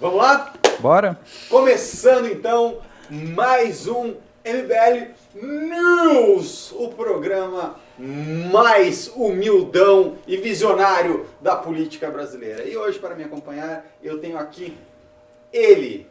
Vamos 0.00 0.16
lá? 0.18 0.52
Bora? 0.80 1.18
Começando 1.48 2.26
então 2.26 2.78
mais 3.10 3.86
um 3.86 4.14
MBL 4.44 5.10
News, 5.34 6.72
o 6.72 6.88
programa 6.88 7.76
mais 8.50 9.08
humildão 9.14 10.16
e 10.26 10.36
visionário 10.38 11.26
da 11.40 11.54
política 11.56 12.10
brasileira. 12.10 12.64
E 12.64 12.76
hoje, 12.76 12.98
para 12.98 13.14
me 13.14 13.24
acompanhar, 13.24 13.84
eu 14.02 14.18
tenho 14.18 14.38
aqui 14.38 14.76
ele, 15.52 16.08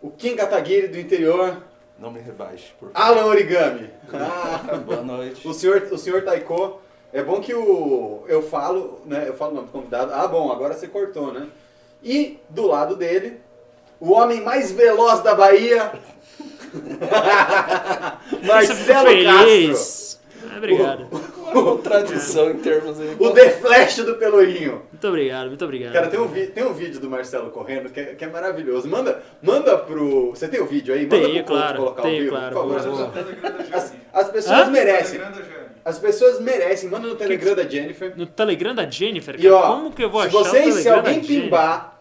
o 0.00 0.10
Kim 0.10 0.34
Kataguiri 0.36 0.88
do 0.88 0.98
interior, 0.98 1.58
Não 1.98 2.10
me 2.10 2.20
rebaixe, 2.20 2.72
por 2.80 2.90
favor. 2.90 3.06
Alan 3.20 3.26
Origami. 3.26 3.90
Ah, 4.12 4.76
Boa 4.78 5.02
noite. 5.04 5.46
o 5.46 5.52
senhor, 5.52 5.82
o 5.92 5.98
senhor 5.98 6.22
Taiko, 6.24 6.80
é 7.12 7.22
bom 7.22 7.40
que 7.40 7.54
o, 7.54 8.24
eu 8.28 8.42
falo, 8.42 9.00
né? 9.04 9.24
Eu 9.28 9.34
falo 9.34 9.52
o 9.52 9.54
nome 9.56 9.66
do 9.68 9.72
convidado. 9.72 10.12
Ah, 10.12 10.26
bom, 10.26 10.50
agora 10.50 10.74
você 10.74 10.88
cortou, 10.88 11.32
né? 11.32 11.46
E 12.04 12.38
do 12.50 12.66
lado 12.66 12.94
dele, 12.96 13.40
o 13.98 14.12
homem 14.12 14.42
mais 14.42 14.70
veloz 14.72 15.20
da 15.22 15.34
Bahia, 15.34 15.92
Marcelo 18.42 19.24
Castro. 19.24 19.44
feliz. 19.46 20.20
Ah, 20.52 20.58
obrigado. 20.58 21.06
Contradição 21.52 22.50
em 22.50 22.58
termos 22.58 23.00
aí. 23.00 23.16
O 23.18 23.30
The 23.30 23.50
Flash 23.50 23.96
do 23.98 24.14
Pelourinho. 24.16 24.82
Muito 24.92 25.08
obrigado, 25.08 25.46
muito 25.48 25.64
obrigado. 25.64 25.92
Cara, 25.92 26.08
tem 26.08 26.20
um, 26.20 26.28
vi- 26.28 26.48
tem 26.48 26.64
um 26.64 26.72
vídeo 26.72 27.00
do 27.00 27.08
Marcelo 27.08 27.50
correndo 27.50 27.88
que 27.90 27.98
é, 28.00 28.04
que 28.14 28.24
é 28.24 28.28
maravilhoso. 28.28 28.86
Manda, 28.88 29.22
manda 29.42 29.76
pro. 29.78 30.30
Você 30.30 30.46
tem 30.48 30.60
o 30.60 30.66
vídeo 30.66 30.92
aí? 30.94 31.04
Manda 31.04 31.16
Tenho, 31.26 31.44
pro 31.44 31.54
claro, 31.54 31.76
colocar 31.78 32.02
tenho, 32.02 32.14
o 32.14 32.18
vídeo, 32.18 32.30
claro. 32.30 32.54
por 32.54 32.80
favor. 32.80 33.10
As, 33.72 33.94
as 34.12 34.28
pessoas 34.30 34.68
Hã? 34.68 34.70
merecem. 34.70 35.20
As 35.84 35.98
pessoas 35.98 36.40
merecem. 36.40 36.90
Manda 36.90 37.08
no 37.08 37.14
Telegram 37.14 37.54
da 37.54 37.62
Jennifer. 37.66 38.12
No 38.16 38.26
Telegram 38.26 38.74
da 38.74 38.88
Jennifer, 38.88 39.36
E 39.38 39.42
cara, 39.44 39.54
ó, 39.56 39.66
como 39.76 39.92
que 39.92 40.04
eu 40.04 40.10
vou 40.10 40.22
se 40.22 40.28
achar 40.28 40.36
o 40.38 40.44
vocês, 40.44 40.74
se 40.76 40.88
alguém 40.88 41.20
pimbar, 41.20 41.93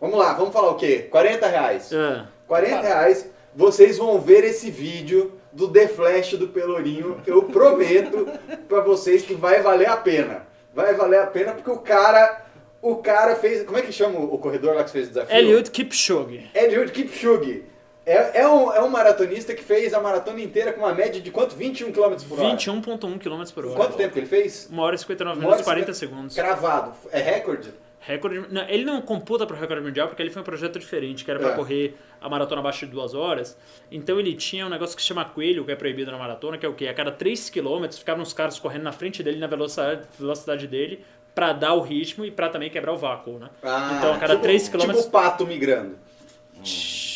vamos 0.00 0.18
lá, 0.18 0.32
vamos 0.32 0.52
falar 0.52 0.70
o 0.70 0.76
quê? 0.76 1.06
40 1.10 1.46
reais. 1.46 1.92
Ah, 1.92 2.26
40 2.46 2.80
reais, 2.80 3.30
vocês 3.54 3.98
vão 3.98 4.20
ver 4.20 4.44
esse 4.44 4.70
vídeo 4.70 5.38
do 5.52 5.68
The 5.68 5.88
Flash 5.88 6.34
do 6.34 6.48
Pelourinho. 6.48 7.20
Eu 7.26 7.42
prometo 7.44 8.26
pra 8.68 8.80
vocês 8.80 9.22
que 9.22 9.34
vai 9.34 9.60
valer 9.62 9.88
a 9.88 9.96
pena. 9.96 10.46
Vai 10.74 10.94
valer 10.94 11.20
a 11.20 11.26
pena 11.26 11.52
porque 11.52 11.70
o 11.70 11.78
cara, 11.78 12.44
o 12.80 12.96
cara 12.96 13.34
fez, 13.36 13.64
como 13.64 13.76
é 13.78 13.82
que 13.82 13.92
chama 13.92 14.18
o 14.20 14.38
corredor 14.38 14.74
lá 14.76 14.84
que 14.84 14.90
fez 14.90 15.06
o 15.06 15.08
desafio? 15.10 15.36
Eliud 15.36 15.70
Kipchoge. 15.70 16.50
Eliud 16.54 16.92
Kipchoge. 16.92 17.64
É, 18.06 18.40
é, 18.40 18.48
um, 18.48 18.72
é 18.72 18.80
um 18.82 18.88
maratonista 18.88 19.54
que 19.54 19.62
fez 19.62 19.92
a 19.92 20.00
maratona 20.00 20.40
inteira 20.40 20.72
com 20.72 20.80
uma 20.80 20.94
média 20.94 21.20
de 21.20 21.30
quanto? 21.30 21.54
21 21.54 21.92
km 21.92 22.14
por 22.28 22.40
hora. 22.40 22.56
21.1 22.56 23.18
km 23.18 23.52
por 23.54 23.66
hora. 23.66 23.76
Quanto 23.76 23.96
tempo 23.96 24.12
que 24.14 24.18
ele 24.20 24.26
fez? 24.26 24.68
1 24.72 24.78
hora 24.78 24.94
e 24.96 24.98
59 24.98 25.38
Uma 25.38 25.46
hora 25.48 25.56
minutos 25.56 25.60
e 25.60 25.62
e 25.62 25.64
40 25.64 25.92
cinquenta- 25.94 25.98
segundos. 26.14 26.34
Cravado. 26.34 26.92
É 27.12 27.20
recorde? 27.20 27.72
Recorde, 28.02 28.46
não, 28.50 28.66
ele 28.68 28.84
não 28.84 29.02
computa 29.02 29.46
para 29.46 29.54
o 29.54 29.58
recorde 29.60 29.82
mundial 29.82 30.08
porque 30.08 30.22
ele 30.22 30.30
foi 30.30 30.40
um 30.40 30.44
projeto 30.44 30.78
diferente, 30.78 31.22
que 31.24 31.30
era 31.30 31.38
para 31.38 31.50
É. 31.50 31.54
correr 31.54 31.96
a 32.20 32.28
maratona 32.30 32.60
abaixo 32.60 32.86
de 32.86 32.92
duas 32.92 33.12
horas. 33.14 33.58
Então 33.92 34.18
ele 34.18 34.34
tinha 34.34 34.64
um 34.66 34.70
negócio 34.70 34.96
que 34.96 35.02
se 35.02 35.08
chama 35.08 35.24
coelho, 35.24 35.64
que 35.66 35.70
é 35.72 35.76
proibido 35.76 36.10
na 36.10 36.16
maratona, 36.18 36.56
que 36.56 36.64
é 36.64 36.68
o 36.68 36.72
quê? 36.74 36.88
A 36.88 36.94
cada 36.94 37.12
3 37.12 37.50
km 37.50 37.86
ficavam 37.92 38.22
os 38.22 38.32
caras 38.32 38.58
correndo 38.58 38.84
na 38.84 38.92
frente 38.92 39.22
dele, 39.22 39.38
na 39.38 39.46
velocidade, 39.46 40.06
velocidade 40.18 40.66
dele, 40.66 41.04
para 41.34 41.52
dar 41.52 41.74
o 41.74 41.80
ritmo 41.82 42.24
e 42.24 42.30
para 42.30 42.48
também 42.48 42.70
quebrar 42.70 42.92
o 42.94 42.96
vácuo, 42.96 43.38
né? 43.38 43.50
Ah, 43.62 43.94
então 43.98 44.14
a 44.14 44.18
cada 44.18 44.32
tipo, 44.34 44.42
3 44.44 44.68
km. 44.70 44.78
Tipo 44.80 44.98
o 45.00 45.10
pato 45.10 45.46
migrando. 45.46 45.96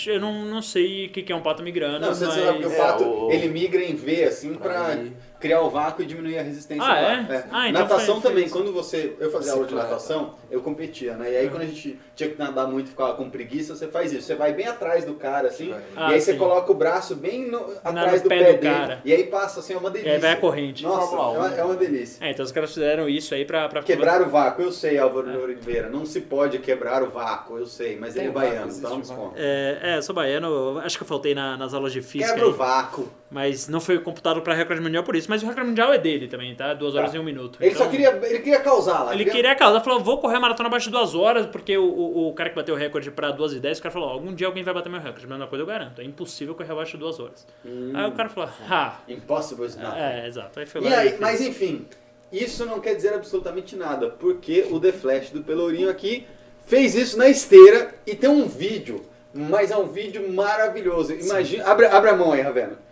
Eu 0.06 0.20
não, 0.20 0.44
não 0.44 0.60
sei 0.62 1.06
o 1.06 1.10
que 1.10 1.22
que 1.22 1.32
é 1.32 1.36
um 1.36 1.40
pato 1.42 1.62
migrando, 1.62 2.00
Não, 2.00 2.14
você 2.14 2.26
mas... 2.26 2.34
sabe 2.34 2.58
que 2.58 2.66
o 2.66 2.72
É, 2.72 2.76
pato, 2.76 3.04
o- 3.04 3.30
ele 3.32 3.48
migra 3.48 3.82
em 3.82 3.94
V, 3.94 4.24
assim, 4.24 4.54
pra 4.54 4.88
Aí. 4.88 5.12
Criar 5.44 5.60
o 5.60 5.68
vácuo 5.68 6.02
e 6.02 6.06
diminuir 6.06 6.38
a 6.38 6.42
resistência 6.42 6.82
Ah, 6.84 6.94
do 6.94 7.06
é? 7.32 7.36
ar. 7.36 7.48
Ah, 7.52 7.68
então 7.68 7.82
natação 7.82 8.14
foi- 8.14 8.22
foi 8.22 8.30
também, 8.30 8.44
isso. 8.46 8.54
quando 8.54 8.72
você... 8.72 9.14
Eu 9.20 9.30
fazia 9.30 9.52
aula 9.52 9.66
de 9.66 9.74
natação, 9.74 10.34
eu 10.50 10.62
competia, 10.62 11.14
né? 11.16 11.32
E 11.32 11.36
aí 11.36 11.48
quando 11.50 11.62
a 11.62 11.66
gente 11.66 11.98
tinha 12.16 12.30
que 12.30 12.38
nadar 12.38 12.66
muito 12.66 12.86
e 12.86 12.90
ficava 12.90 13.12
com 13.14 13.28
preguiça, 13.28 13.74
você 13.76 13.86
faz 13.88 14.10
isso. 14.12 14.22
Você 14.26 14.34
vai 14.34 14.54
bem 14.54 14.66
atrás 14.66 15.04
do 15.04 15.14
cara, 15.14 15.48
assim, 15.48 15.68
Vai. 15.70 15.82
Ah, 15.96 16.10
e 16.10 16.14
aí 16.14 16.20
você 16.20 16.32
sim. 16.32 16.38
coloca 16.38 16.72
o 16.72 16.74
braço 16.74 17.14
bem 17.14 17.50
no- 17.50 17.66
atrás 17.84 18.22
no 18.22 18.22
do 18.22 18.28
pé 18.30 18.38
pé, 18.38 18.52
do 18.54 18.60
dele. 18.60 18.74
cara. 18.74 19.00
E 19.04 19.12
aí 19.12 19.24
passa, 19.24 19.60
assim, 19.60 19.74
é 19.74 19.76
uma 19.76 19.90
E 19.90 19.92
delícia. 19.92 20.12
aí 20.14 20.18
vai 20.18 20.32
a 20.32 20.36
corrente. 20.36 20.82
Nossa, 20.82 21.14
é 21.14 21.18
uma, 21.18 21.30
um. 21.30 21.46
é 21.58 21.64
uma 21.64 21.76
delícia. 21.76 22.24
É, 22.24 22.30
então 22.30 22.44
os 22.44 22.52
caras 22.52 22.72
fizeram 22.72 23.06
isso 23.08 23.34
aí 23.34 23.44
pra... 23.44 23.68
pra 23.68 23.82
Quebrar 23.82 24.22
o 24.22 24.30
vácuo, 24.30 24.62
eu 24.62 24.72
sei, 24.72 24.98
Álvaro 24.98 25.42
Oliveira. 25.42 25.88
Não 25.90 26.06
se 26.06 26.22
pode 26.22 26.58
quebrar 26.58 27.02
o 27.02 27.10
vácuo, 27.10 27.58
eu 27.58 27.66
sei, 27.66 27.96
mas 27.98 28.16
ele 28.16 28.28
é 28.28 28.30
Tem 28.30 28.32
vácuo, 28.32 28.48
baiano, 28.50 28.72
então 28.72 28.90
vácuo. 28.90 29.00
desconto. 29.02 29.34
É, 29.36 29.78
é, 29.82 29.96
eu 29.98 30.02
sou 30.02 30.14
baiano, 30.14 30.78
acho 30.78 30.96
que 30.96 31.02
eu 31.02 31.08
faltei 31.08 31.34
na- 31.34 31.56
nas 31.56 31.74
aulas 31.74 31.92
de 31.92 32.00
física. 32.00 32.32
Quebra 32.32 32.48
o 32.48 32.52
vácuo. 32.54 33.08
Mas 33.34 33.66
não 33.66 33.80
foi 33.80 33.98
computado 33.98 34.40
para 34.42 34.54
recorde 34.54 34.80
mundial 34.80 35.02
por 35.02 35.16
isso. 35.16 35.28
Mas 35.28 35.42
o 35.42 35.46
recorde 35.46 35.66
mundial 35.68 35.92
é 35.92 35.98
dele 35.98 36.28
também, 36.28 36.54
tá? 36.54 36.72
Duas 36.72 36.94
horas 36.94 37.10
Tá. 37.10 37.16
e 37.16 37.20
um 37.20 37.24
minuto. 37.24 37.58
Ele 37.60 37.72
Então, 37.72 37.84
só 37.84 37.90
queria, 37.90 38.10
ele 38.22 38.38
queria 38.38 38.60
causar 38.60 39.02
lá. 39.02 39.12
Ele 39.12 39.24
queria 39.24 39.56
causar, 39.56 39.80
falou, 39.80 39.98
vou 39.98 40.18
correr 40.18 40.36
a 40.36 40.40
maratona 40.40 40.68
abaixo 40.68 40.86
de 40.86 40.92
duas 40.92 41.16
horas, 41.16 41.44
porque 41.46 41.76
o, 41.76 41.82
o, 41.84 42.28
o 42.28 42.32
cara 42.32 42.50
que 42.50 42.54
bateu 42.54 42.76
o 42.76 42.78
recorde 42.78 43.10
pra 43.10 43.32
duas 43.32 43.52
e 43.52 43.58
dez, 43.58 43.80
o 43.80 43.82
cara 43.82 43.92
falou, 43.92 44.08
algum 44.08 44.32
dia 44.32 44.46
alguém 44.46 44.62
vai 44.62 44.72
bater 44.72 44.88
meu 44.88 45.00
recorde. 45.00 45.26
Mas 45.26 45.36
uma 45.36 45.48
coisa 45.48 45.64
eu 45.64 45.66
garanto, 45.66 46.00
é 46.00 46.04
impossível 46.04 46.54
correr 46.54 46.70
abaixo 46.70 46.92
de 46.92 46.98
duas 46.98 47.18
horas. 47.18 47.44
Aí 47.64 48.06
o 48.06 48.12
cara 48.12 48.28
falou, 48.28 48.48
ah, 48.70 48.98
Impossible 49.08 49.66
is 49.66 49.74
nothing. 49.74 49.98
é, 49.98 50.28
exato. 50.28 50.60
Aí 50.60 50.66
foi 50.66 50.82
E 50.82 50.94
aí, 50.94 51.16
mas 51.18 51.40
enfim, 51.40 51.86
isso 52.30 52.64
não 52.64 52.78
quer 52.78 52.94
dizer 52.94 53.14
absolutamente 53.14 53.74
nada, 53.74 54.10
porque 54.10 54.64
o 54.70 54.78
The 54.78 54.92
Flash 54.92 55.30
do 55.30 55.42
Pelourinho 55.42 55.90
aqui 55.90 56.24
fez 56.66 56.94
isso 56.94 57.18
na 57.18 57.28
esteira 57.28 57.96
e 58.06 58.14
tem 58.14 58.30
um 58.30 58.46
vídeo, 58.46 59.02
mas 59.34 59.72
é 59.72 59.76
um 59.76 59.88
vídeo 59.88 60.32
maravilhoso. 60.32 61.12
Imagina, 61.14 61.64
abre, 61.66 61.86
abre 61.86 62.10
a 62.10 62.14
mão 62.16 62.30
aí, 62.30 62.40
Ravena. 62.40 62.84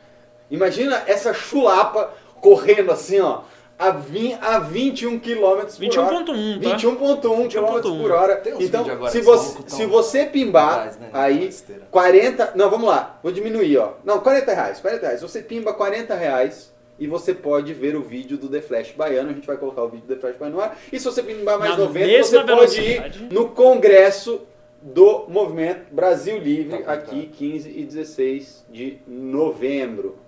Imagina 0.52 1.02
essa 1.06 1.32
chulapa 1.32 2.12
correndo 2.40 2.92
assim, 2.92 3.18
ó, 3.20 3.40
a, 3.78 3.88
a 3.88 4.58
21 4.58 5.18
km 5.18 5.40
por 5.40 5.48
hora. 5.48 5.66
21.1, 5.66 6.62
tá? 6.62 6.76
21.1 6.76 7.50
km 7.50 8.02
por 8.02 8.10
hora. 8.12 8.42
Então, 8.60 8.84
se 9.08 9.20
você, 9.22 9.58
se 9.66 9.86
você 9.86 10.26
pimbar 10.26 10.78
legais, 10.78 10.98
né? 10.98 11.10
aí, 11.12 11.40
Na 11.40 11.44
esteira. 11.46 11.88
40. 11.90 12.52
Não, 12.54 12.70
vamos 12.70 12.86
lá. 12.86 13.18
Vou 13.22 13.32
diminuir, 13.32 13.78
ó. 13.78 13.94
Não, 14.04 14.20
40 14.20 14.52
reais. 14.52 14.78
40 14.78 15.06
reais. 15.06 15.22
Você 15.22 15.40
pimba 15.40 15.72
40 15.72 16.14
reais 16.14 16.70
e 16.98 17.06
você 17.06 17.32
pode 17.32 17.72
ver 17.72 17.96
o 17.96 18.02
vídeo 18.02 18.36
do 18.36 18.48
The 18.48 18.60
Flash 18.60 18.92
Baiano. 18.92 19.30
A 19.30 19.32
gente 19.32 19.46
vai 19.46 19.56
colocar 19.56 19.82
o 19.82 19.88
vídeo 19.88 20.06
do 20.06 20.14
The 20.14 20.20
Flash 20.20 20.36
Baiano 20.36 20.56
no 20.58 20.62
ar. 20.62 20.78
E 20.92 20.98
se 20.98 21.04
você 21.06 21.22
pimbar 21.22 21.58
mais 21.58 21.72
Na 21.72 21.78
90, 21.78 22.06
mesma 22.06 22.40
você 22.40 22.44
pode 22.44 22.80
ir 22.80 23.32
no 23.32 23.48
congresso 23.48 24.42
do 24.82 25.26
Movimento 25.28 25.92
Brasil 25.92 26.38
Livre, 26.38 26.82
tá, 26.82 26.92
aqui 26.92 27.26
15 27.26 27.70
e 27.70 27.84
16 27.84 28.66
de 28.70 28.98
novembro. 29.06 30.18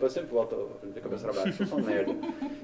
Eu 0.00 0.10
sempre 0.10 0.32
volto 0.32 0.78
de 0.82 1.00
cabeça 1.00 1.24
pra 1.24 1.42
baixo, 1.42 1.62
eu 1.62 1.66
sou 1.66 1.78
um 1.78 1.82
merda. 1.82 2.14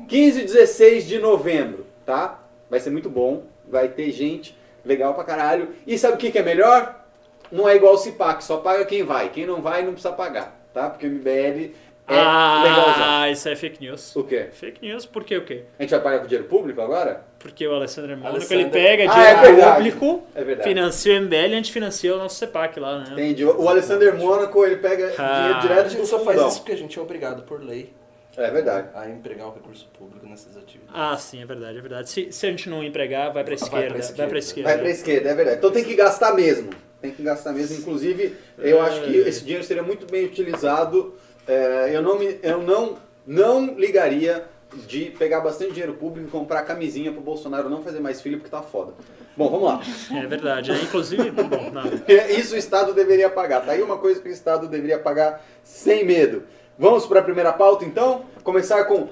15 0.09 0.41
e 0.41 0.45
16 0.45 1.07
de 1.07 1.19
novembro, 1.19 1.87
tá? 2.05 2.43
Vai 2.69 2.81
ser 2.81 2.91
muito 2.91 3.09
bom, 3.09 3.45
vai 3.69 3.89
ter 3.89 4.11
gente 4.11 4.57
legal 4.85 5.15
pra 5.15 5.25
caralho. 5.25 5.71
E 5.87 5.99
sabe 5.99 6.15
o 6.15 6.19
que, 6.19 6.31
que 6.31 6.39
é 6.39 6.43
melhor? 6.43 7.07
Não 7.51 7.69
é 7.69 7.77
igual 7.77 7.95
o 7.95 7.99
CIPAC, 7.99 8.45
só 8.45 8.59
paga 8.59 8.85
quem 8.85 9.03
vai. 9.03 9.31
Quem 9.31 9.47
não 9.47 9.63
vai 9.63 9.83
não 9.83 9.93
precisa 9.93 10.13
pagar, 10.13 10.59
tá? 10.73 10.91
Porque 10.91 11.07
o 11.07 11.11
MBL 11.11 11.75
é 12.15 12.63
legalzão. 12.69 13.05
Ah, 13.05 13.31
isso 13.31 13.49
é 13.49 13.57
fake 13.57 13.81
news. 13.85 14.15
O 14.17 14.25
quê? 14.25 14.49
Fake 14.53 14.81
news, 14.87 15.05
por 15.07 15.25
quê 15.25 15.37
o 15.37 15.45
quê? 15.45 15.65
A 15.79 15.83
gente 15.83 15.91
vai 15.91 16.01
pagar 16.01 16.19
com 16.21 16.27
dinheiro 16.27 16.49
público 16.49 16.81
agora? 16.81 17.23
Porque 17.39 17.67
o 17.67 17.75
Alessandro 17.75 18.11
Mônaco, 18.17 18.37
Alessandro- 18.37 18.61
ele 18.63 18.71
pega 18.71 19.05
Ah, 19.11 19.15
dinheiro 19.15 19.39
é 19.39 19.43
verdade. 19.43 19.75
público, 19.77 20.27
É 20.35 20.45
verdade. 20.45 20.69
financia 20.69 21.13
o 21.13 21.17
MBL 21.17 21.37
e 21.37 21.45
a 21.45 21.57
gente 21.57 21.73
financia 21.73 22.15
o 22.15 22.19
nosso 22.19 22.37
CEPAC 22.37 22.81
lá, 22.81 22.99
né? 23.01 23.13
Entendi. 23.13 23.45
O 23.45 23.69
Alessander 23.69 24.17
Mônaco, 24.17 24.65
ele 24.65 24.77
pega 24.77 25.13
Ah. 25.19 25.33
dinheiro 25.39 25.55
A 25.57 25.61
direto 25.61 25.89
gente 25.91 26.01
do 26.01 26.07
só 26.07 26.21
faz 26.21 26.41
isso 26.43 26.59
porque 26.61 26.73
a 26.73 26.77
gente 26.77 26.99
é 26.99 27.03
obrigado 27.03 27.43
por 27.43 27.63
lei 27.63 27.93
É 28.37 28.51
verdade. 28.51 28.89
a 28.95 29.09
empregar 29.09 29.47
o 29.49 29.53
recurso 29.55 29.89
público 29.97 30.27
nessas 30.27 30.57
atividades. 30.57 30.95
Ah, 30.95 31.17
sim, 31.17 31.43
é 31.43 31.47
verdade, 31.47 31.79
é 31.79 31.81
verdade. 31.81 32.11
Se, 32.11 32.33
se 32.33 32.47
a 32.47 32.51
gente 32.51 32.69
não 32.69 32.83
empregar, 32.83 33.33
vai 33.33 33.45
pra 33.45 33.55
Vai 33.55 33.55
esquerda. 33.55 33.79
Vai 33.81 33.89
pra 33.89 33.99
esquerda. 34.01 34.39
esquerda. 34.39 34.69
Vai 34.71 34.79
pra 34.79 34.91
esquerda, 34.91 35.29
é 35.31 35.35
verdade. 35.35 35.59
Então 35.59 35.71
tem 35.71 35.85
que 35.85 35.95
gastar 35.95 36.35
mesmo. 36.35 36.71
Tem 37.01 37.13
que 37.13 37.23
gastar 37.23 37.53
mesmo. 37.53 37.77
Inclusive, 37.79 38.35
eu 38.59 38.83
acho 38.83 39.03
que 39.03 39.17
esse 39.19 39.43
dinheiro 39.45 39.63
seria 39.63 39.85
muito 39.85 40.11
bem 40.11 40.25
utilizado. 40.25 41.15
É, 41.49 41.97
eu 41.97 42.03
não, 42.03 42.19
me, 42.19 42.39
eu 42.43 42.63
não, 42.63 42.99
não 43.27 43.75
ligaria 43.75 44.45
de 44.87 45.07
pegar 45.19 45.41
bastante 45.41 45.73
dinheiro 45.73 45.95
público 45.95 46.29
e 46.29 46.31
comprar 46.31 46.63
camisinha 46.63 47.11
pro 47.11 47.23
Bolsonaro 47.23 47.71
não 47.71 47.83
fazer 47.83 48.01
mais 48.01 48.21
filho 48.21 48.37
porque 48.37 48.51
tá 48.51 48.63
foda. 48.63 48.93
Bom, 49.35 49.49
vamos 49.49 49.67
lá. 49.67 49.81
É 50.21 50.27
verdade, 50.27 50.71
né? 50.71 50.81
Inclusive, 50.83 51.31
bom. 51.31 51.73
Isso 52.37 52.55
o 52.55 52.59
Estado 52.59 52.93
deveria 52.93 53.31
pagar. 53.31 53.65
Tá 53.65 53.73
aí 53.73 53.83
uma 53.83 53.97
coisa 53.97 54.21
que 54.21 54.29
o 54.29 54.33
Estado 54.33 54.69
deveria 54.69 54.99
pagar 54.99 55.43
sem 55.65 56.05
medo. 56.05 56.43
Vamos 56.79 57.07
para 57.07 57.21
a 57.21 57.23
primeira 57.23 57.53
pauta, 57.53 57.85
então? 57.85 58.25
Começar 58.45 58.85
com 58.85 59.09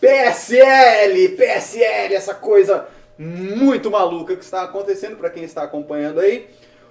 PSL, 0.00 1.30
PSL, 1.30 2.14
essa 2.14 2.34
coisa 2.34 2.86
muito 3.18 3.90
maluca 3.90 4.36
que 4.36 4.44
está 4.44 4.62
acontecendo 4.62 5.16
para 5.16 5.28
quem 5.28 5.42
está 5.42 5.62
acompanhando 5.62 6.20
aí. 6.20 6.48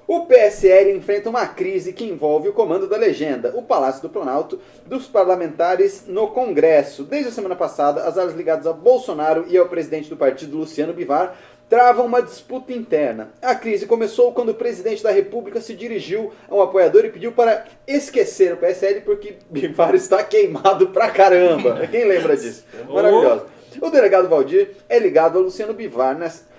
O 0.10 0.22
PSL 0.22 0.92
enfrenta 0.98 1.30
uma 1.30 1.46
crise 1.46 1.94
que 1.94 2.04
envolve 2.04 2.50
o 2.50 2.54
comando 2.54 2.88
da 2.88 2.98
legenda, 2.98 3.54
o 3.56 3.62
Palácio 3.62 4.02
do 4.02 4.10
Planalto, 4.10 4.60
dos 4.84 5.06
parlamentares 5.06 6.06
no 6.08 6.30
Congresso. 6.30 7.04
Desde 7.04 7.30
a 7.30 7.32
semana 7.32 7.56
passada, 7.56 8.06
as 8.06 8.18
áreas 8.18 8.34
ligadas 8.34 8.66
a 8.66 8.74
Bolsonaro 8.74 9.46
e 9.48 9.56
ao 9.56 9.68
presidente 9.68 10.10
do 10.10 10.18
partido, 10.18 10.58
Luciano 10.58 10.94
Bivar, 10.94 11.38
travam 11.70 12.08
uma 12.08 12.24
disputa 12.24 12.74
interna. 12.74 13.30
A 13.40 13.54
crise 13.54 13.86
começou 13.86 14.32
quando 14.32 14.50
o 14.50 14.56
presidente 14.56 15.04
da 15.04 15.12
República 15.12 15.62
se 15.62 15.76
dirigiu 15.76 16.34
a 16.50 16.56
um 16.56 16.62
apoiador 16.64 17.06
e 17.06 17.12
pediu 17.12 17.32
para 17.32 17.66
esquecer 17.88 18.52
o 18.54 18.58
PSL 18.58 19.02
porque 19.02 19.36
Bivar 19.48 19.94
está 19.94 20.24
queimado 20.24 20.88
pra 20.88 21.12
caramba. 21.12 21.86
Quem 21.86 22.06
lembra 22.06 22.36
disso? 22.36 22.66
Maravilhoso. 22.90 23.46
O 23.80 23.92
delegado 23.92 24.28
Valdir 24.28 24.72
é 24.90 24.98
ligado 24.98 25.38
a 25.38 25.42
Luciano 25.44 25.76
Bivar 25.76 26.18
nessa 26.18 26.50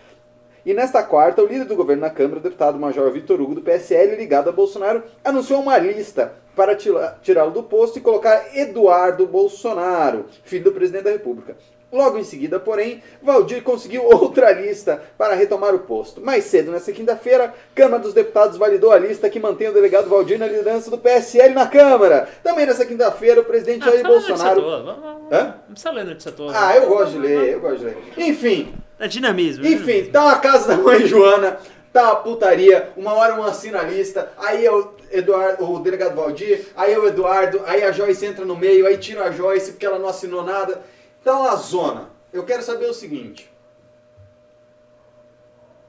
E 0.64 0.74
nesta 0.74 1.02
quarta, 1.02 1.42
o 1.42 1.46
líder 1.46 1.64
do 1.64 1.76
governo 1.76 2.02
na 2.02 2.10
Câmara, 2.10 2.38
o 2.38 2.42
deputado 2.42 2.78
Major 2.78 3.10
Vitor 3.10 3.40
Hugo, 3.40 3.54
do 3.54 3.62
PSL, 3.62 4.16
ligado 4.16 4.50
a 4.50 4.52
Bolsonaro, 4.52 5.02
anunciou 5.24 5.60
uma 5.60 5.78
lista 5.78 6.34
para 6.54 6.76
tirá-lo 6.76 7.50
do 7.50 7.62
posto 7.62 7.98
e 7.98 8.02
colocar 8.02 8.54
Eduardo 8.54 9.26
Bolsonaro, 9.26 10.26
filho 10.44 10.64
do 10.64 10.72
presidente 10.72 11.04
da 11.04 11.10
República. 11.10 11.56
Logo 11.92 12.18
em 12.18 12.24
seguida, 12.24 12.60
porém, 12.60 13.02
Valdir 13.20 13.62
conseguiu 13.62 14.04
outra 14.12 14.52
lista 14.52 15.02
para 15.18 15.34
retomar 15.34 15.74
o 15.74 15.80
posto. 15.80 16.20
Mais 16.20 16.44
cedo, 16.44 16.70
nesta 16.70 16.92
quinta-feira, 16.92 17.52
Câmara 17.74 18.02
dos 18.02 18.14
Deputados 18.14 18.56
validou 18.56 18.92
a 18.92 18.98
lista 18.98 19.28
que 19.28 19.40
mantém 19.40 19.68
o 19.68 19.72
delegado 19.72 20.08
Valdir 20.08 20.38
na 20.38 20.46
liderança 20.46 20.90
do 20.90 20.98
PSL 20.98 21.52
na 21.52 21.66
Câmara. 21.66 22.28
Também 22.44 22.66
nesta 22.66 22.86
quinta-feira, 22.86 23.40
o 23.40 23.44
presidente 23.44 23.84
Jair 23.84 24.02
fala 24.02 24.14
a 24.14 24.20
notícia 24.20 24.36
Bolsonaro. 24.36 24.84
Não 25.30 25.72
precisa 25.72 25.90
ler 25.90 26.04
notícia 26.04 26.32
toda. 26.32 26.52
Ah, 26.54 26.76
eu 26.76 26.86
gosto 26.86 27.12
de 27.12 27.18
ler, 27.18 27.54
eu 27.54 27.60
gosto 27.60 27.78
de 27.78 27.84
ler. 27.86 27.96
Enfim, 28.18 28.74
É 29.00 29.08
dinamismo. 29.08 29.66
enfim, 29.66 30.10
tá 30.10 30.22
uma 30.22 30.38
casa 30.38 30.68
da 30.68 30.76
mãe 30.76 31.06
Joana, 31.06 31.58
tá 31.90 32.02
uma 32.02 32.16
putaria, 32.16 32.92
uma 32.96 33.14
hora 33.14 33.34
um 33.34 33.42
assina 33.42 33.80
a 33.80 33.82
lista, 33.82 34.30
aí 34.36 34.66
é 34.66 34.70
o 34.70 34.92
Eduardo, 35.10 35.72
o 35.72 35.80
delegado 35.80 36.14
Valdir, 36.14 36.66
aí 36.76 36.92
é 36.92 36.98
o 36.98 37.06
Eduardo, 37.06 37.62
aí 37.64 37.82
a 37.82 37.90
Joyce 37.90 38.26
entra 38.26 38.44
no 38.44 38.54
meio, 38.54 38.86
aí 38.86 38.98
tira 38.98 39.24
a 39.24 39.30
Joyce 39.30 39.72
porque 39.72 39.86
ela 39.86 39.98
não 39.98 40.08
assinou 40.08 40.44
nada. 40.44 40.82
Então 41.20 41.48
a 41.48 41.56
zona. 41.56 42.10
Eu 42.32 42.44
quero 42.44 42.62
saber 42.62 42.86
o 42.86 42.94
seguinte. 42.94 43.50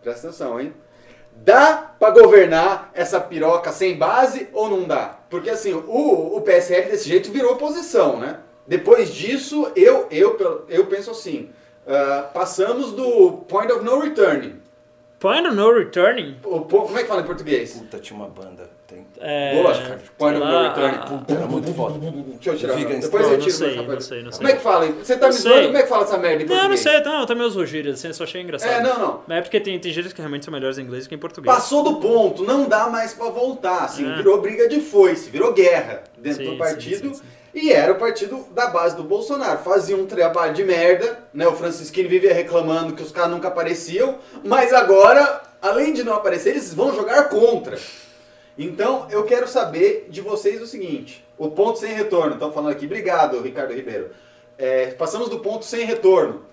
Presta 0.02 0.28
atenção, 0.28 0.60
hein? 0.60 0.74
Dá 1.34 1.94
pra 2.00 2.10
governar 2.10 2.92
essa 2.94 3.19
piroca 3.19 3.72
sem 3.72 3.98
base 3.98 4.50
ou 4.54 4.69
não 4.69 4.84
dá? 4.88 5.19
Porque 5.30 5.50
assim, 5.50 5.74
o, 5.74 6.36
o 6.36 6.42
PSL 6.42 6.90
desse 6.90 7.07
jeito 7.07 7.31
virou 7.31 7.54
oposição, 7.54 8.19
né? 8.19 8.40
Depois 8.66 9.14
disso, 9.14 9.72
eu, 9.75 10.07
eu, 10.10 10.66
eu 10.68 10.86
penso 10.88 11.12
assim, 11.12 11.52
ah, 11.94 12.30
passamos 12.34 12.94
do 12.94 13.44
point 13.48 13.72
of 13.72 13.84
no 13.84 14.00
return. 14.00 14.60
Point 15.20 15.48
of 15.48 15.56
no 15.56 15.72
returning. 15.72 16.38
O 16.44 16.62
como 16.62 16.98
é 16.98 17.04
que 17.04 17.08
fala 17.08 17.22
em 17.22 17.26
português? 17.26 17.74
Puta, 17.74 18.00
tinha 18.00 18.18
uma 18.18 18.28
banda. 18.28 18.70
Tem... 18.92 19.06
É, 19.22 19.62
of 19.64 19.74
sei 19.80 20.32
no 20.32 20.40
lá, 20.40 20.68
return. 20.74 21.24
era 21.30 21.46
muito 21.48 21.74
foda. 21.74 21.98
Deixa 22.00 22.50
eu 22.50 22.58
tirar. 22.58 22.76
Vegan 22.76 23.00
Depois 23.00 23.24
eu 23.24 23.32
não 23.32 23.38
tiro 23.40 23.52
sei, 23.52 23.68
meu 23.70 23.78
rapaz. 23.84 23.94
não 23.96 24.02
sei, 24.02 24.24
não 24.24 24.32
sei. 24.32 24.38
Como 24.40 24.50
é 24.50 24.54
que 24.58 24.62
fala? 24.62 24.86
Você 24.88 25.16
tá 25.16 25.28
Não 25.28 25.34
me 25.34 25.40
zoando? 25.40 25.56
sei. 25.58 25.66
Como 25.68 25.78
é 25.78 25.82
que 25.84 25.88
fala 25.90 26.04
essa 26.04 26.18
merda 26.18 26.44
em 26.44 26.46
Não, 26.46 26.54
não 26.56 26.62
português? 26.70 26.80
sei, 26.82 27.02
não, 27.02 27.20
eu 27.22 27.26
também 27.26 27.48
uso 27.48 27.66
gírias, 27.66 27.96
assim, 28.00 28.08
eu 28.10 28.14
só 28.14 28.24
achei 28.26 28.42
engraçado. 28.42 28.70
É, 28.70 28.82
não, 28.84 29.00
não. 29.00 29.22
Mas 29.28 29.38
é 29.38 29.42
porque 29.42 29.60
tem, 29.62 29.80
tem 29.80 29.94
gírias 29.94 30.12
que 30.12 30.20
realmente 30.20 30.44
são 30.44 30.52
melhores 30.52 30.78
em 30.78 30.82
inglês 30.82 31.08
que 31.08 31.16
em 31.16 31.18
português. 31.18 31.56
Passou 31.56 31.84
do 31.84 31.96
ponto, 31.98 32.44
não 32.44 32.68
dá 32.68 32.88
mais 32.90 33.14
pra 33.14 33.30
voltar. 33.30 33.86
Assim, 33.86 34.12
É. 34.12 34.16
virou 34.18 34.42
briga 34.42 34.68
de 34.68 34.82
foice, 34.82 35.30
virou 35.30 35.54
guerra 35.54 36.04
dentro 36.18 36.44
Sim, 36.44 36.52
do 36.52 36.58
partido. 36.58 37.08
sim, 37.10 37.14
sim. 37.16 37.22
E 37.54 37.72
era 37.72 37.92
o 37.92 37.96
partido 37.96 38.46
da 38.56 38.68
base 38.68 38.96
do 38.96 39.04
Bolsonaro. 39.04 39.60
Fazia 39.60 39.96
um 39.98 40.06
trabalho 40.06 40.54
de 40.54 40.64
merda, 40.64 41.20
né? 41.34 41.46
O 41.48 41.52
Francisquini 41.54 42.08
vivia 42.08 42.34
reclamando 42.34 42.94
que 42.94 43.04
os 43.04 43.12
caras 43.12 43.30
nunca 43.32 43.50
apareciam, 43.50 44.16
mas 44.44 44.72
agora, 44.74 45.42
além 45.62 45.92
de 45.92 46.02
não 46.02 46.14
aparecer, 46.14 46.52
eles 46.52 46.74
vão 46.74 46.96
jogar 46.96 47.28
contra. 47.30 47.78
Então, 48.66 49.08
eu 49.10 49.24
quero 49.24 49.48
saber 49.48 50.08
de 50.10 50.22
vocês 50.22 50.62
o 50.62 50.68
seguinte: 50.68 51.24
o 51.38 51.50
ponto 51.52 51.80
sem 51.80 51.94
retorno. 51.94 52.34
Estão 52.34 52.52
falando 52.52 52.72
aqui, 52.72 52.86
obrigado, 52.86 53.42
Ricardo 53.42 53.74
Ribeiro. 53.74 54.12
É, 54.58 54.88
passamos 54.92 55.30
do 55.30 55.40
ponto 55.40 55.66
sem 55.66 55.86
retorno. 55.86 56.44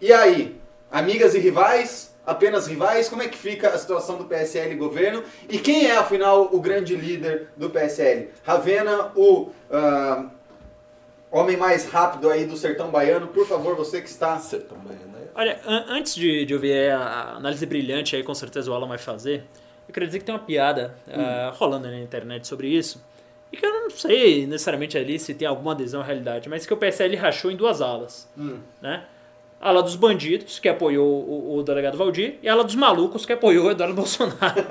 E 0.00 0.12
aí, 0.12 0.56
amigas 0.90 1.34
e 1.34 1.38
rivais? 1.38 2.14
Apenas 2.26 2.66
rivais? 2.66 3.08
Como 3.08 3.22
é 3.22 3.28
que 3.28 3.38
fica 3.38 3.68
a 3.68 3.78
situação 3.78 4.18
do 4.18 4.24
PSL 4.24 4.72
e 4.72 4.76
governo? 4.76 5.22
E 5.48 5.58
quem 5.58 5.86
é, 5.86 5.96
afinal, 5.96 6.48
o 6.52 6.60
grande 6.60 6.96
líder 6.96 7.48
do 7.56 7.70
PSL? 7.70 8.30
Ravena, 8.42 9.12
o 9.14 9.50
ah, 9.70 10.26
homem 11.30 11.56
mais 11.56 11.86
rápido 11.86 12.28
aí 12.28 12.44
do 12.44 12.56
sertão 12.56 12.90
baiano, 12.90 13.28
por 13.28 13.46
favor, 13.46 13.76
você 13.76 14.00
que 14.00 14.08
está. 14.08 14.38
Sertão 14.40 14.76
Baiano, 14.78 15.06
né? 15.12 15.26
Olha, 15.36 15.60
an- 15.64 15.84
antes 15.88 16.16
de, 16.16 16.44
de 16.44 16.52
ouvir 16.54 16.90
a, 16.90 16.98
a 16.98 17.36
análise 17.36 17.64
brilhante 17.64 18.16
aí, 18.16 18.24
com 18.24 18.34
certeza 18.34 18.70
o 18.70 18.74
Alan 18.74 18.88
vai 18.88 18.98
fazer, 18.98 19.44
eu 19.88 19.92
queria 19.94 20.06
dizer 20.06 20.18
que 20.20 20.24
tem 20.24 20.34
uma 20.34 20.40
piada 20.40 20.94
ah, 21.08 21.52
rolando 21.56 21.88
na 21.88 21.98
internet 21.98 22.46
sobre 22.46 22.68
isso, 22.68 23.02
e 23.52 23.56
que 23.56 23.64
eu 23.64 23.70
não 23.72 23.90
sei 23.90 24.46
necessariamente 24.46 24.98
ali 24.98 25.18
se 25.18 25.34
tem 25.34 25.46
alguma 25.46 25.72
adesão 25.72 26.00
à 26.00 26.04
realidade, 26.04 26.48
mas 26.48 26.66
que 26.66 26.74
o 26.74 26.76
PSL 26.76 27.14
rachou 27.16 27.50
em 27.50 27.56
duas 27.56 27.80
alas, 27.80 28.28
Hum. 28.36 28.58
né? 28.82 29.04
A 29.60 29.70
ala 29.70 29.82
dos 29.82 29.96
bandidos, 29.96 30.58
que 30.58 30.68
apoiou 30.68 31.06
o, 31.06 31.56
o 31.56 31.62
delegado 31.62 31.96
Valdir, 31.96 32.34
e 32.42 32.48
a 32.48 32.52
ala 32.52 32.62
dos 32.64 32.74
malucos, 32.74 33.24
que 33.24 33.32
apoiou 33.32 33.66
o 33.66 33.70
Eduardo 33.70 33.94
Bolsonaro. 33.96 34.62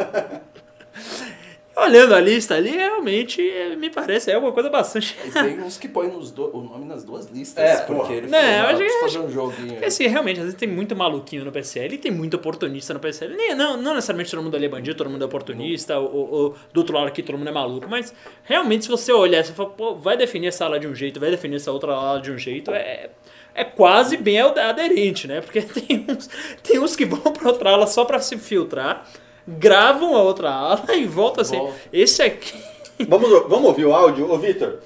Olhando 1.77 2.16
a 2.16 2.22
lista 2.22 2.56
ali, 2.56 2.69
realmente 2.72 3.42
eh, 3.42 3.75
me 3.75 3.89
parece 3.89 4.31
é 4.31 4.38
uma 4.38 4.51
coisa 4.54 4.69
bastante 4.69 5.13
E 5.25 5.30
tem 5.30 5.60
uns 5.62 5.77
que 5.77 5.89
põem 5.89 6.07
nos 6.10 6.31
do- 6.31 6.56
o 6.56 6.62
nome 6.62 6.86
nas 6.86 7.04
duas 7.04 7.25
listas, 7.30 7.62
É, 7.63 7.77
porque 7.83 8.13
ele 8.13 8.27
Não, 8.27 8.39
falou, 8.39 8.54
eu 8.54 8.62
ah, 8.62 8.69
acho 8.69 8.77
que- 8.77 8.83
preciso 8.83 9.00
fazer 9.01 9.19
um 9.19 9.30
joguinho. 9.30 9.68
Porque 9.74 9.86
assim, 9.86 10.07
realmente, 10.07 10.38
às 10.39 10.44
vezes 10.45 10.57
tem 10.60 10.69
muito 10.69 10.95
maluquinho 10.95 11.44
no 11.44 11.51
PSL 11.51 11.95
e 11.95 11.98
tem 11.98 12.12
muito 12.12 12.36
oportunista 12.36 12.94
no 12.94 13.00
PSL. 13.01 13.36
Nem, 13.36 13.54
não, 13.56 13.75
não 13.75 13.94
necessariamente 13.94 14.31
todo 14.31 14.42
mundo 14.42 14.56
ali 14.56 14.66
é 14.68 14.69
bandido, 14.69 14.95
todo 14.98 15.10
mundo 15.10 15.22
é 15.24 15.25
oportunista, 15.25 16.00
ou, 16.00 16.13
ou- 16.16 16.30
ou 16.31 16.56
do 16.72 16.77
outro 16.80 16.95
lado 16.95 17.07
aqui 17.07 17.22
todo 17.22 17.38
mundo 17.38 17.50
é 17.50 17.51
maluco, 17.54 17.88
mas 17.89 18.13
realmente 18.45 18.86
se 18.86 18.89
você 18.89 19.12
olhar, 19.12 19.44
você 19.44 19.51
fala, 19.51 19.69
pô, 19.71 19.95
vai 19.95 20.16
definir 20.16 20.48
essa 20.48 20.63
ala 20.66 20.80
de 20.80 20.88
um 20.88 20.95
jeito, 20.95 21.19
vai 21.19 21.30
definir 21.30 21.57
essa 21.57 21.71
outra 21.74 21.92
ala 21.94 22.21
de 22.21 22.31
um 22.31 22.38
jeito, 22.38 22.71
é, 22.71 23.10
é 23.54 23.63
quase 23.66 24.16
bem 24.16 24.39
ade- 24.39 24.60
aderente, 24.62 25.28
né? 25.28 25.42
Porque 25.42 25.60
tem 25.68 26.06
uns, 26.10 26.30
tem 26.63 26.80
uns 26.80 26.95
que 26.95 27.06
vão 27.06 27.19
pra 27.33 27.50
outra 27.50 27.71
ala 27.71 27.86
só 27.86 28.06
pra 28.06 28.19
se 28.19 28.38
filtrar, 28.38 29.06
gravam 29.47 30.15
a 30.15 30.24
outra 30.24 30.50
ala 30.50 30.86
e 30.95 31.06
voltam 31.06 31.42
assim. 31.42 31.57
Volta. 31.57 31.75
Esse 31.92 32.21
aqui. 32.21 32.53
Vamos, 33.09 33.30
vamos 33.50 33.65
ouvir 33.65 33.86
o 33.86 33.94
áudio? 33.94 34.31
Ô, 34.31 34.38
Vitor, 34.38 34.80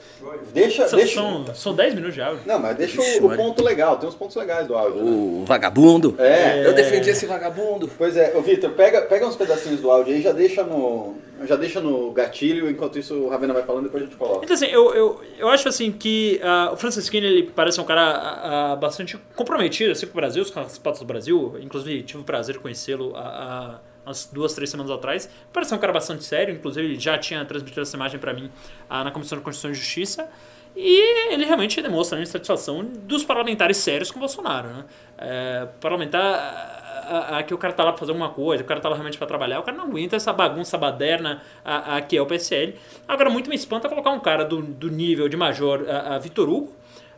deixa. 0.51 0.87
São, 0.87 0.97
deixa... 0.97 1.21
são, 1.21 1.45
são 1.53 1.75
10 1.75 1.93
minutos 1.93 2.15
de 2.15 2.21
áudio. 2.23 2.41
Não, 2.43 2.57
mas 2.57 2.75
deixa 2.75 2.99
Ixi, 2.99 3.19
o, 3.19 3.27
o 3.27 3.35
ponto 3.35 3.63
legal, 3.63 3.97
tem 3.97 4.09
uns 4.09 4.15
pontos 4.15 4.35
legais 4.35 4.65
do 4.65 4.75
áudio. 4.75 5.03
né? 5.03 5.11
O 5.11 5.45
vagabundo. 5.45 6.15
É. 6.17 6.65
Eu 6.65 6.73
defendi 6.73 7.11
esse 7.11 7.27
vagabundo. 7.27 7.87
Pois 7.99 8.17
é, 8.17 8.35
ô 8.35 8.41
Vitor, 8.41 8.71
pega, 8.71 9.03
pega 9.03 9.27
uns 9.27 9.35
pedacinhos 9.35 9.79
do 9.79 9.91
áudio 9.91 10.15
aí, 10.15 10.23
já 10.23 10.31
deixa 10.31 10.63
no. 10.63 11.17
Já 11.45 11.55
deixa 11.55 11.79
no 11.79 12.11
gatilho, 12.11 12.69
enquanto 12.69 12.97
isso 12.97 13.13
o 13.13 13.29
Ravena 13.29 13.53
vai 13.53 13.63
falando, 13.63 13.83
depois 13.83 14.01
a 14.03 14.05
gente 14.07 14.17
coloca. 14.17 14.43
Então, 14.43 14.55
assim, 14.55 14.65
eu, 14.65 14.93
eu, 14.93 15.21
eu 15.37 15.47
acho 15.47 15.69
assim 15.69 15.91
que 15.91 16.39
ah, 16.43 16.71
o 16.73 16.77
Francisquini 16.77 17.27
ele 17.27 17.43
parece 17.43 17.79
um 17.79 17.85
cara 17.85 18.01
ah, 18.01 18.75
bastante 18.75 19.17
comprometido 19.35 19.91
assim, 19.91 20.07
com 20.07 20.13
o 20.13 20.15
Brasil, 20.15 20.43
com 20.51 20.59
as 20.59 20.79
pautas 20.79 20.99
do 20.99 21.05
Brasil. 21.05 21.55
Inclusive, 21.61 22.01
tive 22.01 22.21
o 22.23 22.25
prazer 22.25 22.55
de 22.55 22.59
conhecê-lo 22.59 23.13
há 23.15 23.79
umas 24.09 24.25
duas, 24.31 24.53
três 24.53 24.69
semanas 24.69 24.91
atrás. 24.91 25.29
Parece 25.53 25.73
um 25.73 25.77
cara 25.77 25.93
bastante 25.93 26.23
sério, 26.23 26.53
inclusive 26.55 26.85
ele 26.87 26.99
já 26.99 27.17
tinha 27.17 27.45
transmitido 27.45 27.81
essa 27.81 27.95
imagem 27.95 28.19
para 28.19 28.33
mim 28.33 28.49
ah, 28.89 29.03
na 29.03 29.11
Comissão 29.11 29.37
de 29.37 29.43
Constituição 29.43 29.71
e 29.71 29.73
Justiça. 29.75 30.27
E 30.75 31.33
ele 31.33 31.45
realmente 31.45 31.81
demonstra 31.81 32.17
a 32.17 32.21
insatisfação 32.21 32.83
dos 32.83 33.23
parlamentares 33.23 33.77
sérios 33.77 34.11
com 34.11 34.19
Bolsonaro. 34.19 34.69
Né? 34.69 34.85
É, 35.17 35.67
parlamentar. 35.79 36.75
a- 37.09 37.39
a- 37.39 37.43
que 37.43 37.51
o 37.55 37.57
cara 37.57 37.73
tá 37.73 37.83
lá 37.83 37.91
pra 37.91 37.97
fazer 37.99 38.11
alguma 38.11 38.29
coisa, 38.29 38.61
o 38.63 38.65
cara 38.67 38.79
tá 38.79 38.87
lá 38.87 38.93
realmente 38.93 39.17
pra 39.17 39.25
trabalhar, 39.25 39.59
o 39.59 39.63
cara 39.63 39.75
não 39.75 39.85
aguenta 39.85 40.15
essa 40.15 40.31
bagunça 40.31 40.77
baderna 40.77 41.41
a, 41.65 41.95
a 41.97 42.01
que 42.01 42.15
é 42.15 42.21
o 42.21 42.25
PSL. 42.27 42.75
Agora, 43.07 43.31
muito 43.31 43.49
me 43.49 43.55
espanta 43.55 43.89
colocar 43.89 44.11
um 44.11 44.19
cara 44.19 44.45
do, 44.45 44.61
do 44.61 44.91
nível 44.91 45.27
de 45.27 45.35
major 45.35 45.85
a, 45.89 46.15
a 46.15 46.19
Vitor 46.19 46.47
Hugo. 46.47 46.71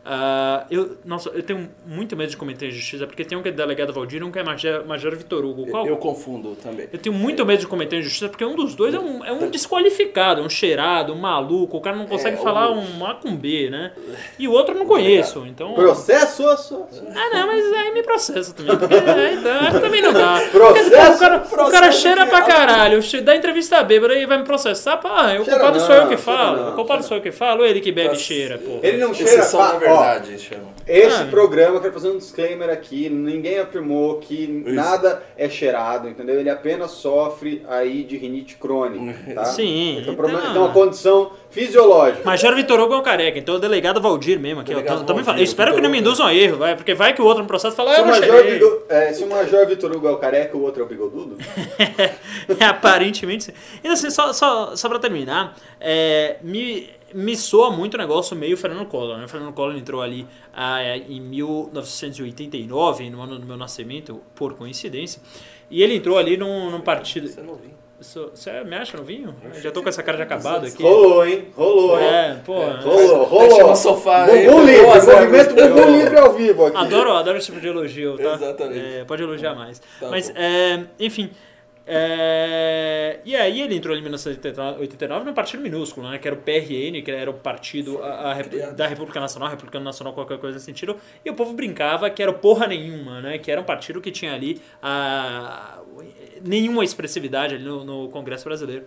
Ah, 0.04 0.66
eu, 0.70 0.96
nossa, 1.04 1.28
eu 1.30 1.42
tenho 1.44 1.68
muito 1.86 2.16
medo 2.16 2.30
de 2.30 2.36
comentar 2.36 2.68
em 2.68 2.72
justiça, 2.72 3.06
porque 3.06 3.24
tem 3.24 3.38
um 3.38 3.42
que 3.42 3.48
é 3.50 3.52
delegado 3.52 3.92
Valdir 3.92 4.20
e 4.20 4.24
um 4.24 4.32
que 4.32 4.38
é 4.38 4.42
major, 4.42 4.84
major 4.84 5.14
Vitor 5.14 5.44
Hugo. 5.44 5.66
Qual? 5.68 5.86
Eu 5.86 5.96
confundo 5.96 6.56
também. 6.56 6.88
Eu 6.92 6.98
tenho 6.98 7.14
muito 7.14 7.46
medo 7.46 7.60
de 7.60 7.66
comentar 7.68 7.98
em 7.98 8.02
justiça, 8.02 8.28
porque 8.28 8.44
um 8.44 8.56
dos 8.56 8.74
dois 8.74 8.94
é 8.94 8.98
um, 8.98 9.24
é 9.24 9.32
um 9.32 9.48
desqualificado, 9.48 10.40
é 10.40 10.44
um 10.44 10.48
cheirado, 10.48 11.12
um 11.12 11.18
maluco, 11.18 11.76
o 11.76 11.80
cara 11.80 11.94
não 11.96 12.06
consegue 12.06 12.36
É, 12.36 12.40
falar 12.40 12.70
o- 12.70 12.78
um 12.80 13.06
A 13.06 13.14
com 13.14 13.36
B, 13.36 13.70
né? 13.70 13.92
E 14.38 14.48
o 14.48 14.52
outro 14.52 14.74
eu 14.74 14.78
não 14.80 14.86
conheço, 14.86 15.46
então... 15.46 15.74
Processo. 15.74 16.42
Ah, 16.44 17.30
não, 17.32 17.46
mas 17.46 17.72
aí 17.72 17.92
me 17.94 18.02
processa 18.02 18.52
também. 18.54 18.76
Porque 18.76 18.94
aí, 18.94 19.36
dá- 19.36 19.60
aí 19.72 19.80
também 19.80 20.02
não 20.02 20.12
dá. 20.12 20.40
Processo, 20.50 20.90
Porque, 20.90 21.14
o 21.14 21.18
cara, 21.18 21.36
o 21.36 21.40
processo 21.48 21.70
cara 21.72 21.92
cheira 21.92 22.26
pra 22.26 22.38
é- 22.38 22.42
caralho, 22.46 23.00
dá 23.22 23.36
entrevista 23.36 23.82
bêbada 23.84 24.14
e 24.16 24.26
vai 24.26 24.38
me 24.38 24.44
processar. 24.44 24.96
Pá, 24.96 25.34
o 25.40 25.44
culpado 25.44 25.78
não, 25.78 25.86
sou 25.86 25.94
eu 25.94 26.08
que 26.08 26.16
falo. 26.16 26.70
o 26.70 26.74
culpado 26.74 27.04
sou 27.04 27.16
eu 27.18 27.22
que 27.22 27.30
falo, 27.30 27.60
ou 27.60 27.66
ele 27.66 27.80
que 27.80 27.92
bebe 27.92 28.08
e 28.08 28.10
Nossa. 28.12 28.20
cheira, 28.20 28.58
pô. 28.58 28.80
Ele 28.82 28.98
não 28.98 29.14
cheira. 29.14 29.42
Pá, 29.52 29.78
da 29.92 30.00
ó, 30.00 30.02
verdade, 30.12 30.38
chama. 30.38 30.72
Esse 30.86 31.22
Ah. 31.22 31.26
programa, 31.30 31.80
quero 31.80 31.92
fazer 31.92 32.08
um 32.10 32.18
disclaimer 32.18 32.68
aqui, 32.68 33.08
ninguém 33.08 33.58
afirmou 33.58 34.18
que 34.18 34.46
nada 34.66 35.22
é 35.36 35.48
cheirado, 35.48 36.08
entendeu? 36.08 36.40
Ele 36.40 36.50
apenas 36.50 36.90
sofre 36.92 37.62
aí 37.68 38.02
de 38.02 38.16
rinite 38.16 38.56
crônica, 38.56 39.16
tá? 39.34 39.44
Sim, 39.44 40.00
tem, 40.04 40.12
um 40.12 40.16
problema, 40.16 40.40
então- 40.50 40.64
uma 40.64 40.72
condição 40.72 41.30
fisiológica. 41.50 42.22
Major 42.24 42.54
Vitor 42.54 42.80
Hugo 42.80 42.94
é 42.94 42.96
um 42.96 43.02
careca, 43.02 43.38
então 43.38 43.54
é 43.54 43.58
o 43.58 43.60
delegado 43.60 44.00
Valdir 44.00 44.40
mesmo 44.40 44.60
aqui. 44.62 44.70
Delegado 44.70 44.98
Tam- 44.98 45.04
também 45.06 45.22
falo. 45.24 45.38
Eu 45.38 45.44
espero 45.44 45.74
que 45.74 45.80
não 45.80 45.90
me 45.90 45.98
Vitor 45.98 46.10
induzam 46.12 46.26
a 46.26 46.34
erro, 46.34 46.56
vai, 46.56 46.74
porque 46.74 46.94
vai 46.94 47.12
que 47.14 47.20
o 47.22 47.24
outro 47.24 47.42
no 47.42 47.48
processo 47.48 47.76
fala, 47.76 47.92
ah, 47.92 47.94
Se 47.94 48.00
eu 48.00 48.04
o, 48.04 48.06
não 48.08 48.14
Major, 48.18 48.34
cheirei. 48.34 48.52
Vitor- 48.54 48.82
é, 48.88 49.12
se 49.12 49.24
o 49.24 49.28
Major 49.28 49.66
Vitor 49.66 49.92
Hugo 49.96 50.08
é 50.08 50.10
o 50.10 50.16
careca, 50.16 50.56
o 50.56 50.62
outro 50.62 50.82
é 50.82 50.84
o 50.86 50.88
bigodudo? 50.88 51.36
Aparentemente 52.60 53.44
sim. 53.44 53.52
E 53.82 53.88
assim, 53.88 54.10
só, 54.10 54.32
só, 54.32 54.74
só 54.76 54.88
pra 54.88 54.98
terminar, 54.98 55.56
é, 55.80 56.36
me, 56.42 56.88
me 57.14 57.36
soa 57.36 57.70
muito 57.70 57.94
o 57.94 57.98
negócio 57.98 58.36
meio 58.36 58.56
Fernando 58.56 58.86
Collor. 58.86 59.18
Né? 59.18 59.24
O 59.24 59.28
Fernando 59.28 59.52
Collor 59.52 59.76
entrou 59.76 60.00
ali 60.02 60.26
ah, 60.54 60.82
em 60.96 61.20
1989, 61.20 63.10
no 63.10 63.20
ano 63.22 63.38
do 63.38 63.46
meu 63.46 63.56
nascimento, 63.56 64.20
por 64.34 64.54
coincidência. 64.54 65.20
E 65.70 65.82
ele 65.82 65.96
entrou 65.96 66.18
ali 66.18 66.36
num, 66.36 66.70
num 66.70 66.80
partido. 66.80 67.28
Você 67.28 67.40
viu. 67.40 67.58
sou- 68.00 68.30
Você 68.34 68.62
me 68.64 68.76
acha 68.76 68.96
no 68.96 69.04
vinho? 69.04 69.34
Eu 69.54 69.60
já 69.60 69.70
tô 69.70 69.82
com 69.82 69.88
essa 69.88 70.02
cara 70.02 70.16
de 70.18 70.22
acabado 70.22 70.66
aqui. 70.66 70.82
Rolou, 70.82 71.26
hein? 71.26 71.48
Rolou, 71.56 71.98
hein? 71.98 72.06
É, 72.06 72.34
pô. 72.44 72.54
Rolou, 72.54 72.78
Deixa 72.82 73.24
rolou. 73.24 73.68
no 73.70 73.76
sofá 73.76 74.24
aí, 74.24 74.46
Bumbum 74.46 74.64
livre, 74.64 74.82
movimento 74.86 75.54
bumbum 75.54 75.96
livre 75.98 76.18
ao 76.18 76.32
vivo 76.34 76.66
aqui. 76.66 76.76
Adoro, 76.76 77.12
adoro 77.12 77.38
esse 77.38 77.46
tipo 77.46 77.60
de 77.60 77.68
elogio, 77.68 78.16
tá? 78.18 78.34
Exatamente. 78.34 78.80
É, 78.96 79.04
pode 79.04 79.22
elogiar 79.22 79.54
mais. 79.54 79.80
Tá 80.00 80.08
Mas, 80.10 80.30
é, 80.34 80.84
enfim. 81.00 81.30
É, 81.86 83.20
e 83.24 83.34
aí 83.34 83.60
ele 83.60 83.74
entrou 83.74 83.96
em 83.96 84.00
1989 84.02 85.24
num 85.24 85.34
partido 85.34 85.62
minúsculo, 85.62 86.08
né? 86.08 86.18
Que 86.18 86.28
era 86.28 86.34
o 86.36 86.40
PRN, 86.40 87.02
que 87.02 87.10
era 87.10 87.30
o 87.30 87.34
partido 87.34 88.02
a- 88.02 88.32
a 88.32 88.44
criado. 88.44 88.76
da 88.76 88.86
República 88.86 89.18
Nacional, 89.20 89.48
Republicano 89.50 89.84
Nacional, 89.84 90.12
qualquer 90.12 90.38
coisa 90.38 90.54
nesse 90.56 90.66
sentido. 90.66 90.96
E 91.24 91.30
o 91.30 91.34
povo 91.34 91.52
brincava 91.54 92.08
que 92.10 92.22
era 92.22 92.32
porra 92.32 92.66
nenhuma, 92.66 93.20
né? 93.20 93.38
Que 93.38 93.50
era 93.50 93.60
um 93.60 93.64
partido 93.64 94.00
que 94.00 94.10
tinha 94.10 94.32
ali 94.32 94.60
a, 94.82 95.78
nenhuma 96.44 96.84
expressividade 96.84 97.54
ali 97.54 97.64
no, 97.64 97.84
no 97.84 98.08
Congresso 98.10 98.44
Brasileiro. 98.44 98.84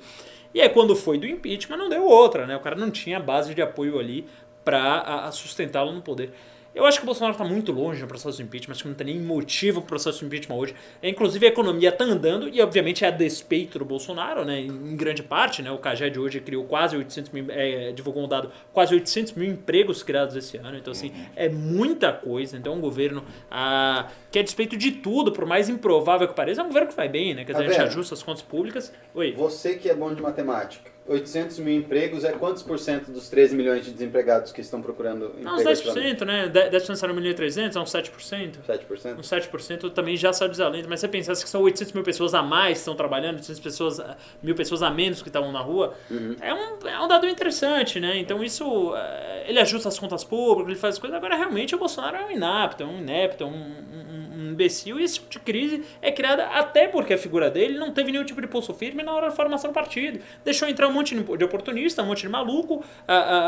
E 0.53 0.61
aí 0.61 0.69
quando 0.69 0.95
foi 0.95 1.17
do 1.17 1.25
impeachment 1.27 1.77
não 1.77 1.89
deu 1.89 2.05
outra, 2.05 2.45
né? 2.47 2.55
O 2.55 2.59
cara 2.61 2.75
não 2.75 2.89
tinha 2.89 3.19
base 3.19 3.53
de 3.53 3.61
apoio 3.61 3.99
ali 3.99 4.25
para 4.63 5.29
sustentá-lo 5.31 5.91
no 5.91 6.01
poder. 6.01 6.31
Eu 6.75 6.85
acho 6.85 6.97
que 6.97 7.03
o 7.03 7.05
Bolsonaro 7.05 7.31
está 7.31 7.45
muito 7.45 7.71
longe 7.71 8.01
no 8.01 8.07
processo 8.07 8.35
de 8.35 8.43
impeachment, 8.43 8.73
acho 8.73 8.83
que 8.83 8.89
não 8.89 8.95
tem 8.95 9.07
nem 9.07 9.19
motivo 9.19 9.79
para 9.79 9.85
o 9.85 9.87
processo 9.87 10.19
de 10.19 10.25
impeachment 10.25 10.55
hoje. 10.57 10.75
É, 11.01 11.07
inclusive 11.09 11.45
a 11.45 11.49
economia 11.49 11.87
está 11.87 12.03
andando 12.03 12.49
e 12.49 12.61
obviamente 12.61 13.05
é 13.05 13.07
a 13.07 13.11
despeito 13.11 13.79
do 13.79 13.85
Bolsonaro, 13.85 14.43
né, 14.43 14.59
em 14.59 14.95
grande 14.97 15.23
parte. 15.23 15.61
Né, 15.61 15.71
o 15.71 15.77
CAGED 15.77 16.19
hoje 16.19 16.41
criou 16.41 16.65
quase 16.65 16.97
800 16.97 17.31
mil, 17.31 17.45
é, 17.49 17.93
divulgou 17.93 18.25
um 18.25 18.27
dado, 18.27 18.51
quase 18.73 18.93
800 18.93 19.33
mil 19.33 19.49
empregos 19.49 20.03
criados 20.03 20.35
esse 20.35 20.57
ano. 20.57 20.77
Então 20.77 20.91
assim, 20.91 21.13
é 21.35 21.47
muita 21.47 22.11
coisa. 22.11 22.57
Então 22.57 22.73
é 22.73 22.75
um 22.75 22.81
governo 22.81 23.23
ah, 23.49 24.09
que 24.29 24.37
a 24.37 24.43
despeito 24.43 24.75
de 24.75 24.91
tudo, 24.91 25.31
por 25.31 25.45
mais 25.45 25.69
improvável 25.69 26.27
que 26.27 26.33
pareça, 26.33 26.59
é 26.59 26.63
um 26.63 26.67
governo 26.67 26.89
que 26.89 26.95
vai 26.95 27.07
bem, 27.07 27.33
né? 27.33 27.45
Quer 27.45 27.53
dizer, 27.53 27.63
Tá 27.63 27.69
a 27.69 27.71
gente 27.71 27.77
vendo? 27.77 27.87
ajusta 27.87 28.13
as 28.15 28.21
contas 28.21 28.41
públicas. 28.41 28.93
Oi. 29.13 29.31
Você 29.31 29.75
que 29.75 29.89
é 29.89 29.95
bom 29.95 30.13
de 30.13 30.21
matemática, 30.21 30.91
800 31.07 31.59
mil 31.59 31.75
empregos 31.75 32.23
é 32.23 32.31
quantos 32.31 32.63
por 32.63 32.79
cento 32.79 33.11
dos 33.11 33.29
13 33.29 33.55
milhões 33.55 33.85
de 33.85 33.91
desempregados 33.91 34.51
que 34.51 34.61
estão 34.61 34.81
procurando 34.81 35.25
emprego? 35.25 35.43
Não, 35.43 35.55
uns 35.55 35.63
10%, 35.63 36.25
né? 36.25 36.49
10% 36.49 37.03
era 37.03 37.13
1.300, 37.13 37.75
é 37.75 37.79
uns 37.79 37.91
7%. 37.91 38.57
7%? 38.67 39.19
Uns 39.19 39.29
7% 39.29 39.93
também 39.93 40.17
já 40.17 40.33
sai 40.33 40.49
dos 40.49 40.59
alentes, 40.59 40.87
mas 40.87 40.99
você 40.99 41.07
pensasse 41.07 41.43
que 41.43 41.49
são 41.49 41.61
800 41.61 41.93
mil 41.93 42.03
pessoas 42.03 42.33
a 42.33 42.41
mais 42.41 42.73
que 42.73 42.79
estão 42.79 42.95
trabalhando, 42.95 43.35
800 43.35 43.59
pessoas, 43.59 44.01
mil 44.41 44.55
pessoas 44.55 44.81
a 44.81 44.89
menos 44.89 45.21
que 45.21 45.29
estavam 45.29 45.51
na 45.51 45.61
rua, 45.61 45.93
é, 46.41 46.53
um, 46.53 46.87
é 46.87 46.99
um 46.99 47.07
dado 47.07 47.27
interessante, 47.27 47.99
né? 47.99 48.17
Então 48.17 48.43
isso, 48.43 48.93
eh, 48.95 49.45
ele 49.47 49.59
ajusta 49.59 49.89
as 49.89 49.99
contas 49.99 50.23
públicas, 50.23 50.71
ele 50.71 50.79
faz 50.79 50.95
as 50.95 50.99
coisas. 50.99 51.15
Agora, 51.15 51.35
realmente, 51.35 51.75
o 51.75 51.77
Bolsonaro 51.77 52.17
é 52.17 52.25
um 52.25 52.31
inapto, 52.31 52.81
é 52.81 52.85
um 52.85 52.97
inepto, 52.97 53.43
é 53.43 53.47
um, 53.47 53.51
um, 53.51 54.14
imbecil, 54.51 54.99
e 54.99 55.03
esse 55.03 55.15
tipo 55.15 55.29
de 55.29 55.39
crise 55.39 55.83
é 56.01 56.11
criada 56.11 56.45
até 56.47 56.87
porque 56.87 57.13
a 57.13 57.17
figura 57.17 57.49
dele 57.49 57.77
não 57.77 57.91
teve 57.91 58.11
nenhum 58.11 58.23
tipo 58.23 58.41
de 58.41 58.47
pulso 58.47 58.73
firme 58.73 59.03
na 59.03 59.13
hora 59.13 59.29
da 59.29 59.35
formação 59.35 59.71
do 59.71 59.73
partido. 59.73 60.19
Deixou 60.43 60.67
entrar 60.67 60.87
um 60.87 60.93
monte 60.93 61.15
de 61.15 61.43
oportunista, 61.43 62.01
um 62.01 62.07
monte 62.07 62.21
de 62.21 62.29
maluco, 62.29 62.83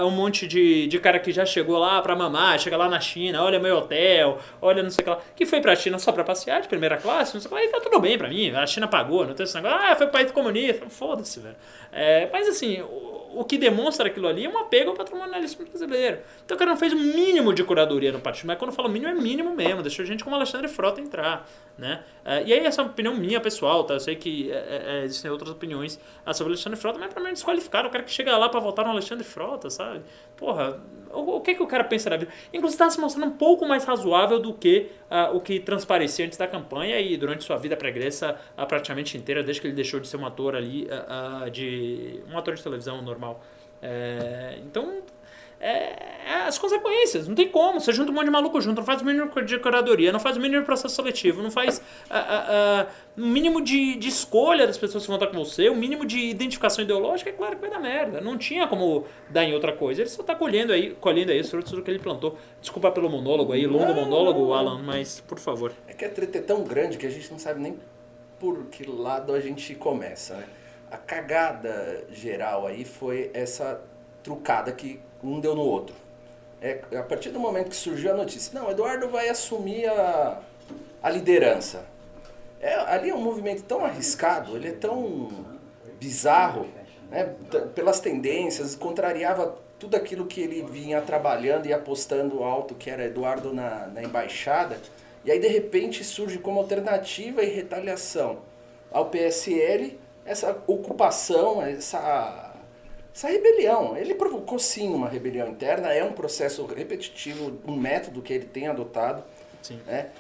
um 0.06 0.12
monte 0.12 0.48
de, 0.48 0.88
de 0.88 1.00
cara 1.00 1.20
que 1.20 1.32
já 1.32 1.46
chegou 1.46 1.78
lá 1.78 2.02
pra 2.02 2.16
mamar, 2.16 2.60
chega 2.60 2.78
lá 2.78 2.90
na 2.90 3.00
China, 3.00 3.44
olha 3.44 3.60
meu 3.60 3.78
hotel, 3.78 4.40
olha 4.62 4.84
não 4.84 4.90
sei 4.90 5.02
o 5.02 5.04
que 5.04 5.10
lá, 5.10 5.20
que 5.36 5.46
foi 5.46 5.62
pra 5.62 5.76
China 5.76 6.00
só 6.00 6.12
pra 6.12 6.24
passear 6.24 6.62
de 6.62 6.68
primeira 6.68 6.98
classe, 6.98 7.34
não 7.34 7.42
sei 7.42 7.48
o 7.48 7.54
que 7.54 7.60
lá, 7.60 7.66
e 7.66 7.70
tá 7.70 7.80
tudo 7.82 8.00
bem 8.00 8.18
pra 8.18 8.30
mim, 8.30 8.50
a 8.52 8.66
China 8.66 8.88
pagou, 8.88 9.26
não 9.26 9.34
tem 9.34 9.44
esse 9.44 9.56
negócio, 9.56 9.78
ah, 9.80 9.96
foi 9.96 10.08
país 10.08 10.32
comunista, 10.32 10.90
foda-se, 10.90 11.40
velho. 11.40 11.56
É, 11.92 12.30
mas 12.32 12.48
assim, 12.48 12.82
o, 12.82 13.17
o 13.34 13.44
que 13.44 13.58
demonstra 13.58 14.08
aquilo 14.08 14.28
ali 14.28 14.46
é 14.46 14.50
um 14.50 14.58
apego 14.58 14.92
ao 14.92 14.96
patrimonialismo 14.96 15.66
brasileiro. 15.66 16.20
Então 16.46 16.56
o 16.56 16.58
cara 16.58 16.72
não 16.72 16.78
fez 16.78 16.94
o 16.94 16.98
mínimo 16.98 17.54
de 17.54 17.64
curadoria 17.64 18.12
no 18.12 18.20
partido, 18.20 18.48
mas 18.48 18.58
quando 18.58 18.72
eu 18.72 18.76
falo 18.76 18.90
mínimo, 18.90 19.12
é 19.12 19.16
mínimo 19.16 19.56
mesmo, 19.56 19.82
deixou 19.82 20.06
gente 20.06 20.24
como 20.24 20.36
Alexandre 20.36 20.68
Frota 20.68 21.02
entrar, 21.02 21.48
né? 21.78 22.04
É, 22.26 22.44
e 22.44 22.54
aí 22.54 22.66
essa 22.66 22.82
é 22.82 22.84
uma 22.84 22.92
opinião 22.92 23.16
minha 23.16 23.40
pessoal, 23.40 23.84
tá? 23.84 23.94
Eu 23.94 24.00
sei 24.00 24.16
que 24.16 24.52
é, 24.52 25.02
é, 25.02 25.04
existem 25.04 25.30
outras 25.30 25.52
opiniões 25.52 26.00
ah, 26.26 26.34
sobre 26.34 26.52
o 26.52 26.54
Alexandre 26.54 26.80
Frota, 26.80 26.98
mas 26.98 27.14
pra 27.14 27.22
mim 27.22 27.30
é 27.30 27.34
desqualificado 27.34 27.88
o 27.88 27.92
cara 27.92 28.04
que 28.04 28.12
chega 28.12 28.36
lá 28.38 28.50
pra 28.50 28.60
votar 28.60 28.84
no 28.84 28.92
Alexandre 28.92 29.24
Frota, 29.24 29.70
sabe? 29.70 30.02
Porra, 30.36 30.82
o, 31.12 31.38
o 31.38 31.42
que 31.42 31.56
que 31.56 31.62
o 31.62 31.68
cara 31.68 31.84
pensa 31.84 32.10
da 32.10 32.18
vida? 32.18 32.32
Inclusive 32.52 32.80
tá 32.80 32.90
se 32.90 33.00
mostrando 33.00 33.28
um 33.28 33.38
pouco 33.38 33.68
mais 33.68 33.86
razoável 33.86 34.40
do 34.40 34.54
que 34.54 34.92
ah, 35.10 35.32
o 35.32 35.40
que 35.40 35.60
transparecia 35.60 36.26
antes 36.26 36.38
da 36.38 36.48
campanha 36.48 37.00
e 37.00 37.16
durante 37.16 37.44
sua 37.44 37.58
vida 37.58 37.78
pregressa 37.78 38.40
ah, 38.58 38.66
praticamente 38.66 39.18
inteira, 39.18 39.44
desde 39.44 39.62
que 39.62 39.68
ele 39.68 39.76
deixou 39.76 40.00
de 40.00 40.08
ser 40.08 40.18
um 40.18 40.26
ator 40.26 40.56
ali, 40.56 40.88
ah, 40.90 41.48
de 41.52 42.22
um 42.32 42.38
ator 42.38 42.56
de 42.56 42.64
televisão 42.64 43.02
normal. 43.02 43.42
É, 43.82 44.58
então, 44.66 45.02
é, 45.60 46.08
é 46.26 46.34
as 46.48 46.58
consequências, 46.58 47.28
não 47.28 47.36
tem 47.36 47.48
como. 47.50 47.80
Você 47.80 47.92
junta 47.92 48.12
um 48.12 48.14
monte 48.14 48.26
de 48.26 48.32
maluco 48.32 48.60
junto, 48.62 48.78
não 48.78 48.86
faz 48.86 49.02
o 49.02 49.06
mínimo 49.06 49.30
de 49.42 49.60
curadoria, 49.60 50.12
não 50.12 50.20
faz 50.20 50.38
o 50.38 50.40
mínimo 50.40 50.62
de 50.62 50.66
processo 50.66 50.96
seletivo, 50.96 51.42
não 51.42 51.50
faz 51.50 51.82
ah, 52.10 52.18
ah, 52.20 52.46
ah, 52.50 52.88
o 53.18 53.26
mínimo 53.26 53.62
de, 53.62 53.96
de 53.96 54.08
escolha 54.08 54.68
das 54.68 54.78
pessoas 54.78 55.04
que 55.04 55.08
vão 55.08 55.18
estar 55.18 55.28
com 55.28 55.38
você, 55.38 55.70
o 55.70 55.76
mínimo 55.76 56.06
de 56.06 56.20
identificação 56.20 56.84
ideológica, 56.84 57.30
é 57.30 57.34
claro 57.34 57.56
que 57.56 57.62
vai 57.62 57.70
dar 57.70 57.80
merda. 57.80 58.22
Não 58.22 58.38
tinha 58.38 58.68
como 58.68 59.06
dar 59.30 59.44
em 59.44 59.54
outra 59.54 59.74
coisa. 59.74 60.02
Ele 60.02 60.10
só 60.10 60.22
está 60.22 60.36
colhendo 60.36 60.72
aí, 60.72 60.92
colhendo 60.96 61.32
aí 61.32 61.40
os 61.40 61.50
frutos 61.50 61.72
do 61.72 61.82
que 61.82 61.90
ele 61.90 62.00
plantou. 62.00 62.38
Desculpa 62.62 62.92
pelo 62.92 63.10
monólogo 63.10 63.54
aí, 63.54 63.66
longo 63.66 63.94
monólogo, 63.94 64.54
Alan, 64.54 64.82
mas 64.84 65.20
por 65.22 65.40
favor. 65.40 65.74
É 65.88 65.94
que 65.94 66.06
a 66.06 66.10
treta 66.10 66.38
é 66.38 66.42
tão 66.42 66.64
grande 66.64 66.98
que 66.98 67.06
a 67.06 67.10
gente 67.10 67.32
não 67.32 67.40
sabe 67.40 67.60
nem 67.60 67.78
por 68.40 68.66
que 68.66 68.90
lado 68.90 69.34
a 69.34 69.40
gente 69.40 69.74
começa, 69.76 70.36
né? 70.36 70.44
A 70.90 70.98
cagada 70.98 72.06
geral 72.12 72.66
aí 72.66 72.86
foi 72.86 73.30
essa 73.34 73.82
trucada 74.28 74.74
que 74.74 75.00
um 75.24 75.40
deu 75.40 75.56
no 75.56 75.62
outro. 75.62 75.96
É, 76.62 76.82
a 76.98 77.04
partir 77.04 77.30
do 77.30 77.40
momento 77.40 77.70
que 77.70 77.76
surgiu 77.76 78.12
a 78.12 78.14
notícia, 78.14 78.60
não, 78.60 78.70
Eduardo 78.70 79.08
vai 79.08 79.30
assumir 79.30 79.88
a, 79.88 80.42
a 81.02 81.10
liderança. 81.10 81.86
É, 82.60 82.76
ali 82.76 83.10
é 83.10 83.16
um 83.16 83.22
movimento 83.22 83.64
tão 83.64 83.86
arriscado, 83.86 84.58
ele 84.58 84.68
é 84.68 84.74
tão 84.74 85.30
bizarro, 85.98 86.68
né? 87.10 87.36
Pelas 87.74 88.02
tendências, 88.02 88.76
contrariava 88.76 89.58
tudo 89.80 89.96
aquilo 89.96 90.26
que 90.26 90.42
ele 90.42 90.62
vinha 90.64 91.02
trabalhando 91.02 91.68
e 91.68 91.74
apostando 91.74 92.44
alto, 92.44 92.76
que 92.76 92.90
era 92.90 93.06
Eduardo 93.06 93.54
na, 93.54 93.88
na 93.88 94.04
embaixada. 94.04 94.82
E 95.24 95.32
aí, 95.32 95.40
de 95.40 95.48
repente, 95.48 96.04
surge 96.04 96.38
como 96.38 96.60
alternativa 96.60 97.44
e 97.44 97.50
retaliação 97.50 98.40
ao 98.92 99.06
PSL 99.06 99.98
essa 100.26 100.62
ocupação, 100.68 101.62
essa, 101.62 102.47
essa 103.18 103.28
rebelião. 103.30 103.98
Ele 103.98 104.14
provocou 104.14 104.60
sim 104.60 104.94
uma 104.94 105.10
rebelião 105.10 105.50
interna, 105.50 105.92
é 105.92 106.04
um 106.04 106.14
processo 106.14 106.64
repetitivo, 106.68 107.60
um 107.68 107.76
método 107.76 108.22
que 108.22 108.32
ele 108.32 108.46
tem 108.46 108.68
adotado. 108.68 109.24
Sim. 109.64 109.82
Né? 109.88 110.12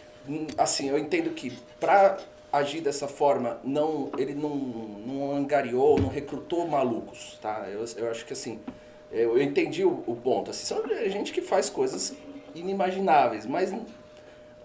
Assim, 0.57 0.89
eu 0.89 0.97
entendo 0.97 1.29
que 1.29 1.55
para 1.79 2.17
agir 2.51 2.81
dessa 2.81 3.07
forma, 3.07 3.59
não, 3.63 4.09
ele 4.17 4.33
não, 4.33 4.55
não 4.55 5.31
angariou, 5.31 5.99
não 5.99 6.09
recrutou 6.09 6.67
malucos, 6.67 7.37
tá? 7.39 7.67
Eu, 7.69 7.85
eu 7.97 8.09
acho 8.09 8.25
que 8.25 8.33
assim, 8.33 8.59
eu 9.11 9.39
entendi 9.39 9.85
o, 9.85 10.03
o 10.07 10.15
ponto. 10.15 10.49
Assim, 10.49 10.65
são 10.65 10.83
gente 11.07 11.31
que 11.31 11.41
faz 11.41 11.69
coisas 11.69 12.15
inimagináveis, 12.55 13.45
mas, 13.45 13.71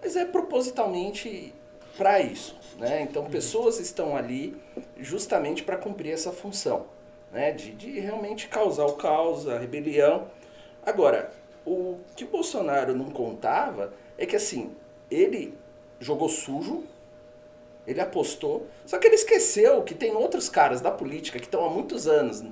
mas 0.01 0.15
é 0.15 0.25
propositalmente 0.25 1.53
para 1.95 2.19
isso, 2.19 2.55
né? 2.79 3.03
Então, 3.03 3.25
pessoas 3.25 3.79
estão 3.79 4.15
ali 4.15 4.57
justamente 4.97 5.61
para 5.63 5.77
cumprir 5.77 6.11
essa 6.11 6.31
função, 6.31 6.87
né? 7.33 7.51
De, 7.51 7.71
de 7.71 7.99
realmente 7.99 8.47
causar 8.47 8.85
o 8.85 8.93
caos, 8.93 9.47
a 9.49 9.57
rebelião. 9.57 10.27
Agora, 10.85 11.33
o 11.65 11.97
que 12.15 12.23
o 12.23 12.27
Bolsonaro 12.27 12.95
não 12.95 13.09
contava 13.09 13.93
é 14.17 14.25
que 14.25 14.35
assim, 14.35 14.75
ele 15.09 15.57
jogou 15.99 16.29
sujo, 16.29 16.83
ele 17.85 17.99
apostou, 17.99 18.67
só 18.85 18.97
que 18.97 19.07
ele 19.07 19.15
esqueceu 19.15 19.81
que 19.81 19.93
tem 19.93 20.13
outros 20.13 20.47
caras 20.47 20.79
da 20.79 20.91
política 20.91 21.39
que 21.39 21.45
estão 21.45 21.65
há 21.65 21.69
muitos 21.69 22.07
anos 22.07 22.43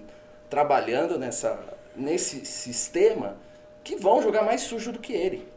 trabalhando 0.50 1.18
nessa, 1.18 1.58
nesse 1.96 2.46
sistema 2.46 3.38
que 3.84 3.96
vão 3.96 4.22
jogar 4.22 4.44
mais 4.44 4.62
sujo 4.62 4.92
do 4.92 5.00
que 5.00 5.14
ele. 5.14 5.48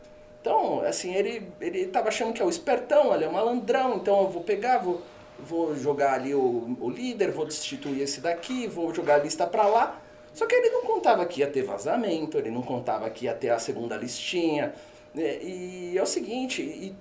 Então, 0.40 0.80
assim, 0.80 1.14
ele, 1.14 1.50
ele 1.60 1.86
tava 1.86 2.08
achando 2.08 2.32
que 2.32 2.42
é 2.42 2.44
o 2.44 2.50
espertão, 2.50 3.14
ele 3.14 3.24
é 3.24 3.28
o 3.28 3.32
malandrão, 3.32 3.96
então 3.96 4.22
eu 4.22 4.28
vou 4.28 4.42
pegar, 4.42 4.78
vou, 4.78 5.00
vou 5.38 5.74
jogar 5.76 6.14
ali 6.14 6.34
o, 6.34 6.76
o 6.80 6.90
líder, 6.90 7.30
vou 7.32 7.44
destituir 7.46 8.02
esse 8.02 8.20
daqui, 8.20 8.66
vou 8.66 8.94
jogar 8.94 9.16
a 9.16 9.18
lista 9.18 9.46
pra 9.46 9.66
lá. 9.66 10.00
Só 10.32 10.46
que 10.46 10.54
ele 10.54 10.70
não 10.70 10.82
contava 10.82 11.24
que 11.26 11.40
ia 11.40 11.46
ter 11.50 11.62
vazamento, 11.62 12.36
ele 12.38 12.50
não 12.50 12.62
contava 12.62 13.08
que 13.10 13.26
ia 13.26 13.34
ter 13.34 13.50
a 13.50 13.58
segunda 13.58 13.96
listinha. 13.96 14.74
né? 15.14 15.38
E 15.42 15.96
é 15.96 16.02
o 16.02 16.06
seguinte, 16.06 16.60
e 16.62 16.94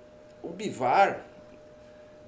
o 0.43 0.49
Bivar, 0.49 1.25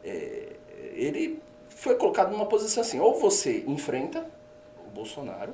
é, 0.04 0.54
ele 0.94 1.40
foi 1.70 1.96
colocado 1.96 2.32
numa 2.32 2.46
posição 2.46 2.82
assim, 2.82 3.00
ou 3.00 3.20
você 3.20 3.64
enfrenta 3.68 4.26
o 4.88 4.90
Bolsonaro, 4.90 5.54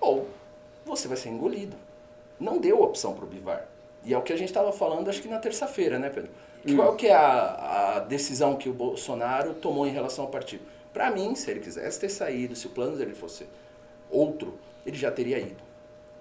ou 0.00 0.28
você 0.84 1.06
vai 1.08 1.16
ser 1.16 1.28
engolido. 1.28 1.76
Não 2.40 2.58
deu 2.58 2.80
opção 2.82 3.14
para 3.14 3.24
o 3.24 3.28
Bivar. 3.28 3.66
E 4.04 4.12
é 4.12 4.18
o 4.18 4.22
que 4.22 4.32
a 4.32 4.36
gente 4.36 4.48
estava 4.48 4.72
falando, 4.72 5.08
acho 5.08 5.22
que 5.22 5.28
na 5.28 5.38
terça-feira, 5.38 5.98
né, 5.98 6.10
Pedro? 6.10 6.30
Qual 6.76 6.96
que 6.96 7.06
é 7.08 7.14
a, 7.14 7.96
a 7.96 8.00
decisão 8.00 8.56
que 8.56 8.68
o 8.68 8.72
Bolsonaro 8.72 9.54
tomou 9.54 9.86
em 9.86 9.90
relação 9.90 10.24
ao 10.24 10.30
partido? 10.30 10.62
Para 10.92 11.10
mim, 11.10 11.34
se 11.34 11.50
ele 11.50 11.60
quisesse 11.60 11.98
ter 12.00 12.08
saído, 12.08 12.54
se 12.56 12.66
o 12.66 12.70
plano 12.70 12.96
dele 12.96 13.14
fosse 13.14 13.46
outro, 14.10 14.58
ele 14.86 14.96
já 14.96 15.10
teria 15.10 15.38
ido. 15.38 15.62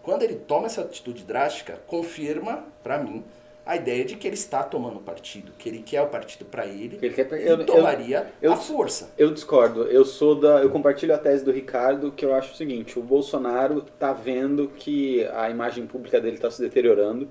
Quando 0.01 0.23
ele 0.23 0.35
toma 0.35 0.65
essa 0.65 0.81
atitude 0.81 1.23
drástica, 1.23 1.79
confirma, 1.87 2.65
para 2.83 2.97
mim, 2.97 3.23
a 3.65 3.77
ideia 3.77 4.03
de 4.03 4.17
que 4.17 4.27
ele 4.27 4.35
está 4.35 4.61
tomando 4.61 4.99
partido, 4.99 5.53
que 5.57 5.69
ele 5.69 5.79
quer 5.81 6.01
o 6.01 6.07
partido 6.07 6.43
para 6.43 6.65
ele, 6.65 6.99
Ele 7.01 7.13
quer- 7.13 7.31
e 7.39 7.47
eu- 7.47 7.59
eu- 7.59 7.65
tomaria 7.65 8.27
eu- 8.41 8.51
a 8.51 8.57
força. 8.57 9.11
Eu 9.17 9.31
discordo. 9.33 9.83
Eu 9.83 10.03
sou 10.03 10.35
da. 10.37 10.61
Eu 10.61 10.69
compartilho 10.69 11.15
a 11.15 11.17
tese 11.17 11.45
do 11.45 11.51
Ricardo, 11.51 12.11
que 12.11 12.25
eu 12.25 12.33
acho 12.33 12.51
o 12.51 12.55
seguinte: 12.57 12.99
o 12.99 13.01
Bolsonaro 13.01 13.83
tá 13.97 14.11
vendo 14.11 14.67
que 14.67 15.23
a 15.27 15.49
imagem 15.49 15.87
pública 15.87 16.19
dele 16.19 16.35
está 16.35 16.51
se 16.51 16.61
deteriorando, 16.61 17.29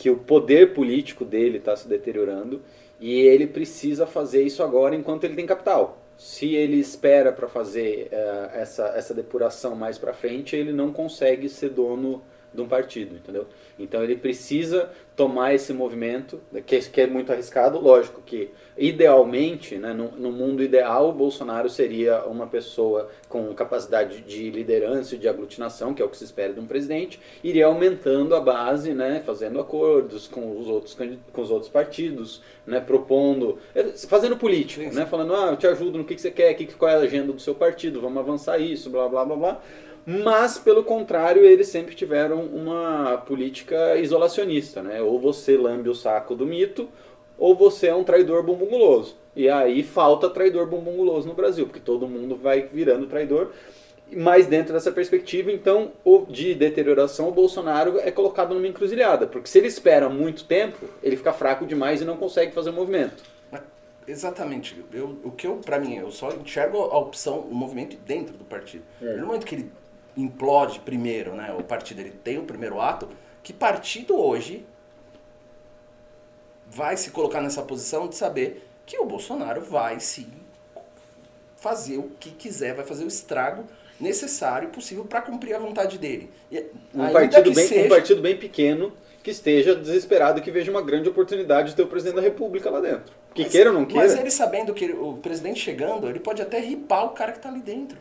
que 0.00 0.08
o 0.08 0.16
poder 0.16 0.72
político 0.72 1.26
dele 1.26 1.58
está 1.58 1.76
se 1.76 1.86
deteriorando, 1.86 2.62
e 2.98 3.20
ele 3.20 3.46
precisa 3.46 4.06
fazer 4.06 4.42
isso 4.42 4.62
agora 4.62 4.96
enquanto 4.96 5.24
ele 5.24 5.34
tem 5.34 5.44
capital. 5.44 6.02
Se 6.16 6.54
ele 6.54 6.78
espera 6.78 7.30
para 7.30 7.46
fazer 7.46 8.08
eh, 8.10 8.50
essa, 8.54 8.86
essa 8.96 9.12
depuração 9.12 9.76
mais 9.76 9.98
para 9.98 10.14
frente, 10.14 10.56
ele 10.56 10.72
não 10.72 10.90
consegue 10.90 11.50
ser 11.50 11.68
dono 11.68 12.22
de 12.52 12.62
um 12.62 12.66
partido, 12.66 13.14
entendeu? 13.14 13.46
Então 13.78 14.02
ele 14.02 14.16
precisa 14.16 14.90
tomar 15.20 15.52
esse 15.52 15.74
movimento, 15.74 16.40
que, 16.64 16.80
que 16.80 17.02
é 17.02 17.06
muito 17.06 17.30
arriscado, 17.30 17.78
lógico 17.78 18.22
que 18.24 18.50
idealmente, 18.78 19.76
né, 19.76 19.92
no, 19.92 20.12
no 20.12 20.32
mundo 20.32 20.62
ideal, 20.62 21.10
o 21.10 21.12
Bolsonaro 21.12 21.68
seria 21.68 22.24
uma 22.24 22.46
pessoa 22.46 23.10
com 23.28 23.52
capacidade 23.52 24.22
de 24.22 24.50
liderança 24.50 25.14
e 25.14 25.18
de 25.18 25.28
aglutinação, 25.28 25.92
que 25.92 26.00
é 26.00 26.04
o 26.06 26.08
que 26.08 26.16
se 26.16 26.24
espera 26.24 26.54
de 26.54 26.58
um 26.58 26.64
presidente, 26.64 27.20
iria 27.44 27.66
aumentando 27.66 28.34
a 28.34 28.40
base, 28.40 28.94
né, 28.94 29.22
fazendo 29.26 29.60
acordos 29.60 30.26
com 30.26 30.58
os 30.58 30.66
outros, 30.66 30.96
com 31.34 31.42
os 31.42 31.50
outros 31.50 31.70
partidos, 31.70 32.40
né, 32.66 32.80
propondo, 32.80 33.58
eh, 33.74 33.88
fazendo 34.08 34.38
político, 34.38 34.90
né, 34.94 35.04
falando, 35.04 35.34
ah, 35.34 35.48
eu 35.50 35.58
te 35.58 35.66
ajudo 35.66 35.98
no 35.98 36.04
que, 36.04 36.14
que 36.14 36.20
você 36.22 36.30
quer, 36.30 36.54
que, 36.54 36.64
qual 36.64 36.90
é 36.90 36.94
a 36.94 37.00
agenda 37.00 37.30
do 37.30 37.40
seu 37.42 37.54
partido, 37.54 38.00
vamos 38.00 38.16
avançar 38.16 38.58
isso, 38.58 38.88
blá, 38.88 39.06
blá, 39.06 39.22
blá, 39.22 39.36
blá. 39.36 39.62
Mas, 40.24 40.58
pelo 40.58 40.82
contrário, 40.82 41.44
eles 41.44 41.68
sempre 41.68 41.94
tiveram 41.94 42.42
uma 42.42 43.18
política 43.18 43.96
isolacionista, 43.96 44.82
né? 44.82 45.00
Ou 45.00 45.20
você 45.20 45.56
lambe 45.56 45.88
o 45.88 45.94
saco 45.94 46.34
do 46.34 46.46
mito, 46.46 46.88
ou 47.38 47.54
você 47.54 47.88
é 47.88 47.94
um 47.94 48.02
traidor 48.02 48.42
bumbum 48.42 48.66
guloso. 48.66 49.16
E 49.36 49.48
aí 49.48 49.82
falta 49.82 50.28
traidor 50.28 50.66
bumbum 50.66 50.96
guloso 50.96 51.28
no 51.28 51.34
Brasil, 51.34 51.66
porque 51.66 51.80
todo 51.80 52.08
mundo 52.08 52.34
vai 52.34 52.62
virando 52.62 53.06
traidor. 53.06 53.52
Mas 54.12 54.46
dentro 54.48 54.72
dessa 54.72 54.90
perspectiva, 54.90 55.52
então, 55.52 55.92
de 56.28 56.52
deterioração, 56.54 57.28
o 57.28 57.32
Bolsonaro 57.32 58.00
é 58.00 58.10
colocado 58.10 58.52
numa 58.52 58.66
encruzilhada. 58.66 59.28
Porque 59.28 59.48
se 59.48 59.58
ele 59.58 59.68
espera 59.68 60.08
muito 60.08 60.44
tempo, 60.44 60.86
ele 61.00 61.16
fica 61.16 61.32
fraco 61.32 61.64
demais 61.64 62.02
e 62.02 62.04
não 62.04 62.16
consegue 62.16 62.52
fazer 62.52 62.70
o 62.70 62.72
movimento. 62.72 63.22
Exatamente. 64.08 64.84
Eu, 64.92 65.16
o 65.22 65.30
que 65.30 65.46
eu, 65.46 65.56
pra 65.64 65.78
mim, 65.78 65.96
eu 65.96 66.10
só 66.10 66.32
enxergo 66.32 66.78
a 66.78 66.98
opção, 66.98 67.38
o 67.38 67.54
movimento 67.54 67.96
dentro 68.04 68.36
do 68.36 68.44
partido. 68.44 68.82
É. 69.00 69.16
No 69.16 69.26
momento 69.26 69.46
que 69.46 69.54
ele 69.54 69.70
implode 70.16 70.80
primeiro, 70.80 71.34
né, 71.34 71.54
o 71.58 71.62
partido, 71.62 72.00
ele 72.00 72.10
tem 72.10 72.38
o 72.38 72.42
primeiro 72.44 72.80
ato, 72.80 73.08
que 73.42 73.52
partido 73.52 74.18
hoje 74.18 74.64
vai 76.66 76.96
se 76.96 77.10
colocar 77.10 77.40
nessa 77.40 77.62
posição 77.62 78.08
de 78.08 78.14
saber 78.16 78.66
que 78.86 78.98
o 78.98 79.04
Bolsonaro 79.04 79.60
vai 79.60 79.98
sim 80.00 80.28
fazer 81.56 81.98
o 81.98 82.10
que 82.18 82.30
quiser, 82.30 82.74
vai 82.74 82.84
fazer 82.84 83.04
o 83.04 83.08
estrago 83.08 83.64
necessário 84.00 84.68
e 84.68 84.72
possível 84.72 85.04
para 85.04 85.20
cumprir 85.20 85.54
a 85.54 85.58
vontade 85.58 85.98
dele. 85.98 86.30
E, 86.50 86.64
Um 86.94 87.12
partido, 87.12 87.52
bem, 87.52 87.66
seja- 87.66 87.86
um 87.86 87.88
partido 87.88 88.22
bem 88.22 88.36
pequeno 88.36 88.92
que 89.22 89.30
esteja 89.30 89.74
desesperado 89.74 90.38
e 90.38 90.42
que 90.42 90.50
veja 90.50 90.70
uma 90.70 90.80
grande 90.80 91.08
oportunidade 91.08 91.70
de 91.70 91.76
ter 91.76 91.82
o 91.82 91.86
presidente 91.86 92.16
da 92.16 92.22
república 92.22 92.70
lá 92.70 92.80
dentro. 92.80 93.12
Que 93.34 93.42
Mas- 93.42 93.52
queira 93.52 93.70
ou 93.70 93.74
não 93.78 93.84
queira. 93.84 94.06
Mas 94.06 94.18
ele 94.18 94.30
sabendo 94.30 94.72
que 94.72 94.90
o 94.90 95.18
presidente 95.18 95.60
chegando, 95.60 96.08
ele 96.08 96.18
pode 96.18 96.40
até 96.40 96.58
ripar 96.60 97.04
o 97.04 97.10
cara 97.10 97.32
que 97.32 97.40
tá 97.40 97.50
ali 97.50 97.60
dentro. 97.60 97.98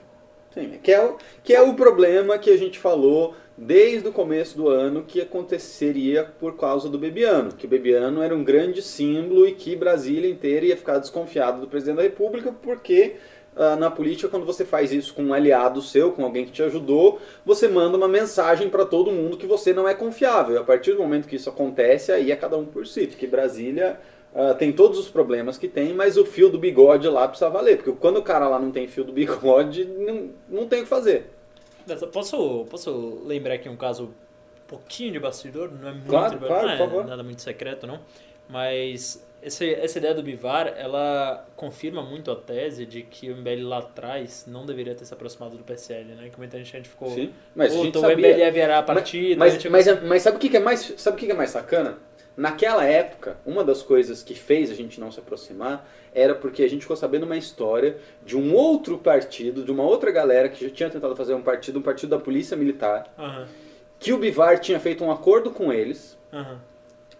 Sim, 0.53 0.79
que 0.81 0.91
é, 0.91 1.03
o, 1.03 1.17
que 1.43 1.53
é 1.53 1.61
o 1.61 1.75
problema 1.75 2.37
que 2.37 2.49
a 2.49 2.57
gente 2.57 2.79
falou 2.79 3.35
desde 3.57 4.07
o 4.07 4.11
começo 4.11 4.57
do 4.57 4.69
ano 4.69 5.03
que 5.03 5.21
aconteceria 5.21 6.23
por 6.39 6.55
causa 6.57 6.89
do 6.89 6.97
Bebiano. 6.97 7.51
Que 7.51 7.65
o 7.65 7.69
Bebiano 7.69 8.21
era 8.21 8.35
um 8.35 8.43
grande 8.43 8.81
símbolo 8.81 9.47
e 9.47 9.53
que 9.53 9.75
Brasília 9.75 10.29
inteira 10.29 10.65
ia 10.65 10.77
ficar 10.77 10.97
desconfiado 10.97 11.61
do 11.61 11.67
presidente 11.67 11.97
da 11.97 12.03
República 12.03 12.51
porque 12.51 13.17
ah, 13.55 13.75
na 13.75 13.91
política, 13.91 14.29
quando 14.29 14.45
você 14.45 14.63
faz 14.63 14.93
isso 14.93 15.13
com 15.13 15.21
um 15.21 15.33
aliado 15.33 15.81
seu, 15.81 16.13
com 16.13 16.23
alguém 16.23 16.45
que 16.45 16.51
te 16.51 16.63
ajudou, 16.63 17.19
você 17.45 17.67
manda 17.67 17.97
uma 17.97 18.07
mensagem 18.07 18.69
para 18.69 18.85
todo 18.85 19.11
mundo 19.11 19.35
que 19.35 19.45
você 19.45 19.73
não 19.73 19.85
é 19.85 19.93
confiável. 19.93 20.61
A 20.61 20.63
partir 20.63 20.93
do 20.93 20.99
momento 20.99 21.27
que 21.27 21.35
isso 21.35 21.49
acontece, 21.49 22.11
aí 22.11 22.31
é 22.31 22.37
cada 22.37 22.57
um 22.57 22.65
por 22.65 22.87
si. 22.87 23.07
Porque 23.07 23.27
Brasília 23.27 23.99
ah, 24.35 24.53
tem 24.53 24.71
todos 24.71 24.97
os 24.99 25.07
problemas 25.09 25.57
que 25.57 25.67
tem, 25.67 25.93
mas 25.93 26.17
o 26.17 26.25
fio 26.25 26.49
do 26.49 26.57
bigode 26.59 27.07
lá 27.07 27.27
precisa 27.27 27.49
valer. 27.49 27.77
Porque 27.77 27.91
quando 27.93 28.17
o 28.17 28.23
cara 28.23 28.47
lá 28.47 28.59
não 28.59 28.71
tem 28.71 28.87
fio 28.87 29.03
do 29.03 29.11
bigode, 29.11 29.85
não, 29.85 30.29
não 30.47 30.67
tem 30.67 30.79
o 30.81 30.83
que 30.83 30.89
fazer. 30.89 31.31
Posso, 32.11 32.65
posso 32.69 33.21
lembrar 33.25 33.55
aqui 33.55 33.67
um 33.67 33.75
caso 33.75 34.03
um 34.05 34.67
pouquinho 34.67 35.11
de 35.13 35.19
bastidor? 35.19 35.71
Não 35.71 35.89
é 35.89 35.91
muito, 35.93 36.07
Claro, 36.07 36.39
não 36.39 36.47
claro, 36.47 36.69
é 36.69 36.77
por 36.77 36.85
favor. 36.89 37.05
nada 37.05 37.23
muito 37.23 37.41
secreto, 37.41 37.87
não. 37.87 37.99
Mas 38.47 39.25
essa, 39.41 39.65
essa 39.65 39.97
ideia 39.97 40.13
do 40.13 40.21
Bivar, 40.21 40.73
ela 40.77 41.47
confirma 41.55 42.01
muito 42.03 42.29
a 42.29 42.35
tese 42.35 42.85
de 42.85 43.01
que 43.03 43.31
o 43.31 43.35
MBL 43.37 43.67
lá 43.67 43.77
atrás 43.79 44.45
não 44.47 44.65
deveria 44.65 44.93
ter 44.93 45.05
se 45.05 45.13
aproximado 45.13 45.57
do 45.57 45.63
PSL, 45.63 46.13
né? 46.15 46.29
Que 46.29 46.37
muita 46.37 46.57
gente, 46.57 46.75
a 46.75 46.77
gente 46.79 46.89
ficou... 46.89 47.09
Sim, 47.09 47.31
mas 47.55 47.71
a 47.73 47.75
gente 47.77 47.97
o 47.97 48.01
sabia- 48.01 48.15
MBL 48.27 48.39
ia 48.39 48.51
virar 48.51 48.79
a 48.79 48.85
Mas, 48.87 49.09
gente 49.09 49.65
ia 49.65 49.71
mas, 49.71 50.03
mas 50.03 50.21
sabe 50.23 50.37
o 50.37 50.39
que 50.39 50.55
é 50.55 50.59
mais, 50.59 50.93
sabe 50.97 51.15
o 51.17 51.19
que 51.19 51.31
é 51.31 51.33
mais 51.33 51.49
sacana? 51.51 51.97
Naquela 52.39 52.85
época, 52.85 53.35
uma 53.45 53.65
das 53.65 53.81
coisas 53.81 54.23
que 54.23 54.33
fez 54.33 54.71
a 54.71 54.73
gente 54.73 54.97
não 54.97 55.11
se 55.11 55.19
aproximar 55.19 55.85
era 56.15 56.33
porque 56.33 56.63
a 56.63 56.69
gente 56.69 56.83
ficou 56.83 56.95
sabendo 56.95 57.23
uma 57.25 57.35
história 57.35 57.97
de 58.25 58.37
um 58.37 58.55
outro 58.55 58.97
partido, 58.97 59.61
de 59.61 59.69
uma 59.73 59.83
outra 59.83 60.09
galera 60.09 60.47
que 60.47 60.63
já 60.65 60.73
tinha 60.73 60.89
tentado 60.89 61.13
fazer 61.17 61.33
um 61.33 61.41
partido, 61.41 61.79
um 61.79 61.81
partido 61.81 62.11
da 62.11 62.17
polícia 62.17 62.55
militar, 62.55 63.13
Aham, 63.19 63.45
que 63.99 64.13
o 64.13 64.17
Bivar 64.17 64.57
tinha 64.59 64.79
feito 64.79 65.03
um 65.03 65.11
acordo 65.11 65.51
com 65.51 65.73
eles 65.73 66.17
aham. 66.31 66.57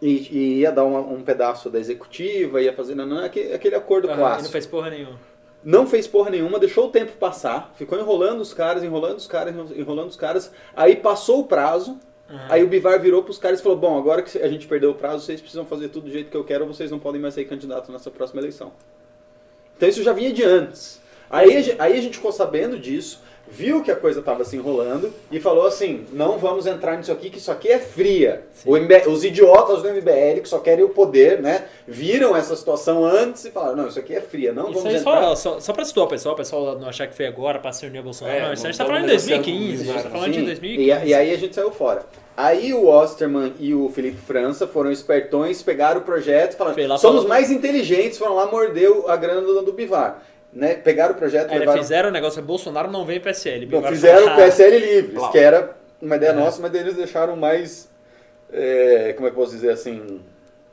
e, 0.02 0.10
e 0.32 0.60
ia 0.60 0.72
dar 0.72 0.86
uma- 0.86 1.02
um 1.02 1.22
pedaço 1.22 1.70
da 1.70 1.78
executiva, 1.80 2.62
ia 2.62 2.72
fazer 2.72 2.96
nanã, 2.96 3.26
aquele, 3.26 3.54
aquele 3.54 3.76
acordo 3.76 4.10
E 4.10 4.16
clássico. 4.16 4.44
não 4.44 4.52
fez 4.52 4.66
porra 4.66 4.90
nenhuma. 4.90 5.20
Não 5.62 5.86
fez 5.86 6.08
porra 6.08 6.30
nenhuma, 6.30 6.58
deixou 6.58 6.88
o 6.88 6.92
tempo 6.92 7.12
passar, 7.18 7.74
ficou 7.76 8.00
enrolando 8.00 8.40
os 8.40 8.54
caras, 8.54 8.82
enrolando 8.86 9.18
os 9.18 9.28
caras, 9.28 9.54
enrolando 9.76 10.08
os 10.08 10.16
caras. 10.16 10.50
Aí 10.74 10.96
passou 10.96 11.42
o 11.42 11.44
prazo, 11.44 12.00
Aham. 12.30 12.48
aí 12.50 12.64
o 12.64 12.68
Bivar 12.68 13.02
virou 13.02 13.24
pros 13.24 13.38
caras 13.38 13.60
e 13.60 13.64
falou: 13.64 13.78
Bom, 13.78 13.98
agora 13.98 14.22
que 14.22 14.38
a 14.38 14.48
gente 14.48 14.68
perdeu 14.68 14.92
o 14.92 14.96
prazo, 14.96 15.26
vocês 15.26 15.42
precisam 15.42 15.66
fazer 15.66 15.90
tudo 15.90 16.06
do 16.06 16.12
jeito 16.12 16.30
que 16.30 16.38
eu 16.38 16.44
quero, 16.44 16.66
ou 16.66 16.74
vocês 16.74 16.92
não 16.92 17.00
podem 17.00 17.20
mais 17.20 17.34
ser 17.34 17.46
candidato 17.46 17.92
nessa 17.92 18.12
próxima 18.12 18.42
eleição. 18.42 18.72
Então 19.76 19.90
isso 19.90 20.04
já 20.04 20.14
vinha 20.14 20.32
de 20.32 20.44
antes. 20.44 21.02
Aí, 21.30 21.76
aí 21.78 21.98
a 21.98 22.02
gente 22.02 22.18
ficou 22.18 22.32
sabendo 22.32 22.78
disso, 22.78 23.22
viu 23.52 23.84
que 23.84 23.92
a 23.92 23.96
coisa 23.96 24.20
estava 24.20 24.44
se 24.44 24.56
enrolando 24.56 25.14
e 25.32 25.40
falou 25.40 25.66
assim: 25.66 26.06
não 26.12 26.38
vamos 26.38 26.66
entrar 26.66 26.98
nisso 26.98 27.12
aqui, 27.12 27.30
que 27.30 27.38
isso 27.38 27.52
aqui 27.52 27.70
é 27.70 27.80
fria. 27.80 28.44
O 28.66 28.78
MB 28.78 29.08
os 29.08 29.24
idiotas 29.24 29.82
do 29.82 29.90
MBL 29.90 30.42
que 30.42 30.50
só 30.50 30.60
querem 30.60 30.84
o 30.84 30.90
poder, 30.90 31.42
né? 31.42 31.66
Viram 31.88 32.36
essa 32.36 32.56
situação 32.56 33.04
antes 33.06 33.46
e 33.46 33.52
falaram: 33.52 33.76
não, 33.78 33.88
isso 33.88 34.00
aqui 34.00 34.14
é 34.14 34.22
fria, 34.22 34.54
não 34.54 34.72
Isso 34.72 34.82
vamos 34.82 35.00
entrar. 35.00 35.22
só, 35.22 35.36
só, 35.36 35.60
só 35.60 35.74
pra 35.74 35.86
situar 35.86 36.08
o 36.08 36.10
pessoal, 36.10 36.34
o 36.34 36.38
pessoal 36.38 36.80
não 36.80 36.90
achar 36.90 37.08
que 37.08 37.16
foi 37.16 37.26
agora 37.26 37.60
pra 37.60 37.72
se 37.72 37.86
unir 37.86 37.98
ao 38.00 38.04
Bolsonaro. 38.04 38.38
É, 38.38 38.46
não, 38.46 38.54
isso 38.54 38.68
a 38.68 38.72
gente 38.72 38.80
não 38.80 38.86
tá 38.86 38.92
falando 38.92 39.06
em 39.06 39.08
negociar 39.08 39.38
2015, 39.38 39.82
a 39.82 39.94
gente 39.94 40.04
tá 40.04 40.10
falando 40.10 40.32
de 40.32 40.40
Sim, 40.40 40.46
2015. 40.46 40.82
E, 40.82 41.10
e 41.10 41.14
aí 41.14 41.34
a 41.34 41.38
gente 41.38 41.56
saiu 41.56 41.72
fora. 41.72 42.06
Aí 42.38 42.74
o 42.74 42.88
Osterman 42.88 43.54
e 43.60 43.74
o 43.74 43.90
Felipe 43.90 44.16
França 44.16 44.66
foram 44.66 44.90
espertões, 44.90 45.62
pegaram 45.62 46.00
o 46.00 46.04
projeto 46.04 46.54
e 46.54 46.56
falaram: 46.56 46.98
somos 46.98 47.26
mais 47.26 47.52
inteligentes, 47.52 48.18
foram 48.18 48.36
lá 48.36 48.46
morder 48.46 48.90
a 49.08 49.18
grana 49.18 49.42
do, 49.42 49.62
do 49.62 49.74
Bivar. 49.74 50.24
Né? 50.52 50.74
Pegaram 50.76 51.14
o 51.14 51.18
projeto, 51.18 51.50
eles 51.50 51.60
levaram. 51.60 51.82
fizeram 51.82 52.10
o 52.10 52.12
negócio, 52.12 52.42
Bolsonaro 52.42 52.90
não 52.92 53.06
vem 53.06 53.20
PSL. 53.20 53.66
Não, 53.68 53.84
fizeram 53.84 54.34
o 54.34 54.36
PSL 54.36 54.80
Livres, 54.80 55.14
Plau. 55.14 55.32
que 55.32 55.38
era 55.38 55.76
uma 56.02 56.16
ideia 56.16 56.32
É. 56.32 56.34
nossa, 56.34 56.62
mas 56.62 56.74
eles 56.74 56.96
deixaram 56.96 57.36
mais. 57.36 57.88
é, 58.52 59.14
como 59.16 59.28
é 59.28 59.32
que 59.32 59.38
eu 59.38 59.42
posso 59.44 59.54
dizer 59.56 59.70
assim? 59.72 60.20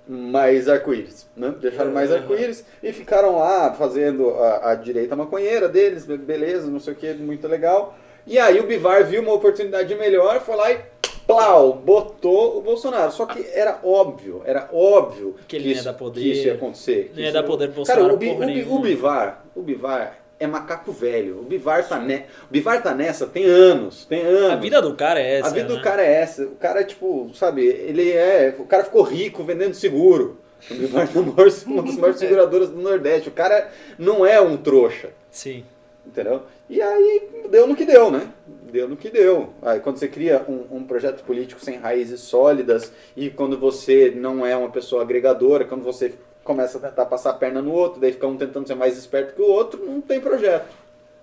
Mais 0.09 0.69
arco-íris. 0.69 1.27
Né? 1.37 1.53
Deixaram 1.61 1.91
mais 1.91 2.11
Uhum. 2.11 2.17
arco-íris 2.17 2.65
e 2.83 2.93
ficaram 2.93 3.39
lá 3.39 3.73
fazendo 3.75 4.31
a, 4.31 4.71
a 4.71 4.75
direita 4.75 5.15
maconheira 5.17 5.69
deles, 5.69 6.07
be- 6.07 6.17
beleza, 6.17 6.69
não 6.69 6.79
sei 6.81 6.93
o 6.93 6.97
que, 6.97 7.13
muito 7.15 7.47
legal. 7.49 7.99
E 8.27 8.39
aí 8.39 8.59
o 8.61 8.67
Bivar 8.67 9.05
viu 9.05 9.21
uma 9.21 9.33
oportunidade 9.35 9.95
melhor, 9.95 10.41
foi 10.41 10.57
lá 10.57 10.73
e 10.73 10.79
plau, 11.27 11.73
botou 11.75 12.59
o 12.59 12.61
Bolsonaro. 12.61 13.11
Só 13.13 13.27
que 13.27 13.45
era 13.53 13.79
óbvio, 13.83 14.43
era 14.45 14.69
óbvio 14.73 15.35
Que 15.49 15.57
ele 15.57 15.69
ia 15.71 15.75
isso, 15.75 15.95
poder, 15.95 16.21
que 16.21 16.31
isso 16.33 16.47
ia 16.47 16.55
acontecer. 16.55 17.13
não 17.15 17.23
ia 17.23 17.33
dar 17.33 17.43
poder 17.43 17.67
pro 17.69 17.77
Bolsonaro 17.77 18.03
Cara, 18.05 18.15
o, 18.15 18.17
Bi- 18.17 18.31
o 18.31 18.37
Bi- 18.47 18.67
o. 18.69 18.79
Bivar, 18.81 19.45
o 19.55 19.63
Bivar 19.63 20.19
é 20.39 20.47
macaco 20.47 20.93
velho. 20.93 21.41
O 21.41 21.43
Bivar 21.43 21.89
tá, 21.89 21.99
ne... 21.99 22.17
o 22.19 22.51
Bivar 22.53 22.83
tá 22.83 22.95
nessa 22.95 23.27
tem 23.27 23.45
anos, 23.45 24.05
tem 24.05 24.21
anos. 24.23 24.53
A 24.53 24.57
vida 24.57 24.81
do 24.83 24.95
cara 24.95 25.21
é 25.21 25.39
essa. 25.39 25.49
A 25.49 25.53
vida 25.53 25.69
né? 25.71 25.75
do 25.77 25.83
cara 25.83 26.03
é 26.05 26.13
essa. 26.21 26.45
O 26.45 26.57
cara, 26.57 26.85
tipo, 26.85 27.31
sabe, 27.35 27.65
ele 27.67 28.13
é. 28.13 28.55
O 28.59 28.65
cara 28.65 28.85
ficou 28.85 29.03
rico 29.03 29.43
vendendo 29.43 29.75
seguro. 29.75 30.39
O 30.71 30.75
Bivar 30.75 31.09
é 31.15 31.19
uma 31.19 31.25
das 31.25 31.35
maiores- 31.35 31.63
uma 31.67 31.83
das 31.83 31.97
maiores 31.97 32.19
seguradoras 32.21 32.69
do 32.71 32.77
Nordeste. 32.81 33.29
O 33.29 33.33
cara 33.33 33.71
não 33.99 34.25
é 34.27 34.41
um 34.41 34.57
trouxa. 34.57 35.09
Sim. 35.31 35.65
Entendeu? 36.07 36.43
E 36.71 36.81
aí 36.81 37.29
deu 37.51 37.67
no 37.67 37.75
que 37.75 37.85
deu, 37.85 38.11
né? 38.11 38.29
Deu 38.71 38.89
no 38.89 38.97
que 38.97 39.11
deu. 39.11 39.51
Aí 39.61 39.81
quando 39.81 39.99
você 39.99 40.09
cria 40.09 40.45
um, 40.49 40.77
um 40.79 40.85
projeto 40.85 41.23
político 41.25 41.61
sem 41.61 41.77
raízes 41.79 42.21
sólidas 42.21 42.93
e 43.17 43.29
quando 43.29 43.59
você 43.59 44.13
não 44.15 44.47
é 44.47 44.57
uma 44.57 44.71
pessoa 44.71 45.03
agregadora, 45.03 45.65
quando 45.65 45.83
você 45.85 46.15
começa 46.45 46.79
a 46.79 46.81
tentar 46.81 47.07
passar 47.07 47.31
a 47.31 47.35
perna 47.35 47.61
no 47.61 47.73
outro, 47.73 48.01
daí 48.01 48.13
fica 48.13 48.27
um 48.27 48.37
tentando 48.37 48.67
ser 48.69 48.77
mais 48.77 48.97
esperto 48.97 49.35
que 49.35 49.43
o 49.43 49.51
outro, 49.51 49.85
não 49.85 50.01
tem 50.01 50.21
projeto. 50.21 50.67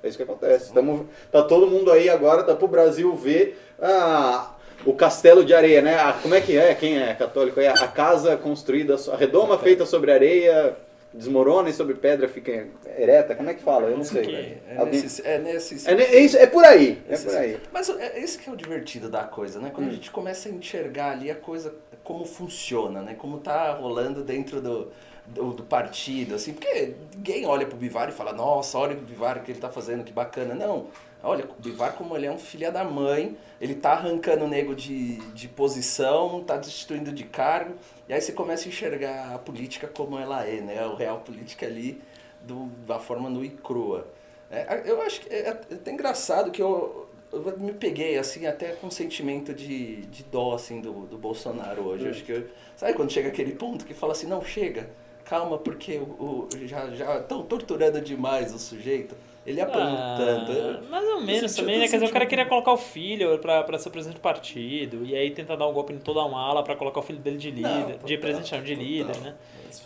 É 0.03 0.07
isso 0.09 0.17
que 0.17 0.23
acontece. 0.23 0.73
Tamo, 0.73 1.07
tá 1.31 1.41
todo 1.41 1.65
mundo 1.65 1.89
aí 1.91 2.09
agora, 2.09 2.43
tá 2.43 2.53
pro 2.53 2.67
Brasil 2.67 3.15
ver. 3.15 3.57
Ah, 3.81 4.51
o 4.85 4.93
castelo 4.93 5.45
de 5.45 5.53
areia, 5.53 5.81
né? 5.81 5.95
A- 5.95 6.13
como 6.21 6.35
é 6.35 6.41
que 6.41 6.57
é? 6.57 6.75
Quem 6.75 7.01
é 7.01 7.13
católico? 7.13 7.57
É 7.59 7.69
a 7.69 7.87
casa 7.87 8.35
construída, 8.35 8.95
a 9.11 9.15
redoma 9.15 9.57
feita 9.57 9.85
sobre 9.85 10.11
areia, 10.11 10.75
desmorona 11.13 11.69
e 11.69 11.73
sobre 11.73 11.95
pedra 11.95 12.27
fica 12.27 12.67
ereta. 12.97 13.35
Como 13.35 13.49
é 13.49 13.53
que 13.53 13.61
fala? 13.63 13.87
Eu 13.87 13.97
não 13.97 14.03
sei. 14.03 14.35
É, 14.67 14.73
é 14.73 14.77
Alguém- 14.77 15.01
nesse, 15.01 15.25
é 15.27 15.37
nesse 15.37 15.89
É, 15.89 15.95
ne- 15.95 16.47
por 16.47 16.63
aí. 16.65 17.01
É 17.07 17.13
Esse- 17.13 17.25
por 17.25 17.35
aí. 17.35 17.59
Mas 17.71 17.89
é 17.89 18.19
esse 18.19 18.37
que 18.39 18.49
é 18.49 18.53
o 18.53 18.55
divertido 18.55 19.09
da 19.09 19.23
coisa, 19.23 19.59
né? 19.59 19.69
Hum. 19.69 19.71
Quando 19.75 19.89
a 19.89 19.91
gente 19.91 20.09
começa 20.11 20.49
a 20.49 20.51
enxergar 20.51 21.11
ali 21.11 21.29
a 21.29 21.35
coisa, 21.35 21.73
como 22.03 22.25
funciona, 22.25 23.01
né? 23.01 23.15
Como 23.17 23.37
tá 23.39 23.71
rolando 23.73 24.23
dentro 24.23 24.59
do, 24.59 24.91
do, 25.27 25.51
do 25.53 25.63
partido, 25.63 26.35
assim. 26.35 26.53
Porque 26.53 26.95
ninguém 27.15 27.45
olha 27.45 27.65
pro 27.65 27.77
Bivar 27.77 28.09
e 28.09 28.11
fala, 28.11 28.33
nossa, 28.33 28.77
olha 28.77 28.93
o 28.95 28.99
Bivar, 28.99 29.37
o 29.37 29.41
que 29.41 29.51
ele 29.51 29.59
tá 29.59 29.69
fazendo, 29.69 30.03
que 30.03 30.11
bacana. 30.11 30.55
Não. 30.55 30.87
Olha, 31.23 31.45
o 31.45 31.61
Bivar 31.61 31.93
como 31.93 32.15
ele 32.17 32.25
é 32.25 32.31
um 32.31 32.37
filho 32.37 32.69
da 32.71 32.83
mãe, 32.83 33.37
ele 33.61 33.75
tá 33.75 33.93
arrancando 33.93 34.43
o 34.43 34.47
nego 34.47 34.75
de, 34.75 35.15
de 35.31 35.47
posição, 35.47 36.43
tá 36.43 36.57
destituindo 36.57 37.13
de 37.13 37.23
cargo, 37.23 37.75
e 38.09 38.13
aí 38.13 38.19
você 38.19 38.33
começa 38.33 38.65
a 38.65 38.69
enxergar 38.69 39.33
a 39.33 39.39
política 39.39 39.87
como 39.87 40.19
ela 40.19 40.45
é, 40.45 40.59
né? 40.59 40.85
O 40.85 40.95
real 40.95 41.19
política 41.21 41.65
ali 41.65 42.01
do, 42.41 42.65
da 42.85 42.99
forma 42.99 43.29
nua 43.29 43.45
e 43.45 43.49
crua. 43.49 44.05
É, 44.51 44.83
eu 44.85 45.01
acho 45.01 45.21
que 45.21 45.33
é, 45.33 45.47
é 45.47 45.49
até 45.51 45.91
engraçado 45.91 46.51
que 46.51 46.61
eu, 46.61 47.07
eu 47.31 47.57
me 47.57 47.71
peguei 47.71 48.17
assim 48.17 48.45
até 48.45 48.73
com 48.73 48.87
um 48.87 48.91
sentimento 48.91 49.53
de, 49.53 50.01
de 50.07 50.23
dó 50.23 50.53
assim 50.53 50.81
do, 50.81 50.91
do 51.05 51.17
Bolsonaro 51.17 51.83
hoje. 51.87 52.03
Eu 52.05 52.11
Acho 52.11 52.23
que 52.25 52.31
eu- 52.33 52.47
sabe 52.75 52.93
quando 52.95 53.11
chega 53.11 53.29
aquele 53.29 53.53
ponto 53.53 53.85
que 53.85 53.93
fala 53.93 54.11
assim, 54.11 54.27
não 54.27 54.43
chega, 54.43 54.89
calma 55.23 55.57
porque 55.57 55.97
o, 55.97 56.03
o- 56.03 56.49
já 56.67 56.89
já 56.91 57.19
estão 57.19 57.43
torturando 57.43 58.01
demais 58.01 58.53
o 58.53 58.59
sujeito. 58.59 59.15
Ele 59.45 59.59
apanhou 59.59 59.97
Ah, 59.97 60.15
tanto. 60.17 60.89
Mais 60.89 61.03
ou 61.05 61.19
menos 61.21 61.53
também, 61.55 61.79
né? 61.79 61.87
Quer 61.87 61.97
dizer, 61.97 62.05
o 62.05 62.13
cara 62.13 62.25
queria 62.25 62.45
colocar 62.45 62.71
o 62.71 62.77
filho 62.77 63.37
pra, 63.39 63.61
pra 63.63 63.77
ser 63.77 63.89
presidente 63.89 64.15
do 64.17 64.21
partido, 64.21 65.05
e 65.05 65.13
aí 65.15 65.31
tenta 65.31 65.57
dar 65.57 65.67
um 65.67 65.73
golpe 65.73 65.91
em 65.93 65.97
toda 65.97 66.21
uma 66.23 66.39
ala 66.41 66.63
pra 66.63 66.75
colocar 66.77 67.01
o 67.01 67.03
filho 67.03 67.19
dele 67.19 67.37
de 67.37 67.51
líder, 67.51 67.69
Não, 67.69 67.85
de 67.87 67.93
total, 67.97 68.17
presidente, 68.19 68.55
não, 68.55 68.63
de 68.63 68.71
total. 68.75 68.85
líder, 68.85 69.17
né? 69.21 69.35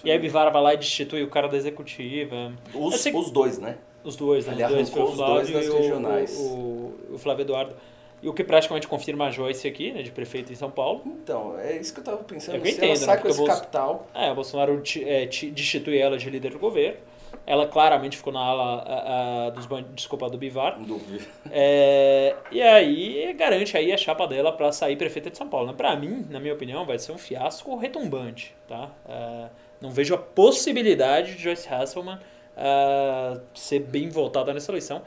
E 0.04 0.12
aí 0.12 0.18
o 0.18 0.22
Bivara 0.22 0.52
vai 0.52 0.62
lá 0.62 0.74
e 0.74 0.78
destitui 0.78 1.24
o 1.24 1.28
cara 1.30 1.48
da 1.48 1.58
executiva. 1.58 2.54
Os, 2.74 2.96
sei- 2.98 3.14
os 3.16 3.32
dois, 3.32 3.58
né? 3.58 3.78
Os 4.04 4.16
dois, 4.16 4.46
né? 4.46 4.54
Ele 4.54 4.64
os 4.64 4.70
dois, 4.72 4.90
foi 4.90 5.02
o 5.02 5.06
os 5.06 5.18
dois 5.18 5.50
Flávio 5.50 5.54
das 5.54 5.66
e 5.66 5.70
o, 5.70 5.78
regionais. 5.78 6.38
o, 6.40 6.94
o, 7.14 7.18
Flávio 7.18 7.42
Eduardo. 7.44 7.74
E 8.22 8.28
o 8.30 8.34
que 8.34 8.44
praticamente 8.44 8.88
confirma 8.88 9.26
a 9.28 9.32
Joyce 9.32 9.68
aqui, 9.68 9.92
né, 9.92 10.02
de 10.02 10.12
prefeito 10.12 10.52
em 10.52 10.56
São 10.56 10.72
Paulo. 10.72 11.02
Então, 11.06 11.58
é 11.60 11.78
isso 11.78 11.94
que 11.94 12.00
eu 12.00 12.04
tava 12.04 12.18
pensando. 12.18 12.56
Eu 12.56 12.62
ela 12.62 12.70
entendo, 12.70 12.90
né? 12.90 12.96
sai 12.96 13.16
com 13.18 13.22
Porque 13.24 13.32
esse 13.32 13.42
o 13.42 13.46
Bolso- 13.46 13.60
capital, 13.62 14.08
É, 14.14 14.32
o 14.32 14.36
Bolsonaro 14.36 14.84
é, 15.06 15.26
ti- 15.28 15.50
destitui 15.52 15.98
ela 15.98 16.18
de 16.18 16.30
líder 16.30 16.52
do 16.52 16.60
governo. 16.60 16.98
Ela 17.46 17.66
claramente 17.68 18.18
ficou 18.18 18.34
na 18.34 18.40
ala 18.42 18.84
a- 18.86 19.48
a 19.48 19.50
dos 19.52 19.66
bandidos, 19.66 19.96
desculpa, 19.96 20.30
do 20.30 20.38
Bivar. 20.38 20.78
dúvida. 20.80 21.26
É, 21.50 22.36
e 22.52 22.62
aí 22.62 23.34
garante 23.34 23.78
aí 23.78 23.92
a 23.94 23.98
chapa 23.98 24.28
dela 24.28 24.52
para 24.52 24.72
sair 24.72 24.96
prefeita 24.98 25.30
de 25.30 25.38
São 25.38 25.48
Paulo. 25.48 25.68
Né? 25.68 25.74
Para 25.76 25.96
mim, 25.96 26.26
na 26.30 26.40
minha 26.40 26.54
opinião, 26.54 26.86
vai 26.86 27.00
ser 27.00 27.12
um 27.14 27.18
fiasco 27.18 27.76
retumbante. 27.78 28.54
Tá? 28.68 28.90
É, 29.08 29.48
não 29.80 29.90
vejo 29.92 30.14
a 30.14 30.18
possibilidade 30.18 31.36
de 31.36 31.44
Joyce 31.44 31.68
Hasselman 31.74 32.18
é, 32.56 33.40
ser 33.54 33.80
bem 33.80 34.10
votada 34.10 34.54
nessa 34.54 34.72
eleição. 34.72 35.02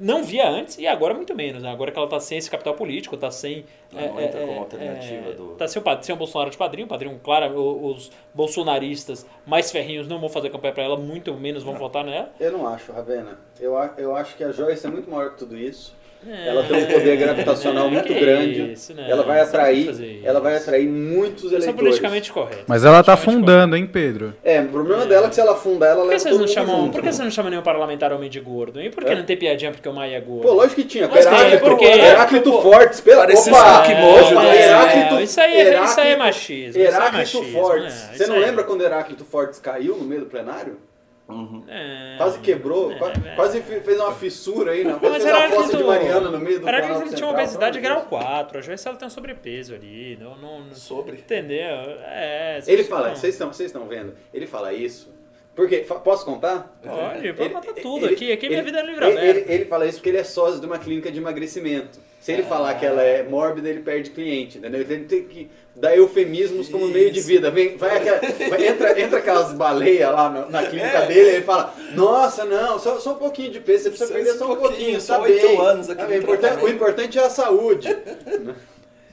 Não 0.00 0.24
via 0.24 0.48
antes 0.48 0.78
e 0.78 0.86
agora 0.86 1.12
muito 1.12 1.34
menos. 1.34 1.62
Né? 1.62 1.70
Agora 1.70 1.92
que 1.92 1.98
ela 1.98 2.06
está 2.06 2.18
sem 2.18 2.38
esse 2.38 2.50
capital 2.50 2.74
político, 2.74 3.14
está 3.14 3.30
sem. 3.30 3.64
Ela 3.94 4.08
não 4.08 4.20
entra 4.20 4.40
como 4.46 4.60
alternativa 4.60 5.32
do- 5.32 5.48
Tá 5.56 5.68
sem 5.68 5.80
o, 5.80 6.02
sem 6.02 6.14
o 6.14 6.18
Bolsonaro 6.18 6.50
de 6.50 6.56
padrinho. 6.56 6.86
O 6.86 6.88
padrinho, 6.88 7.20
claro, 7.22 7.54
os 7.86 8.10
bolsonaristas 8.34 9.26
mais 9.46 9.70
ferrinhos 9.70 10.08
não 10.08 10.18
vão 10.18 10.28
fazer 10.28 10.50
campanha 10.50 10.72
para 10.74 10.82
ela, 10.84 10.96
muito 10.96 11.34
menos 11.34 11.62
vão 11.62 11.74
votar 11.74 12.04
nela. 12.04 12.32
Eu 12.40 12.52
não 12.52 12.66
acho, 12.66 12.92
Ravena. 12.92 13.38
Eu, 13.60 13.74
eu 13.98 14.16
acho 14.16 14.36
que 14.36 14.44
a 14.44 14.50
Joyce 14.52 14.86
é 14.86 14.90
muito 14.90 15.10
maior 15.10 15.30
que 15.32 15.38
tudo 15.38 15.56
isso. 15.56 15.94
É, 16.28 16.48
Ela 16.48 16.62
tem 16.64 16.82
um 16.82 16.86
poder 16.86 17.16
gravitacional 17.16 17.86
é, 17.88 17.90
muito 17.90 18.14
grande. 18.14 18.72
isso, 18.72 18.92
né? 18.94 19.06
Ela 19.08 19.22
vai 19.22 19.40
atrair, 19.40 20.20
ela 20.22 20.38
vai 20.40 20.54
isso. 20.54 20.62
atrair 20.64 20.86
muitos 20.88 21.40
sou 21.42 21.52
eleitores. 21.52 21.74
politicamente 21.80 22.30
correto. 22.32 22.64
Mas 22.66 22.84
ela 22.84 23.02
tá 23.02 23.16
Politicamente 23.16 23.46
afundando, 23.50 23.76
hein, 23.76 23.86
Pedro? 23.86 24.34
É, 24.44 24.60
o 24.60 24.68
problema 24.68 25.06
dela 25.06 25.26
é 25.26 25.28
que 25.30 25.34
se 25.34 25.40
ela 25.40 25.52
afundar, 25.52 25.90
ela 25.90 26.02
Por 26.02 26.10
que 26.10 26.16
leva 26.24 26.30
todo 26.38 26.48
chamam, 26.48 26.76
junto. 26.82 26.92
por 26.92 27.02
que 27.02 27.12
você 27.12 27.22
não 27.22 27.30
chama 27.30 27.48
nenhum 27.50 27.62
parlamentar 27.62 28.12
homem 28.12 28.28
de 28.28 28.38
gordo? 28.40 28.80
E 28.82 28.90
por 28.90 29.02
que 29.04 29.12
É? 29.12 29.16
não 29.16 29.22
tem 29.24 29.36
piadinha 29.36 29.70
porque 29.70 29.88
o 29.88 29.92
Maia 29.94 30.16
é 30.16 30.20
gordo? 30.20 30.42
Pô, 30.42 30.52
lógico 30.52 30.82
que 30.82 30.86
tinha. 30.86 31.04
Heráclito, 31.04 31.64
porque- 31.64 31.84
Heráclito 31.86 32.50
Pô, 32.52 32.62
Fortes. 32.62 33.00
Pela... 33.00 33.20
parece 33.22 33.48
Opa! 33.48 33.58
um 33.58 34.10
Opa, 34.34 34.42
né? 34.42 34.62
Heráclito, 34.66 35.14
É, 35.14 35.22
isso 35.22 35.40
aí 35.40 35.52
é- 35.52 35.62
isso 35.84 36.00
aí 36.00 36.08
é 36.08 36.10
Heráclito- 36.12 36.18
machismo, 36.18 36.68
isso 36.68 36.78
é 36.78 36.82
Heráclito 36.82 37.16
machismo, 37.38 37.60
Fortes. 37.60 37.82
né? 37.94 38.10
Você 38.14 38.22
Isso 38.24 38.32
não 38.32 38.38
lembra 38.38 38.64
quando 38.64 38.82
Heráclito 38.82 39.24
Fortes 39.24 39.58
caiu 39.58 39.96
no 39.96 40.04
meio 40.04 40.20
do 40.20 40.26
plenário? 40.26 40.76
Uhum. 41.30 41.62
É, 41.68 42.14
Quase 42.16 42.38
quebrou, 42.40 42.92
é, 42.92 42.98
qua- 42.98 43.12
é. 43.12 43.34
quase 43.34 43.60
fe- 43.62 43.80
fez 43.80 43.98
uma 44.00 44.12
fissura 44.12 44.72
aí, 44.72 44.84
não. 44.84 44.92
Não, 44.92 44.98
Quase 45.00 45.12
mas 45.14 45.22
fez 45.24 45.36
uma 45.36 45.56
fossa 45.56 45.76
de 45.76 45.84
Mariana 45.84 46.30
no 46.30 46.38
meio 46.38 46.60
do 46.60 46.68
Heráclito 46.68 46.86
Planalto 46.88 47.08
ele 47.08 47.16
tinha 47.16 47.26
uma 47.28 47.34
obesidade 47.34 47.78
amor 47.78 47.88
grau 47.88 48.06
4, 48.06 48.58
a 48.58 48.60
Joyce 48.60 48.88
ela 48.88 48.96
tem 48.96 49.06
um 49.06 49.10
sobrepeso 49.10 49.74
ali, 49.74 50.16
não, 50.20 50.36
não, 50.36 50.60
não- 50.64 50.74
Sobre. 50.74 51.16
entendeu? 51.16 51.58
É, 52.06 52.60
de. 52.62 52.70
Ele 52.70 52.84
fala, 52.84 53.14
vocês 53.14 53.34
estão, 53.34 53.52
vocês 53.52 53.68
estão 53.70 53.86
vendo? 53.86 54.14
Ele 54.34 54.46
fala 54.46 54.72
isso. 54.72 55.12
Porque, 55.54 55.78
posso 56.04 56.24
contar? 56.24 56.74
Pode, 56.82 57.32
pode 57.32 57.42
Ele- 57.42 57.48
matar 57.54 57.74
tudo 57.74 58.06
ele- 58.06 58.14
aqui, 58.14 58.32
aqui 58.32 58.46
é 58.46 58.48
minha 58.48 58.60
ele- 58.60 58.66
vida 58.70 58.78
é 58.80 58.86
livre 58.86 59.04
ele, 59.04 59.18
ele, 59.40 59.44
ele 59.52 59.64
fala 59.66 59.84
isso 59.86 59.98
porque 59.98 60.08
ele 60.08 60.18
é 60.18 60.24
sócio 60.24 60.60
de 60.60 60.66
uma 60.66 60.78
clínica 60.78 61.10
de 61.10 61.18
emagrecimento. 61.18 61.98
Se 62.20 62.32
ele 62.32 62.42
falar 62.42 62.74
que 62.74 62.84
ela 62.86 63.02
é 63.02 63.22
mórbida, 63.22 63.68
ele 63.68 63.80
perde 63.80 64.10
cliente, 64.10 64.58
entendeu? 64.58 64.80
Ele 64.82 65.04
tem 65.04 65.22
que 65.24 65.50
dar 65.74 65.96
eufemismos 65.96 66.68
como 66.68 66.86
meio 66.86 67.10
de 67.10 67.18
Isso. 67.18 67.28
vida. 67.28 67.50
Vem, 67.50 67.76
vai 67.78 67.96
aquela- 67.96 68.20
vai- 68.48 68.66
entra, 68.68 69.00
entra 69.00 69.18
aquelas 69.18 69.52
baleias 69.54 70.10
lá 70.12 70.28
na, 70.28 70.46
na 70.46 70.62
clínica 70.66 70.98
É. 70.98 71.06
dele, 71.06 71.30
ele 71.30 71.42
fala, 71.42 71.74
nossa, 71.94 72.44
não, 72.44 72.78
só, 72.78 72.98
só 73.00 73.12
um 73.12 73.16
pouquinho 73.18 73.50
de 73.50 73.60
peso, 73.60 73.84
você 73.84 73.88
precisa 73.90 74.08
Só 74.08 74.14
perder 74.14 74.32
só 74.34 74.44
um 74.44 74.48
pouquinho, 74.48 74.68
pouquinho, 74.70 75.00
só 75.00 75.14
tá 75.16 75.22
oito 75.22 75.60
anos 75.62 75.90
aqui 75.90 76.00
Tá 76.02 76.06
bem, 76.06 76.64
o 76.64 76.68
importante 76.68 77.18
é 77.18 77.22
a 77.24 77.30
saúde. 77.30 77.88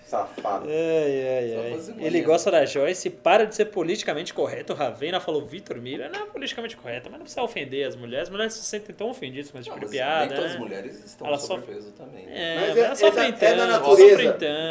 Safado. 0.08 0.70
Ai, 0.70 1.28
ai, 1.28 1.56
ai. 1.56 2.06
Ele 2.06 2.22
gosta 2.22 2.50
da 2.50 2.66
Joyce, 2.66 3.10
para 3.10 3.46
de 3.46 3.54
ser 3.54 3.66
politicamente 3.66 4.34
correto. 4.34 4.72
O 4.72 4.76
Ravena 4.76 5.20
falou 5.20 5.46
Vitor 5.46 5.82
Mira, 5.82 6.08
não 6.08 6.22
é 6.22 6.26
politicamente 6.28 6.78
correta, 6.78 7.10
mas 7.10 7.20
não 7.20 7.24
precisa 7.26 7.42
ofender 7.44 7.86
as 7.86 7.96
mulheres. 7.96 8.28
As 8.28 8.30
mulheres 8.30 8.54
se 8.54 8.64
sentem 8.64 8.96
tão 8.96 9.10
ofendidas 9.10 9.52
com 9.52 9.60
esse 9.60 9.70
tipo 9.70 9.80
de 9.82 9.92
piada. 9.92 10.28
nem 10.28 10.30
todas 10.36 10.46
né? 10.46 10.54
as 10.54 10.60
mulheres 10.60 11.06
estão 11.06 11.28
Ela 11.28 11.38
sobrepeso 11.38 11.92
também. 11.92 12.26
né? 12.26 12.32
É, 12.34 12.56
Mas 12.56 12.78
é, 12.78 12.80
ela 12.80 12.92
é 12.92 12.96
sofre 12.96 13.16
da, 13.22 13.28
então, 13.28 13.50
é 13.50 13.56
da 13.56 13.80
sofre 13.80 14.06
natureza. 14.06 14.24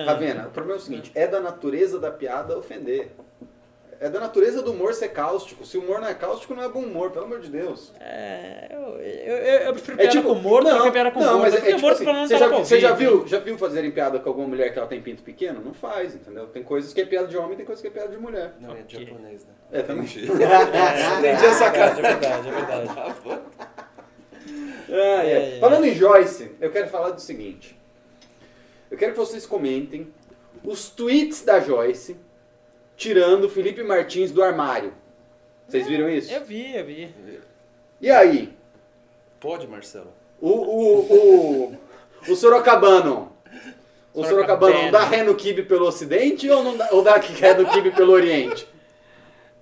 então. 0.06 0.18
Vendo? 0.18 0.46
O 0.46 0.50
problema 0.50 0.78
é 0.78 0.82
o 0.82 0.84
seguinte: 0.84 1.12
é 1.14 1.26
da 1.26 1.40
natureza 1.40 2.00
da 2.00 2.10
piada 2.10 2.56
ofender. 2.58 3.10
É 3.98 4.10
da 4.10 4.20
natureza 4.20 4.60
do 4.60 4.72
humor 4.72 4.92
ser 4.92 5.08
cáustico. 5.08 5.64
Se 5.64 5.78
o 5.78 5.80
humor 5.80 6.00
não 6.00 6.08
é 6.08 6.14
cáustico, 6.14 6.54
não 6.54 6.62
é 6.62 6.68
bom 6.68 6.80
humor, 6.80 7.10
pelo 7.10 7.24
amor 7.24 7.40
de 7.40 7.48
Deus. 7.48 7.92
É, 7.98 8.68
eu, 8.70 9.00
eu, 9.00 9.36
eu, 9.36 9.72
prefiro 9.72 9.94
É 9.94 10.02
piada 10.02 10.18
tipo, 10.18 10.28
com 10.28 10.34
morto 10.34 10.68
do 10.68 10.82
que 10.82 10.90
piada 10.90 11.10
com 11.10 11.20
não, 11.20 11.38
gordo. 11.38 11.42
mas 11.42 11.54
é, 11.54 11.56
porque 11.56 11.70
é 11.70 11.74
o 11.74 11.76
tipo 11.76 11.86
morto 11.88 12.02
assim, 12.02 12.12
menos 12.12 12.28
você, 12.28 12.38
já, 12.38 12.48
você 12.48 12.80
já 12.80 12.92
viu, 12.92 13.26
já 13.26 13.38
viu 13.38 13.56
fazerem 13.56 13.90
piada 13.90 14.18
com 14.18 14.28
alguma 14.28 14.48
mulher 14.48 14.70
que 14.72 14.78
ela 14.78 14.86
tem 14.86 15.00
pinto 15.00 15.22
pequeno? 15.22 15.62
Não 15.64 15.72
faz, 15.72 16.14
entendeu? 16.14 16.46
Tem 16.48 16.62
coisas 16.62 16.92
que 16.92 17.00
é 17.00 17.06
piada 17.06 17.26
de 17.26 17.38
homem, 17.38 17.56
tem 17.56 17.64
coisas 17.64 17.80
que 17.80 17.88
é 17.88 17.90
piada 17.90 18.10
de 18.10 18.18
mulher. 18.18 18.54
Não, 18.60 18.76
é 18.76 18.80
Ok. 18.80 19.06
japonês, 19.06 19.46
né? 19.46 19.52
É, 19.72 19.82
também. 19.82 20.04
Entendi. 20.04 20.26
É, 20.36 21.30
Entendi 21.30 21.46
essa 21.46 21.70
cara. 21.70 21.98
É 21.98 22.02
verdade, 22.02 22.48
é 22.48 22.52
verdade. 22.52 22.90
Ah, 24.90 25.24
é. 25.24 25.26
É, 25.28 25.56
é. 25.56 25.60
Falando 25.60 25.84
em 25.86 25.94
Joyce, 25.94 26.52
eu 26.60 26.70
quero 26.70 26.88
falar 26.88 27.10
do 27.10 27.20
seguinte. 27.20 27.78
Eu 28.90 28.96
quero 28.96 29.12
que 29.12 29.18
vocês 29.18 29.46
comentem 29.46 30.12
os 30.62 30.88
tweets 30.90 31.44
da 31.44 31.60
Joyce 31.60 32.16
tirando 32.96 33.44
o 33.44 33.48
Felipe 33.48 33.82
Martins 33.82 34.30
do 34.30 34.42
armário. 34.42 34.92
Vocês 35.68 35.86
viram 35.86 36.08
isso? 36.08 36.32
Eu 36.32 36.44
vi, 36.44 36.76
eu 36.76 36.84
vi. 36.84 37.14
E 38.00 38.10
aí? 38.10 38.56
Pode, 39.40 39.66
Marcelo? 39.66 40.12
O, 40.40 40.50
o, 40.50 41.00
o, 41.12 41.78
o 42.28 42.36
Sorocabano. 42.36 43.32
O 44.14 44.24
Sorocabano 44.24 44.72
Sorocabano. 44.74 44.92
dá 44.92 45.04
ré 45.04 45.22
no 45.22 45.34
kibe 45.34 45.62
pelo 45.62 45.86
ocidente 45.86 46.48
ou, 46.48 46.62
não 46.62 46.76
dá, 46.76 46.88
ou 46.92 47.02
dá 47.02 47.16
ré 47.16 47.54
no 47.54 47.66
kibe 47.66 47.90
pelo 47.90 48.12
oriente? 48.12 48.66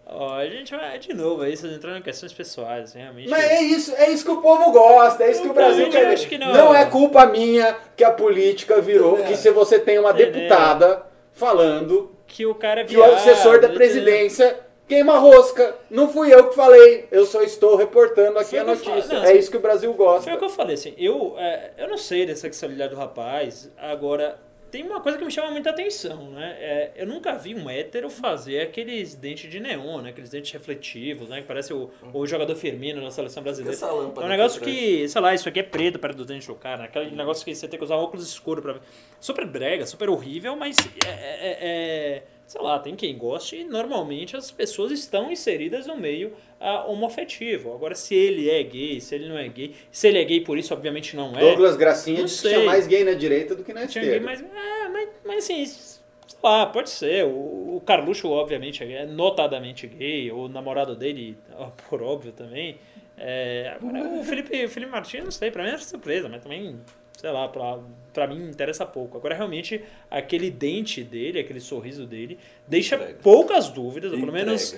Ó, 0.07 0.35
a 0.37 0.47
gente 0.47 0.71
vai 0.77 0.97
de 0.99 1.13
novo 1.13 1.43
aí, 1.43 1.57
vocês 1.57 1.73
entrando 1.73 1.99
em 1.99 2.03
questões 2.03 2.33
pessoais, 2.33 2.93
realmente. 2.93 3.29
Mas 3.29 3.43
é 3.45 3.63
isso, 3.63 3.93
é 3.97 4.11
isso 4.11 4.25
que 4.25 4.31
o 4.31 4.41
povo 4.41 4.71
gosta, 4.71 5.25
é 5.25 5.31
isso 5.31 5.43
que 5.43 5.49
o 5.49 5.55
Brasil 5.55 5.91
quer. 5.91 6.07
acho 6.07 6.29
que 6.29 6.39
não. 6.39 6.53
não 6.53 6.75
é 6.75 6.85
culpa 6.85 7.27
minha 7.27 7.77
que 7.97 8.05
a 8.05 8.13
política 8.13 8.81
virou, 8.81 9.15
Entendeu? 9.15 9.33
que 9.33 9.37
se 9.39 9.51
você 9.51 9.79
tem 9.79 9.99
uma 9.99 10.11
Entendeu? 10.11 10.33
deputada 10.33 11.05
falando 11.35 12.13
Que 12.27 12.47
o 12.47 12.55
cara 12.55 12.81
é 12.81 12.85
que 12.85 12.97
o 12.97 13.01
viado, 13.01 13.15
assessor 13.15 13.61
da 13.61 13.69
presidência 13.69 14.59
queima 14.87 15.19
rosca. 15.19 15.75
Não 15.91 16.09
fui 16.09 16.33
eu 16.33 16.49
que 16.49 16.55
falei, 16.55 17.09
eu 17.11 17.25
só 17.27 17.43
estou 17.43 17.77
reportando 17.77 18.39
aqui 18.39 18.57
a 18.57 18.65
notícia. 18.65 19.19
não, 19.19 19.25
é 19.25 19.35
isso 19.35 19.51
que 19.51 19.57
o 19.57 19.61
Brasil 19.61 19.93
gosta. 19.95 20.25
Foi 20.25 20.35
o 20.35 20.39
que 20.39 20.45
eu 20.45 20.51
falei, 20.51 20.75
assim, 20.75 20.95
eu, 20.97 21.35
é, 21.39 21.73
eu 21.79 21.89
não 21.89 21.97
sei 21.97 22.27
da 22.27 22.37
sexualidade 22.37 22.95
do 22.95 22.99
rapaz, 22.99 23.71
agora, 23.77 24.39
tem 24.75 24.83
uma 24.83 25.01
coisa 25.01 25.17
que 25.17 25.25
me 25.25 25.31
chama 25.31 25.53
muita 25.53 25.71
atenção, 25.71 26.31
né? 26.33 26.57
É, 26.59 26.91
eu 26.97 27.07
nunca 27.07 27.33
vi 27.37 27.55
um 27.55 27.71
hétero 27.71 28.11
fazer 28.11 28.61
aqueles 28.61 29.15
dentes 29.15 29.49
de 29.49 29.61
neon, 29.61 30.01
né? 30.03 30.11
Aqueles 30.11 30.31
dentes 30.31 30.51
refletivos, 30.51 31.29
né? 31.29 31.43
Que 31.43 31.47
parece 31.47 31.73
o, 31.73 31.93
o 32.13 32.27
jogador 32.27 32.57
Firmino 32.57 33.01
na 33.01 33.13
seleção 33.13 33.41
brasileira. 33.41 33.77
Essa 33.77 33.93
lâmpada 33.93 34.23
É 34.23 34.25
um 34.27 34.29
negócio 34.29 34.61
que, 34.61 35.09
sei 35.09 35.21
lá, 35.21 35.33
isso 35.33 35.49
aqui 35.49 35.61
é 35.61 35.63
preto 35.63 35.97
perto 36.01 36.17
do 36.17 36.25
dente 36.25 36.49
do 36.49 36.57
cara. 36.57 36.79
né? 36.79 36.85
Aquele 36.87 37.15
negócio 37.15 37.45
que 37.45 37.55
você 37.55 37.69
tem 37.69 37.79
que 37.79 37.85
usar 37.85 37.95
óculos 37.95 38.27
escuros 38.27 38.65
pra 38.65 38.73
ver. 38.73 38.81
Super 39.21 39.47
brega, 39.47 39.87
super 39.87 40.09
horrível, 40.09 40.57
mas 40.57 40.75
é, 41.07 41.09
é- 41.09 41.59
é- 41.61 42.23
sei 42.47 42.61
lá, 42.61 42.79
tem 42.79 42.95
quem 42.95 43.17
goste 43.17 43.57
e 43.57 43.65
normalmente 43.65 44.37
as 44.37 44.51
pessoas 44.51 44.93
estão 44.93 45.31
inseridas 45.33 45.87
no 45.87 45.97
meio 45.97 46.33
uh, 46.61 46.91
homoafetivo. 46.91 47.73
Agora, 47.75 47.95
se 47.95 48.15
ele 48.15 48.51
é 48.51 48.63
gay, 48.63 49.01
se 49.01 49.15
ele 49.15 49.29
não 49.29 49.39
é 49.39 49.49
gay, 49.49 49.75
se 49.91 50.09
ele 50.09 50.19
é 50.19 50.25
gay 50.25 50.41
por 50.41 50.59
isso, 50.59 50.73
obviamente 50.75 51.17
não 51.17 51.37
é. 51.37 51.41
Douglas 51.41 51.77
Gracinha 51.77 52.19
Não 52.19 52.25
disse 52.27 52.43
que 52.43 52.49
sei. 52.49 52.55
tinha 52.59 52.67
mais 52.67 52.87
gay 52.87 53.05
na 53.05 53.13
direita 53.15 53.55
do 53.55 53.65
que 53.65 53.73
na 53.73 53.87
Tinha 53.87 54.05
gay, 54.05 54.19
esquerda. 54.19 54.27
mas, 54.27 54.41
é, 54.43 54.89
mas, 54.89 55.09
mas 55.25 55.45
assim, 55.45 55.65
sei 55.67 56.39
lá, 56.43 56.67
pode 56.67 56.91
ser. 56.91 57.25
O, 57.25 57.77
o 57.77 57.83
Carluxo, 57.85 58.29
obviamente, 58.29 58.83
é 58.85 58.93
é 58.93 59.07
notadamente 59.07 59.87
gay, 59.87 60.31
o 60.31 60.49
namorado 60.49 60.95
dele, 60.95 61.37
ó, 61.57 61.71
por 61.89 62.03
óbvio 62.03 62.33
também. 62.33 62.79
É, 63.17 63.77
agora, 63.81 64.03
o 64.09 64.25
Felipe, 64.25 64.65
o 64.65 64.69
Felipe 64.69 64.91
Martins, 64.91 65.23
não 65.25 65.31
sei, 65.31 65.51
pra 65.51 65.63
mim 65.63 65.69
era 65.71 65.79
surpresa, 65.79 66.29
mas 66.29 66.43
também, 66.43 66.81
sei 67.25 67.33
lá, 67.33 67.49
pra, 67.49 67.79
pra 68.13 68.27
mim 68.27 68.51
interessa 68.51 68.85
pouco. 68.85 69.17
Agora, 69.17 69.35
realmente, 69.35 69.83
aquele 70.11 70.51
dente 70.51 71.03
dele, 71.03 71.39
aquele 71.39 71.59
sorriso 71.59 72.05
dele, 72.07 72.39
deixa 72.69 72.97
Entrega. 72.97 73.19
poucas 73.23 73.71
dúvidas, 73.71 74.13
ou 74.13 74.19
pelo 74.19 74.31
menos 74.31 74.77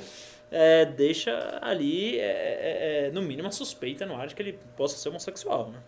é, 0.48 0.84
deixa 0.84 1.58
ali, 1.60 2.20
é, 2.20 2.22
é, 2.22 3.06
é, 3.06 3.10
no 3.10 3.20
mínimo, 3.20 3.46
uma 3.48 3.52
suspeita 3.52 4.06
no 4.06 4.14
ar 4.14 4.28
de 4.28 4.36
que 4.36 4.42
ele 4.42 4.56
possa 4.76 4.96
ser 4.96 5.08
homossexual, 5.08 5.72
né? 5.72 5.80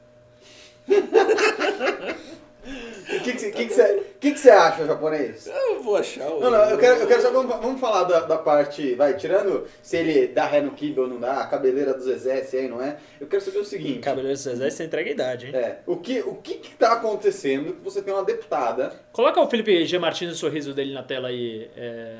O 2.69 3.21
que, 3.23 3.33
que, 3.33 3.39
você- 3.39 3.51
que, 3.51 3.67
que, 3.67 3.73
você, 3.75 4.03
que, 4.21 4.31
que 4.33 4.39
você 4.39 4.51
acha, 4.51 4.85
japonês? 4.87 5.47
Eu 5.47 5.83
vou 5.83 5.97
achar 5.97 6.29
o. 6.31 6.41
Não, 6.41 6.51
não, 6.51 6.65
eu 6.71 6.77
quero, 6.79 7.01
eu 7.01 7.07
quero 7.07 7.23
só 7.23 7.31
vamos, 7.31 7.57
vamos 7.57 7.81
falar 7.81 8.05
da, 8.05 8.21
da 8.21 8.37
parte, 8.37 8.95
vai, 8.95 9.17
tirando 9.17 9.67
se 9.83 9.97
ele 9.97 10.27
dá 10.29 10.45
ré 10.47 10.61
no 10.61 10.73
kibe 10.73 11.01
ou 11.01 11.09
não 11.09 11.19
dá, 11.19 11.41
a 11.41 11.47
cabeleira 11.47 11.95
do 11.95 12.03
Zezé, 12.03 12.43
se 12.45 12.57
aí 12.59 12.69
não 12.69 12.83
é. 12.83 12.99
Eu 13.19 13.27
quero 13.27 13.43
saber 13.43 13.59
o 13.61 13.65
seguinte. 13.65 14.01
Cabeleiro 14.01 14.37
de 14.37 14.43
Zezé, 14.43 14.69
você 14.69 14.85
entrega 14.85 15.09
a 15.09 15.13
idade, 15.13 15.47
hein? 15.47 15.57
É, 15.57 15.79
o 15.87 15.97
que, 15.97 16.21
o 16.21 16.35
que 16.35 16.55
que 16.57 16.75
tá 16.77 16.93
acontecendo 16.93 17.73
que 17.75 17.81
você 17.83 18.03
tem 18.03 18.13
uma 18.13 18.25
deputada, 18.25 18.93
Coloca 19.13 19.41
o 19.41 19.49
Felipe 19.49 19.87
G. 19.87 19.99
Martins, 19.99 20.33
o 20.33 20.37
sorriso 20.37 20.75
dele 20.75 20.93
na 20.93 21.03
tela 21.03 21.29
aí, 21.29 21.71
é... 21.77 22.17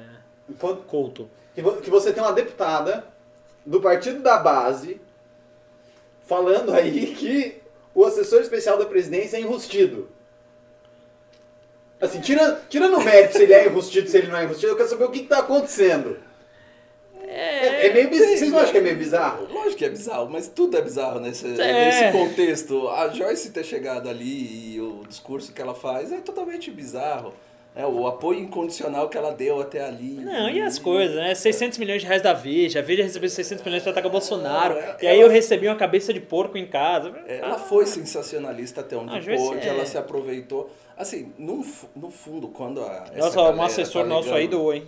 enquanto- 0.49 0.83
Couto. 0.85 1.29
que, 1.55 1.61
vo- 1.61 1.77
que 1.77 1.91
você 1.91 2.13
tem 2.13 2.23
uma 2.23 2.33
deputada 2.33 3.05
do 3.67 3.81
partido 3.81 4.21
da 4.21 4.39
base 4.39 4.99
falando 6.27 6.73
aí 6.73 7.15
que 7.15 7.57
o 7.95 8.05
assessor 8.05 8.41
especial 8.41 8.79
da 8.79 8.87
presidência 8.87 9.37
é 9.37 9.41
enrustido. 9.41 10.09
Assim, 12.01 12.21
tira, 12.21 12.63
tirando 12.69 12.97
o 12.97 13.03
mérito 13.05 13.37
se 13.37 13.43
ele 13.43 13.53
é 13.53 13.67
enrustido, 13.67 14.09
se 14.09 14.17
ele 14.19 14.29
não 14.29 14.37
é 14.37 14.45
enrustido, 14.45 14.73
eu 14.73 14.77
quero 14.77 14.89
saber 14.89 15.05
o 15.05 15.11
que, 15.11 15.21
que 15.21 15.27
tá 15.29 15.39
acontecendo. 15.41 16.17
É, 17.27 17.89
é 17.89 17.93
meio 17.93 18.09
bizarro. 18.09 18.37
Vocês 18.37 18.51
não 18.51 18.59
acham 18.59 18.73
que 18.73 18.79
é 18.79 18.81
meio 18.81 18.97
bizarro? 18.97 19.53
Lógico 19.53 19.77
que 19.77 19.85
é 19.85 19.89
bizarro, 19.91 20.31
mas 20.31 20.49
tudo 20.49 20.77
é 20.79 20.81
bizarro 20.81 21.21
nesse, 21.21 21.47
É. 21.61 21.85
nesse 21.85 22.13
contexto. 22.13 22.89
A 22.89 23.09
Joyce 23.09 23.51
ter 23.51 23.65
chegado 23.65 24.09
ali 24.09 24.75
e 24.75 24.81
o 24.81 25.03
discurso 25.07 25.53
que 25.53 25.61
ela 25.61 25.75
faz 25.75 26.11
é 26.11 26.19
totalmente 26.21 26.71
bizarro. 26.71 27.35
É, 27.79 27.87
o 27.87 28.09
apoio 28.09 28.41
incondicional 28.41 29.09
que 29.09 29.17
ela 29.17 29.31
deu 29.33 29.61
até 29.61 29.85
ali. 29.85 30.14
Não, 30.21 30.51
e 30.51 30.61
as 30.61 30.81
coisas, 30.81 31.14
né? 31.14 31.33
600 31.33 31.79
milhões 31.79 32.01
de 32.03 32.09
reais 32.09 32.21
da 32.21 32.33
Veja, 32.33 32.81
a 32.81 32.83
Veja 32.83 33.05
recebeu 33.05 33.29
600 33.31 33.64
milhões 33.64 33.85
pra 33.85 33.93
atacar 33.93 34.09
o 34.09 34.12
Bolsonaro, 34.12 34.75
Não, 34.75 34.81
e 35.01 35.07
aí 35.07 35.21
ela- 35.21 35.29
eu 35.29 35.29
recebi 35.29 35.69
uma 35.69 35.77
cabeça 35.77 36.12
de 36.12 36.19
porco 36.19 36.59
em 36.59 36.67
casa. 36.67 37.14
Ela 37.29 37.55
Ah, 37.55 37.59
foi 37.59 37.87
sensacionalista 37.87 38.81
até 38.81 38.97
onde 38.97 39.17
Ah, 39.17 39.21
Joyce 39.21 39.45
pôde, 39.47 39.61
é- 39.61 39.69
ela 39.69 39.87
se 39.87 39.97
aproveitou. 39.97 40.69
Assim, 40.97 41.33
no, 41.38 41.64
no 41.95 42.11
fundo, 42.11 42.49
quando 42.49 42.83
a. 42.83 43.05
essa 43.14 43.17
Nossa, 43.27 43.41
um 43.41 43.45
galera 43.45 43.64
assessor 43.67 44.03
tá 44.03 44.09
nosso 44.09 44.35
aí 44.35 44.49
doou, 44.49 44.75
hein? 44.75 44.83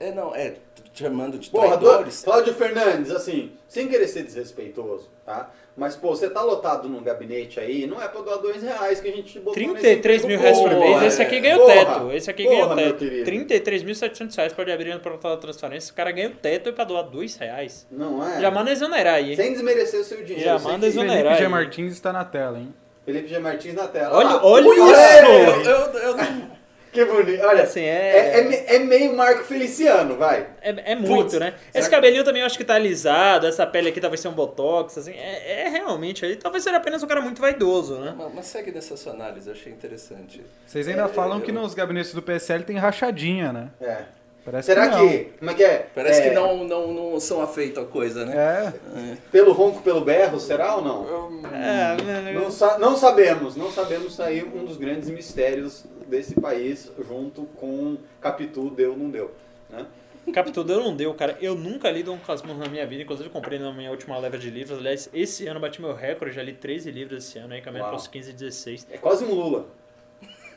É, 0.00 0.10
não, 0.10 0.34
é, 0.34 0.54
chamando 0.92 1.38
de 1.38 1.48
Porra, 1.48 1.76
do, 1.76 1.86
traidores. 1.86 2.24
Cláudio 2.24 2.52
Fernandes, 2.54 3.12
assim, 3.12 3.52
sem 3.68 3.86
querer 3.86 4.08
ser 4.08 4.24
desrespeitoso, 4.24 5.08
tá? 5.24 5.48
Mas, 5.76 5.96
pô, 5.96 6.10
você 6.14 6.30
tá 6.30 6.40
lotado 6.40 6.88
num 6.88 7.02
gabinete 7.02 7.58
aí, 7.58 7.84
não 7.84 8.00
é 8.00 8.06
pra 8.06 8.20
doar 8.20 8.38
dois 8.38 8.62
reais 8.62 9.00
que 9.00 9.08
a 9.08 9.12
gente 9.12 9.38
botou 9.40 9.54
33 9.54 10.04
nesse 10.22 10.26
mil 10.28 10.38
reais 10.38 10.56
por 10.60 10.70
mês, 10.70 11.02
esse 11.02 11.20
aqui 11.22 11.40
ganha 11.40 11.58
o 11.60 11.66
teto. 11.66 12.12
Esse 12.12 12.30
aqui 12.30 12.44
ganha 12.44 12.66
o 12.66 12.76
teto. 12.76 12.98
querido. 12.98 13.30
33.700 13.30 14.36
reais 14.36 14.52
pode 14.52 14.70
abrir 14.70 14.94
no 14.94 15.00
portal 15.00 15.32
da 15.32 15.36
transferência, 15.38 15.92
o 15.92 15.96
cara 15.96 16.12
ganha 16.12 16.28
o 16.28 16.32
teto 16.34 16.68
e 16.68 16.72
pra 16.72 16.84
doar 16.84 17.02
2 17.02 17.36
reais. 17.36 17.88
Não 17.90 18.24
é? 18.24 18.40
Já 18.40 18.52
manda 18.52 18.70
exonerar 18.70 19.14
aí, 19.14 19.30
hein? 19.30 19.36
Sem 19.36 19.52
desmerecer 19.52 20.00
o 20.00 20.04
seu 20.04 20.18
dinheiro. 20.22 20.44
Já 20.44 20.58
manda 20.60 20.86
exonerar. 20.86 21.22
Felipe 21.34 21.42
G. 21.42 21.48
Martins 21.48 21.92
está 21.92 22.12
na 22.12 22.24
tela, 22.24 22.56
hein? 22.58 22.72
Felipe 23.04 23.26
G. 23.28 23.38
Martins 23.40 23.74
na 23.74 23.88
tela. 23.88 24.16
Olha, 24.16 24.28
Ah, 24.28 24.46
olha 24.46 24.66
ui, 24.68 24.76
isso! 24.76 25.68
Eu, 25.68 25.72
eu, 25.72 25.98
eu 25.98 26.16
não- 26.16 26.54
Que 26.94 27.04
bonito. 27.04 27.42
Olha, 27.44 27.64
Assim, 27.64 27.80
é... 27.80 28.38
é- 28.38 28.40
É, 28.40 28.76
é 28.76 28.78
meio 28.78 29.14
Marco 29.14 29.44
Feliciano, 29.44 30.16
vai. 30.16 30.46
É, 30.62 30.92
é 30.92 30.94
muito, 30.94 31.08
Putz, 31.14 31.32
né? 31.34 31.46
será 31.50 31.56
Esse 31.74 31.88
que- 31.90 31.94
cabelinho 31.94 32.24
também 32.24 32.40
eu 32.40 32.46
acho 32.46 32.56
que 32.56 32.64
tá 32.64 32.76
alisado, 32.76 33.46
essa 33.46 33.66
pele 33.66 33.88
aqui 33.90 34.00
talvez 34.00 34.20
seja 34.20 34.32
um 34.32 34.36
botox, 34.36 34.96
assim. 34.96 35.12
É, 35.12 35.64
é 35.66 35.68
realmente 35.68 36.24
aí. 36.24 36.36
Talvez 36.36 36.62
seja 36.64 36.76
apenas 36.76 37.02
um 37.02 37.06
cara 37.06 37.20
muito 37.20 37.40
vaidoso, 37.40 37.96
né? 37.98 38.14
mas, 38.16 38.32
mas 38.34 38.46
segue 38.46 38.70
nessa 38.70 38.96
sua 38.96 39.12
análise, 39.12 39.48
eu 39.48 39.52
achei 39.54 39.72
interessante. 39.72 40.40
Vocês 40.66 40.86
ainda 40.88 41.08
falam 41.08 41.40
que 41.40 41.50
nos 41.52 41.74
gabinetes 41.74 42.14
do 42.14 42.22
PSL 42.22 42.62
tem 42.64 42.76
rachadinha, 42.76 43.52
né? 43.52 43.68
É. 43.80 43.98
Parece 44.44 44.66
Será 44.66 44.88
que, 44.90 44.96
não. 44.96 45.08
que... 45.08 45.18
Como 45.38 45.50
é 45.50 45.54
que 45.54 45.64
é? 45.64 45.86
Parece 45.94 46.20
É, 46.20 46.28
que 46.28 46.34
não, 46.34 46.64
não, 46.64 46.92
não 46.92 47.18
são 47.18 47.40
afeitos 47.40 47.82
à 47.82 47.86
coisa, 47.86 48.26
né? 48.26 48.36
É. 48.36 49.16
Pelo 49.32 49.52
ronco, 49.52 49.80
pelo 49.80 50.02
berro, 50.02 50.38
será 50.38 50.76
ou 50.76 50.82
não? 50.84 51.08
Eu- 51.08 51.40
É, 51.50 51.96
Não, 52.34 52.78
não 52.78 52.94
sabemos, 52.94 53.56
não 53.56 53.70
sabemos 53.72 54.14
sair 54.14 54.44
um 54.44 54.66
dos 54.66 54.76
grandes 54.76 55.08
mistérios 55.08 55.86
desse 56.06 56.40
país 56.40 56.90
junto 57.08 57.42
com 57.56 57.96
Capitu, 58.20 58.70
deu 58.70 58.96
não 58.96 59.10
deu. 59.10 59.30
Né? 59.70 59.86
Capitu 60.32 60.64
deu 60.64 60.80
não 60.80 60.94
deu, 60.96 61.12
cara. 61.14 61.36
Eu 61.40 61.54
nunca 61.54 61.90
li 61.90 62.02
Dom 62.02 62.18
Casmurro 62.18 62.58
na 62.58 62.68
minha 62.68 62.86
vida, 62.86 63.02
inclusive 63.02 63.28
comprei 63.28 63.58
na 63.58 63.72
minha 63.72 63.90
última 63.90 64.16
leva 64.18 64.38
de 64.38 64.48
livros. 64.48 64.78
Aliás, 64.78 65.10
esse 65.12 65.46
ano 65.46 65.56
eu 65.56 65.60
bati 65.60 65.80
meu 65.80 65.94
recorde, 65.94 66.34
já 66.34 66.42
li 66.42 66.54
13 66.54 66.90
livros 66.90 67.24
esse 67.24 67.38
ano, 67.38 67.52
aí 67.52 67.60
caminhando 67.60 67.88
para 67.88 67.96
os 67.96 68.06
15 68.06 68.30
e 68.30 68.32
16. 68.32 68.86
É 68.90 68.98
quase 68.98 69.24
um 69.24 69.34
Lula. 69.34 69.66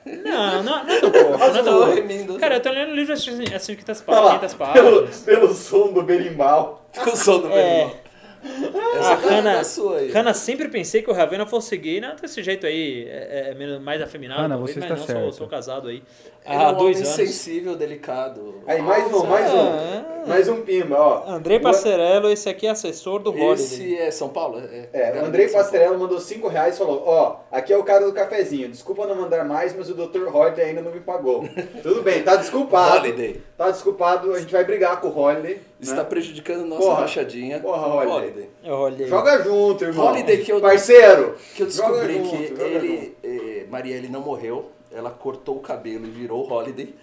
Não, 0.06 0.64
não, 0.64 0.86
não 0.86 0.90
é 0.90 1.02
tão 1.02 1.12
pouco, 1.12 1.38
não 1.38 1.46
é 1.46 1.64
tão 1.64 2.26
pouco. 2.26 2.40
Cara, 2.40 2.56
eu 2.56 2.62
tô 2.62 2.70
lendo 2.70 2.94
livros 2.94 3.20
assim, 3.20 3.44
assim 3.54 3.76
500 3.76 4.04
Olha 4.08 4.20
lá, 4.22 4.40
páginas, 4.40 4.54
500 4.54 4.74
pelo, 4.74 5.08
pelo 5.26 5.54
som 5.54 5.92
do 5.92 6.02
berimbau. 6.04 6.86
O 7.06 7.16
som 7.16 7.42
do 7.42 7.52
É. 7.52 7.94
Essa 8.44 9.28
A 9.30 9.38
é 9.38 9.42
da 9.42 9.64
sua 9.64 9.98
aí. 9.98 10.12
Hannah, 10.12 10.34
sempre 10.34 10.68
pensei 10.70 11.02
que 11.02 11.10
o 11.10 11.14
Ravena 11.14 11.46
fosse 11.46 11.76
gay. 11.78 12.00
Não, 12.02 12.16
desse 12.16 12.42
jeito 12.44 12.66
aí, 12.66 13.06
é, 13.10 13.50
é 13.52 13.56
menos- 13.56 13.82
mais 13.82 14.02
afeminado. 14.02 14.48
Talvez, 14.48 14.72
você 14.74 14.80
mas 14.80 14.90
está 14.92 14.96
não, 15.00 15.06
sou, 15.06 15.16
certo. 15.16 15.36
sou 15.36 15.48
casado 15.48 15.88
aí 15.90 16.04
há 16.46 16.54
é 16.54 16.68
um 16.70 16.74
dois 16.78 16.98
homem 16.98 16.98
anos. 16.98 17.08
sensível, 17.10 17.76
delicado. 17.76 18.56
Aí, 18.66 18.82
mais 18.82 19.12
um, 19.14 19.26
mais 19.26 19.52
um. 19.54 19.58
Ah. 19.60 20.14
Mais 20.28 20.50
um 20.50 20.62
pimba, 20.62 20.96
ó. 21.00 21.24
Andrei 21.30 21.58
O- 21.58 21.62
Passarello, 21.62 22.30
esse 22.30 22.50
aqui 22.50 22.68
é 22.68 22.72
assessor 22.72 23.20
do 23.20 23.30
Holiday. 23.32 23.54
Esse 23.54 23.96
é 23.98 24.12
São 24.12 24.28
Paulo? 24.30 24.62
É, 24.92 25.22
o 25.22 25.26
Andrei 25.26 25.48
Pastorello 25.48 25.98
mandou 25.98 26.20
5 26.20 26.48
reais 26.50 26.76
e 26.76 26.78
falou, 26.78 27.04
ó, 27.06 27.38
aqui 27.52 27.72
é 27.72 27.78
o 27.78 27.84
cara 27.84 28.06
do 28.06 28.12
cafezinho, 28.14 28.68
desculpa 28.70 29.08
não 29.08 29.16
mandar 29.16 29.46
mais, 29.46 29.74
mas 29.76 29.90
o 29.90 29.94
Dr. 29.94 30.28
Holiday 30.34 30.66
ainda 30.70 30.82
não 30.82 30.92
me 30.92 31.00
pagou. 31.00 31.48
Tudo 31.82 32.02
bem, 32.02 32.24
tá 32.24 32.36
desculpado. 32.36 32.98
Holiday. 32.98 33.42
Tá 33.58 33.72
desculpado, 33.72 34.34
a 34.34 34.40
gente 34.40 34.52
vai 34.52 34.66
brigar 34.66 35.00
com 35.00 35.08
o 35.08 35.18
Holiday. 35.18 35.60
Está 35.80 35.98
né? 35.98 36.04
prejudicando 36.06 36.66
nossa 36.66 36.82
Porra. 36.82 37.02
rachadinha. 37.02 37.60
Porra, 37.60 37.88
Holiday. 37.88 38.37
É 38.64 38.72
o 38.72 38.76
Holiday. 38.80 39.08
Joga 39.08 39.44
junto, 39.44 39.84
irmão. 39.86 40.08
Holiday 40.08 40.38
que 40.38 40.52
eu- 40.52 40.62
Parceiro. 40.62 41.36
Que 41.56 41.64
eu 41.64 41.68
descobri 41.68 42.20
que 42.20 42.24
junto, 42.38 42.48
joga 42.50 42.64
ele, 42.64 43.18
eh, 43.24 43.66
Marielle 43.70 44.10
não 44.10 44.22
morreu, 44.22 44.72
ela 44.92 45.10
cortou 45.12 45.56
o 45.58 45.60
cabelo 45.60 46.06
e 46.06 46.10
virou 46.10 46.50
Holiday. 46.52 46.94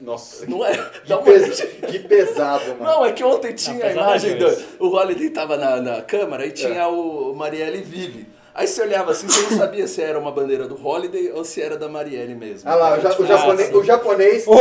Nossa, 0.00 0.44
Não 0.46 0.64
é? 0.66 0.72
que, 1.04 1.12
uma- 1.12 1.22
pesa- 1.22 1.64
que 1.66 1.98
pesado, 2.00 2.64
mano. 2.70 2.82
Não, 2.84 3.06
é 3.06 3.12
que 3.12 3.22
ontem 3.22 3.52
tinha 3.54 3.86
a 3.86 3.92
imagem 3.92 4.36
do. 4.36 4.46
O 4.80 4.88
Holiday 4.88 5.30
tava 5.30 5.56
na, 5.56 5.80
na 5.80 6.02
câmara 6.02 6.44
e 6.44 6.50
tinha 6.50 6.82
É. 6.82 6.86
o 6.86 7.32
Marielle 7.34 7.80
vive. 7.80 8.26
Aí 8.54 8.66
você 8.66 8.82
olhava 8.82 9.12
assim, 9.12 9.26
você 9.28 9.40
não 9.50 9.58
sabia 9.60 9.86
se 9.86 10.02
era 10.02 10.18
uma 10.18 10.30
bandeira 10.30 10.66
do 10.68 10.74
Holiday 10.86 11.32
ou 11.32 11.42
se 11.42 11.62
era 11.62 11.74
da 11.78 11.88
Marielle 11.88 12.34
mesmo. 12.34 12.68
Ah 12.68 12.74
lá, 12.74 12.98
o, 12.98 13.00
ja- 13.00 13.08
o 13.08 13.12
Tipo, 13.12 13.24
japonês, 13.26 13.68
sim. 13.68 13.74
o 13.76 13.82
japonês 13.84 14.44
Oh! 14.46 14.56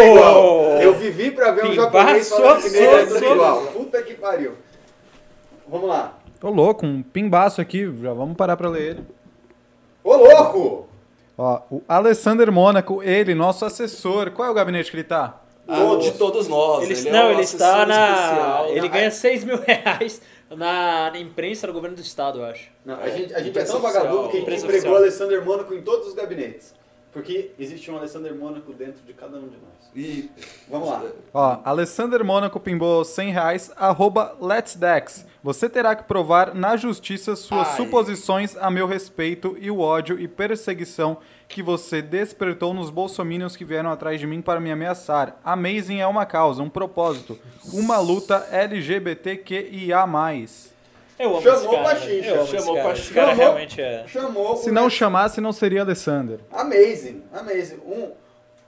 é 0.00 0.10
igual. 0.10 0.62
Eu 0.82 0.92
vivi 0.94 1.30
pra 1.30 1.52
ver 1.52 1.64
um 1.64 1.70
Pimba, 1.70 1.82
japonês 1.84 2.28
falando 2.28 2.62
que 2.70 2.76
é 2.76 3.32
igual. 3.32 3.62
Puta 3.68 4.02
que 4.02 4.14
pariu. 4.14 4.52
Vamos 5.68 5.88
lá. 5.88 6.18
Ô, 6.42 6.50
louco, 6.50 6.86
um 6.86 7.02
pimbaço 7.02 7.60
aqui. 7.60 7.84
Já 8.02 8.12
vamos 8.12 8.36
parar 8.36 8.56
pra 8.56 8.68
ler 8.68 8.82
ele. 8.92 9.04
Ô, 10.04 10.16
louco! 10.16 10.86
Ó, 11.38 11.60
o 11.70 11.82
Alessander 11.88 12.50
Mônaco, 12.52 13.02
ele, 13.02 13.34
nosso 13.34 13.64
assessor. 13.64 14.30
Qual 14.30 14.48
é 14.48 14.50
o 14.50 14.54
gabinete 14.54 14.90
que 14.90 14.96
ele 14.96 15.04
tá? 15.04 15.40
ah, 15.68 15.76
todos. 15.76 16.04
de 16.04 16.12
todos 16.12 16.48
nós. 16.48 16.88
Ele, 16.88 17.08
é 17.08 17.12
não, 17.12 17.26
um 17.28 17.30
ele 17.32 17.42
está 17.42 17.84
na. 17.84 18.10
especial. 18.12 18.66
Ele 18.68 18.86
Ah, 18.86 18.90
ganha 18.90 19.10
6 19.10 19.44
mil 19.44 19.58
reais 19.66 20.22
na, 20.50 21.10
na 21.10 21.18
imprensa 21.18 21.66
do 21.66 21.72
governo 21.72 21.96
do 21.96 22.02
estado, 22.02 22.38
eu 22.38 22.44
acho. 22.44 22.70
Não, 22.84 22.94
a 23.00 23.08
gente, 23.08 23.34
a 23.34 23.38
gente 23.38 23.46
é 23.46 23.50
Imprensa 23.50 23.72
tão 23.72 23.80
vagabundo 23.82 24.28
que 24.28 24.36
a 24.36 24.40
gente 24.40 24.48
oficial. 24.50 24.68
empregou 24.70 24.92
o 24.92 24.96
Alessandro 24.96 25.44
Mônaco 25.44 25.74
em 25.74 25.82
todos 25.82 26.06
os 26.08 26.14
gabinetes. 26.14 26.72
Porque 27.16 27.52
existe 27.58 27.90
um 27.90 27.96
Alessandro 27.96 28.36
Mônaco 28.36 28.74
dentro 28.74 29.02
de 29.02 29.14
cada 29.14 29.38
um 29.38 29.48
de 29.48 29.56
nós. 29.56 29.90
E, 29.94 30.30
Vamos 30.68 30.90
lá. 30.90 31.02
Ó, 31.32 31.60
Alessander 31.64 32.22
Mônaco 32.22 32.60
pimbou 32.60 33.02
100 33.06 33.32
reais, 33.32 33.72
arroba 33.74 34.36
Let's 34.38 34.74
Dex. 34.74 35.24
Você 35.42 35.66
terá 35.66 35.96
que 35.96 36.04
provar 36.04 36.54
na 36.54 36.76
justiça 36.76 37.34
suas 37.34 37.68
Ai. 37.68 37.76
suposições 37.78 38.54
a 38.58 38.70
meu 38.70 38.86
respeito 38.86 39.56
e 39.58 39.70
o 39.70 39.80
ódio 39.80 40.20
e 40.20 40.28
perseguição 40.28 41.16
que 41.48 41.62
você 41.62 42.02
despertou 42.02 42.74
nos 42.74 42.90
bolsominions 42.90 43.56
que 43.56 43.64
vieram 43.64 43.90
atrás 43.90 44.20
de 44.20 44.26
mim 44.26 44.42
para 44.42 44.60
me 44.60 44.70
ameaçar. 44.70 45.40
Amazing 45.42 46.00
é 46.00 46.06
uma 46.06 46.26
causa, 46.26 46.62
um 46.62 46.68
propósito. 46.68 47.38
Uma 47.72 47.98
luta 47.98 48.46
LGBTQIA+. 48.50 50.06
Eu 51.18 51.30
amo 51.30 51.42
Chamou 51.42 51.56
esse 51.58 52.20
cara. 52.22 52.26
Eu 52.26 52.40
amo 52.40 52.46
Chamou 52.46 52.76
esse 52.76 52.82
cara. 52.82 52.92
Esse 52.92 53.12
Chamou. 53.12 53.34
realmente 53.34 53.80
é. 53.80 54.04
Chamou 54.06 54.56
Se 54.56 54.70
o 54.70 54.72
não 54.72 54.90
chamasse, 54.90 55.40
não 55.40 55.52
seria 55.52 55.82
Alessander. 55.82 56.40
Amazing, 56.52 57.22
amazing. 57.32 57.76
Um, 57.86 58.12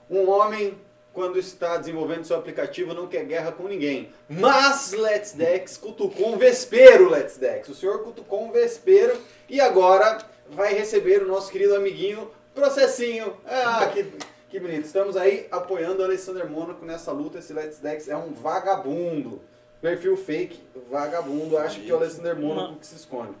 um 0.09 0.29
homem 0.29 0.77
quando 1.13 1.37
está 1.37 1.77
desenvolvendo 1.77 2.23
seu 2.23 2.37
aplicativo, 2.37 2.93
não 2.93 3.07
quer 3.07 3.25
guerra 3.25 3.51
com 3.51 3.67
ninguém. 3.67 4.09
Mas 4.29 4.93
Let's 4.93 5.33
Dex 5.33 5.75
cutucou 5.77 6.33
um 6.33 6.37
vespeiro, 6.37 7.09
Let's 7.09 7.37
Dex. 7.37 7.67
O 7.67 7.75
senhor 7.75 8.03
cutucou 8.03 8.43
um 8.43 8.51
vespeiro 8.51 9.19
e 9.49 9.59
agora 9.59 10.19
vai 10.49 10.73
receber 10.73 11.21
o 11.21 11.27
nosso 11.27 11.51
querido 11.51 11.75
amiguinho 11.75 12.29
processinho. 12.53 13.33
Ah, 13.45 13.89
que, 13.93 14.11
que 14.49 14.59
bonito. 14.59 14.85
Estamos 14.85 15.17
aí 15.17 15.47
apoiando 15.51 16.01
o 16.01 16.05
Alexander 16.05 16.49
Mônaco 16.49 16.85
nessa 16.85 17.11
luta. 17.11 17.39
Esse 17.39 17.53
Let's 17.53 17.79
Dex 17.79 18.07
é 18.07 18.15
um 18.15 18.31
vagabundo. 18.31 19.41
Perfil 19.81 20.17
fake, 20.17 20.59
vagabundo. 20.91 21.57
Acho 21.57 21.79
que 21.79 21.89
é 21.89 21.93
o 21.93 21.97
Alexander 21.97 22.35
Mônaco 22.35 22.75
que 22.75 22.85
se 22.85 22.95
esconde. 22.95 23.31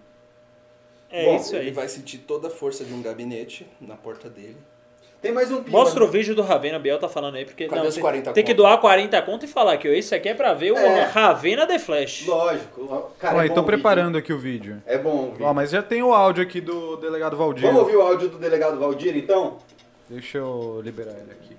É 1.11 1.25
Bom, 1.25 1.35
isso 1.37 1.55
Ele 1.55 1.65
aí. 1.69 1.71
vai 1.71 1.87
sentir 1.87 2.19
toda 2.19 2.47
a 2.47 2.51
força 2.51 2.83
de 2.85 2.93
um 2.93 3.01
gabinete 3.01 3.67
na 3.81 3.95
porta 3.95 4.29
dele. 4.29 4.57
Tem 5.21 5.33
mais 5.33 5.51
um 5.51 5.61
pila. 5.61 5.79
Mostra 5.79 6.01
o 6.01 6.05
né? 6.05 6.13
vídeo 6.13 6.33
do 6.33 6.41
Ravena, 6.41 6.79
Biel 6.79 6.97
tá 6.97 7.09
falando 7.09 7.35
aí, 7.35 7.43
porque 7.43 7.67
Cadê 7.67 7.81
não, 7.81 7.87
os 7.89 7.95
tem, 7.95 8.01
40 8.01 8.31
tem 8.31 8.41
que 8.43 8.51
conto? 8.51 8.57
doar 8.57 8.79
40 8.79 9.21
conto 9.23 9.43
e 9.43 9.47
falar 9.49 9.75
que 9.77 9.89
isso 9.93 10.15
aqui 10.15 10.29
é 10.29 10.33
pra 10.33 10.53
ver 10.53 10.71
o 10.71 10.77
É. 10.77 11.03
Ravena 11.03 11.67
The 11.67 11.77
Flash. 11.77 12.25
Lógico. 12.25 13.11
Cara, 13.19 13.37
Ó, 13.39 13.41
é 13.41 13.45
e 13.45 13.49
bom 13.49 13.55
tô 13.55 13.61
o 13.61 13.65
preparando 13.65 14.17
aqui 14.17 14.31
o 14.31 14.39
vídeo. 14.39 14.75
vídeo. 14.75 14.83
É 14.85 14.97
bom 14.97 15.25
o 15.27 15.31
vídeo. 15.31 15.45
Ó, 15.45 15.53
mas 15.53 15.71
já 15.71 15.83
tem 15.83 16.01
o 16.01 16.13
áudio 16.13 16.41
aqui 16.41 16.61
do 16.61 16.95
delegado 16.95 17.35
Valdir. 17.35 17.65
Vamos 17.65 17.81
ouvir 17.81 17.97
o 17.97 18.01
áudio 18.01 18.29
do 18.29 18.37
delegado 18.37 18.79
Valdir, 18.79 19.17
então? 19.17 19.57
Deixa 20.07 20.37
eu 20.37 20.79
liberar 20.81 21.11
ele 21.11 21.31
aqui. 21.33 21.57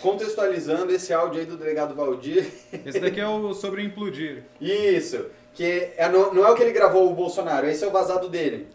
Contextualizando 0.00 0.92
esse 0.92 1.12
áudio 1.12 1.40
aí 1.40 1.46
do 1.46 1.56
delegado 1.56 1.94
Valdir. 1.94 2.50
Esse 2.84 3.00
daqui 3.00 3.20
é 3.20 3.26
o 3.26 3.52
sobre 3.54 3.82
implodir. 3.82 4.44
Isso. 4.60 5.26
Que 5.54 5.92
é, 5.96 6.08
não, 6.08 6.32
não 6.32 6.46
é 6.46 6.50
o 6.50 6.54
que 6.54 6.62
ele 6.62 6.72
gravou 6.72 7.10
o 7.10 7.14
Bolsonaro, 7.14 7.66
esse 7.66 7.84
é 7.84 7.86
o 7.86 7.90
vazado 7.90 8.28
dele. 8.28 8.68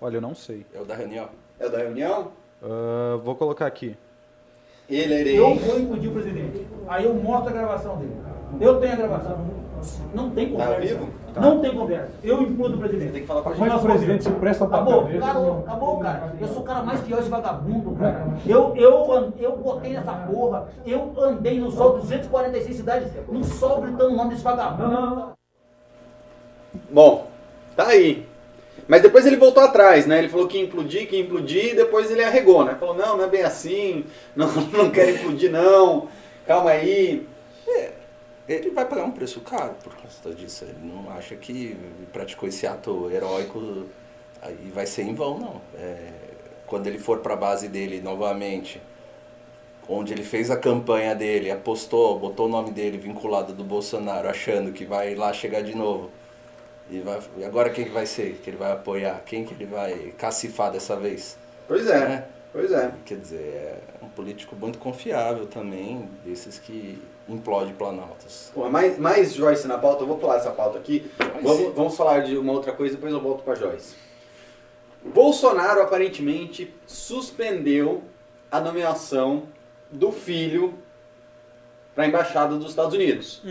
Olha, 0.00 0.16
eu 0.16 0.20
não 0.20 0.34
sei. 0.34 0.64
É 0.74 0.80
o 0.80 0.84
da 0.84 0.94
reunião. 0.94 1.28
É 1.58 1.66
o 1.66 1.70
da 1.70 1.78
reunião? 1.78 2.32
Ah, 2.62 3.18
vou 3.22 3.34
colocar 3.34 3.66
aqui. 3.66 3.96
Ele 4.88 5.14
era 5.14 5.28
Eu 5.28 5.54
vou 5.54 5.78
impedir 5.78 6.08
o 6.08 6.12
presidente. 6.12 6.66
Aí 6.88 7.04
eu 7.04 7.14
mostro 7.14 7.50
a 7.50 7.52
gravação 7.52 7.96
dele. 7.98 8.16
Eu 8.60 8.80
tenho 8.80 8.92
a 8.92 8.96
gravação. 8.96 9.46
Não 10.14 10.30
tem 10.30 10.50
conversa. 10.50 10.74
Tá 10.74 10.80
vivo? 10.80 11.08
Não 11.36 11.60
tem 11.60 11.74
conversa. 11.74 12.10
Eu 12.24 12.42
implodo 12.42 12.74
o 12.74 12.76
Você 12.78 12.88
presidente. 12.88 13.12
tem 13.12 13.20
que 13.22 13.26
falar 13.28 13.42
com 13.42 13.48
a 13.50 13.52
gente. 13.52 13.60
Mas 13.68 13.74
o 13.74 13.86
presidente 13.86 14.24
se 14.24 14.30
presta 14.30 14.66
pra 14.66 14.76
Acabou, 14.78 15.02
cabeça, 15.02 15.24
acabou, 15.24 15.44
não. 15.46 15.58
acabou, 15.60 15.98
cara. 16.00 16.34
Eu 16.40 16.48
sou 16.48 16.62
o 16.62 16.64
cara 16.64 16.82
mais 16.82 17.00
fiel 17.00 17.18
esse 17.18 17.28
vagabundo, 17.28 17.90
cara. 17.96 18.26
Eu, 18.46 18.74
eu, 18.76 19.32
eu 19.38 19.56
botei 19.56 19.92
nessa 19.92 20.12
porra. 20.12 20.68
Eu 20.86 21.12
andei 21.18 21.60
no 21.60 21.70
sol 21.70 21.98
246 21.98 22.76
cidades, 22.76 23.08
no 23.28 23.44
sol 23.44 23.80
gritando 23.80 24.12
o 24.12 24.16
nome 24.16 24.30
desse 24.30 24.42
vagabundo. 24.42 25.32
Bom, 26.90 27.26
tá 27.76 27.86
aí. 27.88 28.26
Mas 28.88 29.02
depois 29.02 29.24
ele 29.24 29.36
voltou 29.36 29.62
atrás, 29.62 30.06
né? 30.06 30.18
Ele 30.18 30.28
falou 30.28 30.48
que 30.48 30.58
ia 30.58 30.64
implodir, 30.64 31.06
que 31.08 31.16
ia 31.16 31.22
implodir, 31.22 31.72
e 31.72 31.76
depois 31.76 32.10
ele 32.10 32.24
arregou, 32.24 32.64
né? 32.64 32.74
Falou, 32.78 32.94
não, 32.96 33.16
não 33.16 33.24
é 33.24 33.28
bem 33.28 33.42
assim, 33.42 34.04
não, 34.34 34.48
não 34.72 34.90
quero 34.90 35.10
implodir 35.10 35.50
não, 35.50 36.08
calma 36.46 36.70
aí. 36.70 37.26
Ele 38.48 38.70
vai 38.70 38.84
pagar 38.84 39.04
um 39.04 39.12
preço 39.12 39.40
caro 39.42 39.74
por 39.82 39.94
conta 39.94 40.34
disso. 40.34 40.64
Ele 40.64 40.78
não 40.82 41.10
acha 41.10 41.36
que 41.36 41.76
praticou 42.12 42.48
esse 42.48 42.66
ato 42.66 43.10
heróico 43.10 43.86
aí 44.42 44.70
vai 44.74 44.86
ser 44.86 45.02
em 45.02 45.14
vão, 45.14 45.38
não. 45.38 45.60
É, 45.74 46.12
quando 46.66 46.86
ele 46.86 46.98
for 46.98 47.18
para 47.18 47.34
a 47.34 47.36
base 47.36 47.68
dele 47.68 48.00
novamente, 48.00 48.80
onde 49.88 50.12
ele 50.12 50.22
fez 50.22 50.50
a 50.50 50.56
campanha 50.56 51.14
dele, 51.14 51.50
apostou, 51.50 52.18
botou 52.18 52.46
o 52.46 52.48
nome 52.48 52.70
dele 52.70 52.96
vinculado 52.98 53.52
do 53.52 53.64
Bolsonaro, 53.64 54.28
achando 54.28 54.72
que 54.72 54.84
vai 54.84 55.14
lá 55.14 55.32
chegar 55.32 55.62
de 55.62 55.74
novo. 55.74 56.10
E, 56.88 57.00
vai, 57.00 57.20
e 57.38 57.44
agora 57.44 57.70
quem 57.70 57.84
que 57.84 57.90
vai 57.90 58.06
ser 58.06 58.40
que 58.42 58.50
ele 58.50 58.56
vai 58.56 58.72
apoiar? 58.72 59.22
Quem 59.24 59.44
que 59.44 59.54
ele 59.54 59.66
vai 59.66 60.12
cacifar 60.18 60.72
dessa 60.72 60.96
vez? 60.96 61.36
Pois 61.68 61.86
é, 61.86 62.08
Né? 62.08 62.24
pois 62.52 62.72
é. 62.72 62.92
Quer 63.04 63.18
dizer, 63.18 63.38
é 63.38 64.04
um 64.04 64.08
político 64.08 64.56
muito 64.56 64.78
confiável 64.78 65.46
também, 65.46 66.08
desses 66.24 66.58
que 66.58 67.00
implode 67.28 67.72
planaltos. 67.74 68.50
Porra, 68.54 68.68
mais, 68.68 68.98
mais 68.98 69.32
Joyce 69.32 69.66
na 69.66 69.78
pauta, 69.78 70.02
eu 70.02 70.06
vou 70.06 70.18
pular 70.18 70.36
essa 70.36 70.50
pauta 70.50 70.78
aqui. 70.78 71.10
Vamos, 71.42 71.74
vamos 71.74 71.96
falar 71.96 72.20
de 72.20 72.36
uma 72.36 72.52
outra 72.52 72.72
coisa, 72.72 72.94
depois 72.94 73.12
eu 73.12 73.20
volto 73.20 73.42
pra 73.42 73.54
Joyce. 73.54 73.94
Bolsonaro 75.04 75.80
aparentemente 75.80 76.74
suspendeu 76.86 78.02
a 78.50 78.60
nomeação 78.60 79.44
do 79.90 80.12
filho 80.12 80.74
para 81.94 82.04
a 82.04 82.06
embaixada 82.06 82.56
dos 82.56 82.70
Estados 82.70 82.94
Unidos. 82.94 83.42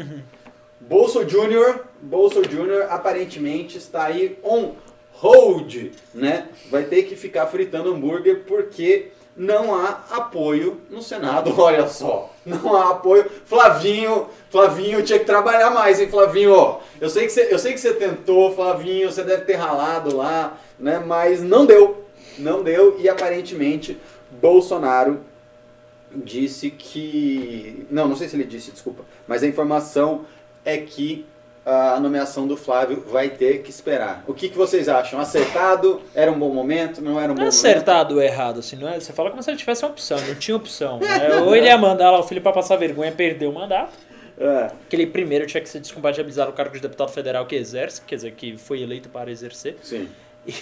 Bolso 0.80 1.28
Júnior, 1.28 1.86
Bolso 2.02 2.42
Júnior 2.50 2.88
aparentemente 2.90 3.78
está 3.78 4.06
aí 4.06 4.40
on 4.44 4.76
hold, 5.14 5.92
né? 6.14 6.48
Vai 6.70 6.86
ter 6.86 7.04
que 7.04 7.16
ficar 7.16 7.48
fritando 7.48 7.94
hambúrguer 7.94 8.44
porque 8.46 9.12
não 9.36 9.74
há 9.74 10.04
apoio 10.12 10.82
no 10.90 11.02
Senado, 11.02 11.54
olha 11.60 11.88
só. 11.88 12.34
Não 12.46 12.76
há 12.76 12.92
apoio. 12.92 13.30
Flavinho, 13.46 14.28
Flavinho 14.50 15.04
tinha 15.04 15.20
que 15.20 15.26
trabalhar 15.26 15.70
mais, 15.70 16.00
hein, 16.00 16.10
Flavinho? 16.10 16.78
Eu 17.00 17.10
sei 17.10 17.26
que 17.26 17.32
você, 17.32 17.48
eu 17.52 17.60
sei 17.60 17.74
que 17.74 17.80
você 17.80 17.94
tentou, 17.94 18.54
Flavinho, 18.56 19.12
você 19.12 19.24
deve 19.24 19.46
ter 19.46 19.56
ralado 19.56 20.16
lá, 20.16 20.58
né? 20.80 21.00
Mas 21.00 21.42
não 21.42 21.66
deu. 21.66 22.06
Não 22.38 22.64
deu 22.64 22.98
e 23.00 23.10
aparentemente 23.10 24.00
Bolsonaro 24.32 25.20
disse 26.12 26.70
que. 26.70 27.86
Não, 27.90 28.08
não 28.08 28.16
sei 28.16 28.28
se 28.28 28.36
ele 28.36 28.46
disse, 28.46 28.72
desculpa. 28.72 29.04
Mas 29.28 29.44
a 29.44 29.48
informação 29.48 30.26
é 30.66 30.78
que 30.78 31.26
a 31.66 32.00
nomeação 32.00 32.48
do 32.48 32.58
Flávio 32.58 33.04
vai 33.10 33.30
ter 33.30 33.62
que 33.62 33.70
esperar. 33.70 34.24
O 34.28 34.34
que, 34.34 34.50
que 34.50 34.58
vocês 34.58 34.90
acham? 34.90 35.20
Acertado? 35.20 36.02
Era 36.16 36.32
um 36.32 36.40
bom 36.40 36.54
momento? 36.54 37.02
Não 37.02 37.20
era 37.20 37.32
um 37.32 37.36
bom 37.36 37.42
é 37.42 37.46
momento? 37.46 37.48
acertado 37.50 38.16
ou 38.16 38.22
errado, 38.22 38.60
assim, 38.60 38.76
não 38.76 38.88
é? 38.90 39.00
Você 39.00 39.14
fala 39.14 39.30
como 39.30 39.44
se 39.44 39.50
ele 39.52 39.58
tivesse 39.58 39.84
uma 39.84 39.92
opção, 39.92 40.18
não 40.28 40.36
tinha 40.36 40.56
opção. 40.58 41.00
né? 41.00 41.36
Ou 41.46 41.56
ele 41.56 41.68
ia 41.68 41.78
mandar 41.78 42.12
lá 42.12 42.20
o 42.20 42.24
filho 42.24 42.42
pra 42.42 42.52
passar 42.52 42.76
vergonha, 42.78 43.12
perder 43.12 43.46
o 43.48 43.54
mandato, 43.54 43.92
É. 44.40 44.72
que 44.90 44.96
ele 44.96 45.06
primeiro 45.06 45.46
tinha 45.46 45.62
que 45.62 45.70
se 45.70 45.80
descompatibilizar 45.80 46.48
o 46.50 46.54
cargo 46.54 46.74
de 46.74 46.82
deputado 46.82 47.10
federal 47.12 47.46
que 47.46 47.56
exerce, 47.56 48.02
quer 48.02 48.16
dizer, 48.16 48.32
que 48.32 48.58
foi 48.58 48.82
eleito 48.82 49.10
para 49.10 49.30
exercer, 49.30 49.78
Sim. 49.84 50.08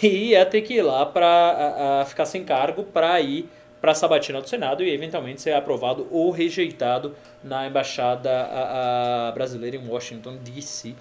e 0.01 0.29
ia 0.31 0.45
ter 0.45 0.61
que 0.61 0.73
ir 0.73 0.81
lá 0.81 1.05
pra 1.05 1.27
a- 1.27 2.01
a 2.01 2.05
ficar 2.05 2.25
sem 2.25 2.43
cargo 2.43 2.83
para 2.83 3.19
ir 3.21 3.47
para 3.81 3.91
a 3.91 3.95
sabatina 3.95 4.41
do 4.41 4.49
Senado 4.49 4.83
e 4.83 4.89
eventualmente 4.91 5.41
ser 5.41 5.51
aprovado 5.53 6.07
ou 6.11 6.31
rejeitado 6.31 7.15
na 7.43 7.67
embaixada 7.67 8.29
a- 8.31 9.27
a 9.29 9.31
brasileira 9.31 9.77
em 9.77 9.87
Washington 9.87 10.37
D.C. 10.37 10.95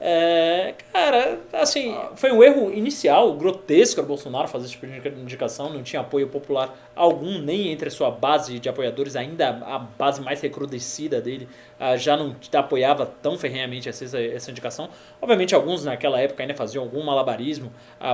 É, 0.00 0.74
cara, 0.92 1.38
assim, 1.52 1.96
foi 2.16 2.30
um 2.32 2.42
erro 2.42 2.70
inicial, 2.72 3.32
grotesco 3.36 4.02
do 4.02 4.06
Bolsonaro 4.08 4.48
fazer 4.48 4.64
esse 4.66 4.74
tipo 4.74 4.86
de 4.86 5.20
indicação, 5.20 5.72
não 5.72 5.82
tinha 5.82 6.02
apoio 6.02 6.28
popular 6.28 6.76
algum, 6.94 7.38
nem 7.38 7.68
entre 7.68 7.88
sua 7.90 8.10
base 8.10 8.58
de 8.58 8.68
apoiadores, 8.68 9.16
ainda 9.16 9.48
a 9.64 9.78
base 9.78 10.20
mais 10.20 10.40
recrudescida 10.42 11.20
dele 11.22 11.48
ah, 11.80 11.96
já 11.96 12.16
não 12.16 12.34
apoiava 12.54 13.06
tão 13.22 13.38
ferrenhamente 13.38 13.88
essa, 13.88 14.20
essa 14.20 14.50
indicação. 14.50 14.90
Obviamente, 15.22 15.54
alguns 15.54 15.84
naquela 15.84 16.20
época 16.20 16.42
ainda 16.42 16.54
faziam 16.54 16.82
algum 16.84 17.02
malabarismo 17.02 17.72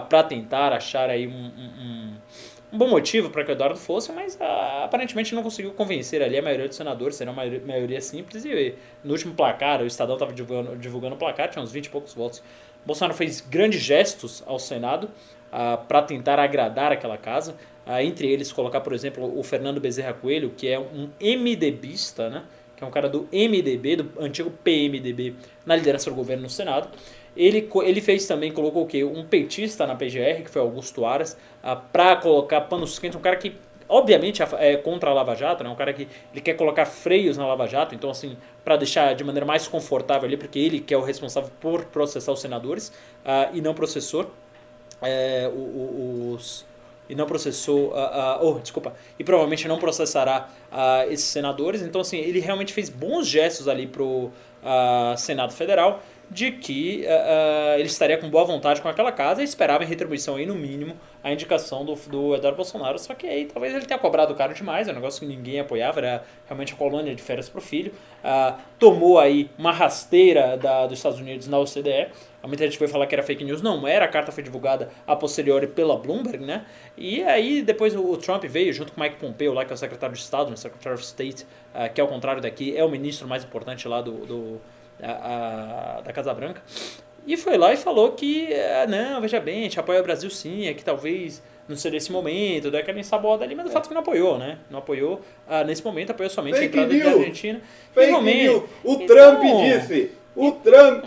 para 0.09 0.22
tentar 0.22 0.72
achar 0.72 1.09
aí 1.11 1.26
um, 1.26 1.33
um- 1.33 1.83
um- 1.83 2.14
um 2.72 2.78
bom 2.78 2.88
motivo 2.88 3.30
para 3.30 3.44
que 3.44 3.50
o 3.50 3.52
Eduardo 3.52 3.78
fosse, 3.78 4.12
mas 4.12 4.38
ah, 4.40 4.85
aparentemente 4.85 5.35
não 5.35 5.42
conseguiu 5.42 5.72
convencer 5.72 6.22
ali 6.22 6.38
a 6.38 6.42
maioria 6.42 6.68
dos 6.68 6.76
senadores, 6.76 7.16
será 7.16 7.33
uma 7.33 7.44
maioria, 7.44 8.00
simples, 8.00 8.44
e 8.44 8.74
no 9.02 9.12
último 9.12 9.35
placar, 9.35 9.83
o 9.83 9.87
Estadão 9.87 10.14
estava 10.14 10.33
divulgando, 10.33 10.76
divulgando 10.76 11.14
o 11.14 11.18
placar, 11.18 11.48
tinha 11.48 11.62
uns 11.62 11.72
20 11.72 11.87
e 11.87 11.90
poucos 11.90 12.14
votos. 12.14 12.42
Bolsonaro 12.87 13.16
fez 13.16 13.40
grandes 13.40 13.80
gestos 13.80 14.42
ao 14.46 14.59
Senado 14.59 15.11
para 15.88 16.02
tentar 16.02 16.38
agradar 16.38 16.92
aquela 16.92 17.18
casa, 17.18 17.56
ah, 17.85 18.02
entre 18.02 18.30
eles 18.30 18.52
colocar, 18.52 18.80
por 18.80 18.92
exemplo, 18.92 19.38
o 19.38 19.42
Fernando 19.42 19.80
Bezerra 19.80 20.12
Coelho, 20.12 20.50
que 20.56 20.68
é 20.68 20.78
um 20.78 21.11
MDBista, 21.20 22.30
né? 22.30 22.44
que 22.76 22.85
é 22.85 22.87
um 22.87 22.90
cara 22.90 23.09
do 23.11 23.28
MDB, 23.30 23.96
do 23.96 24.22
antigo 24.22 24.50
PMDB, 24.50 25.35
na 25.66 25.76
liderança 25.76 26.09
do 26.09 26.16
governo 26.16 26.44
no 26.44 26.50
Senado. 26.50 26.88
Ele, 27.37 27.69
ele 27.85 28.01
fez 28.01 28.27
também, 28.27 28.53
colocou 28.53 28.83
o 28.83 28.87
quê? 28.87 29.05
Um 29.05 29.25
petista 29.25 29.87
na 29.87 29.95
PGR, 29.95 30.43
que 30.43 30.51
foi 30.51 30.61
Augusto 30.61 31.05
Aras, 31.05 31.37
ah, 31.62 31.77
para 31.77 32.16
colocar 32.16 32.62
panos 32.62 32.99
quentes, 32.99 33.16
um 33.16 33.23
cara 33.23 33.37
que 33.37 33.55
obviamente 33.88 34.40
é 34.43 34.77
contra 34.77 35.11
a 35.11 35.12
Lava 35.12 35.35
Jato, 35.35 35.64
né? 35.64 35.71
um 35.71 35.75
cara 35.75 35.93
que 35.93 36.07
ele 36.33 36.40
quer 36.40 36.55
colocar 36.55 36.87
freios 36.87 37.37
na 37.37 37.47
Lava 37.47 37.66
Jato, 37.66 37.95
então 37.95 38.09
assim, 38.09 38.37
para 38.64 38.77
deixar 38.77 39.14
de 39.14 39.25
maneira 39.25 39.45
mais 39.45 39.66
confortável 39.66 40.27
ali, 40.27 40.37
porque 40.37 40.59
ele 40.59 40.81
que 40.81 40.95
é 40.95 40.97
o 40.97 41.03
responsável 41.03 41.51
por 41.61 41.85
processar 41.87 42.31
os 42.31 42.40
senadores 42.40 42.93
ah, 43.25 43.51
e 43.53 43.61
não 43.61 43.75
processor 43.75 44.27
é, 45.03 45.51
os 45.53 46.64
e 47.09 47.14
não 47.16 47.27
processou, 47.27 47.93
ah, 47.97 48.38
ah, 48.38 48.38
oh, 48.40 48.61
desculpa, 48.61 48.95
e 49.19 49.25
provavelmente 49.25 49.66
não 49.66 49.79
processará 49.79 50.49
ah, 50.71 51.05
esses 51.09 51.27
senadores. 51.27 51.83
Então, 51.83 52.01
assim, 52.01 52.19
ele 52.19 52.38
realmente 52.38 52.73
fez 52.73 52.88
bons 52.88 53.27
gestos 53.27 53.66
ali 53.66 53.88
pro 53.88 54.31
ah, 54.62 55.16
Senado 55.19 55.53
Federal. 55.53 56.01
De 56.31 56.53
que 56.53 57.05
ah, 57.07 57.75
ele 57.77 57.88
estaria 57.88 58.16
com 58.16 58.31
boa 58.31 58.45
vontade 58.45 58.81
com 58.81 58.88
aquela 58.88 59.11
casa 59.11 59.43
e 59.43 59.45
esperava 59.45 59.83
em 59.83 59.87
retribuição 59.87 60.37
aí, 60.37 60.47
no 60.47 60.55
mínimo, 60.55 60.97
a 61.25 61.33
indicação 61.33 61.85
do, 61.85 61.95
do 61.95 62.37
Eduardo 62.37 62.57
Bolsonaro. 62.57 62.99
Só 62.99 63.14
que 63.14 63.27
aí 63.27 63.47
talvez 63.47 63.75
ele 63.75 63.85
tenha 63.85 63.99
cobrado 63.99 64.35
caro 64.35 64.55
demais, 64.55 64.87
é 64.87 64.93
um 64.93 64.95
negócio 64.95 65.21
que 65.21 65.27
ninguém 65.27 65.59
apoiava, 65.59 65.99
era 65.99 66.25
realmente 66.47 66.73
a 66.73 66.77
colônia 66.77 67.14
de 67.14 67.23
férias 67.23 67.49
para 67.49 67.59
o 67.59 67.62
filho. 67.62 67.93
Ah, 68.23 68.59
tomou 68.79 69.19
aí 69.19 69.50
uma 69.59 69.73
rasteira 69.73 70.57
da, 70.57 70.87
dos 70.87 70.98
Estados 70.98 71.19
Unidos 71.19 71.48
na 71.48 71.59
OCDE. 71.59 72.09
Muita 72.42 72.65
gente 72.65 72.79
foi 72.79 72.88
falar 72.88 73.07
que 73.07 73.15
era 73.15 73.23
fake 73.23 73.44
news. 73.44 73.61
Não, 73.61 73.87
era. 73.87 74.07
A 74.07 74.09
carta 74.09 74.33
foi 74.33 74.42
divulgada 74.42 74.88
a 75.07 75.15
posteriori 75.15 75.67
pela 75.67 75.96
Bloomberg, 75.96 76.42
né? 76.42 76.65
E 76.96 77.23
aí 77.23 77.61
depois 77.61 77.94
o, 77.94 78.02
o 78.02 78.17
Trump 78.17 78.44
veio 78.44 78.73
junto 78.73 78.92
com 78.92 79.00
o 79.00 79.04
Mike 79.04 79.17
Pompeo, 79.17 79.52
lá 79.52 79.65
que 79.65 79.73
é 79.73 79.75
o 79.75 79.77
secretário 79.77 80.15
de 80.15 80.23
Estado, 80.23 80.48
né? 80.48 80.57
Secretary 80.57 80.94
of 80.94 81.04
State, 81.04 81.46
ah, 81.75 81.88
que 81.88 82.00
ao 82.00 82.09
contrário 82.09 82.40
daqui 82.40 82.75
é 82.77 82.85
o 82.85 82.88
ministro 82.88 83.29
mais 83.29 83.44
importante 83.44 83.87
lá 83.87 84.00
do, 84.00 84.13
do 84.25 84.61
a, 85.03 85.96
a, 85.98 86.01
da 86.03 86.13
Casa 86.13 86.33
Branca. 86.35 86.63
E 87.27 87.37
foi 87.37 87.57
lá 87.59 87.73
e 87.73 87.77
falou 87.77 88.13
que, 88.13 88.48
ah, 88.55 88.87
não, 88.88 89.21
veja 89.21 89.38
bem, 89.40 89.61
a 89.61 89.63
gente 89.65 89.79
apoia 89.79 90.01
o 90.01 90.03
Brasil 90.03 90.31
sim, 90.31 90.67
é 90.67 90.75
que 90.75 90.83
talvez 90.85 91.42
não 91.69 91.77
seja 91.77 91.96
esse 91.96 92.11
momento, 92.11 92.71
daquela 92.71 92.98
ensaboada 92.98 93.44
ali, 93.44 93.55
mas 93.55 93.67
o 93.67 93.71
fato 93.71 93.85
é 93.85 93.88
que 93.88 93.94
não 93.94 94.01
apoiou, 94.01 94.38
né? 94.38 94.59
Não 94.71 94.79
apoiou, 94.81 95.21
ah, 95.46 95.63
nesse 95.63 95.85
momento 95.85 96.11
apoiou 96.11 96.31
somente 96.31 96.59
Fake 96.59 96.79
a 96.79 96.83
entrada 96.83 97.05
da 97.05 97.11
Argentina. 97.19 97.61
Fake 97.94 98.07
Finalmente. 98.07 98.42
news. 98.48 98.63
O 98.83 98.92
Então- 98.94 99.07
Trump 99.07 99.42
disse. 99.63 100.11
O 100.35 100.53
Trump 100.53 101.05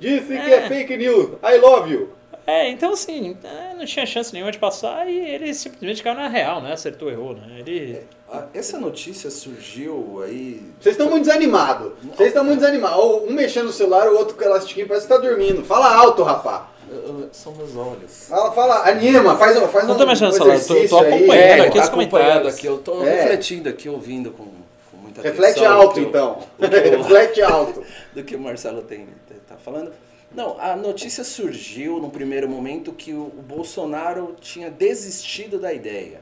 disse 0.00 0.26
que 0.26 0.32
é 0.52 0.54
É. 0.64 0.68
fake 0.68 0.96
news. 0.96 1.30
I 1.42 1.56
love 1.58 1.92
you. 1.92 2.10
É, 2.46 2.68
então 2.70 2.92
assim, 2.92 3.36
é, 3.44 3.74
não 3.74 3.84
tinha 3.84 4.04
chance 4.04 4.32
nenhuma 4.32 4.50
de 4.50 4.58
passar 4.58 5.08
e 5.08 5.16
ele 5.16 5.54
simplesmente 5.54 6.02
caiu 6.02 6.16
na 6.16 6.28
real, 6.28 6.60
né? 6.60 6.72
Acertou, 6.72 7.10
errou, 7.10 7.34
né? 7.34 7.42
Ele... 7.60 8.00
Ah, 8.32 8.44
Essa 8.54 8.78
notícia 8.78 9.30
surgiu 9.30 10.22
aí. 10.24 10.60
Vocês 10.80 10.94
estão 10.94 11.08
muito 11.10 11.24
desanimados. 11.26 11.92
Vocês 12.16 12.28
estão 12.28 12.42
muito 12.44 12.58
desanimados. 12.60 12.98
Ou 12.98 13.28
Um 13.28 13.32
mexendo 13.32 13.66
no 13.66 13.72
celular, 13.72 14.08
o 14.08 14.16
outro 14.16 14.34
com 14.34 14.42
o 14.42 14.44
elastiquinho, 14.46 14.88
parece 14.88 15.06
que 15.06 15.12
tá 15.12 15.18
dormindo. 15.20 15.62
Fala 15.64 15.94
alto, 15.94 16.22
rapá. 16.22 16.68
Eu- 16.90 16.96
eu- 17.20 17.28
São 17.32 17.54
meus 17.54 17.76
olhos. 17.76 18.26
Fala, 18.28 18.50
fala, 18.52 18.88
anima, 18.88 19.36
faz, 19.36 19.56
um- 19.56 19.68
faz 19.68 19.86
Não 19.86 19.94
um, 19.94 19.98
tô 19.98 20.06
mexendo 20.06 20.28
no 20.28 20.32
celular, 20.34 20.58
tô- 20.58 20.66
tô 20.66 20.74
exercício 20.74 20.98
aí. 20.98 21.14
acompanhando 21.14 21.40
É, 21.40 21.60
aqui 21.66 21.76
tá 21.78 21.82
os 21.84 21.88
acompanhando 21.88 22.48
aqui, 22.48 22.66
eu 22.66 22.78
tô 22.78 23.02
É. 23.06 23.14
refletindo 23.22 23.68
aqui, 23.68 23.88
ouvindo 23.88 24.30
com, 24.30 24.44
com 24.44 24.96
muita 25.00 25.22
Reflete 25.22 25.58
atenção 25.60 25.72
alto, 25.80 25.90
o 25.90 25.94
que 25.94 26.00
o- 26.00 26.08
então. 26.08 26.38
Reflete 26.98 27.42
alto. 27.42 27.82
do 28.14 28.24
que 28.24 28.34
o 28.34 28.40
Marcelo 28.40 28.82
tem, 28.82 29.06
tá 29.48 29.54
falando. 29.62 29.92
Não, 30.34 30.58
a 30.58 30.74
notícia 30.76 31.22
surgiu 31.24 32.00
no 32.00 32.10
primeiro 32.10 32.48
momento 32.48 32.92
que 32.92 33.12
o, 33.12 33.26
Bolsonaro 33.26 34.34
tinha 34.40 34.70
desistido 34.70 35.58
da 35.58 35.72
ideia. 35.72 36.20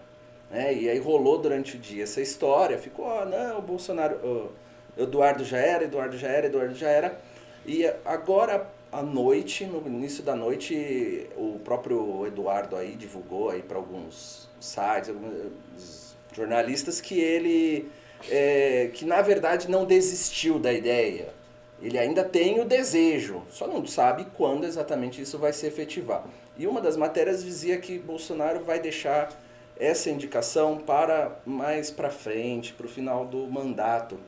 Né? 0.51 0.75
E 0.75 0.91
aí 0.91 0.99
rolou 0.99 1.39
durante 1.39 1.77
o 1.77 1.79
dia 1.79 2.03
essa 2.03 2.21
história, 2.21 2.77
ficou, 2.77 3.09
ah, 3.09 3.25
não, 3.25 3.59
o 3.59 3.63
Bolsonaro, 3.63 4.19
ó, 4.25 5.01
Eduardo 5.01 5.45
já 5.45 5.59
era, 5.59 5.85
Eduardo 5.85 6.19
já 6.19 6.29
era, 6.29 6.47
Eduardo 6.47 6.75
já 6.75 6.89
era. 6.89 7.21
E 7.65 7.87
agora 8.05 8.69
à 8.93 9.03
noite, 9.03 9.65
no 9.65 9.87
início 9.87 10.23
da 10.23 10.35
noite, 10.35 11.29
o 11.37 11.61
próprio 11.65 12.27
Eduardo 12.27 12.77
aí 12.77 12.97
divulgou 12.97 13.51
aí 13.51 13.63
para 13.63 13.77
alguns 13.77 14.49
sites, 14.59 15.11
alguns 15.11 16.17
jornalistas 16.33 17.01
que 17.01 17.19
ele 17.19 17.89
é, 18.29 18.91
que 18.93 19.05
na 19.05 19.23
verdade 19.23 19.71
não 19.71 19.85
desistiu 19.85 20.59
da 20.59 20.73
ideia. 20.73 21.40
Ele 21.83 21.99
ainda 21.99 22.23
tem 22.23 22.61
o 22.61 22.65
desejo, 22.65 23.43
só 23.51 23.67
não 23.67 23.87
sabe 23.87 24.27
quando 24.37 24.65
exatamente 24.65 25.23
isso 25.23 25.39
vai 25.39 25.53
se 25.53 25.67
efetivar. 25.67 26.25
E 26.59 26.67
uma 26.67 26.81
das 26.81 26.97
matérias 26.97 27.43
dizia 27.43 27.79
que 27.79 27.99
Bolsonaro 27.99 28.63
vai 28.63 28.79
deixar 28.79 29.31
essa 29.79 30.11
indicação 30.11 30.77
para 30.77 31.41
mais 31.47 31.91
para 31.91 32.11
frente, 32.11 32.75
para 32.75 32.85
o 32.85 32.89
final 32.89 33.25
do 33.25 33.47
mandato. 33.47 34.19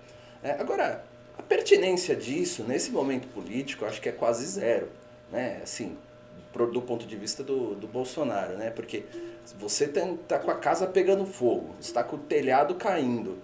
É, 0.42 0.53
agora, 0.53 1.05
a 1.36 1.42
pertinência 1.42 2.16
disso, 2.16 2.64
nesse 2.64 2.90
momento 2.90 3.28
político, 3.28 3.84
acho 3.84 4.00
que 4.00 4.09
é 4.09 4.12
quase 4.12 4.46
zero. 4.46 4.88
Né? 5.30 5.61
Assim, 5.62 5.96
do 6.72 6.80
ponto 6.80 7.07
de 7.07 7.16
vista 7.16 7.42
do, 7.42 7.74
do 7.74 7.86
Bolsonaro, 7.86 8.57
né? 8.57 8.70
Porque 8.70 9.05
você 9.59 9.84
está 9.84 10.38
com 10.38 10.50
a 10.50 10.55
casa 10.55 10.86
pegando 10.86 11.26
fogo, 11.26 11.74
está 11.80 12.03
com 12.03 12.16
o 12.16 12.18
telhado 12.18 12.74
caindo 12.74 13.38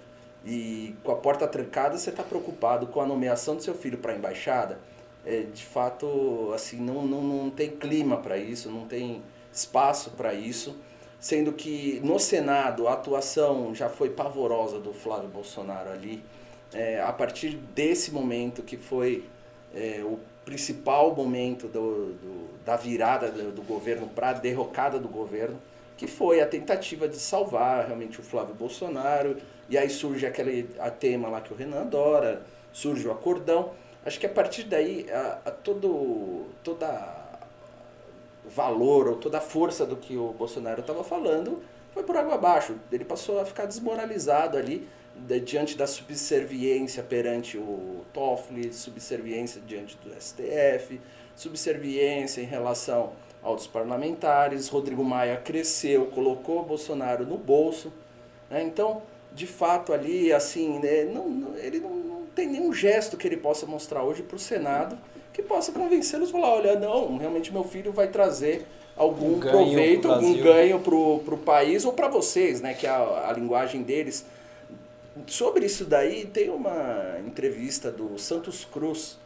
e 0.45 0.95
com 1.05 1.13
a 1.13 1.17
porta 1.17 1.47
trancada, 1.47 1.97
você 1.99 2.11
está 2.11 2.23
preocupado 2.23 2.87
com 2.89 3.01
a 3.01 3.07
nomeação 3.07 3.57
do 3.57 3.63
seu 3.63 3.75
filho 3.75 3.99
para 3.99 4.13
a 4.13 4.17
embaixada. 4.17 4.79
É, 5.25 5.43
de 5.43 5.65
fato, 5.65 6.53
assim, 6.55 6.79
não, 6.81 7.07
não, 7.07 7.23
não 7.23 7.51
tem 7.51 7.71
clima 7.71 8.17
para 8.19 8.39
isso, 8.39 8.71
não 8.71 8.87
tem 8.87 9.23
espaço 9.53 10.11
para 10.13 10.33
isso. 10.35 10.77
Sendo 11.21 11.53
que 11.53 12.01
no 12.05 12.19
Senado 12.19 12.87
a 12.87 12.93
atuação 12.95 13.75
já 13.75 13.89
foi 13.89 14.11
pavorosa 14.11 14.79
do 14.79 14.93
Flávio 14.93 15.29
Bolsonaro 15.29 15.91
ali. 15.91 16.23
É, 16.73 17.01
a 17.01 17.13
partir 17.13 17.57
desse 17.75 18.13
momento 18.13 18.63
que 18.63 18.77
foi 18.77 19.25
é, 19.75 20.03
o 20.05 20.19
principal 20.45 21.15
momento 21.15 21.67
do, 21.67 22.13
do- 22.15 22.49
da 22.65 22.77
virada 22.77 23.31
do, 23.31 23.53
do 23.53 23.63
governo 23.63 24.07
para 24.09 24.31
a 24.31 24.33
derrocada 24.35 24.99
do 24.99 25.09
governo, 25.09 25.59
que 25.99 26.07
foi 26.07 26.41
a 26.41 26.47
tentativa 26.47 27.07
de 27.07 27.17
salvar 27.19 27.85
realmente 27.87 28.19
o 28.21 28.23
Flávio 28.23 28.55
Bolsonaro, 28.55 29.37
e 29.69 29.77
aí 29.77 29.91
surge 29.91 30.25
aquele 30.25 30.71
a 30.79 30.91
tema 30.91 31.29
lá 31.29 31.41
que 31.43 31.53
o 31.53 31.57
Renan 31.57 31.81
adora, 31.83 32.43
surge 32.73 33.07
o 33.07 33.11
acordão. 33.13 33.73
Acho 34.07 34.19
que 34.19 34.25
a 34.25 34.31
partir 34.31 34.63
daí, 34.63 35.07
a, 35.11 35.41
a 35.47 35.51
todo, 35.51 36.47
toda 36.65 37.27
valor 38.49 39.09
ou 39.09 39.17
toda 39.17 39.39
a 39.39 39.41
força 39.41 39.85
do 39.85 39.97
que 39.97 40.17
o 40.17 40.33
Bolsonaro 40.33 40.81
estava 40.81 41.05
falando 41.05 41.63
foi 41.93 42.03
por 42.05 42.17
água 42.17 42.35
abaixo. 42.35 42.77
Ele 42.91 43.05
passou 43.05 43.41
a 43.41 43.45
ficar 43.45 43.67
desmoralizado 43.67 44.57
ali 44.57 44.89
de- 45.17 45.41
diante 45.41 45.77
da 45.77 45.87
subserviência 45.87 47.03
perante 47.03 47.59
o 47.59 48.05
Toffoli, 48.13 48.73
subserviência 48.73 49.61
diante 49.67 49.97
do 49.99 50.15
STF, 50.15 51.01
subserviência 51.35 52.41
em 52.41 52.47
relação 52.47 53.13
aos 53.49 53.67
parlamentares. 53.67 54.69
Rodrigo 54.69 55.05
Maia 55.05 55.37
cresceu, 55.37 56.07
colocou 56.07 56.61
o 56.61 56.65
Bolsonaro 56.65 57.27
no 57.27 57.37
bolso. 57.37 57.93
né? 58.51 58.63
Então, 58.63 59.03
de 59.33 59.47
fato, 59.47 59.93
ali, 59.93 60.33
assim, 60.33 60.79
né, 60.79 61.05
não, 61.05 61.29
não- 61.29 61.57
ele 61.57 61.79
não, 61.81 61.91
não 61.95 62.23
tem 62.35 62.49
nenhum 62.49 62.73
gesto 62.73 63.17
que 63.17 63.27
ele 63.27 63.37
possa 63.37 63.67
mostrar 63.67 64.03
hoje 64.03 64.23
para 64.23 64.37
o 64.37 64.39
Senado 64.39 64.99
que 65.33 65.43
possa 65.43 65.71
convencê-los 65.71 66.31
falar, 66.31 66.49
olha, 66.55 66.79
não, 66.79 67.17
realmente 67.17 67.53
meu 67.53 67.63
filho 67.63 67.93
vai 67.93 68.09
trazer 68.09 68.67
algum 68.97 69.35
Um 69.37 69.41
proveito, 69.41 70.03
pro 70.03 70.13
algum 70.13 70.33
ganho 70.43 70.81
pro, 70.81 71.21
pro 71.21 71.37
país 71.37 71.85
ou 71.85 71.93
para 71.93 72.09
vocês, 72.09 72.61
né, 72.61 72.75
que 72.75 72.87
é 72.87 72.91
a, 72.91 73.29
a 73.29 73.33
linguagem 73.33 73.83
deles. 73.83 74.25
Sobre 75.27 75.67
isso 75.67 75.85
daí, 75.85 76.27
tem 76.27 76.49
uma 76.49 77.17
entrevista 77.27 77.91
do 77.91 78.19
Santos 78.19 78.65
Cruz 78.65 79.19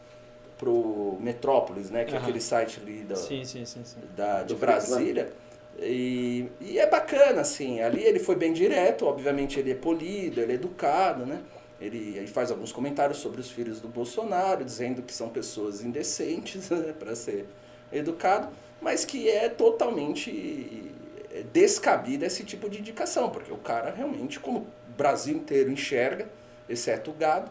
pro 0.63 1.19
Metrópolis, 1.19 1.91
né, 1.91 2.05
que 2.05 2.15
é 2.15 2.17
Aham. 2.17 2.23
aquele 2.23 2.41
site 2.41 2.79
ali 2.81 3.03
da, 3.03 3.17
Sim, 3.17 3.45
sim, 3.45 3.65
sim, 3.65 3.81
sim. 3.83 3.97
da, 4.17 4.43
de 4.45 4.55
Do 4.55 4.61
Brasília. 4.61 5.33
E, 5.77 6.49
e 6.61 6.79
é 6.79 6.89
bacana, 6.89 7.41
assim. 7.41 7.81
Ali 7.81 8.01
ele 8.05 8.21
foi 8.21 8.37
bem 8.37 8.53
direto, 8.53 9.05
obviamente 9.07 9.59
ele 9.59 9.73
é 9.73 9.75
polido, 9.75 10.41
ele 10.41 10.53
é 10.53 10.55
educado, 10.55 11.27
né? 11.27 11.41
Ele, 11.81 12.17
ele 12.17 12.29
faz 12.29 12.53
alguns 12.53 12.71
comentários 12.71 13.19
sobre 13.19 13.41
os 13.41 13.51
filhos 13.51 13.81
do 13.81 13.89
Bolsonaro, 13.89 14.65
dizendo 14.65 15.03
que 15.03 15.13
são 15.13 15.29
pessoas 15.31 15.83
indecentes, 15.83 16.71
né, 16.71 16.95
para 16.97 17.17
ser 17.17 17.47
educado, 17.93 18.49
mas 18.81 19.05
que 19.05 19.29
é 19.29 19.49
totalmente 19.49 20.93
é, 21.33 21.43
descabida 21.53 22.25
esse 22.25 22.45
tipo 22.45 22.71
de 22.71 22.79
indicação, 22.79 23.31
porque 23.31 23.51
o 23.53 23.57
cara 23.57 23.91
realmente, 23.91 24.39
como 24.39 24.59
o 24.61 24.67
Brasil 24.97 25.35
inteiro 25.35 25.73
enxerga, 25.73 26.29
exceto 26.69 27.11
o 27.11 27.15
gado, 27.15 27.51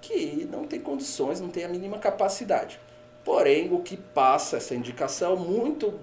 que 0.00 0.48
não 0.50 0.64
tem 0.64 0.80
condições, 0.80 1.40
não 1.40 1.48
tem 1.48 1.64
a 1.64 1.68
mínima 1.68 1.98
capacidade. 1.98 2.80
Porém, 3.24 3.72
o 3.72 3.80
que 3.80 3.96
passa 3.96 4.56
essa 4.56 4.74
indicação 4.74 5.36
muito 5.36 5.98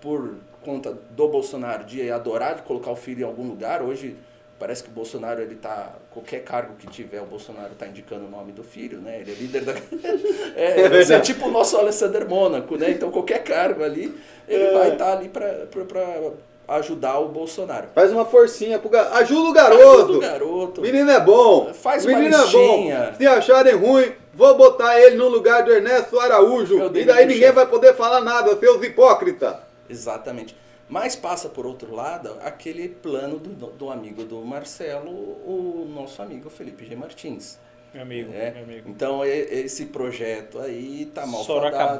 por 0.00 0.34
conta 0.62 0.96
do 1.10 1.28
Bolsonaro 1.28 1.84
de 1.84 2.10
adorar 2.10 2.56
de 2.56 2.62
colocar 2.62 2.90
o 2.90 2.96
filho 2.96 3.22
em 3.22 3.24
algum 3.24 3.46
lugar. 3.46 3.82
Hoje 3.82 4.16
parece 4.58 4.82
que 4.82 4.90
o 4.90 4.92
Bolsonaro 4.92 5.40
ele 5.40 5.56
tá 5.56 5.94
qualquer 6.10 6.44
cargo 6.44 6.74
que 6.76 6.86
tiver, 6.86 7.20
o 7.20 7.26
Bolsonaro 7.26 7.72
está 7.72 7.86
indicando 7.86 8.26
o 8.26 8.30
nome 8.30 8.52
do 8.52 8.62
filho, 8.62 9.00
né? 9.00 9.20
Ele 9.20 9.32
é 9.32 9.34
líder 9.34 9.64
da 9.64 9.72
é, 10.54 10.80
é, 10.82 11.12
é 11.12 11.20
tipo 11.20 11.48
o 11.48 11.50
nosso 11.50 11.76
Alessandro 11.76 12.28
Mônaco, 12.28 12.76
né? 12.76 12.90
Então 12.90 13.10
qualquer 13.10 13.42
cargo 13.42 13.82
ali, 13.82 14.14
ele 14.46 14.72
vai 14.72 14.92
estar 14.92 15.16
ali 15.16 15.28
para 15.28 15.66
ajudar 16.66 17.18
o 17.20 17.28
Bolsonaro. 17.28 17.88
Faz 17.94 18.10
uma 18.12 18.24
forcinha 18.24 18.78
pro 18.78 18.88
garoto. 18.88 19.14
Ajuda 19.16 19.40
o 19.48 19.48
Ajuda 19.48 19.76
garoto. 19.76 20.12
o 20.16 20.20
garoto. 20.20 20.80
Menino 20.80 21.10
é 21.10 21.20
bom. 21.20 21.72
Faz 21.74 22.04
uma 22.04 22.16
Menino 22.16 22.34
é 22.36 22.40
listinha. 22.42 23.10
bom. 23.10 23.16
Se 23.18 23.26
acharem 23.26 23.74
ruim, 23.74 24.12
vou 24.32 24.56
botar 24.56 24.98
ele 25.00 25.16
no 25.16 25.28
lugar 25.28 25.62
do 25.62 25.72
Ernesto 25.72 26.18
Araújo. 26.18 26.90
E 26.94 27.04
daí 27.04 27.26
ninguém 27.26 27.44
céu. 27.44 27.52
vai 27.54 27.66
poder 27.66 27.94
falar 27.94 28.20
nada, 28.20 28.58
seus 28.58 28.82
hipócritas. 28.82 29.56
Exatamente. 29.88 30.56
Mas 30.88 31.16
passa 31.16 31.48
por 31.48 31.64
outro 31.66 31.94
lado 31.94 32.36
aquele 32.42 32.88
plano 32.88 33.38
do, 33.38 33.66
do 33.70 33.90
amigo 33.90 34.22
do 34.24 34.36
Marcelo, 34.44 35.10
o 35.10 35.88
nosso 35.94 36.20
amigo 36.20 36.50
Felipe 36.50 36.84
G. 36.84 36.94
Martins. 36.94 37.58
Meu 37.92 38.02
amigo, 38.02 38.32
É, 38.34 38.50
meu 38.50 38.64
amigo. 38.64 38.90
Então 38.90 39.24
esse 39.24 39.86
projeto 39.86 40.58
aí 40.58 41.10
tá 41.14 41.24
mal 41.26 41.44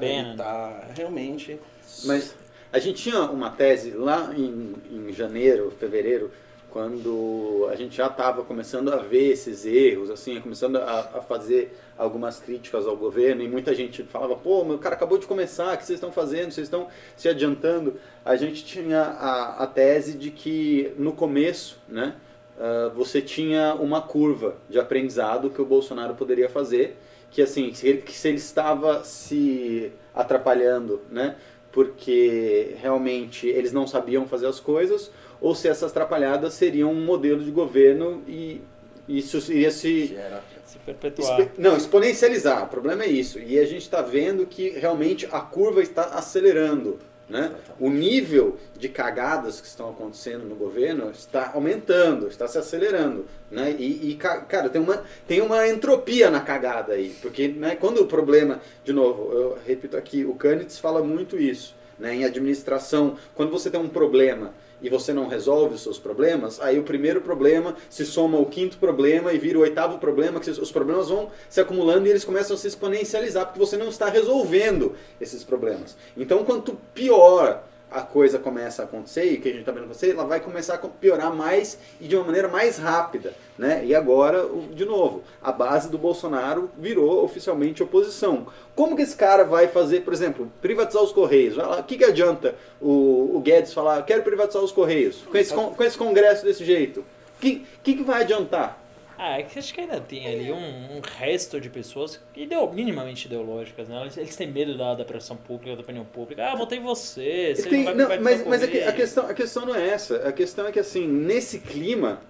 ele 0.02 0.36
tá 0.36 0.80
realmente 0.96 1.58
Mas 2.04 2.34
a 2.74 2.80
gente 2.80 3.04
tinha 3.04 3.20
uma 3.20 3.50
tese 3.50 3.92
lá 3.92 4.34
em, 4.36 4.74
em 4.90 5.12
janeiro, 5.12 5.72
fevereiro, 5.78 6.32
quando 6.70 7.68
a 7.70 7.76
gente 7.76 7.96
já 7.96 8.08
estava 8.08 8.42
começando 8.42 8.92
a 8.92 8.96
ver 8.96 9.30
esses 9.30 9.64
erros, 9.64 10.10
assim, 10.10 10.40
começando 10.40 10.78
a, 10.78 10.98
a 11.14 11.20
fazer 11.20 11.78
algumas 11.96 12.40
críticas 12.40 12.84
ao 12.84 12.96
governo, 12.96 13.42
e 13.42 13.48
muita 13.48 13.72
gente 13.76 14.02
falava, 14.02 14.34
pô, 14.34 14.64
meu 14.64 14.76
cara 14.76 14.96
acabou 14.96 15.18
de 15.18 15.24
começar, 15.24 15.72
o 15.72 15.78
que 15.78 15.86
vocês 15.86 15.98
estão 15.98 16.10
fazendo? 16.10 16.50
Vocês 16.50 16.66
estão 16.66 16.88
se 17.16 17.28
adiantando. 17.28 17.94
A 18.24 18.34
gente 18.34 18.64
tinha 18.64 19.02
a, 19.02 19.62
a 19.62 19.66
tese 19.68 20.18
de 20.18 20.32
que 20.32 20.92
no 20.98 21.12
começo, 21.12 21.78
né, 21.88 22.16
uh, 22.58 22.90
você 22.90 23.22
tinha 23.22 23.76
uma 23.76 24.02
curva 24.02 24.56
de 24.68 24.80
aprendizado 24.80 25.48
que 25.48 25.62
o 25.62 25.64
Bolsonaro 25.64 26.16
poderia 26.16 26.48
fazer, 26.48 26.96
que 27.30 27.40
assim, 27.40 27.72
se 27.72 27.86
ele, 27.86 28.02
que 28.02 28.12
se 28.12 28.26
ele 28.26 28.38
estava 28.38 29.04
se 29.04 29.92
atrapalhando, 30.12 31.02
né, 31.08 31.36
porque 31.74 32.76
realmente 32.80 33.48
eles 33.48 33.72
não 33.72 33.84
sabiam 33.86 34.26
fazer 34.28 34.46
as 34.46 34.60
coisas, 34.60 35.10
ou 35.40 35.54
se 35.56 35.66
essas 35.68 35.90
atrapalhadas 35.90 36.54
seriam 36.54 36.92
um 36.92 37.04
modelo 37.04 37.42
de 37.42 37.50
governo 37.50 38.22
e 38.28 38.60
isso 39.08 39.36
iria 39.52 39.72
se 39.72 40.06
Gera- 40.06 40.42
Se 40.64 40.78
perpetuar. 40.78 41.40
Expe- 41.40 41.60
Não, 41.60 41.76
exponencializar. 41.76 42.64
O 42.64 42.68
problema 42.68 43.02
é 43.04 43.08
isso. 43.08 43.38
E 43.38 43.58
a 43.58 43.64
gente 43.66 43.82
está 43.82 44.00
vendo 44.00 44.46
que 44.46 44.70
realmente 44.70 45.26
a 45.30 45.40
curva 45.40 45.82
está 45.82 46.04
acelerando. 46.04 46.98
Né? 47.28 47.52
O 47.80 47.88
nível 47.88 48.58
de 48.76 48.88
cagadas 48.88 49.58
que 49.60 49.66
estão 49.66 49.88
acontecendo 49.88 50.44
no 50.44 50.54
governo 50.54 51.10
está 51.10 51.52
aumentando, 51.54 52.28
está 52.28 52.46
se 52.46 52.58
acelerando. 52.58 53.24
Né? 53.50 53.74
E, 53.78 54.10
e, 54.10 54.14
ca- 54.16 54.42
cara, 54.42 54.68
tem 54.68 54.80
uma, 54.80 55.02
tem 55.26 55.40
uma 55.40 55.66
entropia 55.66 56.30
na 56.30 56.40
cagada 56.40 56.92
aí. 56.92 57.16
Porque 57.22 57.48
né, 57.48 57.76
quando 57.76 58.02
o 58.02 58.06
problema, 58.06 58.60
de 58.84 58.92
novo, 58.92 59.32
eu 59.32 59.58
repito 59.66 59.96
aqui, 59.96 60.24
o 60.24 60.34
Canitz 60.34 60.78
fala 60.78 61.02
muito 61.02 61.38
isso. 61.38 61.74
Né? 61.98 62.14
Em 62.14 62.24
administração, 62.24 63.16
quando 63.34 63.50
você 63.50 63.70
tem 63.70 63.80
um 63.80 63.88
problema 63.88 64.52
e 64.84 64.90
você 64.90 65.14
não 65.14 65.26
resolve 65.26 65.76
os 65.76 65.82
seus 65.82 65.98
problemas, 65.98 66.60
aí 66.60 66.78
o 66.78 66.82
primeiro 66.82 67.22
problema 67.22 67.74
se 67.88 68.04
soma 68.04 68.36
ao 68.36 68.44
quinto 68.44 68.76
problema 68.76 69.32
e 69.32 69.38
vira 69.38 69.58
o 69.58 69.62
oitavo 69.62 69.96
problema, 69.96 70.38
que 70.38 70.50
os 70.50 70.70
problemas 70.70 71.08
vão 71.08 71.30
se 71.48 71.58
acumulando 71.58 72.06
e 72.06 72.10
eles 72.10 72.22
começam 72.22 72.54
a 72.54 72.58
se 72.58 72.68
exponencializar 72.68 73.46
porque 73.46 73.58
você 73.58 73.78
não 73.78 73.88
está 73.88 74.10
resolvendo 74.10 74.94
esses 75.18 75.42
problemas. 75.42 75.96
Então, 76.14 76.44
quanto 76.44 76.76
pior 76.92 77.64
a 77.94 78.02
coisa 78.02 78.40
começa 78.40 78.82
a 78.82 78.84
acontecer, 78.84 79.24
e 79.24 79.36
que 79.38 79.48
a 79.48 79.52
gente 79.52 79.60
está 79.60 79.70
vendo 79.70 79.84
acontecer, 79.84 80.10
ela 80.10 80.24
vai 80.24 80.40
começar 80.40 80.74
a 80.74 80.78
piorar 80.78 81.32
mais 81.32 81.78
e 82.00 82.08
de 82.08 82.16
uma 82.16 82.24
maneira 82.24 82.48
mais 82.48 82.76
rápida. 82.76 83.34
Né? 83.56 83.84
E 83.84 83.94
agora, 83.94 84.48
de 84.72 84.84
novo, 84.84 85.22
a 85.40 85.52
base 85.52 85.88
do 85.88 85.96
Bolsonaro 85.96 86.68
virou 86.76 87.24
oficialmente 87.24 87.84
oposição. 87.84 88.48
Como 88.74 88.96
que 88.96 89.02
esse 89.02 89.16
cara 89.16 89.44
vai 89.44 89.68
fazer, 89.68 90.00
por 90.00 90.12
exemplo, 90.12 90.50
privatizar 90.60 91.04
os 91.04 91.12
Correios? 91.12 91.56
O 91.56 91.82
que, 91.84 91.96
que 91.96 92.04
adianta 92.04 92.56
o, 92.80 93.36
o 93.36 93.40
Guedes 93.40 93.72
falar, 93.72 94.02
quero 94.04 94.24
privatizar 94.24 94.62
os 94.62 94.72
Correios, 94.72 95.22
com 95.22 95.38
esse, 95.38 95.54
com 95.54 95.84
esse 95.84 95.96
congresso 95.96 96.44
desse 96.44 96.64
jeito? 96.64 97.00
O 97.00 97.40
que, 97.40 97.64
que, 97.84 97.94
que 97.94 98.02
vai 98.02 98.22
adiantar? 98.22 98.83
Ah, 99.16 99.38
é 99.38 99.42
que 99.44 99.58
acho 99.58 99.72
que 99.72 99.80
ainda 99.80 100.00
tem 100.00 100.26
ali 100.26 100.50
um, 100.52 100.96
um 100.96 101.00
resto 101.00 101.60
de 101.60 101.70
pessoas 101.70 102.20
ideo, 102.34 102.72
minimamente 102.72 103.26
ideológicas, 103.26 103.88
né? 103.88 104.00
Eles, 104.02 104.16
eles 104.16 104.36
têm 104.36 104.50
medo 104.50 104.76
da, 104.76 104.94
da 104.94 105.04
pressão 105.04 105.36
pública, 105.36 105.76
da 105.76 105.82
opinião 105.82 106.04
pública. 106.04 106.44
Ah, 106.50 106.54
votei 106.56 106.78
em 106.78 106.82
você, 106.82 107.54
você 107.54 107.68
Tem- 107.68 107.78
não 107.78 107.84
vai, 107.84 107.94
não, 107.94 108.08
vai 108.08 108.18
mas 108.18 108.46
mas 108.46 108.62
a, 108.62 108.66
que- 108.66 108.72
comigo. 108.72 108.90
a 108.90 108.92
questão, 108.92 109.26
a 109.28 109.34
questão 109.34 109.66
não 109.66 109.74
é 109.74 109.88
essa. 109.88 110.16
A 110.28 110.32
questão 110.32 110.66
é 110.66 110.72
que, 110.72 110.80
assim, 110.80 111.06
nesse 111.06 111.60
clima, 111.60 112.20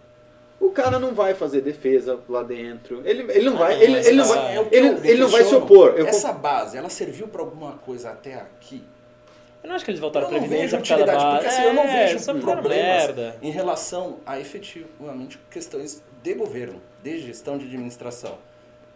o 0.60 0.70
cara 0.70 0.98
não 0.98 1.14
vai 1.14 1.34
fazer 1.34 1.62
defesa 1.62 2.20
lá 2.28 2.42
dentro. 2.42 3.02
Ele, 3.04 3.22
ele 3.32 3.46
não 3.46 3.54
Ah, 3.56 3.60
vai. 3.60 3.82
ele, 3.82 3.98
ele 3.98 4.16
não 4.16 4.24
vai, 4.26 4.56
é 4.58 4.68
ele, 4.70 4.88
ele 5.08 5.20
não 5.20 5.28
vai 5.28 5.44
se 5.44 5.54
opor. 5.54 5.94
Eu 5.96 6.06
Essa 6.06 6.32
base, 6.32 6.76
ela 6.76 6.90
serviu 6.90 7.28
pra 7.28 7.40
alguma 7.42 7.72
coisa 7.78 8.10
até 8.10 8.34
aqui? 8.34 8.82
Eu 9.64 9.68
não 9.68 9.76
acho 9.76 9.84
que 9.86 9.90
eles 9.90 10.00
voltaram 10.00 10.30
não 10.30 10.38
Previdência 10.38 10.78
por 10.78 10.86
causa 10.86 11.06
da 11.06 11.14
base. 11.14 11.26
porque 11.36 11.46
assim, 11.46 11.62
eu 11.62 11.72
não 11.72 11.82
É, 11.84 12.06
vejo 12.06 12.40
problemas 12.40 13.34
em 13.40 13.50
relação 13.50 14.18
a 14.26 14.38
efetivamente 14.38 15.40
questões 15.50 16.02
de 16.22 16.34
governo, 16.34 16.82
de 17.02 17.18
gestão 17.20 17.56
de 17.56 17.64
administração. 17.64 18.36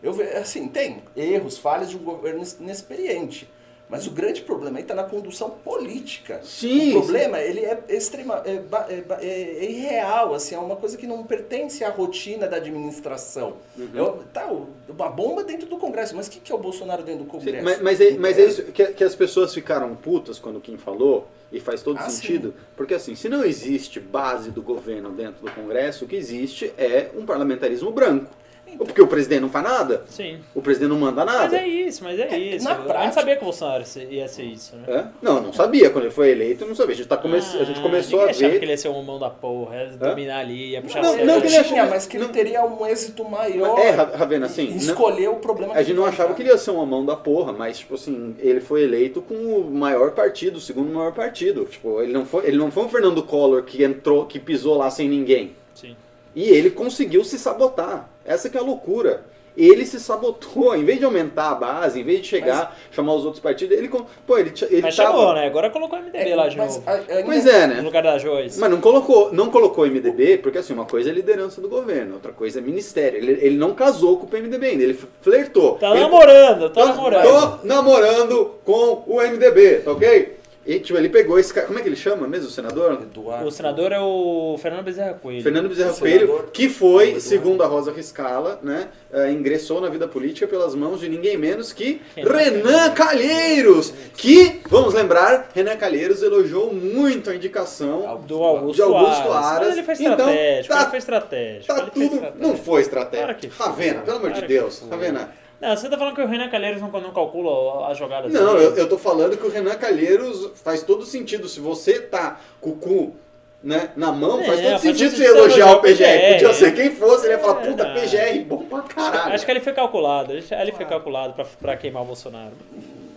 Eu 0.03 0.13
vejo, 0.13 0.37
assim, 0.37 0.69
tem 0.69 1.03
erros, 1.17 1.57
falhas 1.57 1.89
de 1.89 1.97
um 1.97 2.01
governo 2.01 2.45
inexperiente. 2.61 3.49
Mas 3.89 4.07
o 4.07 4.11
grande 4.11 4.43
problema 4.43 4.77
aí 4.79 4.83
está 4.83 4.95
na 4.95 5.05
condução 5.05 5.49
política. 5.49 6.41
Sim, 6.45 6.91
o 6.91 7.01
problema, 7.01 7.39
ele 7.41 7.61
é 7.61 7.79
extrema, 7.89 8.43
é, 8.45 8.61
é 8.93 9.27
é- 9.27 9.65
é 9.65 9.71
irreal, 9.71 10.35
assim, 10.35 10.55
é 10.55 10.59
uma 10.59 10.77
coisa 10.77 10.97
que 10.97 11.07
não 11.07 11.25
pertence 11.25 11.83
à 11.83 11.89
rotina 11.89 12.47
da 12.47 12.59
administração. 12.59 13.55
Uhum. 13.79 13.89
Eu- 13.95 14.25
tá, 14.33 14.47
uma 14.89 15.09
bomba 15.09 15.43
dentro 15.43 15.67
do 15.67 15.79
Congresso, 15.79 16.15
mas 16.15 16.27
o 16.27 16.31
que, 16.31 16.39
que 16.39 16.53
é 16.53 16.55
o 16.55 16.59
Bolsonaro 16.59 17.03
dentro 17.03 17.25
do 17.25 17.31
Sim, 17.31 17.39
Congresso? 17.39 17.65
mas, 17.65 17.81
mas 17.81 18.01
é, 18.01 18.11
mas 18.13 18.39
é 18.39 18.45
isso 18.45 18.63
que, 18.65 18.87
que 18.89 19.05
as 19.05 19.15
pessoas 19.15 19.55
ficaram 19.55 19.95
putas 19.97 20.39
quando 20.39 20.61
Kim 20.61 20.77
falou, 20.77 21.27
e 21.51 21.59
faz 21.59 21.83
todo 21.83 21.97
Ah, 21.99 22.11
sentido, 22.11 22.53
porque 22.77 22.93
assim, 22.93 23.15
se 23.15 23.27
não 23.27 23.43
existe 23.43 23.99
base 23.99 24.51
do 24.51 24.61
governo 24.61 25.11
dentro 25.13 25.43
do 25.43 25.51
Congresso, 25.53 26.05
o 26.05 26.09
que 26.09 26.15
existe 26.15 26.71
é 26.77 27.09
um 27.17 27.25
parlamentarismo 27.25 27.91
branco. 27.91 28.31
Então. 28.75 28.87
Porque 28.87 29.01
o 29.03 29.07
presidente 29.07 29.41
não 29.41 29.49
faz 29.51 29.65
nada, 29.65 30.05
Sim. 30.09 30.39
o 30.55 30.63
presidente 30.63 30.89
não 30.91 30.99
manda 30.99 31.25
Mas 31.25 31.35
nada. 31.35 31.57
é 31.59 31.67
isso, 31.69 32.05
mas 32.05 32.19
é, 32.19 32.29
É, 32.35 32.39
isso. 32.39 32.65
na 32.65 32.73
a 32.73 32.75
gente 32.77 32.87
prática- 32.87 33.13
sabia 33.13 33.37
que 33.37 33.43
o 33.43 33.45
Bolsonaro 33.45 33.85
ia 34.11 34.29
ser 34.29 34.43
isso, 34.45 34.77
né? 34.77 34.83
É? 34.87 35.05
Não, 35.21 35.41
não 35.43 35.53
sabia. 35.53 35.91
Quando 35.91 36.05
ele 36.05 36.13
foi 36.15 36.31
eleito, 36.31 36.65
não 36.67 36.75
sabia. 36.75 36.95
A 36.95 36.97
gente, 36.97 37.09
tá 37.09 37.17
come... 37.17 37.37
a 37.37 37.41
gente 37.41 37.79
Ah, 37.79 37.83
começou 37.83 38.21
a 38.21 38.25
achava 38.27 38.51
ver. 38.53 38.59
que 38.59 38.65
ele 38.65 38.73
ia 38.73 38.79
ser 38.79 38.89
um 38.89 39.03
mão 39.03 39.19
da 39.19 39.31
porra, 39.31 39.77
ia 39.77 39.87
dominar 39.97 40.39
ali, 40.41 40.71
ia 40.71 40.83
puxar 40.83 41.03
Não, 41.03 41.11
sério. 41.11 41.27
não 41.27 41.41
que 41.41 41.47
ele 41.49 41.65
tinha, 41.65 41.87
mas 41.87 42.07
que 42.07 42.19
não- 42.19 42.27
ele 42.27 42.33
teria 42.33 42.65
um 42.65 42.87
êxito 42.87 43.25
maior 43.25 43.79
É, 43.79 43.91
Ra- 43.91 44.11
Ravena, 44.17 44.47
assim, 44.47 44.69
não- 44.71 44.77
escolher 44.77 45.29
o 45.29 45.37
problema 45.37 45.75
A 45.75 45.83
gente 45.83 45.97
não 45.97 46.05
achava 46.07 46.35
que 46.35 46.43
ele 46.43 46.51
ia 46.51 46.59
ser 46.59 46.71
uma 46.71 46.87
mão 46.87 47.05
da 47.05 47.17
porra, 47.17 47.53
mas, 47.53 47.79
tipo 47.79 47.95
assim, 47.95 48.37
ele 48.39 48.61
foi 48.61 48.83
eleito 48.83 49.21
com 49.23 49.35
o 49.35 49.71
maior 49.71 50.13
partido, 50.13 50.57
o 50.57 50.61
segundo 50.61 50.93
maior 50.93 51.13
partido. 51.13 51.65
Tipo, 51.65 52.01
ele 52.03 52.13
não 52.13 52.25
foi, 52.25 52.47
ele 52.47 52.57
não 52.57 52.71
foi 52.71 52.85
um 52.85 52.89
Fernando 52.89 53.23
Collor 53.23 53.63
que 53.63 53.83
entrou, 53.83 54.27
que 54.27 54.39
pisou 54.39 54.77
lá 54.77 54.91
sem 54.91 55.09
ninguém. 55.09 55.53
Sim. 55.75 55.97
E 56.37 56.45
ele 56.51 56.71
conseguiu 56.71 57.25
se 57.25 57.39
sabotar. 57.39 58.09
Essa 58.29 58.49
que 58.51 58.57
é 58.57 58.61
a 58.61 58.65
loucura. 58.65 59.23
Ele 59.57 59.85
se 59.85 59.99
sabotou, 59.99 60.77
em 60.77 60.85
vez 60.85 61.01
de 61.01 61.05
aumentar 61.05 61.51
a 61.51 61.55
base, 61.57 61.99
em 62.01 62.05
vez 62.05 62.21
de 62.21 62.29
chegar, 62.29 62.79
chamar 62.93 63.15
os 63.15 63.25
outros 63.25 63.43
partidos, 63.43 63.77
ele, 63.77 63.89
pô, 63.89 64.39
ele, 64.39 64.53
ele 64.71 64.83
Mas 64.83 64.95
tava- 64.95 65.11
chegou, 65.19 65.33
né? 65.35 65.47
Agora 65.47 65.69
colocou 65.69 65.99
o 65.99 66.03
MDB 66.03 66.31
É, 66.31 66.37
lá 66.37 66.47
de 66.47 66.57
mas 66.57 66.77
novo. 66.77 66.89
a- 66.89 67.23
Pois 67.25 67.45
é, 67.45 67.67
No 67.67 67.75
né? 67.75 67.81
lugar 67.81 68.05
da 68.05 68.17
Joyce. 68.19 68.61
Mas 68.61 68.71
não 68.71 68.81
colocou, 68.81 69.33
não 69.33 69.51
colocou 69.51 69.85
MDB, 69.85 70.39
porque 70.39 70.59
assim, 70.59 70.73
uma 70.75 70.85
coisa 70.85 71.11
é 71.11 71.13
liderança 71.13 71.61
do 71.61 71.69
governo, 71.69 72.15
outra 72.15 72.31
coisa 72.31 72.61
é 72.61 72.63
ministério. 72.63 73.19
Ele, 73.19 73.33
ele 73.45 73.57
não 73.57 73.75
casou 73.75 74.19
com 74.19 74.27
o 74.27 74.29
PMDB 74.29 74.65
ainda, 74.65 74.85
ele 74.85 75.01
flertou. 75.23 75.75
Tá 75.75 75.91
ele, 75.91 76.01
namorando, 76.03 76.71
tá 76.71 76.81
Tô- 76.83 76.87
namorando. 76.87 77.59
Tô 77.61 77.67
namorando 77.67 78.51
com 78.65 79.03
o 79.09 79.21
MDB, 79.21 79.79
tá 79.81 79.91
ok? 79.91 80.38
E 80.69 80.79
tipo, 80.81 80.99
ele 80.99 81.09
pegou 81.09 81.39
esse 81.39 81.53
cara. 81.55 81.67
Como 81.67 81.79
é 81.79 81.83
que 81.83 81.89
ele 81.89 81.97
chama 81.97 82.29
mesmo, 82.29 82.49
o 82.49 82.51
senador? 82.51 83.01
Eduardo. 83.03 83.49
O 83.49 83.51
senador 83.51 83.91
é 83.91 83.99
o 83.99 84.55
Fernando 84.61 84.85
Bezerra 84.85 85.15
Coelho. 85.15 85.43
Fernando 85.43 85.67
Bezerra 85.71 85.95
Coelho, 85.95 86.51
que 86.53 86.69
foi, 86.69 87.19
segundo 87.21 87.63
a 87.63 87.67
Rosa 87.67 87.91
Riscala, 87.91 88.61
né, 88.63 88.89
eh, 89.11 89.31
ingressou 89.31 89.81
na 89.81 89.89
vida 89.89 90.07
política 90.07 90.47
pelas 90.47 90.75
mãos 90.75 91.01
de 91.01 91.09
ninguém 91.09 91.39
menos 91.39 91.73
que 91.73 92.03
Renan 92.15 92.91
Calheiros, 92.91 93.95
que, 94.15 94.61
vamos 94.69 94.93
lembrar, 94.93 95.49
Renan 95.55 95.77
Calheiros 95.77 96.23
elogiou 96.23 96.71
muito 96.75 97.31
a 97.31 97.35
indicação 97.35 98.21
Do 98.27 98.43
Augusto, 98.43 98.75
de 98.75 98.83
Augusto 98.83 99.33
Aras. 99.33 99.47
Aras. 99.47 99.69
Mas 99.69 99.77
ele 99.79 99.87
foi 99.87 99.95
Então, 99.95 100.11
estratégico, 100.13 100.75
tá- 100.75 100.81
ele 100.83 100.91
foi 100.91 100.99
estratégico. 100.99 101.67
Tá 101.67 101.75
ele 101.81 101.81
foi 101.91 102.03
tudo. 102.03 102.15
estratégico. 102.15 102.47
Não 102.47 102.57
foi 102.59 102.81
estratégia. 102.83 103.25
Claro 103.27 103.39
que 103.39 103.49
foi. 103.49 103.67
Ravena, 103.67 104.01
pelo 104.03 104.17
amor 104.19 104.29
de 104.29 104.33
Claro 104.35 104.47
que 104.47 104.53
Deus. 104.53 104.83
Ravena. 104.91 105.33
Não, 105.61 105.77
você 105.77 105.89
tá 105.89 105.99
falando 105.99 106.15
que 106.15 106.23
o 106.23 106.27
Renan 106.27 106.49
Calheiros 106.49 106.81
não, 106.81 106.89
não 106.89 107.13
calcula 107.13 107.89
as 107.91 107.99
jogadas 107.99 108.33
Não, 108.33 108.55
dele? 108.55 108.67
eu, 108.67 108.77
eu 108.77 108.89
tô 108.89 108.97
falando 108.97 109.37
que 109.37 109.45
o 109.47 109.51
Renan 109.51 109.75
Calheiros 109.75 110.51
faz 110.63 110.83
todo 110.83 111.05
sentido. 111.05 111.49
Se 111.49 111.59
você 111.59 112.01
tá 112.01 112.39
com 112.61 112.71
o 112.71 112.77
cu 112.77 113.17
né, 113.63 113.91
na 113.97 114.13
mão, 114.13 114.41
É, 114.41 114.45
faz 114.45 114.61
todo 114.61 114.71
faz 114.71 114.83
sentido 114.83 115.17
você 115.17 115.25
elogiar 115.27 115.67
o 115.67 115.69
elogiar 115.71 115.77
o 115.77 115.81
PGR. 115.81 115.97
PGR. 115.97 116.33
Podia 116.35 116.55
ser 116.55 116.75
quem 116.77 116.91
fosse, 116.95 117.27
ele 117.27 117.33
ia 117.35 117.39
falar, 117.41 117.61
É, 117.63 117.67
puta, 117.71 117.85
não. 117.85 118.01
PGR, 118.01 118.45
bom 118.47 118.65
pra 118.67 118.83
caralho. 118.83 119.35
Acho 119.35 119.45
que 119.45 119.51
ali 119.51 119.61
foi 119.61 119.73
calculado. 119.73 120.41
que 120.41 120.55
Ali 120.55 120.71
foi 120.73 120.87
calculado 120.87 121.33
pra, 121.33 121.45
pra 121.45 121.77
queimar 121.77 122.03
o 122.05 122.07
Bolsonaro. 122.07 122.53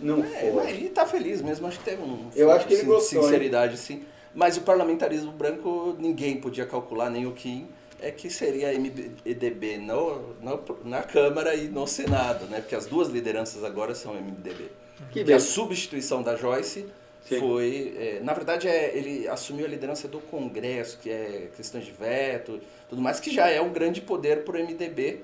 Não 0.00 0.16
É, 0.18 0.50
mas 0.52 0.64
foi. 0.64 0.70
ele 0.72 0.88
tá 0.88 1.06
feliz 1.06 1.40
mesmo, 1.40 1.68
acho 1.68 1.78
que 1.78 1.84
teve 1.84 2.02
um. 2.02 2.26
Eu 2.34 2.50
acho 2.50 2.66
que 2.66 2.72
ele 2.74 2.80
sin- 2.82 2.88
gostou, 2.88 3.18
hein? 3.20 3.24
Sinceridade, 3.28 3.76
sim. 3.76 4.02
Mas 4.34 4.56
o 4.56 4.62
parlamentarismo 4.62 5.30
branco 5.30 5.94
ninguém 6.00 6.38
podia 6.38 6.66
calcular, 6.66 7.08
nem 7.08 7.24
o 7.24 7.30
Kim, 7.30 7.68
é 8.02 8.10
que 8.10 8.28
seria 8.28 8.72
MDB 8.72 9.78
no, 9.78 10.34
no- 10.40 10.78
na 10.84 11.02
Câmara 11.02 11.54
e 11.54 11.68
no 11.68 11.86
Senado, 11.86 12.46
né? 12.46 12.60
Porque 12.60 12.74
as 12.74 12.86
duas 12.86 13.08
lideranças 13.08 13.62
agora 13.64 13.94
são 13.94 14.14
MDB. 14.14 14.68
Que 15.10 15.24
Que 15.24 15.32
a 15.32 15.40
substituição 15.40 16.22
da 16.22 16.36
Joyce 16.36 16.86
Sim. 17.24 17.38
foi. 17.40 17.94
é, 17.96 18.20
na 18.22 18.32
verdade, 18.34 18.68
é, 18.68 18.96
ele 18.96 19.26
assumiu 19.28 19.64
a 19.64 19.68
liderança 19.68 20.06
do 20.08 20.20
Congresso, 20.20 20.98
que 21.00 21.10
é 21.10 21.48
questões 21.56 21.84
de 21.84 21.92
veto, 21.92 22.60
tudo 22.88 23.00
mais, 23.00 23.18
que 23.20 23.32
já 23.32 23.48
é 23.48 23.60
um 23.60 23.72
grande 23.72 24.00
poder 24.00 24.44
para 24.44 24.56
o 24.56 24.60
MDB. 24.60 25.20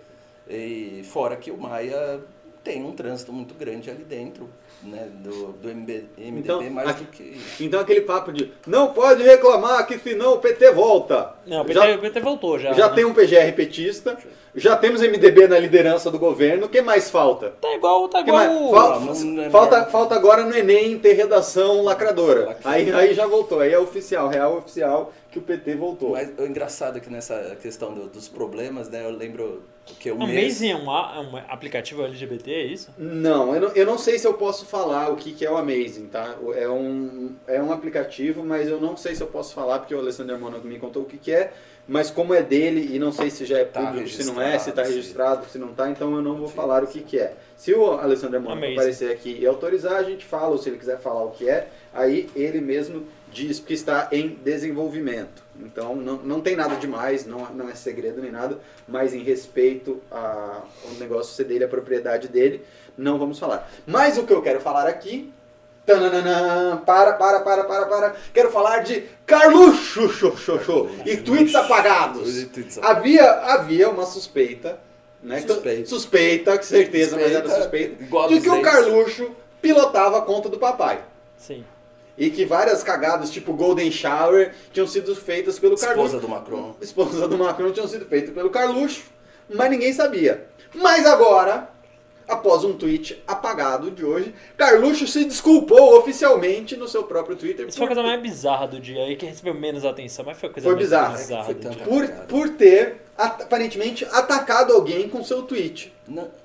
E 0.49 1.03
fora 1.05 1.37
que 1.37 1.51
o 1.51 1.59
Maia 1.59 2.21
tem 2.65 2.83
um 2.83 2.93
trânsito 2.93 3.33
muito 3.33 3.55
grande 3.55 3.91
ali 3.91 4.03
dentro. 4.05 4.49
Né, 4.83 5.09
do, 5.23 5.49
do 5.53 5.69
MB, 5.69 6.05
MDB 6.17 6.39
Então, 6.39 6.71
mais 6.71 6.89
aqui- 6.91 7.05
do 7.05 7.11
que. 7.11 7.41
Então 7.61 7.81
aquele 7.81 8.03
papo 8.03 8.33
de 8.33 8.53
não 8.67 8.89
pode 8.93 9.23
reclamar 9.23 9.87
que 9.87 9.99
senão 9.99 10.35
o 10.35 10.39
PT 10.39 10.71
volta. 10.73 11.35
Não, 11.47 11.63
o 11.63 11.65
PT, 11.65 11.75
já, 11.81 11.95
o 11.97 11.99
PT 11.99 12.21
voltou 12.21 12.59
já. 12.59 12.73
já 12.73 12.89
né? 12.89 12.95
tem 12.95 13.05
um 13.05 13.13
PGR 13.13 13.53
petista, 13.57 14.17
já 14.55 14.77
temos 14.77 15.01
MDB 15.03 15.47
na 15.49 15.59
liderança 15.59 16.11
do 16.11 16.19
governo, 16.19 16.67
o 16.67 16.69
que 16.69 16.81
mais 16.81 17.11
falta? 17.11 17.55
Tá 17.61 17.75
igual, 17.75 18.09
tá 18.09 18.21
igual. 18.21 18.37
mais? 18.37 18.51
o- 18.61 18.71
Fal- 18.71 18.93
Ah, 18.93 19.45
é 19.47 19.51
falta, 19.51 19.85
falta 19.87 20.15
agora 20.15 20.45
no 20.45 20.57
Enem 20.57 20.99
ter 20.99 21.13
redação 21.15 21.83
lacradora. 21.83 22.47
Lacradora. 22.47 22.59
Aí, 22.77 22.93
aí 22.93 23.15
já 23.15 23.27
voltou, 23.27 23.61
aí 23.61 23.73
é 23.73 23.79
oficial, 23.79 24.29
real 24.29 24.59
oficial 24.59 25.13
que 25.41 25.53
o 25.53 25.57
PT 25.57 25.75
voltou. 25.77 26.11
Mas 26.11 26.31
o 26.39 26.45
engraçado 26.47 26.99
é 26.99 27.01
que 27.01 27.11
nessa 27.11 27.57
questão 27.61 27.93
do- 27.95 28.09
dos 28.09 28.29
problemas, 28.29 28.89
né? 28.89 29.05
Eu 29.05 29.11
lembro 29.11 29.63
que 29.99 30.11
o 30.11 30.23
A 30.23 30.27
mês. 30.27 30.39
Amazing 30.63 30.71
é 30.73 30.77
um, 30.77 30.91
a- 30.91 31.15
é 31.17 31.21
um 31.21 31.37
aplicativo 31.53 32.03
LGBT, 32.05 32.51
é 32.53 32.63
isso? 32.65 32.91
Não, 32.99 33.55
eu 33.55 33.61
não, 33.61 33.69
eu 33.71 33.87
não 33.87 33.97
sei 33.99 34.19
se 34.19 34.27
eu 34.27 34.35
posso 34.35 34.67
falar 34.67 35.11
o 35.11 35.17
que, 35.17 35.33
que 35.33 35.45
é 35.47 35.51
o 35.51 35.57
Amazing, 35.57 36.07
tá? 36.09 36.37
É 36.55 36.69
um, 36.69 37.35
é 37.47 37.63
um 37.63 37.73
aplicativo, 37.73 38.45
mas 38.45 38.69
eu 38.69 38.81
não 38.81 38.97
sei 38.97 39.15
se 39.15 39.23
eu 39.23 39.27
posso 39.29 39.55
falar, 39.55 39.79
porque 39.79 39.95
o 39.95 39.99
Alessandro 39.99 40.39
Monaco 40.39 40.67
me 40.67 40.79
contou 40.79 41.03
o 41.03 41.07
que, 41.07 41.17
que 41.17 41.33
é, 41.33 41.53
mas 41.87 42.11
como 42.11 42.35
é 42.35 42.43
dele 42.43 42.95
e 42.95 42.99
não 42.99 43.11
sei 43.11 43.31
se 43.31 43.47
já 43.47 43.59
é 43.61 43.65
Tá 43.65 43.81
público, 43.87 44.09
se 44.11 44.25
não 44.27 44.43
é, 44.43 44.59
se 44.59 44.69
está 44.71 44.83
registrado, 44.83 45.47
se- 45.49 45.57
não 45.59 45.71
está, 45.71 45.89
então 45.89 46.15
eu 46.15 46.21
não 46.21 46.37
vou 46.37 46.49
falar 46.49 46.85
o 46.85 46.87
que, 46.87 47.01
que 47.01 47.19
é. 47.19 47.35
Se 47.57 47.73
o 47.73 47.93
Alessandro 47.93 48.39
Monaco 48.43 48.59
aparecer 48.75 49.11
aqui 49.11 49.39
e 49.41 49.47
autorizar, 49.47 49.95
a 49.95 50.03
gente 50.03 50.25
fala, 50.25 50.49
ou 50.49 50.59
se 50.59 50.69
ele 50.69 50.77
quiser 50.79 50.99
falar 51.01 51.25
o 51.25 51.31
que 51.31 51.49
é, 51.49 51.69
aí 51.95 52.29
ele 52.37 52.61
mesmo 52.61 53.07
diz 53.47 53.61
que 53.61 53.73
está 53.75 54.09
em 54.13 54.39
desenvolvimento. 54.45 55.43
Então 55.61 55.95
não, 55.97 56.17
não 56.17 56.41
tem 56.41 56.55
nada 56.57 56.77
demais, 56.77 57.25
não, 57.27 57.47
não 57.55 57.69
é 57.69 57.75
segredo 57.75 58.21
nem 58.21 58.31
nada, 58.31 58.59
mas 58.87 59.13
em 59.15 59.23
respeito 59.23 60.01
a- 60.11 60.63
ao 60.85 60.91
negócio 60.99 61.35
ser 61.35 61.45
dele, 61.45 61.65
a 61.65 61.69
propriedade 61.69 62.29
dele, 62.29 62.65
não 62.97 63.19
vamos 63.19 63.39
falar. 63.39 63.71
Mas 63.87 64.19
o 64.19 64.25
que 64.25 64.33
eu 64.33 64.43
quero 64.43 64.61
falar 64.61 64.87
aqui. 64.87 65.33
tananana, 65.87 66.83
para, 66.85 67.15
para, 67.15 67.41
para, 67.41 67.65
para, 67.65 67.87
para. 67.87 68.17
Quero 68.35 68.51
falar 68.51 68.81
de 68.81 69.05
Carluxo 69.27 70.09
xô, 70.11 70.37
xô, 70.37 70.59
xô, 70.59 70.89
e 71.07 71.17
tweets 71.17 71.55
apagados. 71.55 72.47
Havia, 72.83 73.25
havia 73.31 73.89
uma 73.89 74.05
suspeita, 74.05 74.79
né? 75.23 75.41
Suspeita. 75.41 75.87
Suspeita, 75.89 76.57
com 76.59 76.63
certeza, 76.63 77.17
mas 77.17 77.33
era 77.33 77.49
Suspeita, 77.49 77.97
suspeita, 78.05 78.29
de 78.35 78.41
que 78.43 78.51
o. 78.51 78.61
Carluxo 78.63 79.31
pilotava 79.63 80.19
a 80.19 80.23
conta 80.23 80.49
do 80.51 80.59
papai. 80.59 81.01
Sim. 81.39 81.65
E 82.19 82.31
que 82.31 82.45
várias 82.45 82.83
cagadas, 82.83 83.31
tipo 83.31 83.53
Golden 83.53 83.91
Shower, 83.93 84.53
tinham 84.73 84.87
sido 84.89 85.15
feitas 85.15 85.59
pelo 85.59 85.77
Carluxo. 85.77 86.17
Esposa 86.17 86.21
do 86.21 86.29
Macron. 86.29 86.75
Esposa 86.81 87.29
do 87.29 87.39
Macron 87.39 87.71
tinham 87.71 87.87
sido 87.87 88.05
feitas 88.07 88.35
pelo 88.35 88.51
Carluxo, 88.51 89.03
mas 89.55 89.71
ninguém 89.71 89.93
sabia. 89.93 90.47
Mas 90.75 91.07
agora, 91.07 91.71
após 92.27 92.65
um 92.65 92.73
tweet 92.73 93.23
apagado 93.27 93.91
de 93.91 94.05
hoje, 94.05 94.35
Carluxo 94.57 95.07
se 95.07 95.25
desculpou 95.25 95.97
oficialmente 95.97 96.77
no 96.77 96.89
seu 96.89 97.05
próprio 97.05 97.37
Twitter. 97.37 97.67
Isso 97.69 97.79
foi 97.79 97.87
a 97.87 97.89
por- 97.89 97.95
coisa 97.95 98.09
mais 98.09 98.21
bizarra 98.21 98.67
do 98.67 98.81
dia 98.81 99.09
e 99.11 99.15
que 99.17 99.25
recebeu 99.25 99.55
menos 99.55 99.85
atenção, 99.85 100.25
mas 100.25 100.37
foi 100.39 100.49
a 100.49 100.53
coisa 100.53 100.67
Foi 100.69 100.75
mais 100.75 100.87
bizarro. 100.87 101.17
bizarra 101.17 101.45
Foi 101.45 101.55
do 101.55 101.71
dia. 101.71 101.85
por, 101.85 102.09
por 102.27 102.49
ter 102.51 102.97
at- 103.17 103.43
aparentemente 103.43 104.05
atacado 104.07 104.73
alguém 104.75 105.09
com 105.09 105.23
seu 105.23 105.43
tweet. 105.43 105.93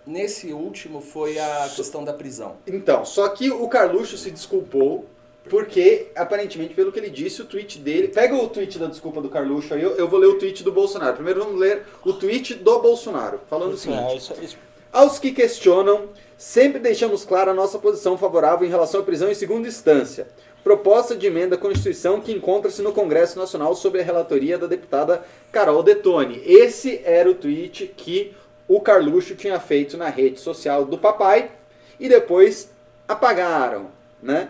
Nesse 0.05 0.53
último 0.53 1.01
foi 1.01 1.39
a 1.39 1.69
questão 1.75 2.03
da 2.03 2.13
prisão. 2.13 2.57
Então, 2.67 3.03
só 3.03 3.27
que 3.29 3.49
o 3.51 3.67
Carluxo 3.67 4.17
se 4.17 4.29
desculpou 4.31 5.05
porque, 5.49 6.07
aparentemente, 6.15 6.73
pelo 6.73 6.91
que 6.91 6.99
ele 6.99 7.09
disse, 7.09 7.41
o 7.41 7.45
tweet 7.45 7.79
dele. 7.79 8.07
Pega 8.07 8.35
o 8.35 8.47
tweet 8.47 8.79
da 8.79 8.87
desculpa 8.87 9.21
do 9.21 9.29
Carluxo 9.29 9.73
aí, 9.73 9.83
eu, 9.83 9.91
eu 9.91 10.07
vou 10.07 10.19
ler 10.19 10.27
o 10.27 10.39
tweet 10.39 10.63
do 10.63 10.71
Bolsonaro. 10.71 11.15
Primeiro 11.15 11.43
vamos 11.43 11.59
ler 11.59 11.83
o 12.03 12.13
tweet 12.13 12.55
do 12.55 12.79
Bolsonaro, 12.79 13.41
falando 13.49 13.73
o 13.73 13.77
seguinte. 13.77 14.13
É, 14.13 14.15
isso, 14.15 14.33
isso, 14.41 14.57
Aos 14.91 15.19
que 15.19 15.31
questionam, 15.31 16.09
sempre 16.37 16.79
deixamos 16.79 17.25
clara 17.25 17.51
a 17.51 17.53
nossa 17.53 17.77
posição 17.77 18.17
favorável 18.17 18.65
em 18.65 18.71
relação 18.71 19.01
à 19.01 19.03
prisão 19.03 19.29
em 19.29 19.35
segunda 19.35 19.67
instância. 19.67 20.27
Proposta 20.63 21.13
de 21.13 21.27
emenda 21.27 21.55
à 21.55 21.57
Constituição 21.57 22.21
que 22.21 22.31
encontra-se 22.31 22.81
no 22.81 22.93
Congresso 22.93 23.37
Nacional 23.37 23.75
sob 23.75 23.99
a 23.99 24.03
relatoria 24.03 24.57
da 24.57 24.65
deputada 24.65 25.23
Carol 25.51 25.83
Detone. 25.83 26.41
Esse 26.45 27.01
era 27.03 27.29
o 27.29 27.35
tweet 27.35 27.93
que 27.97 28.33
o 28.65 28.79
Carluxo 28.79 29.35
tinha 29.35 29.59
feito 29.59 29.97
na 29.97 30.07
rede 30.07 30.39
social 30.39 30.85
do 30.85 30.97
papai 30.97 31.51
e 31.99 32.07
depois 32.07 32.71
apagaram, 33.05 33.87
né? 34.21 34.49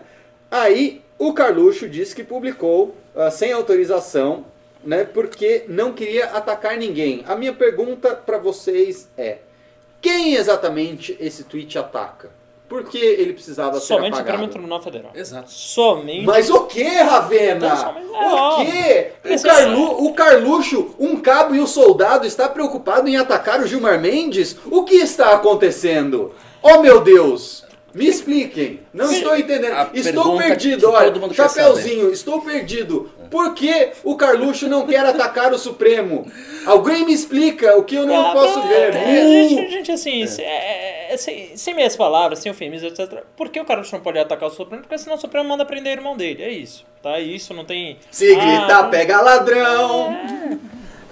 Aí 0.54 1.02
o 1.18 1.32
Carluxo 1.32 1.88
disse 1.88 2.14
que 2.14 2.22
publicou 2.22 2.94
ah, 3.16 3.28
sem 3.28 3.50
autorização, 3.50 4.44
né? 4.84 5.02
Porque 5.02 5.64
não 5.66 5.92
queria 5.92 6.26
atacar 6.26 6.76
ninguém. 6.76 7.24
A 7.26 7.34
minha 7.34 7.52
pergunta 7.52 8.14
para 8.14 8.38
vocês 8.38 9.08
é: 9.18 9.38
quem 10.00 10.36
exatamente 10.36 11.16
esse 11.18 11.42
tweet 11.42 11.76
ataca? 11.76 12.30
Por 12.68 12.84
que 12.84 12.98
ele 12.98 13.32
precisava 13.32 13.80
ser 13.80 13.86
somente 13.86 14.12
o 14.12 14.14
apagado? 14.14 14.30
Supremo 14.30 14.52
Tribunal 14.52 14.80
Federal. 14.80 15.10
Exato. 15.12 15.50
Somente. 15.50 16.24
Mas 16.24 16.48
o 16.48 16.66
que, 16.66 16.84
Ravena? 16.84 17.66
Então, 17.66 17.76
somente- 17.76 18.14
é 18.14 18.16
o 18.16 18.34
óbvio. 18.36 18.72
quê? 18.72 19.12
O, 19.24 19.42
Carlu, 19.42 20.06
o 20.06 20.14
Carluxo, 20.14 20.94
um 21.00 21.16
cabo 21.20 21.54
e 21.56 21.60
um 21.60 21.66
soldado, 21.66 22.26
está 22.26 22.48
preocupado 22.48 23.08
em 23.08 23.16
atacar 23.16 23.60
o 23.60 23.66
Gilmar 23.66 24.00
Mendes? 24.00 24.56
O 24.66 24.84
que 24.84 24.94
está 24.94 25.34
acontecendo? 25.34 26.32
Oh 26.62 26.80
meu 26.80 27.00
Deus! 27.00 27.63
Me 27.94 28.06
expliquem. 28.08 28.80
Não 28.92 29.10
estou 29.12 29.36
entendendo. 29.36 29.72
A 29.72 29.88
Estou 29.94 30.36
perdido, 30.36 30.90
olha. 30.90 31.12
Chapeuzinho, 31.32 32.10
estou 32.10 32.40
perdido. 32.42 33.08
Por 33.30 33.54
que 33.54 33.92
o 34.02 34.16
Carluxo 34.16 34.68
não 34.68 34.84
quer 34.86 35.04
atacar 35.06 35.52
o 35.52 35.58
Supremo? 35.58 36.26
Alguém 36.66 37.04
me 37.06 37.12
explica 37.12 37.76
o 37.78 37.84
que 37.84 37.94
eu 37.94 38.04
não 38.06 38.26
Ah, 38.26 38.32
posso 38.32 38.58
é, 38.60 38.66
ver. 38.90 38.94
é, 38.96 39.24
Uh! 39.44 39.48
gente, 39.48 39.70
gente, 39.70 39.92
assim, 39.92 40.26
se- 40.26 40.42
é, 40.42 41.08
é, 41.12 41.16
sem, 41.16 41.56
sem 41.56 41.74
meias 41.74 41.96
palavras, 41.96 42.40
sem 42.40 42.50
eufemismo, 42.50 42.88
etc. 42.88 43.22
Por 43.36 43.48
que 43.48 43.60
o 43.60 43.64
Carluxo 43.64 43.92
não 43.94 44.02
pode 44.02 44.18
atacar 44.18 44.48
o 44.48 44.52
Supremo? 44.52 44.82
Porque 44.82 44.98
senão 44.98 45.16
o 45.16 45.20
Supremo 45.20 45.48
manda 45.48 45.64
prender 45.64 45.96
o 45.96 46.00
irmão 46.00 46.16
dele. 46.16 46.42
É 46.42 46.50
isso. 46.50 46.84
Tá? 47.02 47.20
Isso 47.20 47.54
não 47.54 47.64
tem. 47.64 47.98
Se 48.10 48.34
Ah, 48.34 48.38
grita, 48.44 48.84
pega 48.84 49.20
ladrão. 49.20 50.16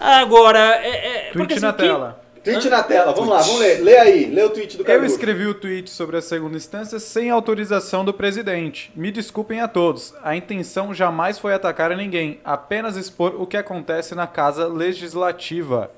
Agora, 0.01 0.80
é. 0.83 0.89
é 0.89 1.30
porque, 1.33 1.55
Tweet 1.55 1.61
na 1.61 1.68
assim, 1.70 1.76
que- 1.78 2.22
Tweet 2.43 2.68
na 2.68 2.82
tela, 2.82 3.12
vamos 3.12 3.28
lá, 3.30 3.40
vamos 3.40 3.61
ler. 3.61 3.80
Lê 3.82 3.97
aí, 3.97 4.26
lê 4.26 4.43
o 4.43 4.51
tweet 4.51 4.76
do 4.76 4.82
Eu 4.82 4.86
Carluxo. 4.86 5.14
escrevi 5.14 5.47
o 5.47 5.55
tweet 5.55 5.88
sobre 5.88 6.16
a 6.16 6.22
segunda 6.22 6.57
instância 6.57 6.99
sem 6.99 7.30
autorização 7.30 8.05
do 8.05 8.12
presidente. 8.12 8.90
Me 8.97 9.12
desculpem 9.12 9.61
a 9.61 9.68
todos. 9.68 10.12
A 10.24 10.34
intenção 10.34 10.93
jamais 10.93 11.38
foi 11.38 11.55
atacar 11.55 11.93
a 11.93 11.97
ninguém, 11.97 12.40
apenas 12.45 12.97
expor 12.97 13.40
o 13.40 13.47
que 13.47 13.57
acontece 13.57 14.16
na 14.16 14.26
Casa 14.26 14.66
Legislativa. 14.66 15.90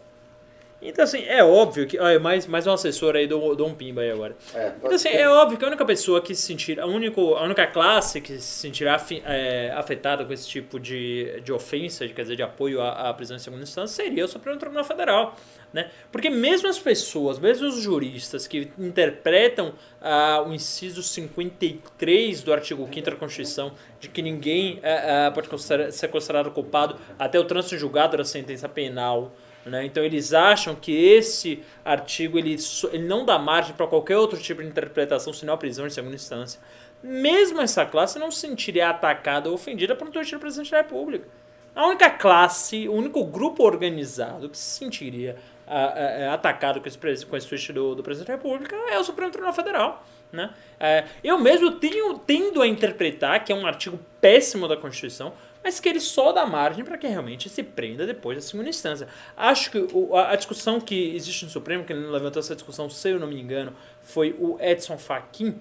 Então, 0.84 1.02
assim, 1.02 1.24
é 1.24 1.42
óbvio 1.42 1.86
que. 1.86 1.98
Olha, 1.98 2.20
mais, 2.20 2.46
mais 2.46 2.66
um 2.66 2.72
assessor 2.72 3.16
aí 3.16 3.26
do, 3.26 3.54
do 3.54 3.64
Um 3.64 3.74
Pimba 3.74 4.02
aí 4.02 4.10
agora. 4.10 4.36
É, 4.54 4.72
Então, 4.76 4.90
assim, 4.92 5.10
ser. 5.10 5.16
é 5.16 5.28
óbvio 5.28 5.56
que 5.58 5.64
a 5.64 5.68
única 5.68 5.84
pessoa 5.84 6.20
que 6.20 6.34
se 6.34 6.42
sentir. 6.42 6.78
A, 6.78 6.86
único, 6.86 7.34
a 7.34 7.42
única 7.42 7.66
classe 7.66 8.20
que 8.20 8.34
se 8.34 8.60
sentirá 8.60 9.02
é, 9.24 9.72
afetada 9.74 10.24
com 10.24 10.32
esse 10.32 10.46
tipo 10.46 10.78
de, 10.78 11.40
de 11.42 11.52
ofensa, 11.52 12.06
de, 12.06 12.12
quer 12.12 12.22
dizer, 12.22 12.36
de 12.36 12.42
apoio 12.42 12.82
à, 12.82 13.08
à 13.08 13.14
prisão 13.14 13.36
em 13.36 13.40
segunda 13.40 13.62
instância, 13.62 14.04
seria 14.04 14.24
o 14.24 14.28
Supremo 14.28 14.58
Tribunal 14.58 14.84
Federal. 14.84 15.34
Né? 15.72 15.90
Porque 16.12 16.30
mesmo 16.30 16.68
as 16.68 16.78
pessoas, 16.78 17.38
mesmo 17.40 17.66
os 17.66 17.80
juristas 17.82 18.46
que 18.46 18.70
interpretam 18.78 19.74
ah, 20.00 20.44
o 20.46 20.54
inciso 20.54 21.02
53 21.02 22.42
do 22.42 22.52
artigo 22.52 22.88
5 22.92 23.10
da 23.10 23.16
Constituição, 23.16 23.72
de 23.98 24.08
que 24.08 24.22
ninguém 24.22 24.78
ah, 24.84 25.26
ah, 25.26 25.30
pode 25.32 25.48
ser 25.92 26.08
considerado 26.08 26.52
culpado 26.52 26.96
até 27.18 27.40
o 27.40 27.44
trânsito 27.44 27.76
julgado 27.76 28.16
da 28.16 28.24
sentença 28.24 28.68
penal. 28.68 29.34
Né? 29.64 29.86
Então 29.86 30.04
eles 30.04 30.34
acham 30.34 30.74
que 30.74 30.92
esse 30.92 31.62
artigo 31.84 32.38
ele, 32.38 32.56
ele 32.92 33.04
não 33.04 33.24
dá 33.24 33.38
margem 33.38 33.74
para 33.74 33.86
qualquer 33.86 34.18
outro 34.18 34.38
tipo 34.38 34.62
de 34.62 34.68
interpretação, 34.68 35.32
senão 35.32 35.54
a 35.54 35.56
prisão 35.56 35.86
em 35.86 35.90
segunda 35.90 36.14
instância. 36.14 36.60
Mesmo 37.02 37.60
essa 37.60 37.84
classe 37.84 38.18
não 38.18 38.30
se 38.30 38.40
sentiria 38.40 38.90
atacada 38.90 39.48
ou 39.48 39.54
ofendida 39.54 39.94
por 39.94 40.08
um 40.08 40.10
tweet 40.10 40.32
do 40.32 40.40
presidente 40.40 40.70
da 40.70 40.78
República. 40.78 41.26
A 41.74 41.86
única 41.86 42.08
classe, 42.08 42.88
o 42.88 42.92
único 42.92 43.24
grupo 43.24 43.64
organizado 43.64 44.48
que 44.48 44.56
se 44.56 44.78
sentiria 44.78 45.36
ah, 45.66 45.86
ah, 45.86 46.30
ah, 46.30 46.34
atacado 46.34 46.80
com 46.80 46.86
esse, 46.86 47.26
com 47.26 47.36
esse 47.36 47.48
tweet 47.48 47.72
do, 47.72 47.94
do 47.94 48.02
presidente 48.02 48.28
da 48.28 48.34
República 48.34 48.76
é 48.90 48.98
o 48.98 49.04
Supremo 49.04 49.30
Tribunal 49.30 49.54
Federal. 49.54 50.04
Né? 50.30 50.50
É, 50.78 51.04
eu 51.22 51.38
mesmo 51.38 51.72
tenho, 51.72 52.18
tendo 52.18 52.60
a 52.60 52.66
interpretar 52.66 53.44
que 53.44 53.52
é 53.52 53.56
um 53.56 53.66
artigo 53.66 53.98
péssimo 54.20 54.68
da 54.68 54.76
Constituição, 54.76 55.32
mas 55.64 55.80
que 55.80 55.88
ele 55.88 56.00
só 56.00 56.30
dá 56.30 56.44
margem 56.44 56.84
para 56.84 56.98
que 56.98 57.06
realmente 57.06 57.48
se 57.48 57.62
prenda 57.62 58.06
depois 58.06 58.36
da 58.36 58.42
segunda 58.42 58.68
instância. 58.68 59.08
Acho 59.34 59.70
que 59.70 59.86
a, 60.14 60.36
discussão 60.36 60.78
que 60.78 61.16
existe 61.16 61.46
no 61.46 61.50
Supremo, 61.50 61.84
que 61.84 61.94
levantou 61.94 62.38
essa 62.40 62.54
discussão, 62.54 62.90
se 62.90 63.08
eu 63.08 63.18
não 63.18 63.26
me 63.26 63.40
engano, 63.40 63.74
foi 64.02 64.36
o 64.38 64.58
Edson 64.60 64.98
Fachin, 64.98 65.58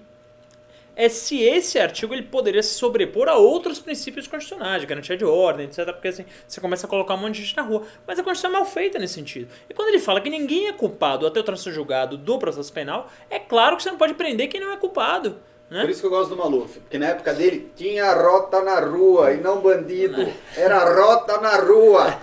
é 0.96 1.08
se 1.08 1.42
esse 1.42 1.78
artigo 1.78 2.14
ele 2.14 2.22
poderia 2.22 2.62
se 2.62 2.74
sobrepor 2.74 3.28
a 3.28 3.34
outros 3.34 3.80
princípios 3.80 4.26
constitucionais, 4.26 4.80
de 4.80 4.86
garantia 4.86 5.16
de 5.16 5.24
ordem, 5.24 5.66
etc. 5.66 5.86
Porque 5.86 6.08
assim, 6.08 6.24
você 6.46 6.60
começa 6.60 6.86
a 6.86 6.90
colocar 6.90 7.14
um 7.14 7.18
monte 7.18 7.36
de 7.36 7.42
gente 7.42 7.56
na 7.56 7.62
rua. 7.62 7.82
Mas 8.06 8.18
a 8.18 8.22
Constituição 8.22 8.50
é 8.50 8.62
mal 8.62 8.70
feita 8.70 8.98
nesse 8.98 9.14
sentido. 9.14 9.48
E 9.68 9.74
quando 9.74 9.88
ele 9.88 9.98
fala 9.98 10.20
que 10.20 10.30
ninguém 10.30 10.68
é 10.68 10.72
culpado 10.72 11.26
até 11.26 11.40
o 11.40 11.42
trânsito 11.42 11.72
julgado 11.72 12.16
do 12.16 12.38
processo 12.38 12.72
penal, 12.72 13.10
é 13.28 13.38
claro 13.40 13.76
que 13.76 13.82
você 13.82 13.90
não 13.90 13.98
pode 13.98 14.14
prender 14.14 14.48
quem 14.48 14.60
não 14.60 14.72
é 14.72 14.76
culpado. 14.76 15.40
Né? 15.74 15.80
Por 15.80 15.90
isso 15.90 16.00
que 16.00 16.06
eu 16.06 16.10
gosto 16.10 16.30
do 16.30 16.36
Maluf, 16.36 16.78
porque 16.78 16.98
na 16.98 17.08
época 17.08 17.34
dele 17.34 17.72
tinha 17.74 18.12
rota 18.14 18.62
na 18.62 18.78
rua 18.78 19.32
e 19.32 19.38
não 19.40 19.60
bandido. 19.60 20.24
Era 20.56 20.78
rota 20.94 21.40
na 21.40 21.56
rua. 21.56 22.16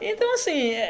Então, 0.00 0.34
assim, 0.34 0.74
é, 0.74 0.80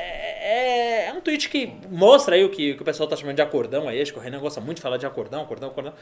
é- 0.40 1.06
é 1.08 1.12
um 1.12 1.20
tweet 1.20 1.50
que 1.50 1.70
mostra 1.90 2.34
aí 2.34 2.42
o 2.44 2.48
que, 2.48 2.72
o 2.72 2.76
que 2.76 2.82
o 2.82 2.84
pessoal 2.84 3.06
tá 3.06 3.14
chamando 3.14 3.36
de 3.36 3.42
acordão 3.42 3.86
aí. 3.88 4.00
Acho 4.00 4.10
que 4.10 4.18
o 4.18 4.22
Renan 4.22 4.40
gosta 4.40 4.58
muito 4.58 4.76
de 4.78 4.82
falar 4.82 4.96
de 4.96 5.04
acordão, 5.04 5.42
acordão, 5.42 5.68
acordão. 5.68 5.92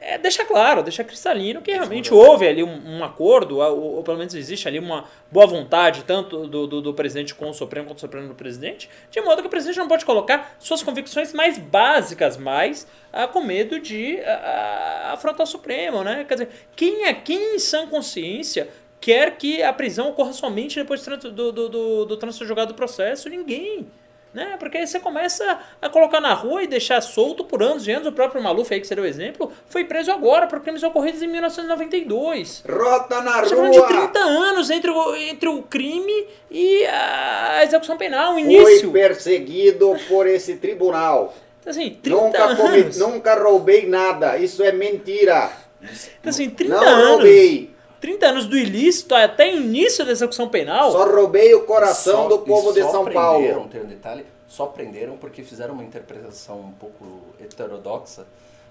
É, 0.00 0.16
deixa 0.16 0.44
claro, 0.44 0.82
deixa 0.82 1.02
cristalino 1.02 1.60
que 1.60 1.72
realmente 1.72 2.14
houve 2.14 2.46
ali 2.46 2.62
um, 2.62 2.98
um 2.98 3.04
acordo, 3.04 3.58
ou, 3.58 3.96
ou 3.96 4.02
pelo 4.02 4.16
menos 4.16 4.34
existe 4.34 4.68
ali 4.68 4.78
uma 4.78 5.04
boa 5.30 5.46
vontade, 5.46 6.04
tanto 6.04 6.46
do, 6.46 6.66
do, 6.66 6.80
do 6.80 6.94
presidente 6.94 7.34
com 7.34 7.50
o 7.50 7.54
Supremo 7.54 7.88
quanto 7.88 7.96
do 7.96 8.00
Supremo 8.00 8.28
do 8.28 8.34
presidente, 8.34 8.88
de 9.10 9.20
modo 9.20 9.42
que 9.42 9.48
o 9.48 9.50
presidente 9.50 9.78
não 9.78 9.88
pode 9.88 10.04
colocar 10.04 10.56
suas 10.58 10.82
convicções 10.82 11.32
mais 11.32 11.58
básicas 11.58 12.36
mais 12.36 12.86
ah, 13.12 13.26
com 13.26 13.40
medo 13.40 13.80
de 13.80 14.20
ah, 14.20 15.08
ah, 15.08 15.12
afrontar 15.14 15.42
o 15.42 15.46
Supremo, 15.46 16.04
né? 16.04 16.24
Quer 16.24 16.34
dizer, 16.34 16.48
quem 16.76 17.06
aqui 17.06 17.34
em 17.34 17.58
sã 17.58 17.86
consciência 17.86 18.68
quer 19.00 19.36
que 19.36 19.62
a 19.62 19.72
prisão 19.72 20.10
ocorra 20.10 20.32
somente 20.32 20.76
depois 20.76 21.04
do, 21.04 21.16
do, 21.16 21.52
do, 21.52 21.68
do, 21.68 22.04
do 22.04 22.16
trânsito 22.16 22.44
julgado 22.44 22.72
do 22.72 22.76
processo? 22.76 23.28
Ninguém. 23.28 23.86
Né? 24.32 24.56
Porque 24.58 24.76
aí 24.78 24.86
você 24.86 25.00
começa 25.00 25.58
a 25.80 25.88
colocar 25.88 26.20
na 26.20 26.34
rua 26.34 26.62
e 26.62 26.66
deixar 26.66 27.00
solto 27.00 27.44
por 27.44 27.62
anos 27.62 27.86
e 27.88 27.90
anos. 27.92 28.06
O 28.06 28.12
próprio 28.12 28.42
Maluf, 28.42 28.72
aí 28.72 28.78
que 28.80 28.86
você 28.86 28.94
deu 28.94 29.04
o 29.04 29.06
exemplo, 29.06 29.50
foi 29.68 29.84
preso 29.84 30.12
agora 30.12 30.46
por 30.46 30.60
crimes 30.60 30.82
ocorridos 30.82 31.22
em 31.22 31.26
1992. 31.28 32.64
Rota 32.68 33.20
na 33.22 33.38
gente 33.38 33.50
tá 33.50 33.56
falando 33.56 33.72
de 33.72 33.78
rua! 33.78 33.88
30 33.88 34.18
anos 34.18 34.70
entre 34.70 34.90
o, 34.90 35.16
entre 35.16 35.48
o 35.48 35.62
crime 35.62 36.26
e 36.50 36.84
a 36.86 37.60
execução 37.64 37.96
penal, 37.96 38.34
o 38.34 38.38
início. 38.38 38.90
perseguido 38.92 39.96
por 40.08 40.26
esse 40.26 40.56
tribunal. 40.56 41.34
Então, 41.60 41.70
assim, 41.70 41.90
30 42.02 42.20
Nunca, 42.22 42.56
comi, 42.56 42.80
anos. 42.80 42.98
nunca 42.98 43.34
roubei 43.42 43.86
nada. 43.86 44.36
Isso 44.38 44.62
é 44.62 44.72
mentira. 44.72 45.50
Então, 46.20 46.30
assim, 46.30 46.50
30 46.50 46.74
Não 46.74 46.86
anos. 46.86 47.08
roubei. 47.10 47.70
30 48.00 48.26
anos 48.26 48.46
do 48.46 48.56
ilícito 48.56 49.14
até 49.14 49.52
o 49.52 49.56
início 49.56 50.04
da 50.04 50.12
execução 50.12 50.48
penal. 50.48 50.92
Só 50.92 51.04
roubei 51.04 51.54
o 51.54 51.64
coração 51.64 52.22
Só- 52.24 52.28
do 52.28 52.38
povo 52.40 52.72
de 52.72 52.82
só 52.82 52.90
São 52.90 53.04
prenderam, 53.04 53.22
Paulo. 53.54 53.68
Tem 53.70 53.80
um 53.82 53.86
detalhe, 53.86 54.24
só 54.46 54.66
prenderam 54.66 55.16
porque 55.16 55.42
fizeram 55.42 55.74
uma 55.74 55.84
interpretação 55.84 56.60
um 56.60 56.72
pouco 56.72 57.04
heterodoxa 57.40 58.24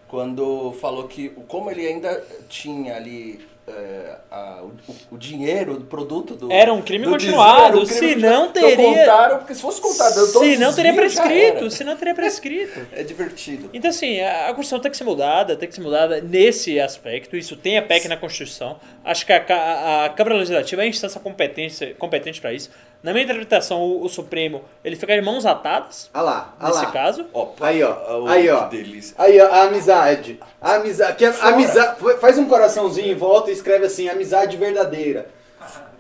quando 0.08 0.72
falou 0.80 1.08
que 1.08 1.30
como 1.48 1.70
ele 1.70 1.86
ainda 1.86 2.24
tinha 2.48 2.96
ali 2.96 3.46
é, 3.68 4.16
a- 4.32 4.62
o, 4.64 5.16
o 5.16 5.18
dinheiro, 5.18 5.74
o 5.74 5.82
produto 5.82 6.36
do 6.36 6.52
Era 6.52 6.74
um 6.74 6.82
crime 6.82 7.06
do 7.06 7.12
continuado, 7.12 7.80
desvio, 7.82 7.98
um 7.98 8.00
crime 8.00 8.22
continuado. 8.22 8.50
Então 8.58 8.70
teria- 8.70 9.00
contaram, 9.06 9.38
porque 9.40 9.54
se 9.56 9.62
fosse 9.62 9.82
contado 9.82 10.14
Se 10.26 10.58
não 10.58 10.74
teria 10.74 10.94
prescrito, 10.94 11.70
se 11.70 11.84
não 11.84 11.98
teria 11.98 12.16
prescrito. 12.16 12.88
É 12.94 13.04
divertido. 13.04 13.70
Então, 13.74 13.90
assim, 13.90 14.22
a 14.22 14.38
a 14.48 14.54
Constituição 14.54 14.80
tem 14.80 14.92
que 14.92 14.98
ser 14.98 15.04
mudada, 15.04 15.56
tem 15.56 15.68
que 15.68 15.76
ser 15.76 15.82
mudada 15.82 16.22
nesse 16.22 16.80
aspecto. 16.80 17.36
Isso 17.36 17.56
tem 17.58 17.78
a 17.78 17.82
PEC 17.82 18.08
na 18.08 18.16
Constituição. 18.18 18.80
Acho 19.04 19.26
que 19.26 19.34
a- 19.34 20.06
a 20.06 20.10
Câmara 20.10 20.36
Legislativa 20.38 20.82
é 20.82 20.86
a 20.86 20.88
instância 20.88 21.20
competente, 21.20 21.96
competente 22.00 22.40
para 22.40 22.54
isso. 22.54 22.70
Na 23.08 23.14
minha 23.14 23.24
interpretação, 23.24 23.80
o, 23.80 24.04
o 24.04 24.10
Supremo 24.10 24.66
ele 24.84 24.98
fica 24.98 25.16
de 25.16 25.22
mãos 25.22 25.46
atadas, 25.46 26.10
Olha 26.14 26.24
lá, 26.24 26.56
olha 26.60 26.70
nesse 26.74 26.86
lá. 26.88 26.92
caso. 26.92 27.26
Opa, 27.32 27.68
Aí, 27.68 27.82
ó. 27.82 27.96
oh, 28.24 28.28
Aí, 28.28 28.50
ó. 28.50 28.68
Que 28.68 28.76
delícia. 28.76 29.16
Aí, 29.18 29.40
ó, 29.40 29.48
a 29.48 29.62
amizade. 29.62 30.38
A 30.62 30.74
amizade. 30.76 31.16
Que 31.16 31.24
a, 31.24 31.30
amizade 31.48 31.96
faz 32.20 32.38
um 32.38 32.50
coraçãozinho 32.50 33.10
em 33.10 33.16
volta 33.16 33.50
e 33.50 33.54
escreve 33.54 33.86
assim, 33.86 34.10
amizade 34.10 34.58
verdadeira. 34.58 35.30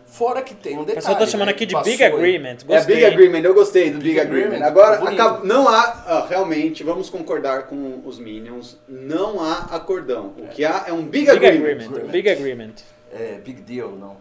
Fora 0.05 0.41
que 0.41 0.53
tem 0.53 0.74
um 0.74 0.82
O 0.82 0.86
detalhe. 0.86 0.95
pessoal 0.97 1.16
tá 1.18 1.26
chamando 1.26 1.47
né, 1.47 1.53
aqui 1.53 1.66
de 1.66 1.76
passou 1.76 1.89
Big. 1.89 2.03
Agreement. 2.03 2.58
É 2.62 2.66
Gostei. 2.66 2.95
Big 2.95 3.05
Agreement, 3.05 3.41
eu 3.45 3.53
gostei 3.53 3.89
do 3.89 3.99
Big, 3.99 4.10
Big 4.10 4.20
Agreement. 4.20 4.45
Agreement, 4.47 4.66
Agora, 4.68 5.10
acaba- 5.10 5.45
não 5.45 5.70
há, 5.70 6.03
ah, 6.08 6.26
realmente, 6.28 6.84
vamos 6.84 7.10
concordar 7.10 7.68
com 7.68 8.01
os 8.03 8.20
Minions, 8.20 8.78
não 8.86 9.39
há 9.41 9.68
acordão. 9.72 10.34
O 10.38 10.47
que 10.49 10.66
há 10.66 10.84
é 10.88 10.91
um 10.91 11.03
Big, 11.03 11.26
Big 11.26 11.30
Agreement. 11.30 11.86
Agreement. 11.86 12.08
Big 12.12 12.30
Agreement. 12.30 12.96
É, 13.12 13.39
big 13.43 13.62
deal, 13.62 13.91
não. 13.91 14.18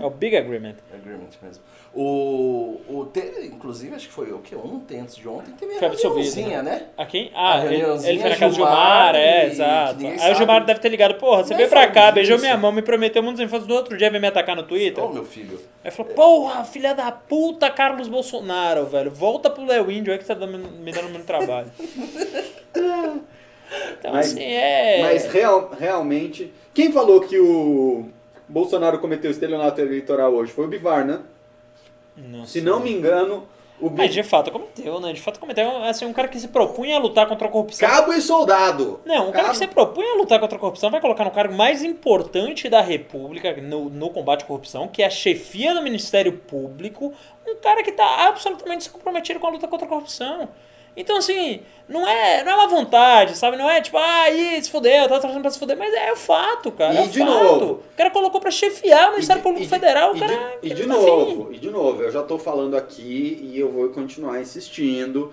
É 0.00 0.04
o 0.04 0.10
Big 0.10 0.36
Agreement. 0.36 0.74
Agreement 0.92 1.30
mesmo. 1.42 1.62
O, 1.94 2.80
o 2.88 3.06
teve, 3.06 3.46
inclusive, 3.46 3.94
acho 3.94 4.08
que 4.08 4.12
foi 4.12 4.30
o 4.32 4.38
que? 4.40 4.54
Ontem, 4.54 5.00
antes 5.00 5.14
de 5.16 5.26
ontem, 5.28 5.52
teve 5.52 5.74
Foi 5.74 5.88
a 5.88 5.90
reuniãozinha, 5.90 6.62
né? 6.62 6.86
Aqui? 6.98 7.30
A 7.34 7.54
Ah, 7.54 7.58
ele, 7.64 7.76
reuniãozinha, 7.76 8.12
ele 8.12 8.20
foi 8.20 8.30
na 8.30 8.36
casa 8.36 8.50
do 8.52 8.56
Gilmar 8.56 9.14
é, 9.14 9.46
exato. 9.46 10.06
Aí 10.06 10.32
o 10.32 10.34
Gilmar 10.34 10.56
sabe. 10.56 10.66
deve 10.66 10.80
ter 10.80 10.88
ligado, 10.90 11.14
porra, 11.14 11.44
você 11.44 11.50
Nem 11.50 11.58
veio 11.58 11.68
pra 11.70 11.80
falando 11.80 11.94
cá, 11.94 12.12
beijou 12.12 12.36
disso. 12.36 12.46
minha 12.46 12.56
mão, 12.58 12.72
me 12.72 12.82
prometeu 12.82 13.22
muitos 13.22 13.40
infantes 13.42 13.66
do 13.66 13.74
outro 13.74 13.96
dia, 13.96 14.10
veio 14.10 14.20
me 14.20 14.28
atacar 14.28 14.54
no 14.56 14.62
Twitter. 14.64 15.02
Ô, 15.02 15.08
meu 15.12 15.24
filho. 15.24 15.58
Aí 15.84 15.90
falou, 15.90 16.12
porra, 16.12 16.64
filha 16.64 16.94
da 16.94 17.10
puta, 17.12 17.70
Carlos 17.70 18.08
Bolsonaro, 18.08 18.86
velho. 18.86 19.10
Volta 19.10 19.48
pro 19.50 19.64
Léo 19.64 19.90
Índio 19.90 20.12
aí 20.12 20.18
que 20.18 20.24
você 20.26 20.34
tá 20.34 20.46
me 20.46 20.92
dando 20.92 21.08
muito 21.10 21.24
trabalho. 21.26 21.70
então, 23.98 24.12
Mas- 24.12 24.26
assim, 24.32 24.42
é. 24.42 25.00
Mas 25.02 25.26
real- 25.26 25.70
realmente, 25.78 26.52
quem 26.74 26.92
falou 26.92 27.20
que 27.20 27.38
o 27.38 28.06
Bolsonaro 28.48 28.98
cometeu 28.98 29.30
estelionato 29.30 29.80
eleitoral 29.80 30.32
hoje? 30.34 30.52
Foi 30.52 30.64
o 30.64 30.68
Bivar, 30.68 31.04
né? 31.04 31.20
Não 32.16 32.44
Se 32.44 32.52
sei. 32.54 32.62
não 32.62 32.80
me 32.80 32.92
engano, 32.92 33.46
o 33.80 33.84
Mas 33.86 33.92
Bivar... 33.92 34.08
de 34.10 34.22
fato 34.22 34.50
cometeu, 34.50 35.00
né? 35.00 35.12
De 35.12 35.20
fato 35.20 35.40
cometeu. 35.40 35.82
Assim, 35.84 36.04
um 36.04 36.12
cara 36.12 36.28
que 36.28 36.38
se 36.38 36.48
propunha 36.48 36.96
a 36.96 36.98
lutar 36.98 37.26
contra 37.26 37.48
a 37.48 37.50
corrupção. 37.50 37.88
Cabo 37.88 38.12
e 38.12 38.20
soldado. 38.20 39.00
Não, 39.04 39.28
um 39.28 39.32
cara 39.32 39.44
Cabo- 39.44 39.50
que 39.52 39.56
se 39.56 39.66
propunha 39.66 40.12
a 40.12 40.16
lutar 40.16 40.38
contra 40.38 40.56
a 40.56 40.60
corrupção 40.60 40.90
vai 40.90 41.00
colocar 41.00 41.24
no 41.24 41.30
cargo 41.30 41.54
mais 41.54 41.82
importante 41.82 42.68
da 42.68 42.80
República 42.82 43.56
no, 43.60 43.88
no 43.88 44.10
combate 44.10 44.42
à 44.44 44.46
corrupção, 44.46 44.86
que 44.88 45.02
é 45.02 45.06
a 45.06 45.10
chefia 45.10 45.72
do 45.74 45.82
Ministério 45.82 46.32
Público, 46.34 47.12
um 47.48 47.56
cara 47.56 47.82
que 47.82 47.90
está 47.90 48.28
absolutamente 48.28 48.90
comprometido 48.90 49.40
com 49.40 49.46
a 49.46 49.50
luta 49.50 49.66
contra 49.66 49.86
a 49.86 49.88
corrupção. 49.88 50.48
Então, 50.96 51.16
assim, 51.16 51.60
não 51.88 52.06
é, 52.06 52.44
não 52.44 52.52
é 52.52 52.54
uma 52.54 52.68
vontade, 52.68 53.34
sabe? 53.36 53.56
Não 53.56 53.68
é 53.70 53.80
tipo, 53.80 53.96
ah, 53.96 54.30
ih, 54.30 54.62
se 54.62 54.70
fudeu, 54.70 55.08
tá 55.08 55.18
trazendo 55.18 55.40
pra 55.40 55.50
se 55.50 55.58
fuder, 55.58 55.76
mas 55.76 55.92
é 55.94 56.12
o 56.12 56.16
fato, 56.16 56.70
cara. 56.70 56.92
E 56.94 56.98
é 56.98 57.06
de 57.06 57.18
fato. 57.18 57.30
novo- 57.30 57.72
O 57.92 57.96
cara 57.96 58.10
colocou 58.10 58.40
pra 58.40 58.50
chefiar 58.50 59.08
o 59.08 59.12
Ministério 59.12 59.40
de- 59.40 59.44
Público 59.48 59.64
de- 59.64 59.70
Federal, 59.70 60.12
o 60.12 60.16
e 60.16 60.20
cara. 60.20 60.32
de, 60.60 60.66
e 60.66 60.68
que 60.68 60.74
de 60.74 60.82
tá 60.82 60.88
novo, 60.94 61.52
e 61.52 61.58
de 61.58 61.70
novo, 61.70 62.02
eu 62.02 62.10
já 62.12 62.22
tô 62.22 62.38
falando 62.38 62.76
aqui 62.76 63.40
e 63.42 63.58
eu 63.58 63.70
vou 63.70 63.88
continuar 63.88 64.40
insistindo. 64.40 65.32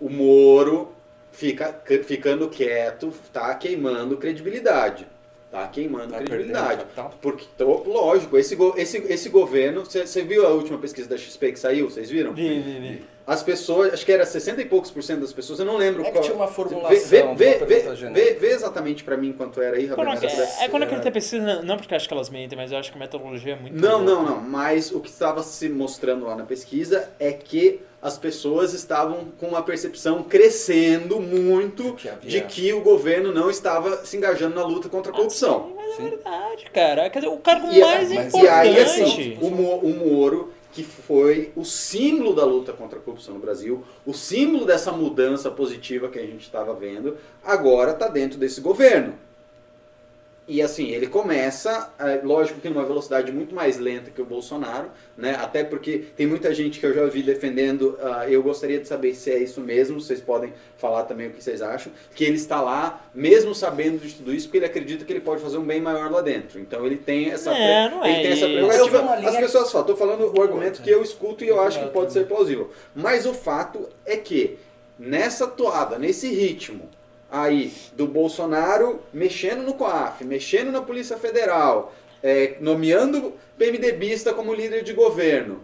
O 0.00 0.08
Moro 0.08 0.92
fica 1.32 1.82
ficando 2.06 2.48
quieto, 2.48 3.12
tá 3.32 3.54
queimando 3.54 4.16
credibilidade. 4.16 5.06
Tá 5.50 5.68
queimando 5.68 6.12
Tá 6.12 6.16
credibilidade. 6.18 6.84
perdendo. 6.94 7.14
Porque, 7.20 7.44
tô- 7.56 7.84
lógico, 7.86 8.36
esse, 8.36 8.56
esse, 8.76 8.96
esse 9.08 9.28
governo. 9.28 9.84
Você 9.84 10.22
viu 10.22 10.44
a 10.46 10.50
última 10.50 10.78
pesquisa 10.78 11.08
da 11.08 11.16
XP 11.16 11.52
que 11.52 11.60
saiu? 11.60 11.88
Vocês 11.88 12.10
viram? 12.10 12.32
Vi, 12.32 12.48
vi, 12.60 12.80
vi. 12.80 13.04
As 13.26 13.42
pessoas, 13.42 13.94
acho 13.94 14.04
que 14.04 14.12
era 14.12 14.26
60 14.26 14.60
e 14.60 14.64
poucos 14.66 14.90
por 14.90 15.02
cento 15.02 15.20
das 15.20 15.32
pessoas, 15.32 15.58
eu 15.58 15.64
não 15.64 15.78
lembro 15.78 16.02
É 16.02 16.06
que 16.06 16.12
qual. 16.12 16.22
tinha 16.24 16.36
uma 16.36 16.46
formulação 16.46 16.90
Vê, 16.90 17.22
vê, 17.22 17.58
vê, 17.58 17.64
vê, 17.64 17.94
vê- 18.10 18.34
vê 18.34 18.48
exatamente 18.50 19.02
pra 19.02 19.16
mim 19.16 19.32
quanto 19.32 19.62
era 19.62 19.76
aí, 19.78 19.88
Quando, 19.88 20.06
Rabelo. 20.08 20.30
é, 20.42 20.64
é 20.64 20.68
quando 20.68 20.82
eu 20.82 20.88
quero 20.90 21.00
ter 21.00 21.10
pesquisa, 21.10 21.42
não- 21.42 21.62
não 21.62 21.76
porque 21.78 21.94
eu 21.94 21.96
acho 21.96 22.06
que 22.06 22.12
elas 22.12 22.28
mentem, 22.28 22.54
mas 22.56 22.70
eu 22.70 22.76
acho 22.76 22.90
que 22.92 22.98
a 22.98 23.00
metodologia 23.00 23.54
é 23.54 23.56
muito. 23.58 23.74
Não, 23.80 23.98
louca. 24.04 24.04
não, 24.04 24.22
não. 24.24 24.40
Mas 24.42 24.90
o 24.92 25.00
que 25.00 25.08
estava 25.08 25.42
se 25.42 25.70
mostrando 25.70 26.26
lá 26.26 26.36
na 26.36 26.44
pesquisa 26.44 27.08
é 27.18 27.32
que 27.32 27.80
as 28.02 28.18
pessoas 28.18 28.74
estavam 28.74 29.28
com 29.40 29.46
uma 29.46 29.62
percepção 29.62 30.22
crescendo 30.22 31.18
muito 31.18 31.94
Que 31.94 32.10
de 32.28 32.40
que 32.42 32.72
o 32.74 32.82
governo 32.82 33.32
não 33.32 33.48
estava 33.48 34.04
se 34.04 34.18
engajando 34.18 34.54
na 34.54 34.62
luta 34.66 34.90
contra 34.90 35.10
a 35.10 35.14
corrupção. 35.14 35.72
Ah, 35.78 35.80
sim, 35.80 35.86
mas 35.86 35.96
Sim. 35.96 36.06
é 36.06 36.10
verdade, 36.10 36.70
cara. 36.70 37.08
Quer 37.08 37.20
dizer, 37.20 37.32
o 37.32 37.38
cargo 37.38 37.72
E, 37.72 37.80
mais 37.80 38.12
mas- 38.12 38.26
importante. 38.28 38.44
e 38.44 38.48
aí, 38.48 38.78
assim, 38.80 39.38
o, 39.40 39.46
o 39.46 39.94
Moro, 39.94 40.52
que 40.74 40.82
foi 40.82 41.52
o 41.54 41.64
símbolo 41.64 42.34
da 42.34 42.44
luta 42.44 42.72
contra 42.72 42.98
a 42.98 43.02
corrupção 43.02 43.34
no 43.34 43.40
Brasil, 43.40 43.84
o 44.04 44.12
símbolo 44.12 44.66
dessa 44.66 44.90
mudança 44.90 45.48
positiva 45.48 46.08
que 46.08 46.18
a 46.18 46.26
gente 46.26 46.42
estava 46.42 46.74
vendo, 46.74 47.16
agora 47.44 47.92
está 47.92 48.08
dentro 48.08 48.38
desse 48.38 48.60
governo. 48.60 49.14
E 50.46 50.60
assim, 50.60 50.90
ele 50.90 51.06
começa, 51.06 51.90
é, 51.98 52.20
lógico 52.22 52.60
que 52.60 52.68
numa 52.68 52.84
velocidade 52.84 53.32
muito 53.32 53.54
mais 53.54 53.78
lenta 53.78 54.10
que 54.10 54.20
o 54.20 54.26
Bolsonaro, 54.26 54.90
né? 55.16 55.34
Até 55.40 55.64
porque 55.64 56.04
tem 56.14 56.26
muita 56.26 56.52
gente 56.52 56.78
que 56.78 56.84
eu 56.84 56.92
já 56.92 57.06
vi 57.06 57.22
defendendo, 57.22 57.98
ah, 58.02 58.28
eu 58.28 58.42
gostaria 58.42 58.78
de 58.78 58.86
saber 58.86 59.14
se 59.14 59.30
é 59.30 59.38
isso 59.38 59.62
mesmo, 59.62 59.98
vocês 59.98 60.20
podem 60.20 60.52
falar 60.76 61.04
também 61.04 61.28
o 61.28 61.30
que 61.30 61.42
vocês 61.42 61.62
acham, 61.62 61.90
que 62.14 62.24
ele 62.24 62.36
está 62.36 62.60
lá, 62.60 63.02
mesmo 63.14 63.54
sabendo 63.54 63.98
de 64.06 64.12
tudo 64.12 64.34
isso, 64.34 64.46
porque 64.48 64.58
ele 64.58 64.66
acredita 64.66 65.02
que 65.06 65.12
ele 65.14 65.20
pode 65.22 65.40
fazer 65.40 65.56
um 65.56 65.64
bem 65.64 65.80
maior 65.80 66.10
lá 66.10 66.20
dentro. 66.20 66.60
Então 66.60 66.84
ele 66.84 66.96
tem 66.98 67.30
essa, 67.30 67.50
É, 67.50 67.88
não 67.88 68.04
ele 68.04 68.14
é 68.18 68.22
tem 68.22 68.32
essa 68.32 68.46
prerrogativa. 68.46 69.00
Uma 69.00 69.16
linha- 69.16 69.28
As 69.30 69.36
pessoas 69.38 69.72
falam, 69.72 69.88
estou 69.90 69.96
falando 69.96 70.38
o 70.38 70.42
argumento 70.42 70.82
que 70.82 70.90
eu 70.90 71.02
escuto 71.02 71.42
e 71.42 71.48
eu 71.48 71.58
acho 71.58 71.80
que 71.80 71.86
pode 71.88 72.12
ser 72.12 72.26
plausível. 72.26 72.70
Mas 72.94 73.24
o 73.24 73.32
fato 73.32 73.88
é 74.04 74.18
que 74.18 74.58
nessa 74.98 75.46
toada, 75.46 75.98
nesse 75.98 76.28
ritmo 76.28 76.86
aí 77.34 77.72
do 77.94 78.06
Bolsonaro 78.06 79.00
mexendo 79.12 79.64
no 79.64 79.74
COAF, 79.74 80.24
mexendo 80.24 80.70
na 80.70 80.80
Polícia 80.80 81.16
Federal, 81.16 81.92
é, 82.22 82.56
nomeando 82.60 83.34
PMDBista 83.58 84.32
como 84.32 84.54
líder 84.54 84.84
de 84.84 84.92
governo. 84.92 85.60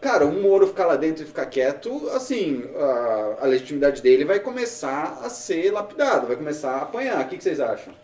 Cara, 0.00 0.26
um 0.26 0.42
Moro 0.42 0.66
ficar 0.66 0.86
lá 0.86 0.96
dentro 0.96 1.22
e 1.22 1.26
ficar 1.26 1.46
quieto, 1.46 2.08
assim, 2.10 2.64
a, 2.76 3.44
a 3.44 3.46
legitimidade 3.46 4.02
dele 4.02 4.24
vai 4.24 4.40
começar 4.40 5.20
a 5.22 5.30
ser 5.30 5.70
lapidada, 5.70 6.26
vai 6.26 6.36
começar 6.36 6.72
a 6.72 6.82
apanhar. 6.82 7.24
O 7.24 7.28
que, 7.28 7.38
que 7.38 7.44
vocês 7.44 7.60
acham? 7.60 7.94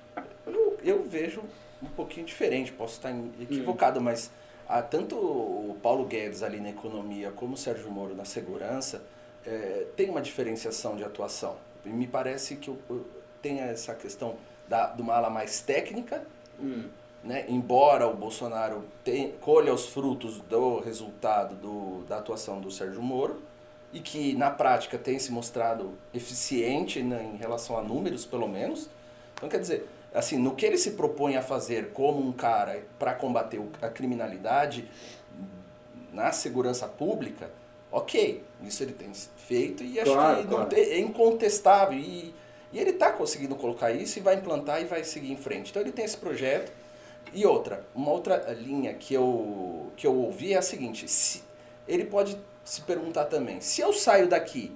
Eu, 0.46 0.78
eu 0.84 1.02
vejo 1.02 1.42
um 1.82 1.88
pouquinho 1.88 2.24
diferente, 2.24 2.70
posso 2.72 2.94
estar 2.94 3.12
equivocado, 3.40 4.00
mas 4.00 4.30
ah, 4.68 4.82
tanto 4.82 5.16
o 5.16 5.76
Paulo 5.82 6.04
Guedes 6.04 6.44
ali 6.44 6.60
na 6.60 6.70
economia 6.70 7.32
como 7.34 7.54
o 7.54 7.56
Sérgio 7.56 7.90
Moro 7.90 8.14
na 8.14 8.24
segurança 8.24 9.02
eh, 9.44 9.86
tem 9.96 10.08
uma 10.08 10.22
diferenciação 10.22 10.96
de 10.96 11.02
atuação. 11.02 11.56
Me 11.84 12.06
parece 12.06 12.56
que 12.56 12.70
o- 12.70 12.78
o- 12.88 13.04
tem 13.42 13.60
essa 13.60 13.94
questão 13.94 14.36
da, 14.68 14.86
de 14.88 15.00
uma 15.02 15.14
ala 15.14 15.30
mais 15.30 15.60
técnica, 15.60 16.22
né? 17.24 17.44
embora 17.48 18.06
o 18.06 18.14
Bolsonaro 18.14 18.84
tem, 19.02 19.32
colha 19.40 19.72
os 19.72 19.86
frutos 19.86 20.40
do 20.42 20.80
resultado 20.80 21.54
do, 21.54 22.04
da 22.08 22.18
atuação 22.18 22.60
do 22.60 22.70
Sérgio 22.70 23.00
Moro, 23.02 23.40
e 23.92 23.98
que 23.98 24.34
na 24.34 24.50
prática 24.50 24.96
tem 24.96 25.18
se 25.18 25.32
mostrado 25.32 25.94
eficiente 26.14 27.02
né, 27.02 27.28
em 27.34 27.36
relação 27.36 27.76
a 27.76 27.82
números, 27.82 28.24
pelo 28.24 28.46
menos. 28.48 28.88
Então, 29.34 29.48
quer 29.48 29.58
dizer, 29.58 29.88
assim, 30.14 30.38
no 30.38 30.54
que 30.54 30.64
ele 30.64 30.78
se 30.78 30.92
propõe 30.92 31.36
a 31.36 31.42
fazer 31.42 31.90
como 31.92 32.20
um 32.24 32.30
cara 32.30 32.84
para 33.00 33.14
combater 33.14 33.60
a 33.82 33.88
criminalidade 33.88 34.88
na 36.12 36.30
segurança 36.32 36.86
pública, 36.86 37.50
ok, 37.92 38.42
isso 38.62 38.82
ele 38.82 38.92
tem 38.92 39.10
feito 39.36 39.82
e 39.82 39.98
acho 40.00 40.12
Claro, 40.12 40.42
que 40.42 40.48
claro. 40.48 40.68
tem- 40.68 40.84
é 40.84 40.98
incontestável. 40.98 41.98
E, 41.98 42.34
e 42.72 42.78
ele 42.78 42.90
está 42.90 43.10
conseguindo 43.12 43.56
colocar 43.56 43.90
isso 43.90 44.18
e 44.18 44.22
vai 44.22 44.36
implantar 44.36 44.80
e 44.80 44.84
vai 44.84 45.02
seguir 45.04 45.32
em 45.32 45.36
frente. 45.36 45.70
Então 45.70 45.82
ele 45.82 45.92
tem 45.92 46.04
esse 46.04 46.16
projeto. 46.16 46.72
E 47.32 47.44
outra, 47.46 47.84
uma 47.94 48.10
outra 48.10 48.36
linha 48.52 48.92
que 48.94 49.14
eu, 49.14 49.90
que 49.96 50.06
eu 50.06 50.14
ouvi 50.16 50.52
é 50.52 50.58
a 50.58 50.62
seguinte: 50.62 51.06
se, 51.08 51.42
ele 51.86 52.04
pode 52.04 52.36
se 52.64 52.80
perguntar 52.82 53.26
também, 53.26 53.60
se 53.60 53.80
eu 53.80 53.92
saio 53.92 54.28
daqui, 54.28 54.72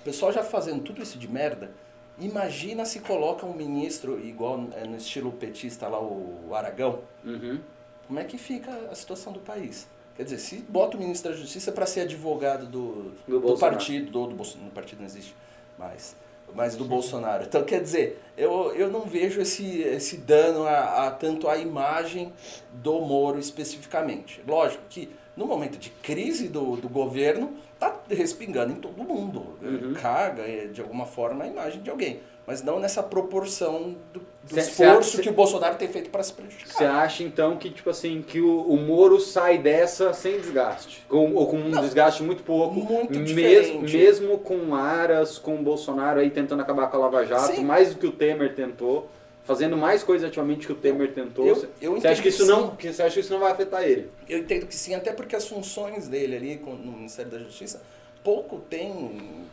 o 0.00 0.04
pessoal 0.04 0.32
já 0.32 0.42
fazendo 0.42 0.82
tudo 0.82 1.02
isso 1.02 1.18
de 1.18 1.28
merda, 1.28 1.70
imagina 2.18 2.84
se 2.84 3.00
coloca 3.00 3.44
um 3.46 3.54
ministro 3.54 4.18
igual 4.24 4.68
é, 4.76 4.84
no 4.84 4.96
estilo 4.96 5.32
petista 5.32 5.88
lá, 5.88 6.00
o 6.00 6.50
Aragão, 6.54 7.00
Uhum. 7.24 7.60
como 8.06 8.18
é 8.20 8.24
que 8.24 8.36
fica 8.38 8.70
a 8.90 8.94
situação 8.94 9.32
do 9.32 9.40
país? 9.40 9.86
Quer 10.16 10.24
dizer, 10.24 10.38
se 10.38 10.56
bota 10.68 10.96
o 10.96 11.00
ministro 11.00 11.30
da 11.30 11.36
Justiça 11.36 11.72
para 11.72 11.86
ser 11.86 12.02
advogado 12.02 12.66
do, 12.66 13.12
Do 13.26 13.40
do, 13.40 13.58
partido, 13.58 14.10
do, 14.10 14.26
do 14.28 14.34
Bolsonaro, 14.36 14.66
no 14.66 14.70
partido 14.70 14.98
não 15.00 15.06
existe 15.06 15.34
mais, 15.76 16.14
mas 16.54 16.76
do 16.76 16.84
Bolsonaro. 16.84 17.44
Então, 17.44 17.64
quer 17.64 17.82
dizer, 17.82 18.22
eu, 18.36 18.72
eu 18.76 18.90
não 18.90 19.00
vejo 19.02 19.40
esse, 19.40 19.80
esse 19.80 20.18
dano 20.18 20.64
a, 20.64 21.06
a 21.06 21.10
tanto 21.10 21.48
à 21.48 21.58
imagem 21.58 22.32
do 22.72 23.00
Moro 23.00 23.40
especificamente. 23.40 24.40
Lógico 24.46 24.84
que 24.88 25.10
no 25.36 25.46
momento 25.46 25.78
de 25.78 25.90
crise 25.90 26.48
do, 26.48 26.76
do 26.76 26.88
governo, 26.88 27.54
tá 27.78 28.00
respingando 28.08 28.72
em 28.72 28.76
todo 28.76 29.02
mundo. 29.02 29.56
Uhum. 29.60 29.94
Caga, 29.94 30.42
eh, 30.42 30.68
de 30.68 30.80
alguma 30.80 31.06
forma, 31.06 31.44
a 31.44 31.46
imagem 31.46 31.82
de 31.82 31.90
alguém. 31.90 32.20
Mas 32.46 32.62
não 32.62 32.78
nessa 32.78 33.02
proporção 33.02 33.94
do, 34.12 34.20
do 34.20 34.54
Cê- 34.54 34.60
esforço 34.60 35.16
cê- 35.16 35.22
que 35.22 35.30
o 35.30 35.32
Bolsonaro 35.32 35.76
tem 35.76 35.88
feito 35.88 36.10
para 36.10 36.22
se 36.22 36.32
prejudicar. 36.32 36.72
Você 36.74 36.84
acha 36.84 37.22
então 37.22 37.56
que 37.56 37.70
tipo 37.70 37.88
assim 37.88 38.20
que 38.20 38.40
o, 38.40 38.60
o 38.62 38.76
Moro 38.76 39.18
sai 39.18 39.56
dessa 39.56 40.12
sem 40.12 40.38
desgaste, 40.38 41.02
com, 41.08 41.32
ou 41.34 41.46
com 41.46 41.56
um 41.56 41.70
desgaste 41.80 42.22
muito 42.22 42.42
pouco, 42.42 42.74
Muito 42.74 43.18
mesmo, 43.18 43.80
mesmo 43.82 44.38
com 44.38 44.74
Aras, 44.74 45.38
com 45.38 45.54
o 45.54 45.62
Bolsonaro 45.62 46.20
aí 46.20 46.28
tentando 46.30 46.60
acabar 46.60 46.88
com 46.90 46.98
a 46.98 47.00
Lava 47.00 47.24
Jato, 47.24 47.54
Sim. 47.56 47.64
mais 47.64 47.94
do 47.94 47.98
que 47.98 48.06
o 48.06 48.12
Temer 48.12 48.54
tentou, 48.54 49.08
fazendo 49.44 49.74
mais 49.76 50.02
coisa 50.02 50.26
ativamente 50.26 50.66
que 50.66 50.72
o 50.72 50.76
Temer 50.76 51.12
tentou. 51.14 51.46
Eu- 51.46 51.54
Você 51.56 51.68
eu 51.80 51.92
você 51.98 52.08
acha 52.08 52.20
que 52.22 52.28
isso 52.28 52.42
que 52.44 52.48
não, 52.50 52.76
que 52.76 52.92
você 52.92 53.02
acha 53.02 53.14
que 53.14 53.20
isso 53.20 53.32
não 53.32 53.40
vai 53.40 53.52
afetar 53.52 53.82
ele? 53.84 54.10
Eu 54.28 54.40
entendo 54.40 54.66
que 54.66 54.74
sim, 54.76 54.94
até 54.94 55.12
porque 55.12 55.34
as 55.34 55.48
funções 55.48 56.08
dele 56.08 56.36
ali 56.36 56.56
com- 56.58 56.74
no 56.74 56.92
Ministério 56.92 57.30
da 57.30 57.38
Justiça 57.38 57.82
pouco 58.22 58.58
tem 58.68 59.46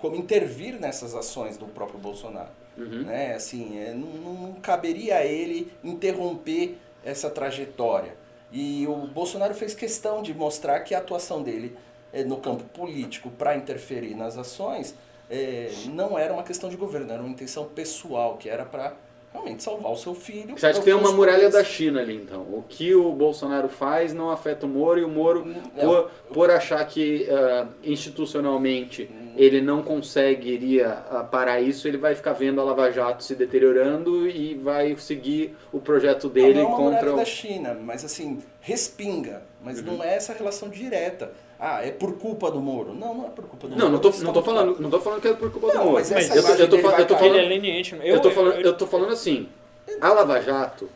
como 0.00 0.16
intervir 0.16 0.80
nessas 0.80 1.14
ações 1.14 1.56
do 1.56 1.66
próprio 1.66 1.98
Bolsonaro. 1.98 2.50
Uhum. 2.76 3.02
Né? 3.04 3.34
Assim, 3.34 3.78
é, 3.78 3.92
não, 3.92 4.32
não 4.32 4.52
caberia 4.54 5.16
a 5.16 5.24
ele 5.24 5.72
interromper 5.84 6.78
essa 7.04 7.30
trajetória. 7.30 8.14
E 8.52 8.86
o 8.86 9.06
Bolsonaro 9.06 9.54
fez 9.54 9.74
questão 9.74 10.22
de 10.22 10.34
mostrar 10.34 10.80
que 10.80 10.94
a 10.94 10.98
atuação 10.98 11.42
dele 11.42 11.76
eh, 12.12 12.24
no 12.24 12.38
campo 12.38 12.64
político 12.64 13.30
para 13.30 13.56
interferir 13.56 14.14
nas 14.14 14.36
ações 14.36 14.94
eh, 15.30 15.70
não 15.86 16.18
era 16.18 16.32
uma 16.32 16.42
questão 16.42 16.68
de 16.68 16.76
governo, 16.76 17.12
era 17.12 17.22
uma 17.22 17.30
intenção 17.30 17.64
pessoal, 17.66 18.36
que 18.36 18.48
era 18.48 18.64
para 18.64 18.94
realmente 19.32 19.62
salvar 19.62 19.92
o 19.92 19.96
seu 19.96 20.14
filho. 20.14 20.58
Você 20.58 20.66
acha 20.66 20.80
que 20.80 20.84
tem 20.84 20.94
uma 20.94 21.12
muralha 21.12 21.48
da 21.48 21.62
China 21.62 22.00
ali 22.00 22.16
então? 22.16 22.42
O 22.42 22.64
que 22.68 22.92
o 22.94 23.12
Bolsonaro 23.12 23.68
faz 23.68 24.12
não 24.12 24.30
afeta 24.30 24.66
o 24.66 24.68
Moro 24.68 24.98
e 24.98 25.04
o 25.04 25.08
Moro 25.08 25.44
Não. 25.44 25.62
por, 25.72 26.10
por 26.32 26.50
achar 26.50 26.84
que 26.84 27.28
ah, 27.30 27.68
institucionalmente 27.84 29.08
ele 29.36 29.60
não 29.60 29.82
conseguiria 29.82 30.98
ah, 31.10 31.24
parar 31.24 31.60
isso, 31.60 31.86
ele 31.86 31.96
vai 31.96 32.14
ficar 32.14 32.32
vendo 32.32 32.60
a 32.60 32.64
Lava 32.64 32.90
Jato 32.90 33.22
se 33.22 33.34
deteriorando 33.34 34.28
e 34.28 34.54
vai 34.54 34.96
seguir 34.96 35.56
o 35.72 35.80
projeto 35.80 36.28
dele 36.28 36.54
não, 36.54 36.62
não 36.62 36.70
é 36.70 36.74
uma 36.74 36.90
contra 36.90 37.12
o... 37.14 37.16
da 37.16 37.24
China, 37.24 37.74
mas 37.74 38.04
assim, 38.04 38.38
respinga. 38.60 39.42
Mas 39.62 39.82
não 39.82 40.02
é 40.02 40.14
essa 40.14 40.32
relação 40.32 40.68
direta. 40.68 41.32
Ah, 41.58 41.84
é 41.84 41.90
por 41.90 42.14
culpa 42.16 42.50
do 42.50 42.60
Moro. 42.60 42.94
Não, 42.94 43.14
não 43.14 43.26
é 43.26 43.28
por 43.28 43.44
culpa 43.44 43.68
do 43.68 43.76
Não, 43.76 43.90
Moro. 43.90 43.92
não 43.92 43.98
tô, 43.98 44.10
não 44.24 44.32
tô 44.32 44.42
falando, 44.42 44.80
não 44.80 44.90
tô 44.90 45.00
falando 45.00 45.20
que 45.20 45.28
é 45.28 45.34
por 45.34 45.50
culpa 45.52 45.68
do 45.68 45.74
Não, 45.74 45.84
Moro. 45.84 45.96
mas 45.96 46.10
essa 46.10 46.34
eu, 46.34 46.42
tô, 46.42 46.48
eu, 46.48 46.68
tô, 46.68 46.76
eu 46.76 47.06
tô 47.06 47.14
é 47.14 47.18
falando, 47.18 47.48
leniente. 47.48 47.94
Eu, 47.94 48.02
eu 48.02 48.20
tô 48.20 48.30
falando, 48.30 48.54
eu- 48.54 48.60
eu 48.62 48.76
tô 48.76 48.86
falando 48.86 49.12
assim, 49.12 49.48
a 50.00 50.12
Lava 50.12 50.40
Jato 50.40 50.88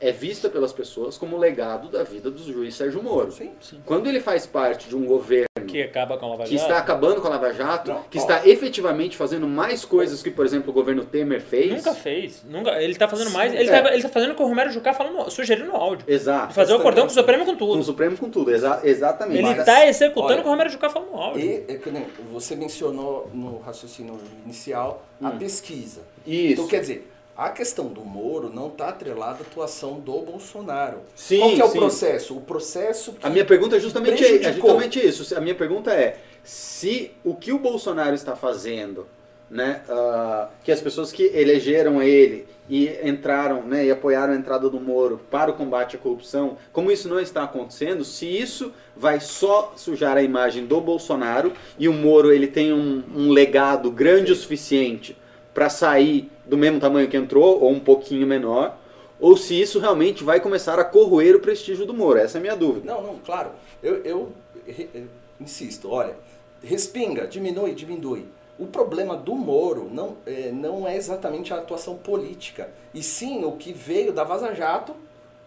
é 0.00 0.10
vista 0.12 0.48
pelas 0.48 0.72
pessoas 0.72 1.18
como 1.18 1.36
legado 1.36 1.88
da 1.88 2.02
vida 2.02 2.30
do 2.30 2.42
juiz 2.42 2.74
Sérgio 2.74 3.02
Moro. 3.02 3.30
Sim. 3.32 3.50
Quando 3.84 4.08
ele 4.08 4.18
faz 4.20 4.46
parte 4.46 4.88
de 4.88 4.96
um 4.96 5.04
governo 5.04 5.46
que 5.68 5.82
acaba 5.82 6.16
com 6.16 6.26
a 6.26 6.28
Lava 6.30 6.44
que 6.44 6.56
Jato. 6.56 6.62
está 6.62 6.78
acabando 6.78 7.20
com 7.20 7.26
a 7.28 7.30
Lava 7.30 7.52
Jato, 7.52 7.90
Não, 7.92 8.02
que 8.04 8.18
ó. 8.18 8.20
está 8.20 8.46
efetivamente 8.48 9.16
fazendo 9.16 9.46
mais 9.46 9.84
coisas 9.84 10.22
que, 10.22 10.30
por 10.30 10.44
exemplo, 10.46 10.70
o 10.70 10.72
governo 10.72 11.04
Temer 11.04 11.40
fez. 11.40 11.70
Nunca 11.70 11.94
fez. 11.94 12.42
Nunca, 12.48 12.82
ele 12.82 12.94
tá 12.96 13.06
fazendo 13.06 13.30
mais. 13.30 13.52
Ele, 13.54 13.68
É. 13.70 13.82
tá, 14.00 14.08
fazendo 14.08 14.32
o 14.32 14.34
que 14.34 14.42
o 14.42 14.46
Romero 14.46 14.70
Jucá 14.70 14.92
falando, 14.92 15.30
sugerindo 15.30 15.68
no 15.68 15.76
áudio. 15.76 16.04
Exato. 16.08 16.54
Fazer 16.54 16.72
o 16.74 16.80
cordão 16.80 17.04
com 17.04 17.10
o 17.10 17.14
Supremo 17.14 17.44
com 17.44 17.50
Com 17.56 17.64
o 17.64 17.68
tudo. 17.68 17.82
Supremo 17.84 18.16
com 18.16 18.30
tudo, 18.30 18.50
exa- 18.52 18.80
exatamente. 18.84 19.38
Ele 19.38 19.54
Mas- 19.54 19.64
tá 19.66 19.86
executando 19.86 20.26
olha, 20.32 20.38
o 20.40 20.42
que 20.42 20.48
o 20.48 20.50
Romero 20.50 20.70
Jucá 20.70 20.88
falou 20.88 21.10
no 21.12 21.16
áudio. 21.18 21.40
E, 21.44 21.64
é 21.72 21.74
que 21.76 21.90
nem 21.90 22.06
você 22.32 22.56
mencionou 22.56 23.30
no 23.34 23.58
raciocínio 23.58 24.18
inicial 24.44 25.04
a 25.22 25.30
pesquisa. 25.30 26.00
Isso. 26.26 26.52
Então, 26.54 26.66
quer 26.66 26.80
dizer, 26.80 27.08
a 27.40 27.48
questão 27.48 27.86
do 27.86 28.04
Moro 28.04 28.52
não 28.52 28.68
está 28.68 28.90
atrelada 28.90 29.38
à 29.38 29.40
atuação 29.40 29.98
do 29.98 30.20
Bolsonaro. 30.20 30.98
Sim, 31.16 31.38
Qual 31.38 31.54
que 31.54 31.62
é 31.62 31.64
o 31.64 31.68
sim. 31.68 31.78
processo? 31.78 32.36
O 32.36 32.40
processo 32.42 33.16
A 33.22 33.30
minha 33.30 33.46
pergunta 33.46 33.76
é 33.76 33.80
justamente, 33.80 34.22
é 34.22 34.52
justamente 34.52 35.00
isso. 35.00 35.34
A 35.34 35.40
minha 35.40 35.54
pergunta 35.54 35.90
é 35.90 36.18
se 36.44 37.12
o 37.24 37.34
que 37.34 37.50
o 37.50 37.58
Bolsonaro 37.58 38.14
está 38.14 38.36
fazendo, 38.36 39.06
né, 39.48 39.80
ah, 39.88 40.50
que 40.62 40.70
as 40.70 40.82
pessoas 40.82 41.12
que 41.12 41.32
elegeram 41.34 42.02
ele 42.02 42.46
e 42.68 42.90
entraram, 43.02 43.62
né, 43.62 43.86
e 43.86 43.90
apoiaram 43.90 44.34
a 44.34 44.36
entrada 44.36 44.68
do 44.68 44.78
Moro 44.78 45.18
para 45.30 45.50
o 45.50 45.54
combate 45.54 45.96
à 45.96 45.98
corrupção, 45.98 46.58
como 46.70 46.92
isso 46.92 47.08
não 47.08 47.18
está 47.18 47.44
acontecendo, 47.44 48.04
se 48.04 48.26
isso 48.26 48.70
vai 48.94 49.18
só 49.18 49.72
sujar 49.76 50.18
a 50.18 50.22
imagem 50.22 50.66
do 50.66 50.78
Bolsonaro 50.78 51.54
e 51.78 51.88
o 51.88 51.92
Moro 51.94 52.30
ele 52.30 52.46
tem 52.46 52.70
um, 52.70 53.02
um 53.16 53.30
legado 53.30 53.90
grande 53.90 54.30
o 54.30 54.36
suficiente 54.36 55.16
para 55.54 55.68
sair 55.68 56.30
do 56.50 56.58
mesmo 56.58 56.80
tamanho 56.80 57.08
que 57.08 57.16
entrou 57.16 57.62
ou 57.62 57.70
um 57.70 57.80
pouquinho 57.80 58.26
menor, 58.26 58.76
ou 59.20 59.36
se 59.36 59.58
isso 59.58 59.78
realmente 59.78 60.24
vai 60.24 60.40
começar 60.40 60.78
a 60.78 60.84
corroer 60.84 61.36
o 61.36 61.40
prestígio 61.40 61.86
do 61.86 61.94
Moro. 61.94 62.18
Essa 62.18 62.38
é 62.38 62.40
a 62.40 62.42
minha 62.42 62.56
dúvida. 62.56 62.92
Não, 62.92 63.02
não, 63.02 63.18
claro. 63.18 63.50
Eu, 63.82 64.02
eu, 64.02 64.32
eu 64.66 65.06
insisto, 65.40 65.88
olha, 65.90 66.16
respinga, 66.62 67.26
diminui, 67.26 67.72
diminui. 67.72 68.26
O 68.58 68.66
problema 68.66 69.16
do 69.16 69.34
Moro 69.34 69.88
não 69.90 70.16
é, 70.26 70.50
não 70.50 70.86
é 70.86 70.96
exatamente 70.96 71.54
a 71.54 71.58
atuação 71.58 71.96
política, 71.96 72.68
e 72.92 73.02
sim 73.02 73.44
o 73.44 73.52
que 73.52 73.72
veio 73.72 74.12
da 74.12 74.24
Vaza 74.24 74.54
Jato 74.54 74.94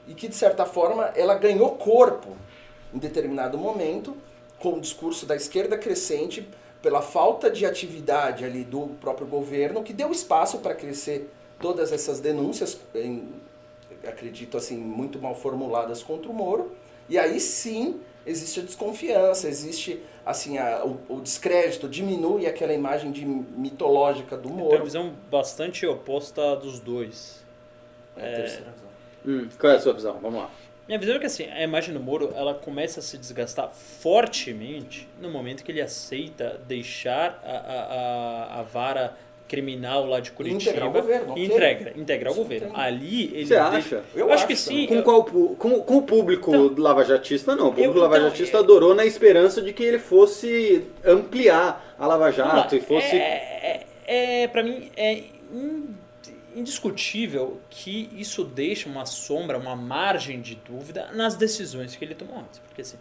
e 0.08 0.14
que, 0.14 0.28
de 0.28 0.36
certa 0.36 0.66
forma, 0.66 1.12
ela 1.16 1.36
ganhou 1.36 1.72
corpo 1.72 2.30
em 2.94 2.98
determinado 2.98 3.58
momento 3.58 4.16
com 4.60 4.74
o 4.74 4.82
discurso 4.82 5.26
da 5.26 5.36
esquerda 5.36 5.78
crescente 5.78 6.48
pela 6.84 7.02
falta 7.02 7.50
de 7.50 7.66
atividade 7.66 8.46
ali 8.46 8.64
do 8.64 8.90
próprio 9.02 9.26
governo, 9.26 9.82
que 9.82 9.94
deu 9.94 10.12
espaço 10.12 10.60
para 10.60 10.76
crescer 10.76 11.32
todas 11.60 11.92
essas 11.92 12.20
denúncias, 12.20 12.80
em- 12.94 13.30
acredito 14.06 14.58
assim, 14.58 14.78
muito 14.78 15.18
mal 15.18 15.34
formuladas 15.34 16.04
contra 16.04 16.30
o 16.30 16.34
Moro. 16.34 16.74
E 17.10 17.18
aí 17.18 17.40
sim 17.40 18.02
existe 18.26 18.60
a 18.60 18.64
desconfiança, 18.64 19.48
existe 19.48 20.04
assim 20.26 20.58
a- 20.58 20.84
o, 20.86 21.00
o 21.16 21.22
descrédito, 21.22 21.88
diminui 21.88 22.46
aquela 22.46 22.74
imagem 22.74 23.12
de 23.12 23.26
mitológica 23.26 24.36
do 24.38 24.50
Tem 24.50 24.52
uma 24.58 24.64
Moro. 24.66 24.84
visão 24.84 25.14
bastante 25.32 25.86
oposta 25.88 26.56
dos 26.58 26.80
dois. 26.82 27.42
É 28.18 28.34
a 28.34 28.36
terceira 28.36 28.66
razão. 28.72 28.90
Hum, 29.26 29.48
qual 29.58 29.72
é 29.74 29.78
a 29.78 29.80
sua 29.80 29.94
visão? 29.94 30.20
Vamos 30.22 30.40
lá. 30.42 30.50
Minha 30.88 31.00
visão 31.00 31.16
é 31.16 31.20
que 31.20 31.26
assim, 31.26 31.46
a 31.50 31.64
imagem 31.64 31.94
do 31.94 32.00
Moro 32.00 32.34
ela 32.36 32.54
começa 32.54 33.00
a 33.00 33.04
se 33.04 33.18
desgastar 33.18 33.70
fortemente 33.72 35.08
no 35.22 35.30
momento 35.30 35.64
que 35.64 35.72
ele 35.72 35.82
aceita 35.82 36.60
deixar 36.68 37.42
a, 37.46 37.52
a, 37.52 38.58
a, 38.58 38.60
a 38.60 38.64
vara 38.64 39.16
criminal 39.48 40.06
lá 40.08 40.20
de 40.20 40.32
Curitiba 40.32 40.62
Integrar 40.72 40.90
o 40.90 40.92
governo, 40.92 41.32
ok. 41.32 41.44
e 41.44 41.46
integra, 41.46 41.94
integrar 41.96 42.34
o 42.34 42.36
governo. 42.36 42.72
tem. 42.74 42.82
Ali 42.82 43.26
ele 43.34 43.46
Você 43.46 43.54
deixa- 43.54 43.68
acha? 43.78 44.04
Eu, 44.16 44.28
Eu 44.28 44.34
acho 44.34 44.48
que 44.48 44.54
acho 44.54 44.62
sim. 44.64 44.88
Com, 44.88 44.96
eu- 44.96 45.04
qual, 45.04 45.24
com, 45.24 45.56
com 45.82 45.98
o 45.98 46.02
público 46.02 46.50
Então, 46.56 46.74
lavajatista, 46.84 47.56
não. 47.56 47.68
O 47.68 47.72
público 47.74 47.98
eu- 47.98 48.02
lavajatista 48.02 48.44
então, 48.58 48.60
é- 48.60 48.64
adorou 48.64 48.96
na 48.96 49.06
esperança 49.06 49.62
de 49.62 49.72
que 49.72 49.84
ele 49.84 50.00
fosse 50.00 50.86
ampliar 51.06 51.96
a 52.00 52.08
Lava 52.08 52.32
Vamos 52.32 52.38
lá, 52.52 52.56
Jato 52.62 52.76
e 52.76 52.82
fosse... 52.82 53.16
É, 53.16 53.86
é, 54.08 54.44
é, 54.44 54.48
pra 54.48 54.64
mim, 54.64 54.90
é 54.98 55.22
indiscutível 56.56 57.60
que 57.70 58.10
isso 58.14 58.44
deixa 58.44 58.90
uma 58.90 59.06
sombra, 59.06 59.58
uma 59.58 59.76
margem 59.76 60.42
de 60.42 60.56
dúvida 60.56 61.12
nas 61.14 61.36
decisões 61.36 61.96
que 61.96 62.04
ele 62.04 62.16
tomou 62.16 62.40
antes. 62.40 62.60
Porque 62.60 62.82
assim, 62.82 62.98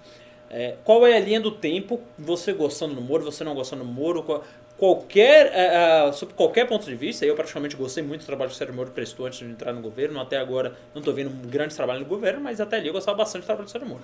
é, 0.50 0.76
qual 0.84 1.06
é 1.06 1.16
a 1.16 1.20
linha 1.20 1.40
do 1.40 1.50
tempo, 1.50 2.00
você 2.18 2.52
gostando 2.52 2.94
do 2.94 3.00
Moro, 3.00 3.24
você 3.24 3.42
não 3.42 3.54
gostando 3.54 3.84
do 3.84 3.90
Moro, 3.90 4.22
qual, 4.22 4.44
qualquer, 4.82 6.12
sob 6.12 6.32
qualquer 6.32 6.66
ponto 6.66 6.84
de 6.84 6.96
vista, 6.96 7.24
eu 7.24 7.36
praticamente 7.36 7.76
gostei 7.76 8.02
muito 8.02 8.22
do 8.22 8.26
trabalho 8.26 8.50
que 8.50 8.56
o 8.56 8.58
Sérgio 8.58 8.74
Moro 8.74 8.90
prestou 8.90 9.26
antes 9.26 9.38
de 9.38 9.44
entrar 9.44 9.72
no 9.72 9.80
governo. 9.80 10.20
Até 10.20 10.36
agora 10.36 10.74
não 10.92 10.98
estou 10.98 11.14
vendo 11.14 11.30
um 11.30 11.48
grande 11.48 11.72
trabalho 11.72 12.00
no 12.00 12.06
governo, 12.06 12.40
mas 12.40 12.60
até 12.60 12.78
ali 12.78 12.88
eu 12.88 12.92
gostava 12.92 13.16
bastante 13.18 13.44
do 13.44 13.46
trabalho 13.46 13.66
do 13.66 13.70
Sérgio 13.70 13.88
Moro. 13.88 14.02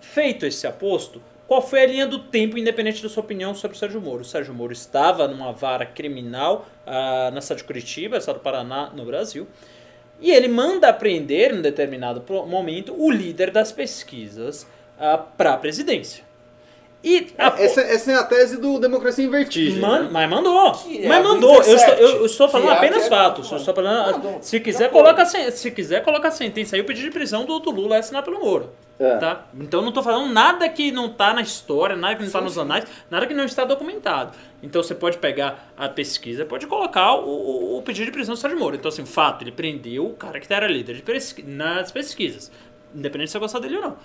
Feito 0.00 0.46
esse 0.46 0.66
aposto, 0.66 1.22
qual 1.46 1.60
foi 1.60 1.82
a 1.82 1.86
linha 1.86 2.06
do 2.06 2.18
tempo, 2.18 2.56
independente 2.56 3.02
da 3.02 3.10
sua 3.10 3.22
opinião 3.22 3.54
sobre 3.54 3.76
o 3.76 3.78
Sérgio 3.78 4.00
Moro? 4.00 4.22
O 4.22 4.24
Sérgio 4.24 4.54
Moro 4.54 4.72
estava 4.72 5.28
numa 5.28 5.52
vara 5.52 5.84
criminal 5.84 6.66
ah, 6.86 7.30
na 7.30 7.42
cidade 7.42 7.60
de 7.60 7.66
Curitiba, 7.66 8.16
estado 8.16 8.36
do 8.36 8.40
Paraná, 8.40 8.90
no 8.96 9.04
Brasil. 9.04 9.46
E 10.18 10.30
ele 10.30 10.48
manda 10.48 10.90
prender, 10.94 11.52
em 11.52 11.60
determinado 11.60 12.24
momento, 12.46 12.94
o 12.98 13.10
líder 13.10 13.50
das 13.50 13.70
pesquisas 13.70 14.66
para 15.36 15.52
a 15.52 15.56
presidência. 15.58 16.25
E 17.04 17.28
a, 17.38 17.48
Essa, 17.62 17.82
essa 17.82 18.10
é 18.10 18.14
a 18.16 18.24
tese 18.24 18.56
do 18.60 18.80
Democracia 18.80 19.24
em 19.24 19.30
Vertigem. 19.30 19.78
Man- 19.80 20.04
né? 20.04 20.08
mas 20.10 20.28
mandou. 20.28 20.72
Que 20.72 21.04
é 21.04 21.08
mas 21.08 21.22
mandou. 21.24 21.54
Eu 21.62 21.76
estou, 21.76 21.94
eu, 21.94 22.08
eu 22.16 22.26
estou 22.26 22.48
falando 22.48 22.68
Que 22.68 22.74
é 22.74 22.76
apenas 22.78 23.04
é- 23.06 23.08
fatos. 23.08 23.50
Eu 23.50 23.58
estou 23.58 23.74
falando, 23.74 24.12
Mandou. 24.12 24.38
se 24.42 24.58
quiser, 24.58 24.90
coloca, 24.90 25.24
se 25.24 25.70
quiser, 25.70 26.02
coloca 26.02 26.26
a 26.28 26.30
sentença 26.32 26.74
aí, 26.74 26.82
o 26.82 26.84
pedido 26.84 27.04
de 27.06 27.12
prisão 27.12 27.44
do, 27.44 27.58
do 27.60 27.70
Lula 27.70 27.96
é 27.96 27.98
assinar 28.00 28.22
pelo 28.24 28.40
Moro. 28.40 28.70
É. 28.98 29.18
Tá? 29.18 29.44
Então 29.60 29.80
eu 29.80 29.82
não 29.82 29.90
estou 29.90 30.02
falando 30.02 30.32
nada 30.32 30.66
que 30.70 30.90
não 30.90 31.06
está 31.06 31.32
na 31.34 31.42
história, 31.42 31.94
nada 31.94 32.14
que 32.14 32.20
não 32.22 32.26
está 32.26 32.40
nos 32.40 32.56
anais, 32.56 32.84
nada 33.10 33.26
que 33.26 33.34
não 33.34 33.44
está 33.44 33.64
documentado. 33.64 34.32
Então 34.62 34.82
você 34.82 34.94
pode 34.94 35.18
pegar 35.18 35.70
a 35.76 35.86
pesquisa, 35.88 36.44
pode 36.46 36.66
colocar 36.66 37.14
o, 37.14 37.28
o- 37.28 37.78
o 37.78 37.82
pedido 37.82 38.06
de 38.06 38.10
prisão 38.12 38.34
do 38.34 38.40
Sérgio 38.40 38.58
Moro. 38.58 38.74
Então, 38.74 38.88
assim, 38.88 39.04
fato, 39.04 39.44
ele 39.44 39.52
prendeu 39.52 40.06
o 40.06 40.14
cara 40.14 40.40
que 40.40 40.52
era 40.52 40.66
líder 40.66 40.94
de 40.96 41.02
pesqui- 41.02 41.42
nas 41.42 41.92
pesquisas. 41.92 42.50
Independente 42.94 43.28
se 43.28 43.32
você 43.34 43.38
gostar 43.38 43.58
dele 43.58 43.76
ou 43.76 43.82
não. 43.82 43.96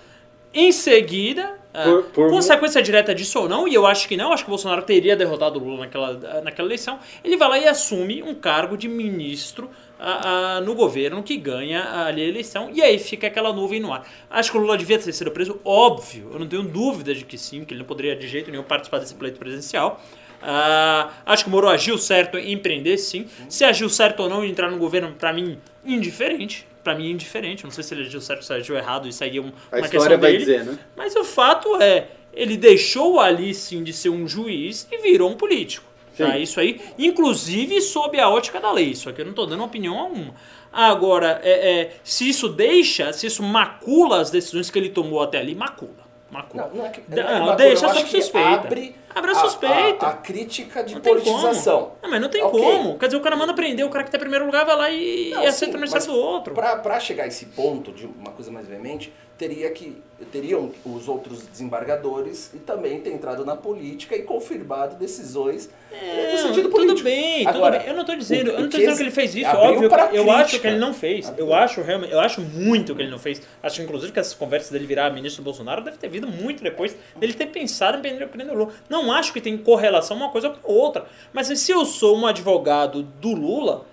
Em 0.54 0.72
seguida, 0.72 1.56
ah, 1.74 1.84
Por- 1.84 2.04
por- 2.06 2.30
consequência 2.30 2.82
direta 2.82 3.16
disso 3.16 3.39
ou 3.39 3.47
não, 3.47 3.68
e 3.68 3.74
eu 3.74 3.86
acho 3.88 4.08
que 4.08 4.18
não, 4.18 4.34
acho 4.34 4.43
que 4.43 4.49
o 4.49 4.52
Bolsonaro 4.52 4.82
teria 4.84 5.16
derrotado 5.16 5.60
o 5.60 5.64
Lula 5.64 5.80
naquela, 5.86 6.41
naquela 6.41 6.68
eleição, 6.68 6.99
ele 7.24 7.38
vai 7.38 7.47
lá 7.47 7.58
e 7.60 7.68
assume 7.68 8.22
um 8.22 8.36
cargo 8.36 8.76
de 8.76 8.89
ministro 8.89 9.70
ah, 9.97 10.58
ah, 10.58 10.62
no 10.62 10.76
governo 10.76 11.24
que 11.24 11.38
ganha 11.38 12.06
ali 12.06 12.22
a 12.22 12.26
eleição, 12.28 12.70
e 12.74 12.82
aí 12.82 12.99
fica 12.99 13.28
aquela 13.28 13.54
nuvem 13.54 13.80
no 13.80 13.93
ar. 13.93 14.06
Acho 14.30 14.52
que 14.52 14.58
o 14.58 14.62
Lula 14.62 14.78
devia 14.78 14.99
ter 14.99 15.14
sido 15.14 15.32
preso, 15.32 15.62
óbvio, 15.64 16.32
eu 16.34 16.39
não 16.39 16.47
tenho 16.47 16.64
dúvida 16.64 17.16
de 17.16 17.24
que 17.24 17.38
sim, 17.38 17.64
que 17.64 17.74
ele 17.74 17.80
não 17.80 17.88
poderia 17.88 18.16
de 18.16 18.28
jeito 18.28 18.52
nenhum 18.52 18.64
participar 18.64 18.97
desse 18.99 19.16
pleito 19.16 19.39
presidencial. 19.39 20.02
Ah, 20.43 21.12
acho 21.26 21.43
que 21.43 21.49
o 21.49 21.52
Moro 21.52 21.70
agiu 21.70 21.97
certo 21.99 22.36
em 22.38 22.52
empreender, 22.54 22.97
sim. 22.97 23.28
Se 23.47 23.64
agiu 23.64 23.88
certo 23.88 24.22
ou 24.24 24.30
não 24.30 24.43
em 24.43 24.49
entrar 24.49 24.72
no 24.72 24.78
governo, 24.80 25.14
pra 25.18 25.32
mim, 25.32 25.60
indiferente. 25.86 26.68
Pra 26.84 26.96
mim, 26.96 27.12
indiferente. 27.12 27.64
Não 27.64 27.72
sei 27.72 27.84
se 27.84 27.94
ele 27.94 28.02
agiu 28.02 28.20
certo 28.22 28.40
ou 28.40 28.46
se 28.46 28.54
ele 28.54 28.62
agiu 28.62 28.76
errado, 28.76 29.08
isso 29.08 29.24
aí 29.24 29.38
é 29.38 29.42
um, 29.42 29.52
A 29.72 29.78
uma 29.78 29.86
história 29.86 29.90
questão 29.90 30.10
vai 30.20 30.32
dele. 30.32 30.38
dizer, 30.38 30.64
né? 30.66 30.80
Mas 30.96 31.16
o 31.16 31.24
fato 31.24 31.82
é, 31.82 32.08
ele 32.34 32.58
deixou 32.58 33.20
ali 33.20 33.54
sim 33.54 33.84
de 33.84 33.94
ser 33.94 34.10
um 34.10 34.28
juiz 34.28 34.88
e 34.92 34.98
virou 34.98 35.30
um 35.30 35.36
político. 35.36 35.90
Tá? 36.18 36.38
Isso 36.38 36.60
aí, 36.60 36.80
inclusive 37.00 37.82
sob 37.82 38.20
a 38.20 38.30
ótica 38.30 38.60
da 38.60 38.72
lei. 38.72 38.90
Isso 38.92 39.10
aqui 39.10 39.22
eu 39.22 39.26
não 39.26 39.32
estou 39.32 39.48
dando 39.48 39.64
opinião 39.64 39.98
alguma. 39.98 40.36
Agora, 40.72 41.40
é, 41.44 41.82
é, 41.82 41.94
se 42.04 42.30
isso 42.30 42.48
deixa, 42.48 43.12
se 43.12 43.28
isso 43.28 43.42
macula 43.44 44.22
as 44.22 44.30
decisões 44.30 44.70
que 44.70 44.78
ele 44.78 44.90
tomou 44.90 45.22
até 45.22 45.40
ali, 45.40 45.56
macula. 45.56 45.92
Macula. 46.30 46.68
Não, 46.68 46.76
não 46.78 46.86
é 46.86 46.90
que, 46.90 47.02
Não, 47.10 47.18
não 47.18 47.24
é 47.24 47.26
que 47.26 47.40
macula, 47.40 47.56
deixa 47.56 47.90
sob 47.90 48.10
suspeita. 48.10 48.50
Abre, 48.50 48.96
Abre 49.14 49.32
a 49.32 49.36
suspeita. 49.36 50.05
A, 50.05 50.09
a 50.09 50.14
crítica 50.14 50.84
de 50.84 50.95
Não 50.95 51.01
politização. 51.01 51.93
Não, 52.01 52.09
mas 52.09 52.22
não 52.22 52.30
tem 52.30 52.41
Ok. 52.43 52.59
como. 52.59 52.97
Quer 52.97 53.07
dizer, 53.07 53.18
o 53.18 53.22
cara 53.22 53.36
manda 53.36 53.53
prender, 53.53 53.86
o 53.86 53.89
cara 53.89 54.03
que 54.03 54.12
tá 54.12 54.18
em 54.18 54.22
primeiro 54.22 54.45
lugar 54.45 54.66
vai 54.66 54.76
lá 54.76 54.89
e, 54.89 55.30
Não, 55.32 55.43
e 55.43 55.47
aceita 55.47 55.78
sim, 55.88 55.93
o 55.95 56.07
do 56.07 56.16
outro. 56.16 56.53
Pra, 56.53 56.76
pra 56.78 56.99
chegar 56.99 57.24
a 57.24 57.28
esse 57.28 57.45
ponto 57.47 57.91
de 57.91 58.05
uma 58.05 58.32
coisa 58.32 58.51
mais 58.51 58.68
veemente, 58.68 59.12
teria 59.38 59.70
que 59.72 59.97
teriam 60.32 60.72
os 60.86 61.07
outros 61.07 61.41
desembargadores 61.47 62.51
e 62.53 62.57
também 62.59 62.99
ter 63.01 63.12
entrado 63.12 63.43
na 63.43 63.55
política 63.55 64.16
e 64.16 64.22
confirmado 64.22 64.95
decisões 64.95 65.68
É, 65.91 66.34
no 66.34 66.38
sentido 66.38 66.70
tudo 66.70 66.72
político. 66.76 67.03
bem, 67.03 67.47
Agora, 67.47 67.72
tudo 67.78 67.82
bem. 67.86 67.89
Eu 67.91 67.97
não 67.97 68.05
tô 68.05 68.16
dizendo, 68.16 68.49
o- 68.49 68.53
eu 68.53 68.59
não 68.62 68.70
que 68.70 68.78
dizendo 68.78 68.97
que 68.97 69.01
ele 69.03 69.09
fez 69.12 69.34
isso, 69.36 69.47
abriu 69.49 69.72
óbvio. 69.74 69.89
para 69.89 70.14
Eu 70.14 70.30
acho 70.32 70.59
que 70.59 70.68
ele 70.68 70.78
não 70.78 70.93
fez. 70.93 71.34
Eu 71.38 71.51
acho 71.55 71.82
realmente, 71.82 72.14
eu 72.14 72.20
acho 72.20 72.39
muito 72.39 72.93
que 72.95 73.01
ele 73.01 73.09
não 73.09 73.18
fez. 73.18 73.41
Acho 73.64 73.82
inclusive 73.82 74.12
que 74.12 74.20
essas 74.20 74.36
conversas 74.36 74.70
dele 74.70 74.86
virar 74.86 75.09
ministro 75.09 75.41
Bolsonaro 75.41 75.84
deve 75.84 75.97
ter 75.97 76.07
vindo 76.07 76.28
muito 76.28 76.62
depois 76.64 76.95
dele 77.16 77.34
ter 77.34 77.47
pensado 77.47 77.97
em 77.97 78.01
prender 78.01 78.28
prender 78.30 78.53
o 78.55 78.59
Lula. 78.59 78.74
Não 78.88 79.01
acho 79.10 79.32
que 79.32 79.39
tem 79.39 79.58
correlação 79.58 80.18
uma 80.18 80.30
coisa 80.30 80.49
com 80.49 80.70
outra. 80.70 81.06
Mas 81.32 81.47
se 81.47 81.72
eu 81.72 81.86
sou 81.86 82.18
um 82.18 82.28
advogado 82.28 83.04
do 83.04 83.32
Lula, 83.34 83.86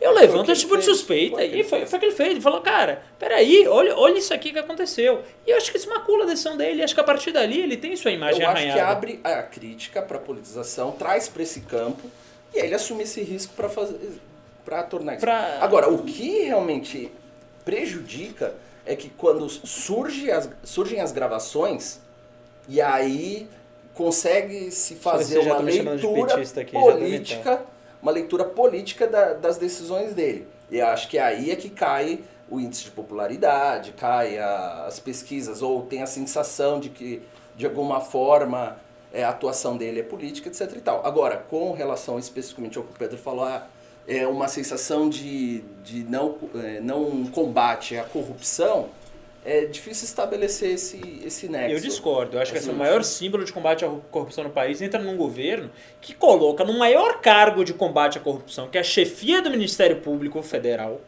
eu 0.00 0.12
Foi 0.14 0.16
o 0.16 0.20
levanto 0.20 0.50
esse 0.50 0.62
tipo 0.62 0.78
de 0.78 0.84
suspeita. 0.84 1.36
Foi 1.36 1.44
E 1.46 1.62
foi, 1.64 1.84
foi 1.84 1.96
o 1.98 2.00
que 2.00 2.06
ele 2.06 2.14
fez. 2.14 2.30
Ele 2.30 2.40
falou, 2.40 2.60
cara, 2.62 3.02
peraí, 3.18 3.66
olha, 3.68 3.94
olha 3.94 4.16
isso 4.18 4.32
aqui 4.32 4.52
que 4.52 4.58
aconteceu. 4.58 5.22
E 5.46 5.50
eu 5.50 5.56
acho 5.58 5.70
que 5.70 5.76
isso 5.76 5.90
macula 5.90 6.24
a 6.24 6.26
decisão 6.28 6.56
dele. 6.56 6.82
Acho 6.82 6.94
que 6.94 7.00
a 7.00 7.04
partir 7.04 7.32
dali 7.32 7.60
ele 7.60 7.76
tem 7.76 7.94
sua 7.96 8.10
imagem 8.12 8.40
Eu 8.40 8.48
acho 8.48 8.62
que 8.62 8.68
arranhada. 8.70 8.90
abre 8.92 9.20
a 9.22 9.42
crítica 9.42 10.00
para 10.00 10.16
a 10.16 10.20
politização, 10.20 10.92
traz 10.92 11.28
para 11.28 11.42
esse 11.42 11.60
campo 11.60 12.08
e 12.54 12.60
aí 12.60 12.66
ele 12.66 12.74
assume 12.76 13.02
esse 13.02 13.20
risco 13.22 13.52
para 13.54 13.68
fazer 13.68 13.98
para 14.64 14.82
tornar 14.84 15.12
isso. 15.14 15.20
Pra- 15.20 15.58
Agora, 15.60 15.88
o 15.90 16.02
que 16.04 16.42
realmente 16.44 17.10
prejudica 17.64 18.54
é 18.86 18.94
que 18.96 19.10
quando 19.10 19.48
surge 19.48 20.30
as, 20.30 20.48
surgem 20.64 21.00
as 21.00 21.12
gravações 21.12 22.00
e 22.68 22.80
aí 22.80 23.48
consegue 24.02 24.70
se 24.70 24.94
fazer 24.94 25.38
uma 25.40 25.56
leitura 25.96 26.34
aqui, 26.60 26.76
política, 27.00 27.62
uma 28.00 28.12
leitura 28.12 28.44
política 28.44 29.08
da- 29.08 29.32
das 29.34 29.58
decisões 29.58 30.14
dele. 30.14 30.46
E 30.70 30.80
acho 30.80 31.08
que 31.08 31.18
aí 31.18 31.50
é 31.50 31.56
que 31.56 31.68
cai 31.68 32.20
o 32.48 32.60
índice 32.60 32.84
de 32.84 32.90
popularidade, 32.92 33.92
cai 33.92 34.38
a- 34.38 34.84
as 34.86 35.00
pesquisas, 35.00 35.62
ou 35.62 35.82
tem 35.82 36.00
a 36.00 36.06
sensação 36.06 36.78
de 36.78 36.90
que, 36.90 37.20
de 37.56 37.66
alguma 37.66 38.00
forma, 38.00 38.76
é, 39.12 39.24
a 39.24 39.30
atuação 39.30 39.76
dele 39.76 39.98
é 39.98 40.02
política, 40.04 40.48
etc. 40.48 40.76
E 40.76 40.80
tal. 40.80 41.04
Agora, 41.04 41.36
com 41.50 41.72
relação 41.72 42.20
especificamente 42.20 42.78
ao 42.78 42.84
que 42.84 42.92
o 42.92 42.96
Pedro 42.96 43.18
falou, 43.18 43.44
ah, 43.44 43.66
é 44.06 44.26
uma 44.28 44.46
sensação 44.46 45.08
de, 45.08 45.62
de 45.82 46.04
não, 46.04 46.36
é, 46.54 46.78
não 46.80 47.26
combate 47.26 47.96
à 47.98 48.04
corrupção, 48.04 48.90
é 49.44 49.64
difícil 49.66 50.04
estabelecer 50.04 50.72
esse, 50.72 51.00
esse 51.24 51.48
nexo. 51.48 51.74
Eu 51.74 51.80
discordo. 51.80 52.36
Eu 52.36 52.42
acho 52.42 52.52
que 52.52 52.58
esse 52.58 52.68
é 52.68 52.70
o 52.70 52.74
Assim, 52.74 52.78
maior 52.78 53.02
símbolo 53.02 53.44
de 53.44 53.52
combate 53.52 53.84
à 53.84 53.88
corrupção 54.10 54.44
no 54.44 54.50
país. 54.50 54.82
Entra 54.82 55.00
num 55.00 55.16
governo 55.16 55.70
que 56.00 56.14
coloca 56.14 56.64
no 56.64 56.78
maior 56.78 57.20
cargo 57.20 57.64
de 57.64 57.72
combate 57.72 58.18
à 58.18 58.20
corrupção, 58.20 58.68
que 58.68 58.76
é 58.76 58.80
a 58.80 58.84
chefia 58.84 59.40
do 59.40 59.50
Ministério 59.50 59.96
Público 59.96 60.42
Federal, 60.42 61.00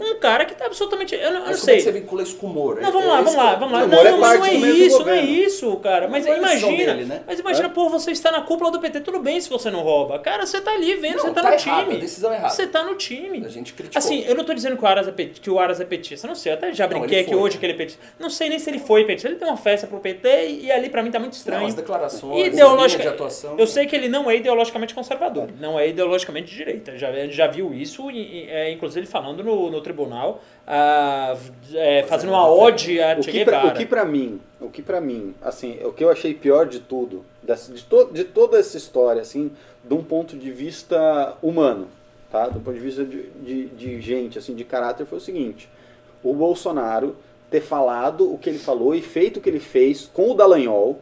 um 0.00 0.18
cara 0.18 0.44
que 0.44 0.54
tá 0.54 0.66
absolutamente. 0.66 1.14
Eu 1.14 1.20
não, 1.20 1.26
eu 1.26 1.32
não 1.32 1.40
como 1.42 1.50
é 1.50 1.54
que 1.54 1.60
você 1.60 1.80
sei. 1.80 1.92
vincula 1.92 2.22
isso 2.22 2.36
com 2.36 2.46
o 2.46 2.50
Moro? 2.50 2.80
Não, 2.82 2.90
vamos 2.92 3.06
É- 3.06 3.10
lá, 3.10 3.14
é 3.18 3.22
vamos 3.22 3.30
esse 3.32 3.36
lá, 3.36 3.54
vamos 3.54 3.72
lá. 3.72 3.86
Não, 3.86 3.98
é 4.00 4.10
não, 4.10 4.18
não 4.18 4.44
é 4.44 4.54
isso, 4.54 4.98
não 5.04 5.08
é 5.12 5.20
isso, 5.22 5.76
cara. 5.76 6.08
Mas 6.08 6.26
é 6.26 6.36
imagina. 6.38 6.94
dele, 6.94 7.04
né? 7.04 7.22
Mas 7.26 7.38
imagina, 7.40 7.66
É? 7.68 7.70
pô, 7.70 7.88
você 7.88 8.10
está 8.10 8.30
na 8.32 8.40
cúpula 8.42 8.70
do 8.70 8.80
PT, 8.80 9.00
tudo 9.00 9.20
bem 9.20 9.40
se 9.40 9.48
você 9.48 9.70
não 9.70 9.80
rouba. 9.82 10.18
Cara, 10.18 10.44
você 10.46 10.60
tá 10.60 10.72
ali 10.72 10.94
vendo, 10.94 11.20
você 11.20 11.30
tá, 11.30 11.42
tá 11.42 11.50
no 11.50 11.54
errado, 11.56 11.86
time. 11.88 12.00
decisão 12.00 12.32
é 12.32 12.36
errada. 12.36 12.54
Você 12.54 12.66
tá 12.66 12.82
no 12.82 12.94
time. 12.96 13.44
A 13.44 13.48
gente 13.48 13.72
criticou. 13.72 13.98
Assim, 13.98 14.24
eu 14.26 14.34
não 14.34 14.44
tô 14.44 14.52
dizendo 14.54 14.76
que 14.76 14.84
o 14.84 14.86
Aras 14.86 15.06
é, 15.08 15.12
pet- 15.12 15.40
que 15.40 15.50
o 15.50 15.58
Aras 15.58 15.80
é 15.80 15.84
petista, 15.84 16.26
não 16.26 16.34
sei, 16.34 16.52
eu 16.52 16.56
até 16.56 16.72
já 16.72 16.86
brinquei 16.86 17.20
aqui 17.20 17.34
hoje 17.34 17.58
que 17.58 17.64
ele 17.66 17.72
é 17.74 17.76
petista. 17.76 18.00
Não 18.18 18.30
sei 18.30 18.48
nem 18.48 18.58
se 18.58 18.68
ele 18.70 18.78
foi 18.78 19.04
petista. 19.04 19.28
Ele 19.28 19.36
tem 19.36 19.46
uma 19.48 19.56
festa 19.56 19.86
pro 19.86 19.98
PT 20.00 20.46
e, 20.48 20.64
e 20.66 20.72
ali 20.72 20.88
pra 20.90 21.02
mim 21.02 21.10
tá 21.10 21.18
muito 21.18 21.34
estranho. 21.34 21.60
Não, 21.60 21.68
as 21.68 21.74
declarações, 21.74 22.46
Ideologica- 22.48 23.02
de 23.02 23.08
atuação. 23.08 23.54
Eu 23.58 23.66
sei 23.66 23.86
que 23.86 23.94
ele 23.94 24.08
não 24.08 24.30
é 24.30 24.36
ideologicamente 24.36 24.94
conservador, 24.94 25.48
não 25.60 25.78
é 25.78 25.88
ideologicamente 25.88 26.48
de 26.50 26.56
direita. 26.56 26.96
Já, 26.98 27.10
já 27.28 27.46
viu 27.46 27.72
isso, 27.72 28.08
é, 28.10 28.70
inclusive 28.72 29.00
ele 29.00 29.06
falando 29.06 29.42
no 29.44 29.70
tribunal, 29.84 30.40
ah, 30.66 31.36
é, 31.72 32.02
fazendo 32.02 32.30
uma 32.30 32.48
ode 32.48 33.00
a 33.00 33.22
Che 33.22 33.30
Guevara. 33.30 33.68
o 33.68 33.74
que 33.74 33.86
pra 33.86 34.04
mim, 34.04 34.40
o 34.60 34.68
que 34.68 34.82
para 34.82 35.00
mim, 35.00 35.34
assim, 35.40 35.78
o 35.84 35.92
que 35.92 36.02
eu 36.02 36.10
achei 36.10 36.34
pior 36.34 36.66
de 36.66 36.80
tudo, 36.80 37.24
de, 37.42 37.84
to, 37.84 38.10
de 38.12 38.24
toda 38.24 38.58
essa 38.58 38.76
história, 38.76 39.22
assim, 39.22 39.52
de 39.84 39.94
um 39.94 40.02
ponto 40.02 40.36
de 40.36 40.50
vista 40.50 41.36
humano, 41.42 41.86
tá? 42.32 42.48
Do 42.48 42.58
ponto 42.58 42.74
de 42.74 42.80
vista 42.80 43.04
de, 43.04 43.28
de, 43.30 43.66
de 43.66 44.00
gente, 44.00 44.38
assim, 44.38 44.54
de 44.54 44.64
caráter, 44.64 45.06
foi 45.06 45.18
o 45.18 45.20
seguinte: 45.20 45.68
o 46.22 46.32
Bolsonaro 46.32 47.14
ter 47.50 47.60
falado 47.60 48.32
o 48.32 48.38
que 48.38 48.50
ele 48.50 48.58
falou 48.58 48.94
e 48.94 49.02
feito 49.02 49.36
o 49.36 49.40
que 49.40 49.48
ele 49.48 49.60
fez 49.60 50.10
com 50.12 50.30
o 50.30 50.34
Dallagnol. 50.34 51.00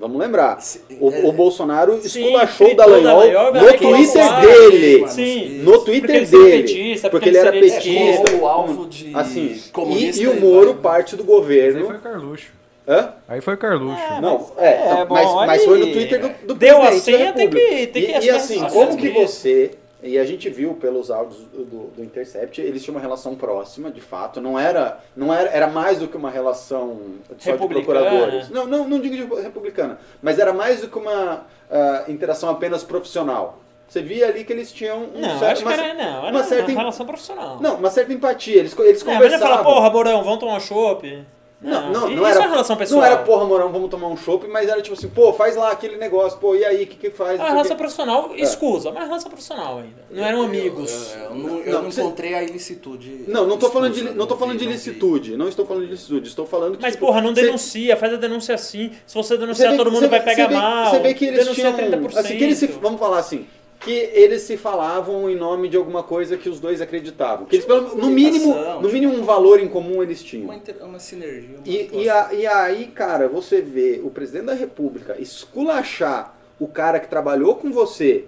Vamos 0.00 0.18
lembrar. 0.18 0.58
O, 0.98 1.10
é- 1.10 1.20
o 1.26 1.32
Bolsonaro 1.32 2.00
Sim, 2.00 2.22
esculachou 2.24 2.66
o 2.66 2.70
fritou 2.70 2.84
o 2.86 3.02
Dallagnol 3.02 3.52
no 3.52 3.72
que 3.72 3.78
Twitter 3.78 4.40
dele. 4.40 5.08
Sim. 5.08 5.48
No 5.62 5.72
Porque 5.72 5.84
Twitter 5.84 6.16
ele 6.16 6.26
seria 6.26 6.44
dele. 6.46 6.62
petista, 6.62 7.10
porque 7.10 7.26
porque 7.26 7.28
ele 7.28 7.36
era 7.38 7.52
petista. 7.52 7.78
esquerda. 7.78 8.36
o 8.42 8.46
alvo 8.48 8.86
de 8.86 9.10
Assim, 9.14 9.46
e, 9.66 9.70
comunista 9.70 10.22
e 10.22 10.26
o 10.26 10.36
e 10.36 10.40
Moro 10.40 10.72
vai- 10.72 10.82
parte 10.82 11.16
do 11.16 11.22
Aí 11.22 11.26
foi 11.28 11.36
governo. 11.36 11.88
o 11.90 11.98
Carluxo. 12.00 12.46
Hã? 12.88 13.12
Aí 13.28 13.40
foi 13.42 13.54
o 13.54 13.58
Carluxo. 13.58 14.02
Não, 14.22 14.50
é, 14.56 14.66
é, 14.68 14.82
então, 14.92 15.06
bom, 15.06 15.14
mas, 15.14 15.34
mas 15.46 15.60
aí- 15.60 15.66
foi 15.66 15.78
no 15.78 15.92
Twitter 15.92 16.20
do, 16.20 16.46
do 16.46 16.54
Deu 16.54 16.82
a 16.82 16.86
presidente 16.86 17.18
senha, 17.18 17.32
tem 17.34 17.48
que- 17.50 17.86
tem 17.88 18.02
que 18.06 18.12
e, 18.12 18.24
e 18.24 18.30
assim, 18.30 18.64
as 18.64 18.72
como 18.72 18.96
que 18.96 19.10
você, 19.10 19.70
e 20.02 20.18
a 20.18 20.24
gente 20.24 20.48
viu 20.48 20.74
pelos 20.74 21.10
áudios 21.10 21.40
do, 21.52 21.90
do, 21.94 22.02
Intercept, 22.02 22.60
eles 22.60 22.82
tinham 22.82 22.94
uma 22.96 23.00
relação 23.00 23.34
próxima, 23.34 23.90
de 23.90 24.00
fato, 24.00 24.40
não 24.40 24.58
era, 24.58 24.98
não 25.16 25.32
era, 25.32 25.50
era 25.50 25.66
mais 25.66 25.98
do 25.98 26.08
que 26.08 26.16
uma 26.16 26.30
relação 26.30 26.98
só 27.38 27.56
de 27.56 27.66
procuradores. 27.66 28.48
Não, 28.48 28.66
não, 28.66 28.88
não 28.88 28.98
digo 29.00 29.16
de 29.16 29.42
republicana, 29.42 29.98
mas 30.22 30.38
era 30.38 30.52
mais 30.52 30.80
do 30.80 30.88
que 30.88 30.98
uma 30.98 31.44
ah, 31.70 32.04
interação 32.08 32.48
apenas 32.50 32.82
profissional. 32.82 33.58
Você 33.88 34.00
via 34.00 34.28
ali 34.28 34.44
que 34.44 34.52
eles 34.52 34.72
tinham 34.72 35.02
um 35.02 35.20
Não, 35.20 35.38
certo- 35.38 35.44
acho 35.44 35.62
que 35.62 35.68
uma, 35.68 35.74
era, 35.74 35.94
não, 35.94 36.26
era 36.26 36.30
uma 36.36 36.44
certa 36.44 36.70
uma 36.70 36.80
relação 36.80 37.06
profissional. 37.06 37.58
não, 37.60 37.74
uma 37.74 37.90
certa 37.90 38.12
empatia, 38.12 38.58
eles, 38.60 38.78
eles 38.78 39.02
É, 39.02 39.04
mas 39.06 39.20
ele 39.20 39.38
fala, 39.38 39.56
conversavam. 39.58 39.64
porra, 39.64 39.90
Borão, 39.90 40.22
vamos 40.22 40.38
tomar 40.38 40.54
um 40.54 40.60
chopp. 40.60 41.24
Não, 41.62 41.92
não, 41.92 42.00
não 42.08 42.26
isso 42.26 42.38
era. 42.38 42.44
é 42.44 42.48
relação 42.48 42.74
pessoal. 42.76 43.00
Não 43.02 43.06
era, 43.06 43.16
porra, 43.18 43.44
Morão, 43.44 43.70
vamos 43.70 43.90
tomar 43.90 44.08
um 44.08 44.16
chopp, 44.16 44.48
mas 44.48 44.66
era 44.66 44.80
tipo 44.80 44.94
assim, 44.96 45.08
pô, 45.08 45.30
faz 45.34 45.56
lá 45.56 45.70
aquele 45.70 45.96
negócio, 45.98 46.38
pô, 46.38 46.54
e 46.54 46.64
aí, 46.64 46.84
o 46.84 46.86
que 46.86 46.96
que 46.96 47.10
faz? 47.10 47.38
A 47.38 47.42
Não 47.42 47.50
o 47.50 47.52
relação 47.52 47.76
profissional, 47.76 48.30
escusa, 48.34 48.90
mas 48.90 49.04
relação 49.06 49.30
profissional 49.30 49.78
ainda. 49.78 50.02
Não 50.10 50.24
eram 50.24 50.42
amigos. 50.42 51.12
Eu, 51.14 51.20
eu 51.22 51.34
não, 51.34 51.58
eu 51.60 51.72
Não, 51.74 51.82
não 51.82 51.90
você- 51.92 52.00
encontrei 52.00 52.32
a 52.34 52.42
ilicitude. 52.42 53.24
Não, 53.28 53.46
não 53.46 53.58
tô 53.58 53.68
falando 53.70 53.92
de, 53.92 54.02
não 54.02 54.26
tô 54.26 54.36
falando 54.36 54.54
de 54.56 54.64
vi, 54.64 54.68
vi. 54.68 54.72
ilicitude, 54.72 55.36
não 55.36 55.48
estou 55.48 55.66
falando 55.66 55.82
de 55.82 55.88
ilicitude, 55.88 56.28
estou 56.28 56.46
falando 56.46 56.76
que 56.76 56.82
Mas, 56.82 56.94
tipo, 56.94 57.04
porra, 57.06 57.20
não 57.20 57.34
você- 57.34 57.42
denuncia, 57.42 57.96
faz 57.96 58.14
a 58.14 58.16
denúncia 58.16 58.54
assim. 58.54 58.92
Se 59.06 59.14
você 59.14 59.30
você 59.30 59.36
denunciar, 59.38 59.70
vê- 59.72 59.76
todo 59.76 59.90
mundo 59.90 60.00
você 60.00 60.08
vai 60.08 60.20
pegar 60.24 60.44
você 60.44 60.48
vê- 60.48 60.54
mal. 60.54 60.90
Você 60.90 60.98
vê 61.00 61.14
que 61.14 61.24
eles 61.26 61.40
denuncia 61.40 61.72
tinham, 61.72 61.90
30%. 61.90 62.18
assim, 62.18 62.36
que 62.38 62.44
eles 62.44 62.58
se, 62.58 62.66
vamos 62.68 62.98
falar 62.98 63.18
assim, 63.18 63.46
que 63.80 63.90
eles 63.90 64.42
se 64.42 64.56
falavam 64.58 65.28
em 65.30 65.34
nome 65.34 65.68
de 65.68 65.76
alguma 65.76 66.02
coisa 66.02 66.36
que 66.36 66.48
os 66.48 66.60
dois 66.60 66.80
acreditavam. 66.82 67.46
Que 67.46 67.56
eles, 67.56 67.66
no 67.96 68.10
mínimo, 68.10 68.54
no 68.82 68.88
mínimo 68.92 69.14
um 69.14 69.22
valor 69.24 69.58
em 69.58 69.68
comum 69.68 70.02
eles 70.02 70.22
tinham. 70.22 70.44
Uma, 70.44 70.56
inter- 70.56 70.76
uma 70.84 70.98
sinergia. 70.98 71.56
Uma 71.56 71.66
E, 71.66 71.90
e, 71.94 72.08
a- 72.08 72.28
e 72.32 72.46
aí, 72.46 72.86
cara, 72.88 73.26
você 73.26 73.60
vê 73.62 74.00
o 74.04 74.10
presidente 74.10 74.44
da 74.44 74.54
república 74.54 75.16
esculachar 75.18 76.34
o 76.58 76.68
cara 76.68 77.00
que 77.00 77.08
trabalhou 77.08 77.54
com 77.56 77.70
você 77.72 78.26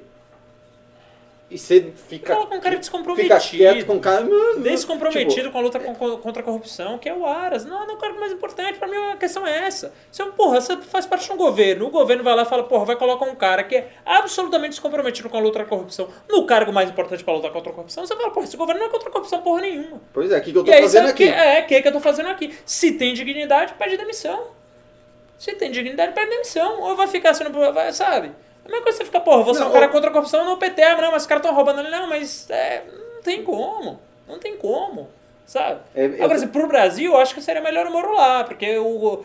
e 1.54 1.58
você 1.58 1.92
fica, 2.08 2.34
Coloca 2.34 2.48
um 2.54 2.60
cara 2.60 2.70
fica 2.70 2.78
descomprometido. 2.80 3.40
quieto 3.40 3.86
com 3.86 3.96
o 3.96 4.00
cara. 4.00 4.26
Descomprometido 4.58 5.34
Tipo, 5.34 5.50
com 5.52 5.58
a 5.58 5.60
luta 5.60 5.78
con- 5.80 6.16
contra 6.18 6.42
a 6.42 6.44
corrupção, 6.44 6.98
que 6.98 7.08
é 7.08 7.14
o 7.14 7.24
Aras. 7.26 7.64
Não, 7.64 7.86
não 7.86 7.94
é 7.94 7.96
o 7.96 7.98
cara 7.98 8.14
mais 8.14 8.32
importante. 8.32 8.78
Pra 8.78 8.88
mim, 8.88 8.96
a 8.96 9.16
questão 9.16 9.46
é 9.46 9.66
essa. 9.66 9.92
Você, 10.10 10.22
é 10.22 10.24
um- 10.24 10.32
porra, 10.32 10.60
você 10.60 10.76
faz 10.78 11.06
parte 11.06 11.26
de 11.26 11.32
um 11.32 11.36
governo. 11.36 11.86
O 11.86 11.90
governo 11.90 12.22
vai 12.24 12.34
lá 12.34 12.42
e 12.42 12.46
fala, 12.46 12.64
porra, 12.64 12.84
vai 12.84 12.96
colocar 12.96 13.24
um 13.26 13.34
cara 13.34 13.62
que 13.64 13.76
é 13.76 13.88
absolutamente 14.04 14.70
descomprometido 14.70 15.28
com 15.28 15.36
a 15.36 15.40
luta 15.40 15.52
contra 15.52 15.62
a 15.62 15.66
corrupção 15.66 16.08
no 16.28 16.46
cargo 16.46 16.72
mais 16.72 16.88
importante 16.88 17.22
pra 17.22 17.34
lutar 17.34 17.50
contra 17.52 17.70
a 17.70 17.74
corrupção. 17.74 18.06
Você 18.06 18.16
fala, 18.16 18.30
porra, 18.30 18.44
esse 18.44 18.56
governo 18.56 18.80
não 18.80 18.88
é 18.88 18.90
contra 18.90 19.08
a 19.08 19.12
corrupção 19.12 19.42
porra 19.42 19.60
nenhuma. 19.60 20.00
Pois 20.12 20.32
é, 20.32 20.38
o 20.38 20.42
que, 20.42 20.50
que 20.52 20.58
eu 20.58 20.64
tô 20.64 20.72
e 20.72 20.80
fazendo 20.80 21.08
aqui? 21.08 21.24
Que, 21.24 21.30
é, 21.30 21.62
que 21.62 21.74
é 21.74 21.82
que 21.82 21.88
eu 21.88 21.92
tô 21.92 22.00
fazendo 22.00 22.28
aqui. 22.30 22.54
Se 22.64 22.92
tem 22.92 23.12
dignidade, 23.12 23.74
pede 23.74 23.96
demissão. 23.98 24.46
Se 25.38 25.52
tem 25.54 25.70
dignidade, 25.70 26.12
pede 26.14 26.30
demissão. 26.30 26.80
Ou 26.80 26.96
vai 26.96 27.06
ficar 27.06 27.34
sendo. 27.34 27.52
Vai, 27.72 27.92
sabe? 27.92 28.32
A 28.64 28.68
mesma 28.68 28.82
coisa 28.82 28.98
você 28.98 29.04
fica, 29.04 29.20
porra, 29.20 29.42
você 29.42 29.62
é 29.62 29.64
um 29.66 29.72
cara 29.72 29.86
ou- 29.86 29.92
contra 29.92 30.08
a 30.10 30.12
corrupção 30.12 30.44
no 30.44 30.56
PT, 30.56 30.80
não, 30.96 31.10
mas 31.12 31.22
os 31.22 31.26
caras 31.28 31.42
estão 31.42 31.54
roubando 31.54 31.80
ali. 31.80 31.90
Não, 31.90 32.06
mas 32.08 32.48
é, 32.50 32.84
não 33.16 33.22
tem 33.22 33.42
como. 33.42 33.98
Não 34.28 34.38
tem 34.38 34.56
como. 34.56 35.08
Sabe? 35.44 35.80
É, 35.94 36.06
eu- 36.06 36.14
Agora, 36.24 36.34
assim, 36.36 36.46
pro 36.46 36.66
Brasil, 36.68 37.12
eu 37.12 37.18
acho 37.18 37.34
que 37.34 37.42
seria 37.42 37.60
melhor 37.60 37.86
o 37.86 37.92
Moro 37.92 38.14
lá, 38.14 38.44
porque 38.44 38.78
o, 38.78 39.24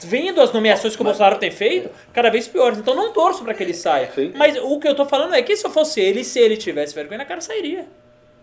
vendo 0.00 0.40
as 0.40 0.52
nomeações 0.52 0.94
que 0.96 1.00
o 1.00 1.04
Bolsonaro 1.04 1.38
tem 1.38 1.50
feito, 1.50 1.88
cada 2.12 2.28
vez 2.28 2.46
piores. 2.48 2.78
Então 2.78 2.94
não 2.94 3.12
torço 3.12 3.44
pra 3.44 3.54
que 3.54 3.62
ele 3.62 3.72
saia. 3.72 4.10
Sim. 4.12 4.32
Mas 4.34 4.56
o 4.60 4.78
que 4.80 4.88
eu 4.88 4.94
tô 4.94 5.06
falando 5.06 5.34
é 5.34 5.42
que 5.42 5.56
se 5.56 5.64
eu 5.64 5.70
fosse 5.70 6.00
ele, 6.00 6.24
se 6.24 6.38
ele 6.40 6.56
tivesse 6.56 6.94
vergonha 6.94 7.18
na 7.18 7.24
cara, 7.24 7.40
sairia. 7.40 7.86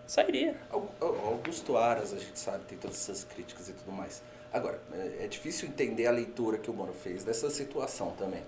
Sairia. 0.07 0.55
Au- 0.71 0.89
Au- 0.99 1.15
Augusto 1.27 1.77
Aras, 1.77 2.13
a 2.13 2.17
gente 2.17 2.39
sabe, 2.39 2.59
tem 2.67 2.77
todas 2.77 2.97
essas 2.97 3.23
críticas 3.23 3.69
e 3.69 3.73
tudo 3.73 3.91
mais. 3.91 4.21
Agora, 4.51 4.79
é- 4.93 5.25
é 5.25 5.27
difícil 5.27 5.67
entender 5.67 6.07
a 6.07 6.11
leitura 6.11 6.57
que 6.57 6.71
o 6.71 6.73
Moro 6.73 6.93
fez 6.93 7.23
dessa 7.23 7.49
situação 7.49 8.11
também. 8.17 8.41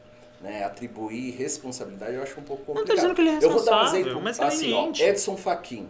Né? 0.44 0.62
Atribuir 0.66 1.32
responsabilidade 1.38 2.16
eu 2.16 2.22
acho 2.22 2.38
um 2.38 2.44
pouco 2.44 2.64
Não 2.68 2.82
complicado. 2.82 2.88
tô 2.88 2.96
dizendo 2.96 3.16
que 3.16 3.22
ele 3.22 3.30
é 3.30 3.36
Eu 3.38 3.50
vou 3.50 3.64
dar 3.64 3.72
um 3.72 3.84
responsável, 3.84 4.02
exemplo, 4.02 4.22
mas 4.22 4.40
é 4.40 4.44
assim, 4.44 4.74
ó. 4.74 4.92
Edson 4.94 5.38
Fachin. 5.38 5.88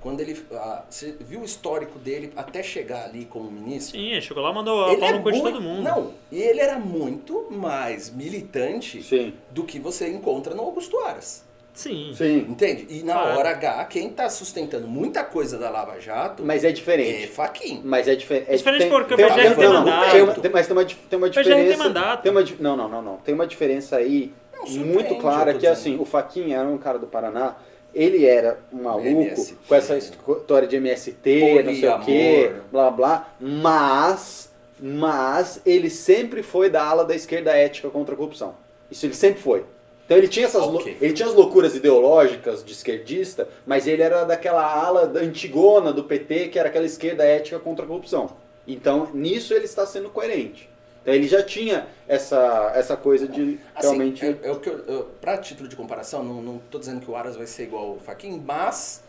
Quando 0.00 0.20
ele. 0.20 0.46
ah, 0.52 0.84
você 0.88 1.16
viu 1.18 1.40
o 1.40 1.44
histórico 1.44 1.98
dele 1.98 2.32
até 2.36 2.62
chegar 2.62 3.06
ali 3.06 3.24
como 3.24 3.50
ministro? 3.50 3.98
Sim, 3.98 4.20
chegou 4.20 4.42
lá 4.44 4.52
e 4.52 4.54
mandou 4.54 4.84
a 4.84 4.96
pau 4.96 5.08
é 5.08 5.12
no 5.12 5.22
cu 5.22 5.32
de 5.32 5.42
todo 5.42 5.60
mundo. 5.60 5.82
Não, 5.82 6.12
e 6.30 6.40
ele 6.40 6.60
era 6.60 6.78
muito 6.78 7.48
mais 7.50 8.10
militante 8.10 9.02
Sim, 9.02 9.34
do 9.50 9.64
que 9.64 9.80
você 9.80 10.08
encontra 10.08 10.54
no 10.54 10.62
Augusto 10.62 10.96
Aras. 11.00 11.43
Sim. 11.74 12.12
sim. 12.16 12.46
Entende? 12.48 12.86
E 12.88 13.02
na 13.02 13.14
Claro. 13.14 13.38
hora 13.38 13.50
H, 13.50 13.84
quem 13.86 14.08
tá 14.08 14.30
sustentando 14.30 14.86
muita 14.86 15.24
coisa 15.24 15.58
da 15.58 15.68
Lava 15.68 16.00
Jato 16.00 16.42
Mas 16.44 16.62
é 16.64 16.68
é 16.68 16.72
diferente. 16.72 17.26
Faquin. 17.26 17.82
Mas 17.84 18.06
é 18.08 18.14
diferente. 18.14 18.46
É 18.48 18.56
diferente 18.56 18.86
porque 18.88 19.14
o 19.14 19.16
PGR 19.16 19.34
tem, 19.34 19.54
tem 19.54 19.64
não, 19.64 19.72
não, 19.72 19.80
mandato. 19.84 20.10
tem 20.12 20.22
uma- 20.22 20.34
tem- 20.34 20.50
mas 20.52 20.66
tem 20.68 20.76
uma, 20.76 20.84
tem 20.84 21.18
uma 21.18 21.28
PGR 21.28 21.42
tem 21.44 21.54
diferença. 21.56 21.84
mandato. 21.84 22.22
Tem 22.22 22.30
uma, 22.32 22.44
não, 22.60 22.76
não, 22.76 22.88
não, 22.88 23.02
não. 23.02 23.16
Tem 23.18 23.34
uma 23.34 23.46
diferença 23.46 23.96
aí 23.96 24.32
Não, 24.56 24.66
muito 24.84 25.16
clara 25.16 25.52
que 25.54 25.66
assim, 25.66 25.90
dizendo. 25.90 26.02
o 26.02 26.06
Faquinha 26.06 26.58
era 26.58 26.68
um 26.68 26.78
cara 26.78 26.98
do 26.98 27.06
Paraná. 27.08 27.56
Ele 27.92 28.24
era 28.24 28.58
um 28.72 28.82
maluco 28.82 29.06
MST. 29.06 29.56
com 29.68 29.74
essa 29.74 29.96
história 29.96 30.66
de 30.66 30.76
MST, 30.76 31.62
não 31.64 31.74
sei 31.74 31.88
o 31.88 31.98
quê, 32.00 32.52
blá 32.72 32.90
blá, 32.90 33.28
mas 33.40 34.52
mas 34.80 35.60
ele 35.64 35.88
sempre 35.88 36.42
foi 36.42 36.68
da 36.68 36.82
ala 36.84 37.04
da 37.04 37.14
esquerda 37.14 37.52
ética 37.52 37.88
contra 37.90 38.14
a 38.14 38.18
corrupção. 38.18 38.54
Isso 38.90 39.06
ele 39.06 39.14
sempre 39.14 39.40
foi. 39.40 39.64
Então 40.04 40.16
ele 40.18 40.28
tinha 40.28 40.46
essas 40.46 40.62
lou- 40.62 40.76
Ok. 40.80 40.96
ele 41.00 41.12
tinha 41.14 41.26
as 41.28 41.34
loucuras 41.34 41.74
ideológicas 41.74 42.62
de 42.64 42.72
esquerdista, 42.72 43.48
mas 43.66 43.86
ele 43.86 44.02
era 44.02 44.24
daquela 44.24 44.62
ala 44.64 45.06
da 45.06 45.20
antigona 45.20 45.92
do 45.92 46.04
PT, 46.04 46.48
que 46.48 46.58
era 46.58 46.68
aquela 46.68 46.84
esquerda 46.84 47.24
ética 47.24 47.58
contra 47.58 47.84
a 47.84 47.88
corrupção. 47.88 48.30
Então, 48.66 49.08
nisso 49.14 49.54
ele 49.54 49.64
está 49.64 49.86
sendo 49.86 50.10
coerente. 50.10 50.68
Então 51.02 51.12
ele 51.14 51.26
já 51.28 51.42
tinha 51.42 51.86
essa, 52.08 52.72
essa 52.74 52.96
coisa 52.96 53.28
de 53.28 53.58
Assim, 53.74 53.86
realmente. 53.88 54.24
é, 54.24 54.38
é 54.42 54.50
o 54.52 54.58
que 54.60 54.68
eu, 54.70 54.78
eu- 54.86 55.04
pra 55.20 55.36
título 55.38 55.68
de 55.68 55.76
comparação, 55.76 56.22
não, 56.24 56.58
tô 56.70 56.78
dizendo 56.78 57.00
que 57.00 57.10
o 57.10 57.14
Aras 57.16 57.36
vai 57.36 57.46
ser 57.46 57.64
igual 57.64 57.92
o 57.96 58.00
Faquin, 58.00 58.42
mas 58.44 59.02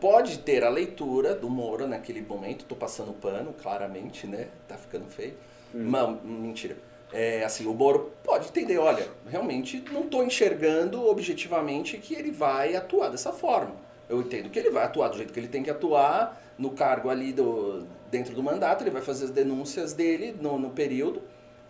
pode 0.00 0.38
ter 0.38 0.64
a 0.64 0.68
leitura 0.68 1.34
do 1.36 1.48
Moro 1.48 1.86
naquele 1.86 2.20
momento, 2.20 2.64
tô 2.64 2.74
passando 2.74 3.12
pano, 3.12 3.54
claramente, 3.62 4.26
né? 4.26 4.48
Tá 4.66 4.76
ficando 4.76 5.04
feio. 5.08 5.34
Hum. 5.72 5.84
Não, 5.90 6.18
mentira. 6.24 6.76
É, 7.12 7.44
assim, 7.44 7.66
o 7.66 7.72
Moro 7.72 8.12
pode 8.24 8.48
entender, 8.48 8.78
olha, 8.78 9.08
realmente 9.28 9.82
não 9.92 10.02
tô 10.08 10.22
enxergando 10.22 11.06
objetivamente 11.06 11.96
que 11.98 12.14
ele 12.14 12.30
vai 12.30 12.74
atuar 12.74 13.10
dessa 13.10 13.32
forma. 13.32 13.74
Eu 14.08 14.20
entendo 14.20 14.50
que 14.50 14.58
ele 14.58 14.70
vai 14.70 14.84
atuar 14.84 15.08
do 15.08 15.16
jeito 15.16 15.32
que 15.32 15.38
ele 15.38 15.48
tem 15.48 15.62
que 15.62 15.70
atuar, 15.70 16.40
no 16.58 16.70
cargo 16.70 17.10
ali 17.10 17.32
do, 17.32 17.86
dentro 18.10 18.34
do 18.34 18.42
mandato, 18.42 18.82
ele 18.82 18.90
vai 18.90 19.02
fazer 19.02 19.26
as 19.26 19.30
denúncias 19.30 19.92
dele 19.92 20.34
no, 20.40 20.58
no 20.58 20.70
período 20.70 21.22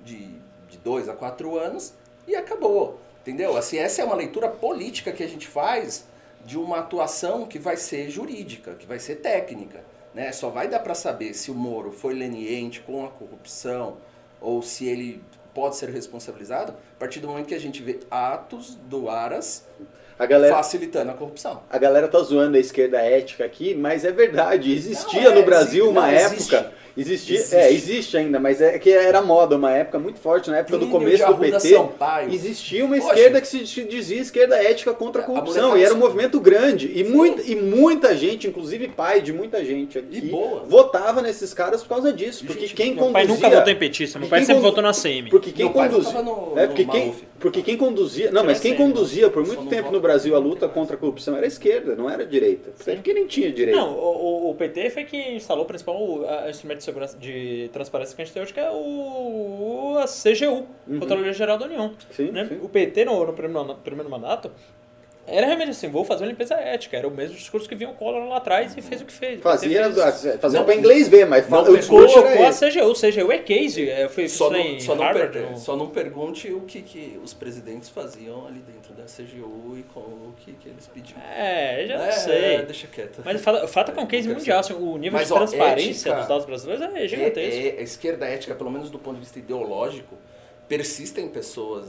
de, 0.04 0.28
de 0.68 0.78
dois 0.78 1.08
a 1.08 1.14
quatro 1.14 1.58
anos 1.58 1.94
e 2.26 2.34
acabou. 2.34 3.00
Entendeu? 3.22 3.56
Assim, 3.56 3.78
essa 3.78 4.02
é 4.02 4.04
uma 4.04 4.14
leitura 4.14 4.48
política 4.48 5.12
que 5.12 5.22
a 5.22 5.28
gente 5.28 5.48
faz 5.48 6.06
de 6.44 6.56
uma 6.56 6.78
atuação 6.78 7.44
que 7.44 7.58
vai 7.58 7.76
ser 7.76 8.08
jurídica, 8.08 8.74
que 8.74 8.86
vai 8.86 9.00
ser 9.00 9.16
técnica. 9.16 9.84
Né? 10.14 10.30
Só 10.30 10.48
vai 10.48 10.68
dar 10.68 10.78
para 10.78 10.94
saber 10.94 11.34
se 11.34 11.50
o 11.50 11.54
Moro 11.54 11.90
foi 11.90 12.14
leniente 12.14 12.80
com 12.80 13.04
a 13.04 13.08
corrupção 13.08 13.96
ou 14.40 14.62
se 14.62 14.86
ele 14.88 15.22
pode 15.54 15.76
ser 15.76 15.88
responsabilizado 15.88 16.72
a 16.72 16.98
partir 16.98 17.20
do 17.20 17.28
momento 17.28 17.46
que 17.46 17.54
a 17.54 17.60
gente 17.60 17.82
vê 17.82 18.00
atos 18.10 18.74
do 18.84 19.08
Aras 19.08 19.66
A 20.18 20.26
galera, 20.26 20.54
facilitando 20.54 21.10
a 21.10 21.14
corrupção. 21.14 21.62
a 21.70 21.78
galera 21.78 22.08
tá 22.08 22.18
zoando 22.20 22.56
a 22.56 22.60
esquerda 22.60 22.98
ética 22.98 23.44
aqui, 23.44 23.74
mas 23.74 24.04
é 24.04 24.12
verdade. 24.12 24.72
Existia 24.72 25.22
Não, 25.22 25.32
é, 25.32 25.34
no 25.34 25.42
Brasil 25.44 25.84
existe- 25.84 25.98
uma 25.98 26.06
não, 26.06 26.12
existe. 26.14 26.66
Existia, 26.96 27.36
Existe. 27.36 27.54
É, 27.54 27.72
existe 27.72 28.16
ainda, 28.16 28.40
mas 28.40 28.60
é 28.60 28.78
que 28.78 28.90
era 28.90 29.20
moda, 29.20 29.56
uma 29.56 29.70
época 29.70 29.98
muito 29.98 30.18
forte, 30.18 30.50
na 30.50 30.58
época 30.58 30.78
do 30.78 30.86
Plínio 30.86 30.92
começo 30.98 31.26
de 31.26 31.32
do 31.32 31.38
PT. 31.38 31.68
Sampaio. 31.74 32.32
Existia 32.32 32.84
uma 32.84 32.96
Poxa. 32.96 33.08
esquerda 33.12 33.40
que 33.40 33.46
se 33.48 33.84
dizia 33.84 34.20
esquerda 34.20 34.56
ética 34.56 34.94
contra 34.94 35.20
a 35.20 35.24
A 35.24 35.26
corrupção, 35.26 35.68
molecada 35.68 35.78
e 35.80 35.84
era 35.84 35.94
um 35.94 35.98
movimento 35.98 36.40
grande. 36.40 36.90
E 36.94 37.04
muita, 37.04 37.42
e 37.42 37.54
muita 37.54 38.16
gente, 38.16 38.46
inclusive 38.48 38.88
pai 38.88 39.20
de 39.20 39.32
muita 39.32 39.62
gente 39.64 39.98
aqui, 39.98 40.30
votava 40.68 41.20
nesses 41.20 41.52
caras 41.52 41.82
por 41.82 41.90
causa 41.90 42.12
disso. 42.12 42.44
Porque 42.46 42.62
Gente, 42.62 42.74
quem 42.74 42.94
Meu 42.94 43.10
pai 43.10 43.26
conduzia. 43.26 43.44
nunca 43.48 43.58
votou 43.58 43.72
em 43.72 43.76
petista, 43.76 44.18
meu 44.18 44.28
pai 44.28 44.44
sempre 44.44 44.62
votou 44.62 44.82
na 44.82 44.92
CM. 44.92 45.28
Porque 45.28 45.52
quem 45.52 45.66
Meu 45.66 45.74
pai 45.74 45.88
conduzia. 45.90 46.18
é, 46.56 46.66
porque, 46.66 46.84
quem, 46.86 47.00
Maluf. 47.08 47.22
Porque 47.38 47.62
quem 47.62 47.76
conduzia. 47.76 48.30
Não, 48.30 48.44
mas 48.44 48.60
quem 48.60 48.72
Sim, 48.72 48.78
né? 48.78 48.86
conduzia 48.86 49.30
por 49.30 49.44
muito 49.46 49.66
tempo 49.66 49.90
no 49.90 50.00
Brasil 50.00 50.34
a 50.34 50.38
luta 50.38 50.68
contra 50.68 50.96
a 50.96 50.98
corrupção 50.98 51.36
era 51.36 51.44
a 51.44 51.48
esquerda, 51.48 51.94
não 51.94 52.08
era 52.10 52.22
a 52.22 52.26
direita. 52.26 52.72
Porque 52.94 53.12
nem 53.12 53.26
tinha 53.26 53.50
direita. 53.52 53.78
Não, 53.80 53.92
o, 53.94 54.46
o- 54.46 54.50
o 54.50 54.54
PT 54.54 54.90
foi 54.90 55.04
que 55.04 55.16
instalou 55.34 55.64
o 55.64 55.66
principal 55.66 55.96
a- 56.28 56.50
instrumento 56.50 56.78
de 56.78 56.84
segurança 56.84 57.16
de 57.18 57.70
transparência 57.72 58.14
que 58.16 58.22
a 58.22 58.24
gente 58.24 58.34
tem 58.34 58.42
hoje, 58.42 58.52
que 58.54 58.60
é 58.60 58.70
o 58.70 59.96
a 59.98 60.04
CGU, 60.06 60.66
Controle 60.98 61.32
Geral 61.32 61.58
da 61.58 61.66
União. 61.66 61.92
Sim, 62.10 62.30
né? 62.32 62.46
sim. 62.48 62.58
O 62.62 62.68
PT, 62.68 63.04
no, 63.04 63.24
no 63.26 63.32
primeiro, 63.32 63.64
no 63.66 63.74
primeiro 63.76 64.10
mandato, 64.10 64.50
era 65.26 65.46
realmente 65.46 65.70
assim, 65.70 65.88
vou 65.88 66.04
fazer 66.04 66.22
uma 66.24 66.30
limpeza 66.30 66.54
ética. 66.54 66.96
Era 66.96 67.08
o 67.08 67.10
mesmo 67.10 67.34
discurso 67.36 67.68
que 67.68 67.74
vinha 67.74 67.90
o 67.90 67.94
Collor 67.94 68.28
lá 68.28 68.36
atrás 68.36 68.76
e 68.76 68.80
fez 68.82 69.00
o 69.00 69.04
que 69.04 69.12
fez. 69.12 69.40
Fazia, 69.40 69.92
fez- 69.92 70.40
fazia 70.40 70.58
Não, 70.60 70.64
pra 70.66 70.74
inglês 70.74 71.08
ver, 71.08 71.26
mas 71.26 71.48
não 71.48 71.62
o 71.64 71.76
discurso 71.76 72.18
era 72.18 72.48
a. 72.48 72.52
CGU. 72.52 72.92
CGU 72.94 73.32
é 73.32 73.38
case. 73.38 73.90
é, 73.90 74.08
Foi 74.08 74.28
Só 74.28 74.50
não, 74.50 74.80
só, 74.80 74.94
não 74.94 75.04
Harvard. 75.04 75.32
per- 75.32 75.50
no- 75.50 75.58
só 75.58 75.76
não 75.76 75.88
pergunte 75.88 76.52
o 76.52 76.60
que, 76.60 76.80
que 76.82 77.18
os 77.22 77.34
presidentes 77.34 77.88
faziam 77.88 78.46
ali 78.46 78.60
dentro 78.60 78.92
da 78.94 79.04
CGU 79.04 79.76
e 79.78 79.82
com 79.92 80.00
o 80.00 80.34
que, 80.38 80.52
que 80.52 80.68
eles 80.68 80.86
pediam. 80.86 81.18
É, 81.20 81.84
já 81.88 81.94
É, 81.94 82.06
não 82.06 82.12
sei. 82.12 82.62
deixa 82.62 82.86
quieto. 82.86 83.22
Mas 83.24 83.40
o 83.40 83.68
fato, 83.68 83.90
é 83.90 83.94
que 83.94 83.98
é 83.98 84.02
um 84.02 84.06
case 84.06 84.28
Não 84.28 84.36
mundial. 84.36 84.60
assim, 84.60 84.74
o 84.74 84.96
nível 84.96 85.18
Mas, 85.18 85.26
de 85.28 85.32
ó, 85.32 85.36
transparência 85.38 86.08
ética- 86.10 86.14
dos 86.20 86.28
dados 86.28 86.44
brasileiros 86.46 86.84
é 86.94 87.08
gigantesco. 87.08 87.60
É, 87.60 87.68
é, 87.68 87.78
a 87.78 87.82
esquerda 87.82 88.26
ética, 88.26 88.54
pelo 88.54 88.70
menos 88.70 88.90
do 88.90 88.98
ponto 88.98 89.14
de 89.14 89.20
vista 89.20 89.38
ideológico, 89.38 90.16
persistem 90.68 91.28
pessoas 91.28 91.86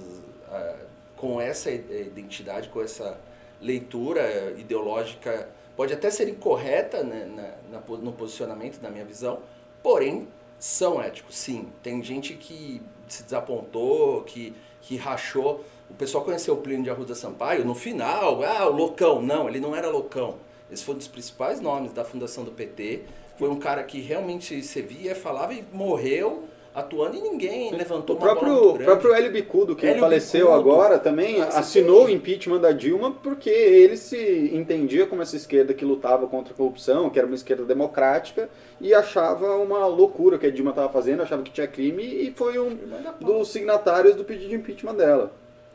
ah, 0.51 0.75
com 1.15 1.41
essa 1.41 1.69
i- 1.71 1.83
identidade, 2.07 2.69
com 2.69 2.81
essa 2.81 3.17
leitura 3.61 4.53
ideológica, 4.57 5.49
pode 5.75 5.93
até 5.93 6.09
ser 6.09 6.27
incorreta 6.29 7.03
né, 7.03 7.25
na- 7.71 7.79
na 7.79 7.97
no 7.97 8.11
posicionamento, 8.13 8.81
na 8.81 8.89
minha 8.89 9.05
visão, 9.05 9.39
porém 9.83 10.27
são 10.59 11.01
éticos, 11.01 11.35
sim. 11.37 11.67
Tem 11.83 12.01
gente 12.03 12.33
que 12.33 12.81
se 13.07 13.23
desapontou, 13.23 14.23
que, 14.23 14.53
que 14.81 14.95
rachou. 14.97 15.63
O 15.89 15.93
pessoal 15.93 16.23
conheceu 16.23 16.55
o 16.55 16.57
Plínio 16.57 16.83
de 16.83 16.89
Arruda 16.89 17.15
Sampaio 17.15 17.63
no 17.63 17.75
final, 17.75 18.43
ah, 18.43 18.67
o 18.67 18.75
loucão. 18.75 19.21
Não, 19.21 19.47
ele 19.47 19.59
não 19.59 19.75
era 19.75 19.87
loucão. 19.89 20.35
Esse 20.71 20.83
foi 20.83 20.95
um 20.95 20.97
dos 20.97 21.07
principais 21.07 21.61
nomes 21.61 21.93
da 21.93 22.03
fundação 22.03 22.43
do 22.43 22.51
PT. 22.51 23.03
Foi 23.37 23.49
um 23.49 23.57
cara 23.59 23.83
que 23.83 24.01
realmente 24.01 24.61
se 24.63 24.81
via, 24.81 25.15
falava 25.15 25.53
e 25.53 25.63
morreu 25.71 26.45
atuando 26.78 27.17
e 27.17 27.21
ninguém 27.21 27.71
levantou 27.71 28.15
O 28.15 28.19
uma 28.19 28.36
bola 28.36 28.39
próprio, 28.39 28.69
o 28.69 28.78
próprio 28.78 29.13
Hélio 29.15 29.32
Bicudo, 29.32 29.75
que 29.75 29.88
Hélio 29.88 29.99
faleceu 29.99 30.45
Bicudo. 30.51 30.59
agora, 30.59 30.99
também 30.99 31.41
assinou 31.41 32.05
o 32.05 32.09
impeachment 32.09 32.59
da 32.59 32.71
Dilma 32.71 33.11
porque 33.11 33.49
ele 33.49 33.97
se 33.97 34.51
entendia 34.53 35.07
como 35.07 35.23
essa 35.23 35.36
esquerda 35.36 35.73
que 35.73 35.84
lutava 35.84 36.28
contra 36.28 36.53
a 36.53 36.55
corrupção, 36.55 37.09
que 37.09 37.17
era 37.17 37.25
uma 37.25 37.36
esquerda 37.36 37.65
democrática, 37.65 38.47
e 38.80 38.93
achava 38.93 39.55
uma 39.55 39.88
loucura 39.88 40.36
o 40.36 40.39
que 40.39 40.45
a 40.45 40.51
Dilma 40.51 40.69
estava 40.69 40.89
fazendo, 40.89 41.23
achava 41.23 41.41
que 41.41 41.49
tinha 41.49 41.65
crime, 41.65 42.03
e 42.03 42.32
foi 42.36 42.59
um 42.59 42.78
dos 43.19 43.47
signatários 43.47 44.14
do 44.15 44.23
pedido 44.23 44.49
de 44.49 44.56
impeachment 44.56 44.93
dela. 44.93 45.31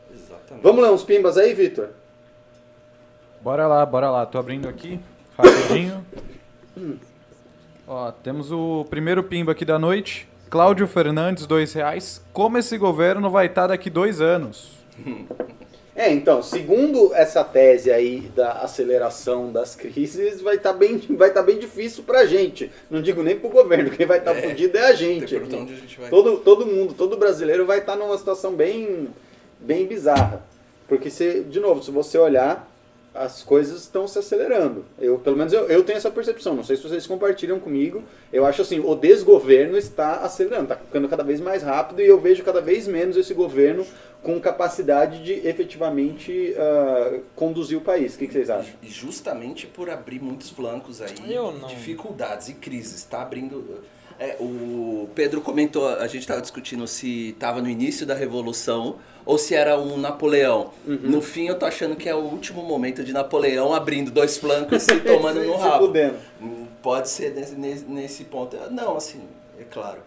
Exatamente. 0.09 0.63
Vamos 0.63 0.81
ler 0.81 0.89
uns 0.89 1.03
pimbas 1.03 1.37
aí, 1.37 1.53
Vitor? 1.53 1.89
Bora 3.41 3.67
lá, 3.67 3.85
bora 3.85 4.09
lá. 4.09 4.25
Tô 4.25 4.37
abrindo 4.37 4.69
aqui, 4.69 5.01
rapidinho. 5.37 6.05
Ó, 7.85 8.09
temos 8.09 8.53
o 8.53 8.85
primeiro 8.89 9.21
pimba 9.21 9.51
aqui 9.51 9.65
da 9.65 9.77
noite. 9.77 10.31
Cláudio 10.53 10.87
Fernandes, 10.87 11.47
dois 11.47 11.73
reais. 11.73 12.21
Como 12.31 12.59
esse 12.59 12.77
governo 12.77 13.27
vai 13.27 13.47
estar 13.47 13.65
daqui 13.65 13.89
dois 13.89 14.21
anos? 14.21 14.73
É, 15.95 16.11
então, 16.11 16.41
segundo 16.41 17.13
essa 17.13 17.43
tese 17.43 17.91
aí 17.91 18.21
da 18.35 18.53
aceleração 18.53 19.51
das 19.51 19.75
crises, 19.75 20.41
vai 20.41 20.55
estar 20.55 20.73
bem, 20.73 20.97
vai 21.11 21.31
tá 21.31 21.43
bem 21.43 21.59
difícil 21.59 22.03
pra 22.03 22.25
gente. 22.25 22.71
Não 22.89 22.99
digo 22.99 23.21
nem 23.21 23.37
pro 23.37 23.47
governo, 23.47 23.91
quem 23.91 24.07
vai 24.07 24.17
estar 24.17 24.35
É, 24.35 24.41
fudido 24.41 24.75
é 24.75 24.87
a 24.87 24.93
gente. 24.93 25.35
aqui. 25.35 25.55
onde 25.55 25.73
a 25.73 25.75
gente 25.75 25.99
vai. 25.99 26.09
Todo, 26.09 26.37
todo 26.37 26.65
mundo, 26.65 26.95
todo 26.95 27.15
brasileiro 27.15 27.67
vai 27.67 27.77
estar 27.77 27.95
numa 27.95 28.17
situação 28.17 28.55
bem, 28.55 29.09
bem 29.59 29.85
bizarra. 29.85 30.43
Porque, 30.87 31.11
se, 31.11 31.41
de 31.41 31.59
novo, 31.59 31.83
se 31.83 31.91
você 31.91 32.17
olhar, 32.17 32.67
as 33.13 33.43
coisas 33.43 33.81
estão 33.81 34.07
se 34.07 34.17
acelerando. 34.17 34.85
Eu, 34.99 35.19
pelo 35.19 35.37
menos 35.37 35.53
eu, 35.53 35.67
eu 35.67 35.83
tenho 35.83 35.97
essa 35.97 36.09
percepção. 36.09 36.55
Não 36.55 36.63
sei 36.63 36.75
se 36.75 36.83
vocês 36.83 37.05
compartilham 37.05 37.59
comigo. 37.59 38.03
Eu 38.31 38.45
acho 38.45 38.61
assim, 38.61 38.79
o 38.79 38.95
desgoverno 38.95 39.77
está 39.77 40.17
acelerando, 40.17 40.63
está 40.63 40.75
ficando 40.75 41.07
cada 41.07 41.23
vez 41.23 41.39
mais 41.39 41.61
rápido 41.61 42.01
e 42.01 42.07
eu 42.07 42.19
vejo 42.19 42.43
cada 42.43 42.59
vez 42.59 42.87
menos 42.87 43.15
esse 43.15 43.33
governo 43.33 43.85
com 44.23 44.39
capacidade 44.39 45.21
de 45.23 45.47
efetivamente 45.47 46.55
ah, 46.57 47.19
conduzir 47.35 47.77
o 47.77 47.81
país. 47.81 48.15
O 48.15 48.17
que, 48.17 48.27
que 48.27 48.33
vocês 48.33 48.49
acham? 48.49 48.73
E 48.81 48.89
justamente 48.89 49.67
por 49.67 49.89
abrir 49.89 50.19
muitos 50.19 50.49
flancos 50.49 51.01
aí, 51.01 51.13
dificuldades 51.67 52.49
e 52.49 52.53
crises, 52.53 52.95
está 52.95 53.21
abrindo. 53.21 53.83
É, 54.19 54.37
o 54.39 55.09
Pedro 55.15 55.41
comentou, 55.41 55.87
a 55.87 56.07
gente 56.07 56.19
estava 56.21 56.41
discutindo 56.41 56.87
se 56.87 57.29
estava 57.29 57.61
no 57.61 57.69
início 57.69 58.05
da 58.05 58.13
revolução 58.13 58.95
ou 59.25 59.37
se 59.37 59.55
era 59.55 59.77
um 59.79 59.97
Napoleão. 59.97 60.71
Uhum. 60.85 60.99
No 61.03 61.21
fim, 61.21 61.47
eu 61.47 61.57
tô 61.57 61.65
achando 61.65 61.95
que 61.95 62.07
é 62.07 62.15
o 62.15 62.19
último 62.19 62.61
momento 62.63 63.03
de 63.03 63.11
Napoleão 63.13 63.73
abrindo 63.73 64.11
dois 64.11 64.37
flancos 64.37 64.87
e 64.87 64.99
tomando 65.01 65.39
Se- 65.41 65.47
no 65.47 65.53
se 65.53 65.59
rabo. 65.59 65.87
fudendo. 65.87 66.17
Hum, 66.41 66.67
Pode 66.81 67.09
ser 67.09 67.33
nesse, 67.33 67.55
nesse, 67.55 67.85
nesse 67.85 68.23
ponto. 68.25 68.57
Não, 68.69 68.97
assim, 68.97 69.21
é 69.59 69.63
claro. 69.63 69.99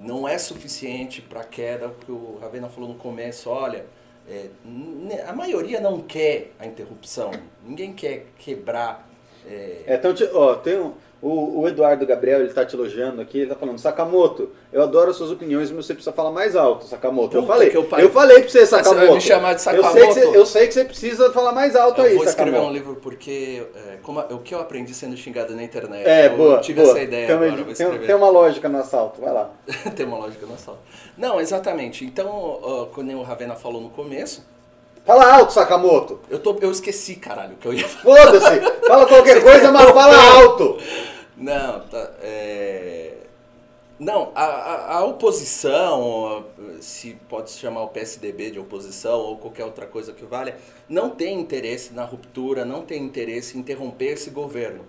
Não 0.00 0.28
é 0.28 0.38
suficiente 0.38 1.20
para 1.20 1.42
queda, 1.42 1.88
o 1.88 1.94
que 2.04 2.12
o 2.12 2.38
Ravena 2.40 2.68
falou 2.68 2.88
no 2.90 2.94
começo, 2.94 3.50
olha, 3.50 3.84
é, 4.30 4.46
n- 4.64 5.20
a 5.26 5.32
maioria 5.32 5.80
não 5.80 6.00
quer 6.00 6.52
a 6.58 6.66
interrupção. 6.66 7.32
Ninguém 7.66 7.92
quer 7.92 8.26
quebrar. 8.38 9.08
é, 9.44 9.82
É, 9.86 9.94
então, 9.96 10.14
ti- 10.14 10.28
ó, 10.32 10.54
tem 10.54 10.78
um, 10.78 10.92
o, 11.20 11.62
o 11.62 11.68
Eduardo 11.68 12.06
Gabriel, 12.06 12.40
ele 12.40 12.52
tá 12.52 12.64
te 12.64 12.76
elogiando 12.76 13.20
aqui, 13.20 13.38
ele 13.40 13.48
tá 13.50 13.56
falando, 13.56 13.78
Sakamoto, 13.78 14.50
eu 14.72 14.80
adoro 14.82 15.10
as 15.10 15.16
suas 15.16 15.30
opiniões, 15.32 15.70
mas 15.70 15.84
você 15.86 15.92
precisa 15.94 16.12
falar 16.14 16.30
mais 16.30 16.54
alto, 16.54 16.84
Sakamoto. 16.86 17.36
eu 17.36 17.42
Puta 17.42 17.52
falei, 17.54 17.70
que 17.70 17.76
eu 17.76 17.88
eu, 17.98 18.10
falei 18.10 18.40
pra 18.40 18.48
você, 18.48 18.60
Ah, 18.60 18.66
você 18.66 18.74
vai 18.76 18.84
Sakamoto. 18.84 19.14
me 19.14 19.20
chamar 19.20 19.54
de 19.54 19.54
Eu 19.54 19.58
sei, 19.58 19.72
que 19.74 19.82
Sakamoto? 19.82 20.14
você, 20.14 20.36
eu 20.38 20.46
sei 20.46 20.66
que 20.68 20.74
você 20.74 20.84
precisa 20.84 21.32
falar 21.32 21.52
mais 21.52 21.74
alto 21.74 22.00
eu 22.00 22.04
aí, 22.06 22.14
vou 22.14 22.24
escrever 22.24 22.50
Sakamoto. 22.52 22.70
um 22.70 22.74
livro 22.74 22.96
porque 22.96 23.66
é, 23.74 23.96
como 24.02 24.20
o 24.20 24.38
que 24.38 24.54
eu 24.54 24.60
aprendi 24.60 24.94
sendo 24.94 25.16
xingado 25.16 25.54
na 25.56 25.62
internet. 25.64 26.06
É, 26.06 26.26
eu 26.28 26.36
boa, 26.36 26.60
tive 26.60 26.80
boa. 26.82 26.92
essa 26.92 27.02
ideia 27.02 27.26
tem, 27.26 27.34
agora, 27.36 27.50
tem- 27.64 27.72
escrever. 27.72 28.06
tem 28.06 28.14
uma 28.14 28.30
lógica 28.30 28.68
no 28.68 28.78
assalto, 28.78 29.20
vai 29.20 29.32
lá. 29.32 29.50
Tem 29.96 30.06
uma 30.06 30.18
lógica 30.18 30.46
na 30.46 30.56
sala. 30.56 30.78
Não, 31.16 31.40
exatamente. 31.40 32.04
Então, 32.04 32.28
ó, 32.62 32.86
quando 32.94 33.10
o 33.12 33.22
Ravena 33.22 33.56
falou 33.56 33.80
no 33.80 33.90
começo, 33.90 34.46
Fala 35.08 35.34
alto, 35.36 35.52
Sakamoto. 35.54 36.20
eu, 36.28 36.38
tô, 36.38 36.54
eu 36.60 36.70
esqueci, 36.70 37.16
caralho, 37.16 37.56
que 37.56 37.66
eu 37.66 37.72
ia 37.72 37.88
falar. 37.88 38.26
Foda-se. 38.26 38.60
Fala 38.86 39.06
qualquer 39.06 39.40
coisa, 39.42 39.72
mas 39.72 39.90
fala 39.90 40.16
alto. 40.42 40.76
Não, 41.34 41.80
tá. 41.88 42.10
é, 42.20 43.14
Não, 43.98 44.30
a, 44.34 44.44
a, 44.44 44.96
a 44.98 45.04
oposição, 45.06 46.44
se 46.82 47.14
pode 47.26 47.50
se 47.50 47.58
chamar 47.58 47.84
o 47.84 47.88
PSDB 47.88 48.50
de 48.50 48.58
oposição 48.58 49.18
ou 49.20 49.38
qualquer 49.38 49.64
outra 49.64 49.86
coisa 49.86 50.12
que 50.12 50.26
valha, 50.26 50.58
não 50.88 51.08
tem 51.08 51.40
interesse 51.40 51.94
na 51.94 52.04
ruptura, 52.04 52.66
não 52.66 52.82
tem 52.82 53.02
interesse 53.02 53.56
em 53.56 53.60
interromper 53.60 54.12
esse 54.12 54.28
governo. 54.28 54.84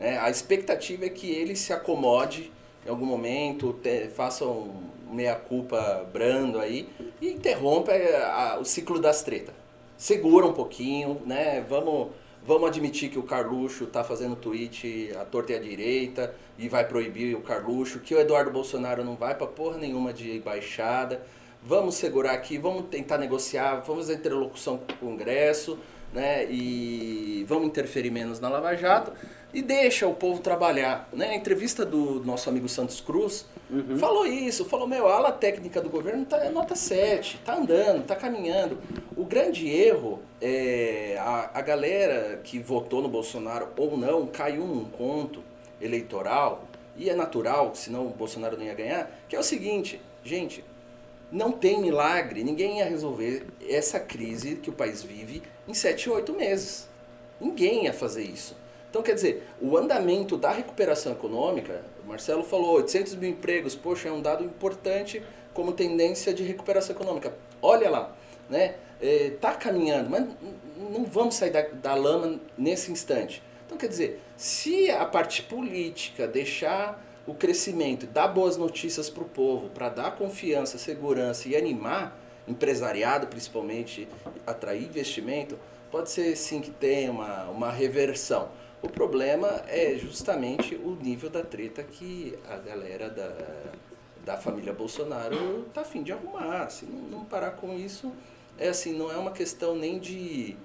né? 0.00 0.18
a 0.18 0.28
expectativa 0.30 1.04
é 1.06 1.10
que 1.10 1.30
ele 1.30 1.54
se 1.54 1.72
acomode 1.72 2.50
em 2.84 2.90
algum 2.90 3.06
momento, 3.06 3.74
te- 3.74 4.08
faça 4.08 4.44
um 4.44 4.72
meia-culpa 5.12 6.06
brando 6.12 6.58
aí 6.58 6.88
e 7.20 7.28
interrompa 7.30 7.92
é, 7.92 8.16
a- 8.24 8.58
o 8.60 8.64
ciclo 8.64 8.98
das 8.98 9.22
tretas. 9.22 9.59
Segura 10.00 10.46
um 10.46 10.54
pouquinho, 10.54 11.20
né? 11.26 11.62
Vamos, 11.68 12.08
vamos 12.42 12.66
admitir 12.66 13.10
que 13.10 13.18
o 13.18 13.22
Carluxo 13.22 13.84
tá 13.84 14.02
fazendo 14.02 14.34
tweet 14.34 15.12
à 15.20 15.26
torta 15.26 15.52
e 15.52 15.56
à 15.56 15.58
direita 15.58 16.34
e 16.58 16.70
vai 16.70 16.88
proibir 16.88 17.36
o 17.36 17.42
Carluxo, 17.42 18.00
que 18.00 18.14
o 18.14 18.18
Eduardo 18.18 18.50
Bolsonaro 18.50 19.04
não 19.04 19.14
vai 19.14 19.34
pra 19.34 19.46
porra 19.46 19.76
nenhuma 19.76 20.10
de 20.10 20.38
embaixada. 20.38 21.20
Vamos 21.62 21.96
segurar 21.96 22.32
aqui, 22.32 22.56
vamos 22.56 22.86
tentar 22.86 23.18
negociar, 23.18 23.82
vamos 23.86 24.06
fazer 24.06 24.14
interlocução 24.14 24.78
com 24.78 24.92
o 24.94 25.10
Congresso, 25.10 25.78
né? 26.14 26.50
E 26.50 27.44
vamos 27.46 27.66
interferir 27.66 28.10
menos 28.10 28.40
na 28.40 28.48
Lava 28.48 28.74
Jato 28.74 29.12
e 29.52 29.60
deixa 29.60 30.06
o 30.06 30.14
povo 30.14 30.40
trabalhar, 30.40 31.10
né? 31.12 31.28
A 31.28 31.36
entrevista 31.36 31.84
do 31.84 32.24
nosso 32.24 32.48
amigo 32.48 32.70
Santos 32.70 33.02
Cruz 33.02 33.44
falou 33.98 34.26
isso, 34.26 34.64
falou, 34.64 34.86
meu, 34.86 35.06
a 35.06 35.16
ala 35.16 35.32
técnica 35.32 35.80
do 35.80 35.88
governo 35.88 36.24
tá 36.24 36.38
é 36.44 36.50
nota 36.50 36.74
7, 36.74 37.40
tá 37.44 37.56
andando, 37.56 38.04
tá 38.04 38.16
caminhando. 38.16 38.78
O 39.16 39.24
grande 39.24 39.68
erro 39.68 40.20
é 40.40 41.16
a, 41.18 41.50
a 41.54 41.62
galera 41.62 42.40
que 42.42 42.58
votou 42.58 43.02
no 43.02 43.08
Bolsonaro 43.08 43.68
ou 43.76 43.96
não 43.96 44.26
caiu 44.26 44.66
num 44.66 44.84
conto 44.84 45.42
eleitoral, 45.80 46.64
e 46.96 47.08
é 47.08 47.14
natural, 47.14 47.74
senão 47.74 48.06
o 48.06 48.10
Bolsonaro 48.10 48.56
não 48.56 48.64
ia 48.64 48.74
ganhar, 48.74 49.10
que 49.28 49.34
é 49.34 49.38
o 49.38 49.42
seguinte, 49.42 50.00
gente, 50.22 50.64
não 51.30 51.52
tem 51.52 51.80
milagre, 51.80 52.42
ninguém 52.42 52.78
ia 52.78 52.88
resolver 52.88 53.46
essa 53.68 54.00
crise 54.00 54.56
que 54.56 54.68
o 54.68 54.72
país 54.72 55.02
vive 55.02 55.42
em 55.66 55.72
7, 55.72 56.10
8 56.10 56.32
meses. 56.32 56.88
Ninguém 57.40 57.84
ia 57.84 57.92
fazer 57.92 58.24
isso. 58.24 58.56
Então, 58.90 59.02
quer 59.02 59.14
dizer, 59.14 59.46
o 59.60 59.76
andamento 59.76 60.36
da 60.36 60.50
recuperação 60.50 61.12
econômica, 61.12 61.84
Marcelo 62.10 62.42
falou, 62.42 62.72
800 62.76 63.14
mil 63.14 63.30
empregos, 63.30 63.76
poxa, 63.76 64.08
é 64.08 64.12
um 64.12 64.20
dado 64.20 64.42
importante 64.42 65.22
como 65.54 65.72
tendência 65.72 66.34
de 66.34 66.42
recuperação 66.42 66.94
econômica. 66.94 67.32
Olha 67.62 67.88
lá, 67.88 68.16
né? 68.48 68.74
É, 69.00 69.30
tá 69.40 69.54
caminhando, 69.54 70.10
mas 70.10 70.26
não 70.76 71.04
vamos 71.04 71.36
sair 71.36 71.50
da, 71.50 71.62
da 71.62 71.94
lama 71.94 72.38
nesse 72.58 72.90
instante. 72.90 73.42
Então, 73.64 73.78
quer 73.78 73.86
dizer, 73.86 74.20
se 74.36 74.90
a 74.90 75.06
parte 75.06 75.42
política 75.44 76.26
deixar 76.26 77.02
o 77.26 77.32
crescimento, 77.32 78.06
dar 78.06 78.28
boas 78.28 78.56
notícias 78.56 79.08
para 79.08 79.22
o 79.22 79.26
povo, 79.26 79.68
para 79.70 79.88
dar 79.88 80.16
confiança, 80.16 80.76
segurança 80.76 81.48
e 81.48 81.56
animar 81.56 82.18
empresariado, 82.48 83.28
principalmente, 83.28 84.08
atrair 84.44 84.82
investimento, 84.82 85.56
pode 85.90 86.10
ser 86.10 86.36
sim 86.36 86.60
que 86.60 86.70
tenha 86.70 87.10
uma, 87.10 87.44
uma 87.44 87.70
reversão. 87.70 88.48
O 88.82 88.88
problema 88.88 89.62
é 89.68 89.94
justamente 89.98 90.74
o 90.74 90.96
nível 91.02 91.28
da 91.28 91.42
treta 91.42 91.82
que 91.82 92.38
a 92.48 92.56
galera 92.56 93.08
da, 93.10 93.30
da 94.24 94.36
família 94.38 94.72
Bolsonaro 94.72 95.64
tá 95.74 95.82
afim 95.82 96.02
de 96.02 96.12
arrumar. 96.12 96.70
Se 96.70 96.86
não, 96.86 97.18
não 97.18 97.24
parar 97.24 97.50
com 97.52 97.74
isso, 97.76 98.10
é 98.58 98.68
assim, 98.68 98.92
não 98.96 99.10
é 99.12 99.16
uma 99.16 99.32
questão 99.32 99.74
nem 99.76 99.98
de, 99.98 100.56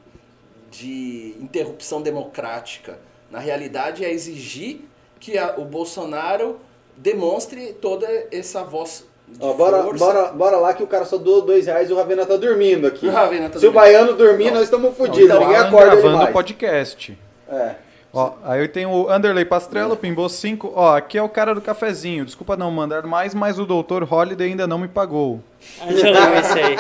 de 0.72 1.36
interrupção 1.42 2.02
democrática. 2.02 2.98
Na 3.30 3.40
realidade, 3.40 4.06
é 4.06 4.12
exigir 4.12 4.82
que 5.20 5.38
a- 5.38 5.56
o 5.58 5.66
Bolsonaro 5.66 6.60
demonstre 6.96 7.74
toda 7.74 8.08
essa 8.32 8.64
voz 8.64 9.06
de 9.28 9.44
Ó, 9.44 9.54
bora, 9.54 9.84
força. 9.84 10.06
bora, 10.06 10.32
bora 10.32 10.58
lá 10.58 10.74
que 10.74 10.84
o 10.84 10.88
cara 10.88 11.04
só 11.04 11.18
doou 11.18 11.42
dois 11.42 11.66
reais 11.66 11.90
e 11.90 11.94
o 11.94 11.96
Ravena 11.98 12.26
tá 12.26 12.38
dormindo 12.38 12.86
aqui. 12.88 13.08
O 13.08 13.12
tá 13.50 13.60
Se 13.60 13.66
o 13.66 13.72
dormindo. 13.72 13.74
baiano 13.74 14.14
dormir, 14.14 14.46
Não. 14.46 14.54
nós 14.56 14.64
estamos 14.64 14.96
fodidos. 14.96 15.26
então, 15.26 15.40
Ninguém 15.42 15.56
Alan 15.58 15.68
acorda 15.68 15.86
ele 15.88 15.96
gravando 16.02 16.18
mais. 16.18 16.30
o 16.30 16.34
podcast. 16.34 17.18
É. 17.50 17.76
Ó, 18.18 18.32
aí 18.46 18.62
eu 18.62 18.70
tenho 18.70 18.90
o 18.90 19.14
Underlay 19.14 19.44
Pastrello, 19.44 19.98
pimbou 19.98 20.30
5. 20.30 20.72
Ó, 20.74 20.96
aqui 20.96 21.18
é 21.18 21.22
o 21.22 21.28
cara 21.28 21.54
do 21.54 21.60
cafezinho. 21.60 22.24
Desculpa 22.24 22.56
não 22.56 22.72
mandar 22.72 23.06
mais, 23.06 23.36
mas 23.36 23.60
o 23.60 23.66
Dr. 23.66 24.10
Holiday 24.10 24.52
ainda 24.52 24.66
não 24.66 24.78
me 24.78 24.88
pagou. 24.88 25.42
Ah, 25.82 25.92
já 25.92 26.10
leu 26.10 26.40
esse 26.40 26.60
aí. 26.60 26.76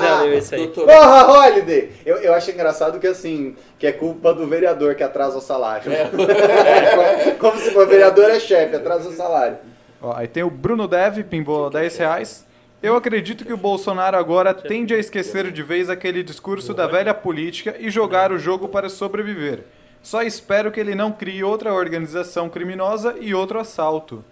Já 0.00 0.20
leu 0.20 0.34
esse 0.34 0.54
aí. 0.54 0.66
Doutor, 0.66 0.86
Porra, 0.86 1.26
Holiday! 1.26 1.90
Eu, 2.06 2.18
eu 2.18 2.32
acho 2.32 2.52
engraçado 2.52 3.00
que 3.00 3.08
assim, 3.08 3.56
que 3.76 3.88
é 3.88 3.92
culpa 3.92 4.32
do 4.32 4.46
vereador 4.46 4.94
que 4.94 5.02
atrasa 5.02 5.38
o 5.38 5.40
salário. 5.40 5.90
É. 5.92 7.32
Como 7.40 7.58
se 7.58 7.76
o 7.76 7.84
vereador 7.84 8.30
é 8.30 8.38
chefe, 8.38 8.76
atrasa 8.76 9.08
o 9.08 9.12
salário. 9.12 9.58
Ó, 10.00 10.14
aí 10.14 10.28
tem 10.28 10.44
o 10.44 10.50
Bruno 10.50 10.86
Dev, 10.86 11.24
pimbou 11.24 11.68
10 11.70 11.96
reais. 11.96 12.46
Eu 12.80 12.94
acredito 12.94 13.44
que 13.44 13.52
o 13.52 13.56
Bolsonaro 13.56 14.16
agora 14.16 14.54
tende 14.54 14.94
a 14.94 14.98
esquecer 14.98 15.50
de 15.50 15.62
vez 15.64 15.90
aquele 15.90 16.22
discurso 16.22 16.72
da 16.72 16.86
velha 16.86 17.12
política 17.12 17.74
e 17.80 17.90
jogar 17.90 18.30
o 18.30 18.38
jogo 18.38 18.68
para 18.68 18.88
sobreviver. 18.88 19.64
Só 20.02 20.22
espero 20.22 20.70
que 20.72 20.80
ele 20.80 20.94
não 20.94 21.12
crie 21.12 21.44
outra 21.44 21.72
organização 21.72 22.48
criminosa 22.48 23.14
e 23.20 23.34
outro 23.34 23.58
assalto. 23.58 24.24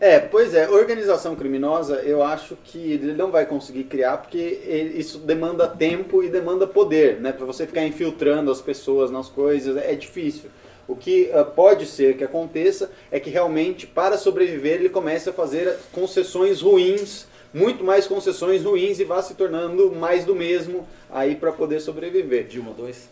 É, 0.00 0.18
pois 0.18 0.52
é, 0.52 0.68
organização 0.68 1.36
criminosa 1.36 1.96
eu 2.02 2.24
acho 2.24 2.56
que 2.64 2.78
ele 2.92 3.12
não 3.12 3.30
vai 3.30 3.46
conseguir 3.46 3.84
criar 3.84 4.16
porque 4.16 4.60
ele- 4.64 4.98
isso 4.98 5.18
demanda 5.18 5.68
tempo 5.68 6.24
e 6.24 6.28
demanda 6.28 6.66
poder, 6.66 7.20
né? 7.20 7.30
Pra 7.30 7.46
você 7.46 7.66
ficar 7.66 7.84
infiltrando 7.84 8.50
as 8.50 8.60
pessoas 8.60 9.10
nas 9.12 9.28
coisas 9.28 9.76
é 9.76 9.94
difícil. 9.94 10.50
O 10.88 10.96
que 10.96 11.30
ah, 11.32 11.44
pode 11.44 11.86
ser 11.86 12.16
que 12.16 12.24
aconteça 12.24 12.90
é 13.12 13.20
que 13.20 13.30
realmente, 13.30 13.86
para 13.86 14.18
sobreviver, 14.18 14.74
ele 14.74 14.88
comece 14.88 15.30
a 15.30 15.32
fazer 15.32 15.76
concessões 15.92 16.60
ruins, 16.60 17.26
muito 17.54 17.84
mais 17.84 18.06
concessões 18.06 18.64
ruins 18.64 18.98
e 18.98 19.04
vá 19.04 19.22
se 19.22 19.34
tornando 19.34 19.92
mais 19.92 20.24
do 20.24 20.34
mesmo 20.34 20.84
aí 21.10 21.36
para 21.36 21.52
poder 21.52 21.78
sobreviver. 21.80 22.44
Dilma 22.48 22.72
2. 22.72 23.08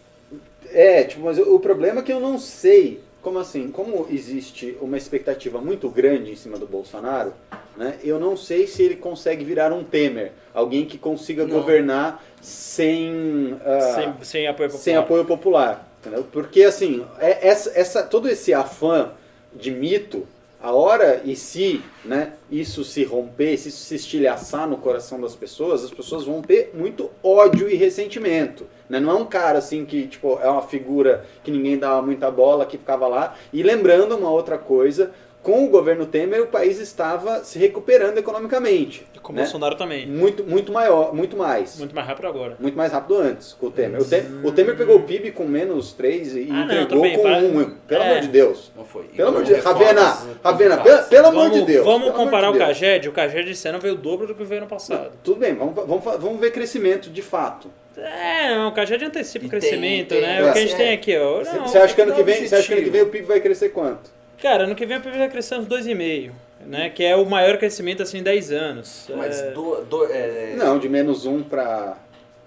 É, 0.68 1.04
tipo, 1.04 1.22
mas 1.22 1.38
o 1.38 1.58
problema 1.58 2.00
é 2.00 2.02
que 2.02 2.12
eu 2.12 2.20
não 2.20 2.38
sei, 2.38 3.00
como 3.22 3.38
assim, 3.38 3.70
como 3.70 4.06
existe 4.10 4.76
uma 4.80 4.96
expectativa 4.96 5.60
muito 5.60 5.88
grande 5.88 6.30
em 6.32 6.36
cima 6.36 6.58
do 6.58 6.66
Bolsonaro, 6.66 7.32
né? 7.76 7.98
Eu 8.04 8.18
não 8.20 8.36
sei 8.36 8.66
se 8.66 8.82
ele 8.82 8.96
consegue 8.96 9.44
virar 9.44 9.72
um 9.72 9.82
Temer, 9.82 10.32
alguém 10.54 10.84
que 10.84 10.98
consiga 10.98 11.44
Não. 11.44 11.56
governar 11.56 12.22
sem, 12.40 13.56
ah, 13.64 13.80
sem, 13.94 14.14
sem 14.22 14.46
apoio 14.46 14.68
popular. 14.68 14.82
sem 14.84 14.96
apoio 14.96 15.24
popular, 15.24 15.92
entendeu? 16.00 16.24
Porque 16.30 16.62
assim, 16.62 17.04
é- 17.18 17.48
essa, 17.48 17.72
essa, 17.78 18.02
todo 18.02 18.28
esse 18.28 18.52
afã 18.54 19.12
de 19.54 19.70
mito, 19.70 20.26
a 20.62 20.72
hora 20.72 21.22
e 21.24 21.34
se 21.34 21.82
né, 22.04 22.34
isso 22.50 22.84
se 22.84 23.02
romper, 23.02 23.56
se 23.56 23.68
isso 23.70 23.78
se 23.84 23.94
estilhaçar 23.94 24.68
no 24.68 24.76
coração 24.76 25.20
das 25.20 25.34
pessoas, 25.34 25.82
as 25.82 25.90
pessoas 25.90 26.24
vão 26.24 26.42
ter 26.42 26.70
muito 26.74 27.10
ódio 27.22 27.68
e 27.68 27.74
ressentimento. 27.74 28.66
Né? 28.90 28.98
Não 28.98 29.10
é 29.12 29.14
um 29.14 29.24
cara 29.24 29.58
assim 29.58 29.86
que 29.86 30.08
tipo, 30.08 30.38
é 30.42 30.50
uma 30.50 30.62
figura 30.62 31.24
que 31.44 31.50
ninguém 31.50 31.78
dava 31.78 32.02
muita 32.02 32.28
bola, 32.30 32.66
que 32.66 32.76
ficava 32.76 33.06
lá. 33.06 33.34
E 33.52 33.62
lembrando 33.62 34.16
uma 34.16 34.28
outra 34.28 34.58
coisa, 34.58 35.12
com 35.42 35.64
o 35.64 35.68
governo 35.68 36.04
Temer 36.06 36.42
o 36.42 36.46
país 36.48 36.78
estava 36.78 37.42
se 37.44 37.58
recuperando 37.58 38.18
economicamente. 38.18 39.06
E 39.14 39.18
com 39.18 39.32
o 39.32 39.36
né? 39.36 39.42
Bolsonaro 39.42 39.74
também. 39.74 40.06
Muito, 40.06 40.44
muito 40.44 40.70
maior, 40.70 41.14
muito 41.14 41.36
mais. 41.36 41.78
Muito 41.78 41.94
mais 41.94 42.06
rápido 42.06 42.26
agora. 42.26 42.56
Muito 42.60 42.76
mais 42.76 42.92
rápido 42.92 43.16
antes, 43.18 43.54
com 43.54 43.66
o 43.66 43.70
Temer. 43.70 44.00
O, 44.00 44.04
Te- 44.04 44.22
o 44.44 44.52
Temer 44.52 44.76
pegou 44.76 44.96
o 44.96 45.02
PIB 45.02 45.30
com 45.32 45.44
menos 45.44 45.92
3 45.94 46.34
e 46.36 46.48
Ah, 46.50 46.66
não, 46.66 46.82
entregou 46.82 47.02
bem, 47.02 47.16
com 47.16 47.22
para- 47.22 47.38
1. 47.38 47.70
Pelo 47.88 48.02
é. 48.02 48.10
amor 48.10 48.20
de 48.20 48.28
Deus. 48.28 48.70
Não 48.76 48.84
foi. 48.84 49.04
Pelo 49.04 49.28
amor 49.30 49.42
de 49.44 49.52
Deus. 49.54 49.64
Ravena, 49.64 50.18
Ravena, 50.44 50.76
pelo, 50.78 51.02
pelo 51.04 51.26
amor 51.28 51.42
vamos, 51.48 51.58
de 51.60 51.64
Deus. 51.66 51.84
Vamos 51.86 52.08
amor 52.08 52.16
comparar 52.18 52.50
de 52.50 52.56
o. 52.56 52.60
Caged. 52.60 53.08
O 53.08 53.12
Caged 53.12 53.50
esse 53.50 53.66
ano 53.68 53.78
veio 53.80 53.94
o 53.94 53.96
dobro 53.96 54.26
do 54.26 54.34
que 54.34 54.44
veio 54.44 54.60
no 54.60 54.66
passado. 54.66 55.10
Tudo 55.24 55.40
bem, 55.40 55.54
vamos, 55.54 55.74
vamos, 55.74 56.04
vamos 56.04 56.38
ver 56.38 56.52
crescimento 56.52 57.08
de 57.08 57.22
fato. 57.22 57.70
É, 57.96 58.54
não, 58.54 58.68
o 58.68 58.72
Caged 58.72 59.04
antecipa 59.04 59.46
o 59.46 59.48
tem- 59.48 59.58
crescimento, 59.58 60.08
tem- 60.10 60.20
né? 60.22 60.40
o 60.48 60.52
que 60.52 60.58
a 60.58 60.62
gente 60.62 60.74
é. 60.74 60.76
tem 60.76 60.92
aqui, 60.92 61.16
ó. 61.18 61.42
Não, 61.42 61.66
Você 61.66 61.78
acha 61.78 61.94
que 61.94 62.00
ano 62.02 62.14
que 62.14 62.22
vem, 62.22 62.46
você 62.46 62.54
acha 62.54 62.66
que 62.66 62.72
ano 62.74 62.82
que 62.82 62.90
vem 62.90 63.02
o 63.02 63.06
PIB 63.08 63.24
vai 63.26 63.40
crescer 63.40 63.70
quanto? 63.70 64.19
Cara, 64.40 64.64
ano 64.64 64.74
que 64.74 64.86
vem 64.86 64.96
o 64.96 65.00
PIB 65.00 65.18
vai 65.18 65.28
crescer 65.28 65.56
uns 65.56 65.66
2,5, 65.66 66.32
né? 66.66 66.90
Que 66.90 67.04
é 67.04 67.14
o 67.14 67.24
maior 67.26 67.58
crescimento 67.58 68.02
assim 68.02 68.18
em 68.18 68.22
10 68.22 68.52
anos. 68.52 69.10
Mas 69.14 69.40
É, 69.40 69.50
do, 69.50 69.84
do, 69.84 70.04
é, 70.06 70.54
Não, 70.56 70.78
de 70.78 70.88
menos 70.88 71.26
1 71.26 71.42
para 71.44 71.96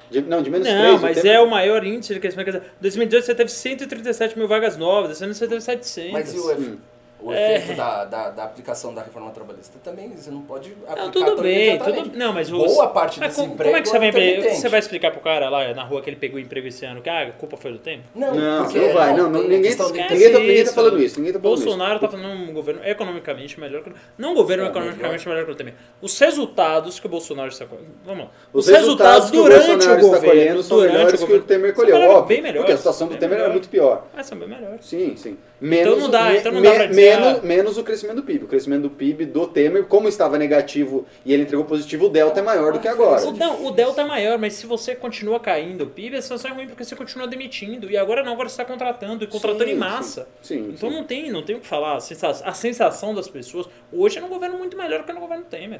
de, 0.09 0.21
não, 0.21 0.41
de 0.41 0.49
menos 0.49 0.67
3. 0.67 0.79
Não, 0.81 0.99
mas 0.99 1.25
é 1.25 1.39
o 1.39 1.49
maior 1.49 1.83
índice 1.83 2.13
de 2.13 2.19
crescimento. 2.19 2.45
Dizer, 2.47 2.63
2018 2.79 3.25
você 3.25 3.35
teve 3.35 3.49
137 3.49 4.37
mil 4.37 4.47
vagas 4.47 4.77
novas, 4.77 5.11
esse 5.11 5.23
ano 5.23 5.33
você 5.33 5.47
teve 5.47 5.61
700. 5.61 6.11
Mas 6.11 6.33
e 6.33 6.37
o, 6.37 6.51
Hum. 6.53 6.77
O 7.25 7.33
É. 7.33 7.55
efeito 7.57 7.77
da, 7.77 8.05
da, 8.05 8.29
da 8.29 8.43
aplicação 8.43 8.93
da 8.93 9.01
reforma 9.01 9.31
trabalhista? 9.31 9.77
Também 9.83 10.09
você 10.15 10.29
não 10.31 10.41
pode 10.41 10.71
aplicar 10.87 10.95
Não, 11.03 11.11
tudo 11.11 11.41
bem, 11.41 11.77
tudo, 11.79 12.11
não, 12.17 12.33
mas 12.33 12.51
os, 12.51 12.57
Boa 12.73 12.87
parte 12.87 13.19
mas 13.19 13.29
desse 13.29 13.41
como, 13.41 13.53
emprego 13.53 13.69
como 13.71 13.77
é 13.77 13.81
que 13.81 13.89
você 13.89 13.97
vai, 13.99 14.07
é 14.07 14.09
intermitente. 14.11 14.55
você 14.55 14.69
vai 14.69 14.79
explicar 14.79 15.11
pro 15.11 15.21
cara 15.21 15.49
lá 15.49 15.73
na 15.73 15.83
rua 15.83 16.01
que 16.01 16.09
ele 16.09 16.17
pegou 16.17 16.39
emprego 16.39 16.67
esse 16.67 16.85
ano 16.85 17.01
que 17.01 17.09
ah, 17.09 17.23
a 17.27 17.31
culpa 17.31 17.57
foi 17.57 17.71
do 17.71 17.79
tempo? 17.79 18.03
Não, 18.13 18.33
Não, 18.35 18.63
porque 18.65 18.79
não 18.79 18.93
vai, 18.93 19.15
não, 19.15 19.29
não, 19.29 19.41
ninguém, 19.43 19.59
ninguém, 19.59 19.75
tá, 19.75 19.89
ninguém 20.39 20.63
tá 20.65 20.71
falando 20.73 21.01
isso, 21.01 21.19
ninguém 21.19 21.33
tá 21.33 21.39
falando 21.39 21.57
Bolsonaro 21.57 21.91
isso. 21.93 22.01
tá 22.01 22.07
fazendo 22.09 22.29
um 22.29 22.53
governo 22.53 22.81
economicamente 22.83 23.59
melhor 23.59 23.83
que 23.83 23.91
não 24.17 24.31
um 24.31 24.35
governo 24.35 24.65
É, 24.65 24.67
economicamente 24.67 25.27
melhor 25.27 25.45
que 25.45 25.51
o 25.51 25.55
Temer. 25.55 25.73
Os 26.01 26.17
resultados 26.19 26.99
que 26.99 27.05
o 27.05 27.09
Bolsonaro 27.09 27.49
está. 27.49 27.65
Vamos 28.05 28.25
lá. 28.25 28.31
Os 28.51 28.67
resultados 28.67 29.31
que 29.31 29.37
o 29.37 29.43
durante 29.43 29.67
Bolsonaro 29.67 29.93
o 29.93 29.95
está 29.95 30.17
governo, 30.17 30.27
colhendo 30.29 30.63
são 30.63 30.77
durante 30.77 30.93
melhores 30.95 31.21
o 31.21 31.27
que 31.27 31.33
o 31.33 31.41
Temer 31.41 31.67
são 31.73 31.75
colheu, 31.83 31.95
melhores, 31.95 32.15
óbvio. 32.17 32.27
bem 32.27 32.41
melhores, 32.41 32.59
Porque 32.61 32.71
a 32.73 32.77
situação 32.77 33.07
do 33.07 33.13
Temer 33.15 33.25
era 33.39 33.47
melhores. 33.49 33.53
muito 33.53 33.69
pior. 33.69 34.07
Mas 34.15 34.25
são 34.25 34.37
bem 34.37 34.47
melhores. 34.49 34.85
Sim, 34.85 35.15
sim. 35.15 35.37
Menos, 35.65 35.97
não 35.99 36.09
dá- 36.09 36.29
me- 36.29 36.37
então 36.37 36.51
não 36.51 36.61
dá 36.61 36.69
me- 36.71 36.75
pra 36.75 36.85
dizer, 36.87 37.01
menos, 37.19 37.39
ah- 37.39 37.41
menos 37.41 37.77
o 37.77 37.83
crescimento 37.83 38.17
do 38.17 38.23
PIB. 38.23 38.43
O 38.43 38.47
crescimento 38.47 38.81
do 38.81 38.89
PIB 38.89 39.25
do 39.25 39.47
Temer, 39.47 39.85
como 39.85 40.09
estava 40.09 40.37
negativo 40.37 41.05
e 41.25 41.33
ele 41.33 41.43
entregou 41.43 41.63
positivo, 41.65 42.07
o 42.07 42.09
delta 42.09 42.41
é 42.41 42.43
maior 42.43 42.73
do 42.73 42.79
que 42.79 42.87
agora. 42.87 43.25
O, 43.25 43.31
não, 43.31 43.65
o 43.65 43.71
delta 43.71 44.01
é 44.01 44.05
maior, 44.05 44.37
mas 44.37 44.53
se 44.53 44.65
você 44.65 44.93
continua 44.93 45.39
caindo 45.39 45.85
o 45.85 45.87
PIB, 45.87 46.17
a 46.17 46.21
situação 46.21 46.51
é 46.51 46.53
ruim 46.53 46.67
porque 46.67 46.83
você 46.83 46.95
continua 46.95 47.27
demitindo. 47.27 47.89
E 47.89 47.95
agora 47.95 48.21
não, 48.23 48.33
agora 48.33 48.49
você 48.49 48.53
está 48.61 48.65
contratando 48.65 49.23
e 49.23 49.27
contratando 49.27 49.63
Sim, 49.63 49.71
em 49.71 49.75
massa. 49.75 50.27
Sim, 50.41 50.55
sim, 50.65 50.69
Então 50.75 50.89
sim. 50.89 50.95
não 50.95 51.03
tem, 51.05 51.31
não 51.31 51.41
tem 51.43 51.55
o 51.55 51.59
que 51.61 51.67
falar. 51.67 51.95
A 51.95 51.99
sensação, 52.01 52.45
a 52.47 52.53
sensação 52.53 53.15
das 53.15 53.29
pessoas 53.29 53.65
hoje 53.91 54.17
é 54.17 54.21
num 54.21 54.27
governo 54.29 54.57
muito 54.57 54.75
melhor 54.77 55.03
que 55.05 55.13
no 55.13 55.21
governo 55.21 55.45
Temer. 55.45 55.79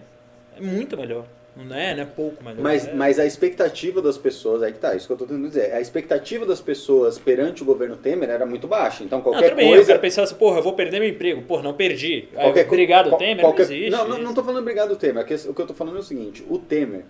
É 0.58 0.62
muito 0.62 0.96
melhor. 0.96 1.26
Não 1.56 1.76
é, 1.76 1.94
não 1.94 2.02
é 2.02 2.06
pouco 2.06 2.44
melhor. 2.44 2.62
Mas, 2.62 2.88
é. 2.88 2.94
mas 2.94 3.20
a 3.20 3.26
expectativa 3.26 4.02
das 4.02 4.18
pessoas, 4.18 4.64
aí 4.64 4.72
que 4.74 4.80
tá, 4.80 4.96
isso 4.96 5.06
que 5.06 5.14
eu 5.14 5.18
tô 5.18 5.26
tentando 5.26 5.48
dizer. 5.48 5.72
A 5.74 5.80
expectativa 5.80 6.46
das 6.46 6.60
pessoas 6.60 7.20
perante 7.20 7.62
o 7.62 7.66
governo 7.66 7.96
Temer 7.96 8.30
era 8.30 8.46
muito 8.46 8.68
baixa. 8.68 9.04
Então 9.04 9.20
Não, 9.20 9.24
qualquer 9.24 9.50
tudo 9.50 9.58
bem, 9.58 9.68
o 9.70 9.76
coisa. 9.76 9.88
cara 9.88 10.00
pensar 10.00 10.24
assim, 10.24 10.36
porra, 10.36 10.58
eu 10.58 10.64
vou 10.64 10.74
perder 10.74 11.00
meu 11.00 11.10
emprego. 11.10 11.44
Porra, 11.44 11.62
não 11.62 11.74
perdi. 11.74 12.28
Qualquer, 12.34 12.66
obrigado, 12.66 13.16
Temer, 13.18 13.40
qualquer- 13.42 13.68
não 13.68 13.72
existe. 13.74 13.90
Não, 13.92 14.08
não, 14.08 14.18
não 14.18 14.34
tô 14.34 14.44
falando 14.44 14.62
obrigado 14.62 14.90
do 14.90 14.96
Temer. 14.96 15.24
O 15.24 15.26
que 15.26 15.34
eu 15.62 15.68
tô 15.68 15.74
falando 15.74 15.98
é 15.98 16.00
o 16.00 16.04
seguinte: 16.04 16.44
o 16.50 16.58
Temer, 16.58 17.06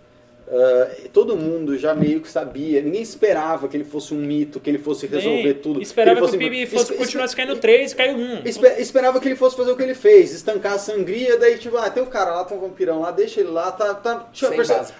ah, 0.53 0.91
todo 1.11 1.35
mundo 1.35 1.77
já 1.77 1.95
meio 1.95 2.21
que 2.21 2.29
sabia, 2.29 2.81
ninguém 2.81 3.01
esperava 3.01 3.67
que 3.67 3.75
ele 3.75 3.83
fosse 3.83 4.13
um 4.13 4.17
mito, 4.17 4.59
que 4.59 4.69
ele 4.69 4.77
fosse 4.77 5.07
resolver 5.07 5.41
Bem, 5.41 5.53
tudo. 5.55 5.81
Esperava 5.81 6.19
que, 6.29 6.35
ele 6.35 6.45
o 6.45 6.49
PIB 6.51 6.65
fosse, 6.67 6.93
continuasse 6.93 7.35
caindo 7.35 7.55
3, 7.57 7.93
caiu 7.93 8.15
1. 8.15 8.41
Espe- 8.45 8.75
esperava 8.79 9.19
que 9.19 9.27
ele 9.27 9.35
fosse 9.35 9.55
fazer 9.57 9.71
o 9.71 9.75
que 9.75 9.83
ele 9.83 9.95
fez, 9.95 10.31
estancar 10.33 10.73
a 10.73 10.77
sangria, 10.77 11.37
daí 11.37 11.57
tipo, 11.57 11.75
ah, 11.77 11.89
tem 11.89 12.03
o 12.03 12.07
cara 12.07 12.35
lá, 12.35 12.43
tem 12.45 12.55
um 12.57 12.61
vampirão 12.61 13.01
lá, 13.01 13.09
deixa 13.11 13.39
ele 13.39 13.49
lá, 13.49 13.71
tá, 13.71 13.93
tá, 13.95 14.27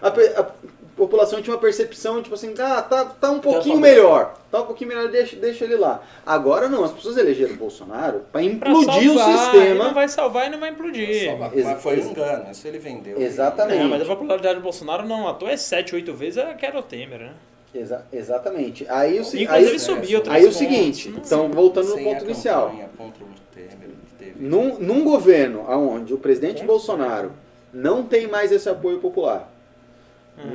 a, 0.02 0.12
pe- 0.12 0.34
a 0.36 0.48
população 0.96 1.42
tinha 1.42 1.54
uma 1.56 1.60
percepção, 1.62 2.22
tipo 2.22 2.36
assim, 2.36 2.54
ah, 2.60 2.82
tá, 2.82 3.06
tá 3.06 3.32
um 3.32 3.40
pouquinho 3.40 3.76
Tampa- 3.76 3.88
melhor, 3.88 4.34
tá 4.52 4.62
um 4.62 4.66
pouquinho 4.66 4.90
melhor, 4.90 5.08
deixa, 5.10 5.36
deixa 5.36 5.64
ele 5.66 5.76
lá. 5.76 6.02
Agora 6.26 6.70
não, 6.70 6.84
as 6.84 6.92
pessoas 6.92 7.18
elegeram 7.18 7.54
o 7.54 7.58
Bolsonaro 7.58 8.20
pra 8.32 8.42
Pra 8.42 8.44
implodir 8.44 9.12
o 9.12 9.18
salvar, 9.18 9.38
sistema. 9.52 9.66
e 9.76 9.78
Não 9.88 9.94
vai 9.94 10.08
salvar 10.08 10.48
e 10.48 10.50
não 10.52 10.60
vai 10.60 10.70
implodir. 10.70 11.32
Só- 11.32 11.38
mas 11.38 11.82
foi 11.84 12.00
um 12.00 12.10
engano, 12.12 12.52
isso 12.52 12.68
ele 12.68 12.78
vendeu. 12.80 13.20
Exatamente. 13.22 13.80
Não, 13.82 13.90
mas 13.90 14.02
a 14.02 14.06
popularidade 14.06 14.56
do 14.56 14.62
Bolsonaro 14.62 15.08
não 15.08 15.28
à 15.28 15.34
toa 15.34 15.52
é 15.52 15.58
7, 15.58 15.96
8 15.96 16.14
vezes 16.14 16.38
a 16.38 16.54
que 16.54 16.66
era 16.66 16.78
o 16.78 16.84
Temer, 16.84 17.20
né? 17.20 17.34
Exa- 17.74 18.06
exatamente. 18.14 18.86
Aí 18.88 19.20
o, 19.20 19.24
se- 19.24 19.48
aí, 19.48 19.76
é, 19.76 19.80
subia 19.80 20.18
outros 20.18 20.36
aí 20.36 20.46
o 20.46 20.52
seguinte, 20.52 21.10
Não- 21.10 21.18
então 21.20 21.50
voltando 21.50 21.90
no 21.90 21.98
ponto 22.04 22.22
a 22.22 22.26
inicial. 22.26 22.68
campanha 22.70 22.90
Contra 22.96 23.24
o 23.24 23.28
Temer 23.52 23.90
que 24.08 24.16
teve. 24.26 24.36
Num, 24.40 24.78
num 24.78 25.04
governo 25.04 25.66
onde 25.68 26.14
o 26.14 26.18
presidente 26.20 26.64
Bolsonaro 26.64 27.32
não 27.74 28.04
tem 28.04 28.28
mais 28.28 28.52
esse 28.52 28.70
apoio 28.70 29.00
popular, 29.00 29.52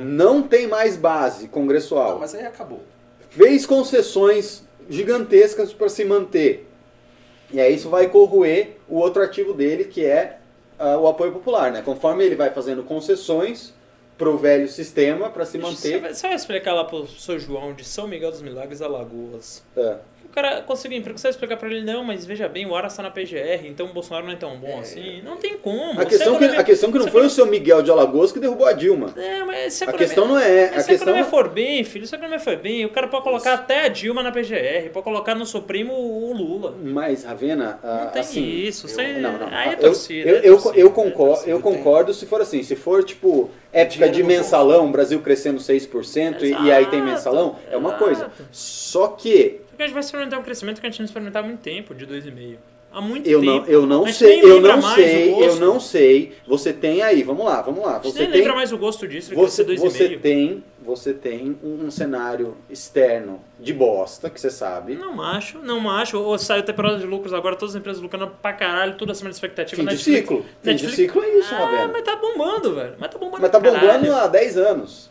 não 0.01 0.41
tem 0.41 0.67
mais 0.67 0.95
base 0.97 1.43
Não, 1.43 1.49
congressual, 1.51 2.19
mas 2.19 2.35
aí 2.35 2.45
acabou. 2.45 2.81
fez 3.29 3.65
concessões 3.65 4.63
gigantescas 4.89 5.71
para 5.73 5.89
se 5.89 6.03
manter. 6.05 6.67
E 7.51 7.59
aí 7.59 7.73
isso 7.75 7.89
vai 7.89 8.07
corroer 8.09 8.77
o 8.87 8.97
outro 8.97 9.21
ativo 9.23 9.53
dele, 9.53 9.85
que 9.85 10.05
é 10.05 10.37
ah, 10.77 10.97
o 10.97 11.07
apoio 11.07 11.31
popular. 11.31 11.71
Né? 11.71 11.81
Conforme 11.81 12.23
ele 12.23 12.35
vai 12.35 12.51
fazendo 12.51 12.83
concessões 12.83 13.73
pro 14.17 14.37
velho 14.37 14.67
sistema 14.67 15.29
para 15.29 15.45
se 15.45 15.57
Você 15.57 15.91
manter. 15.91 16.01
vai, 16.01 16.13
você 16.13 16.27
vai 16.27 16.35
explicar 16.35 16.73
lá 16.73 16.83
pro 16.83 17.07
seu 17.07 17.39
João 17.39 17.73
de 17.73 17.85
São 17.85 18.07
Miguel 18.07 18.31
dos 18.31 18.41
Milagres, 18.41 18.81
Alagoas. 18.81 19.63
ah, 19.77 19.97
O 20.29 20.31
cara 20.31 20.61
conseguiu 20.61 20.95
emprego, 20.99 21.17
você 21.17 21.23
vai 21.23 21.31
explicar 21.31 21.57
pra 21.57 21.67
ele, 21.67 21.81
não, 21.81 22.03
mas 22.03 22.23
veja 22.23 22.47
bem, 22.47 22.63
o 22.67 22.75
Aras 22.75 22.95
tá 22.95 23.01
na 23.01 23.09
PGR, 23.09 23.65
então 23.65 23.87
o 23.87 23.93
Bolsonaro 23.93 24.27
não 24.27 24.33
é 24.33 24.35
tão 24.35 24.57
bom 24.57 24.79
assim. 24.79 25.23
Não 25.23 25.37
tem 25.37 25.57
como. 25.57 25.99
a, 25.99 26.05
questão 26.05 26.33
Se 26.37 26.39
que, 26.39 26.55
a 26.55 26.63
questão 26.63 26.91
que 26.91 26.97
não 26.99 27.05
se 27.05 27.11
foi 27.11 27.25
o 27.25 27.29
seu 27.31 27.47
Miguel 27.47 27.81
de 27.81 27.89
Alagoas 27.89 28.31
que 28.31 28.39
derrubou 28.39 28.67
a 28.67 28.71
Dilma. 28.73 29.11
É, 29.17 29.43
mas 29.43 29.73
se 29.73 29.85
A 29.85 29.91
questão 29.91 30.27
não 30.27 30.37
é. 30.37 30.65
A 30.65 30.81
se 30.81 30.91
a 30.91 30.93
economia 30.93 31.23
questão 31.23 31.39
for 31.39 31.49
bem, 31.49 31.83
filho, 31.83 32.05
se 32.05 32.13
a 32.13 32.17
economia 32.19 32.39
for 32.39 32.55
bem, 32.57 32.85
o 32.85 32.89
cara 32.91 33.07
pode 33.07 33.23
colocar 33.23 33.53
até 33.55 33.85
a 33.85 33.87
Dilma 33.87 34.21
na 34.21 34.31
PGR, 34.31 34.89
pode 34.93 35.03
colocar 35.03 35.33
no 35.33 35.47
Supremo 35.47 35.93
o 35.93 36.31
Lula. 36.31 36.75
Mas, 36.79 37.23
Ravena, 37.23 37.79
Não 37.83 38.11
tem 38.11 38.21
assim, 38.21 38.45
isso. 38.47 38.85
eu- 38.85 38.89
Você, 38.91 39.07
Não, 39.13 39.33
não. 39.35 39.47
Aí 39.47 39.69
é 39.69 39.73
eu, 39.73 39.77
torcida. 39.79 40.29
eu, 40.29 40.35
é 40.35 40.39
eu, 40.47 40.53
torcida, 40.61 40.79
eu 40.79 40.87
é 40.87 40.91
concordo, 40.91 41.33
torcida. 41.33 41.51
eu 41.51 41.59
concordo 41.59 42.13
se 42.13 42.25
for 42.27 42.39
assim. 42.39 42.61
Se 42.61 42.75
for, 42.75 43.03
tipo, 43.03 43.49
época 43.73 44.07
de 44.07 44.21
mensalão, 44.21 44.91
Brasil 44.91 45.19
crescendo 45.21 45.59
6% 45.59 46.43
e, 46.43 46.51
e 46.51 46.71
aí 46.71 46.85
tem 46.85 46.99
Exato, 46.99 47.03
mensalão, 47.03 47.55
é 47.71 47.75
uma 47.75 47.89
exato. 47.89 48.03
coisa. 48.03 48.31
Só 48.51 49.07
que 49.07 49.61
Porque 49.79 49.83
a 49.83 49.87
gente 49.87 49.93
vai 49.93 50.03
experimentar 50.03 50.37
um 50.37 50.43
crescimento 50.43 50.81
que 50.81 50.87
a 50.87 50.89
gente 50.89 50.99
não 50.99 51.05
experimentava 51.05 51.45
há 51.45 51.47
muito 51.47 51.61
tempo, 51.61 51.95
de 51.95 52.05
2,5. 52.05 52.57
Há 52.91 52.99
muito 52.99 53.29
eu 53.29 53.39
tempo. 53.39 53.51
não, 53.53 53.65
eu 53.65 53.85
não 53.85 54.07
sei, 54.11 54.41
eu 54.41 54.59
não 54.59 54.81
sei, 54.81 55.33
eu 55.41 55.55
não 55.55 55.79
sei. 55.79 56.33
Você 56.45 56.73
tem 56.73 57.01
aí, 57.01 57.23
vamos 57.23 57.45
lá, 57.45 57.61
vamos 57.61 57.85
lá. 57.85 57.97
Você 57.99 58.19
nem 58.23 58.29
tem, 58.29 58.41
lembra 58.41 58.55
mais 58.55 58.73
o 58.73 58.77
gosto 58.77 59.07
disso, 59.07 59.33
você, 59.33 59.63
ser 59.63 59.77
você 59.77 60.09
2,5. 60.09 60.19
tem, 60.19 60.63
você 60.83 61.13
tem 61.13 61.57
um, 61.63 61.85
um 61.85 61.91
cenário 61.91 62.57
externo 62.69 63.41
de 63.57 63.71
bosta, 63.71 64.29
que 64.29 64.41
você 64.41 64.49
sabe. 64.49 64.95
Não 64.95 65.21
acho, 65.21 65.59
não 65.59 65.89
acho. 65.89 66.19
Ou 66.19 66.37
saiu 66.37 66.61
temporada 66.63 66.97
de 66.97 67.05
lucros 67.05 67.31
agora, 67.33 67.55
todas 67.55 67.73
as 67.73 67.79
empresas 67.79 68.01
lucrando 68.03 68.27
pra 68.41 68.51
caralho, 68.51 68.95
tudo 68.97 69.13
acima 69.13 69.29
da 69.29 69.33
expectativa. 69.33 69.81
Fim 69.81 69.87
de 69.87 69.93
Netflix- 69.93 70.19
ciclo. 70.19 70.41
Fim 70.41 70.75
de 70.75 70.83
Netflix- 70.83 70.95
ciclo 70.97 71.23
é 71.23 71.39
isso, 71.39 71.55
ah, 71.55 71.89
mas 71.89 72.01
tá 72.01 72.17
bombando, 72.17 72.75
velho. 72.75 72.95
Mas 72.99 73.09
tá 73.11 73.17
bombando 73.17 73.41
Mas 73.43 73.51
tá 73.51 73.59
bombando 73.61 74.13
há 74.13 74.27
10 74.27 74.57
anos. 74.57 75.09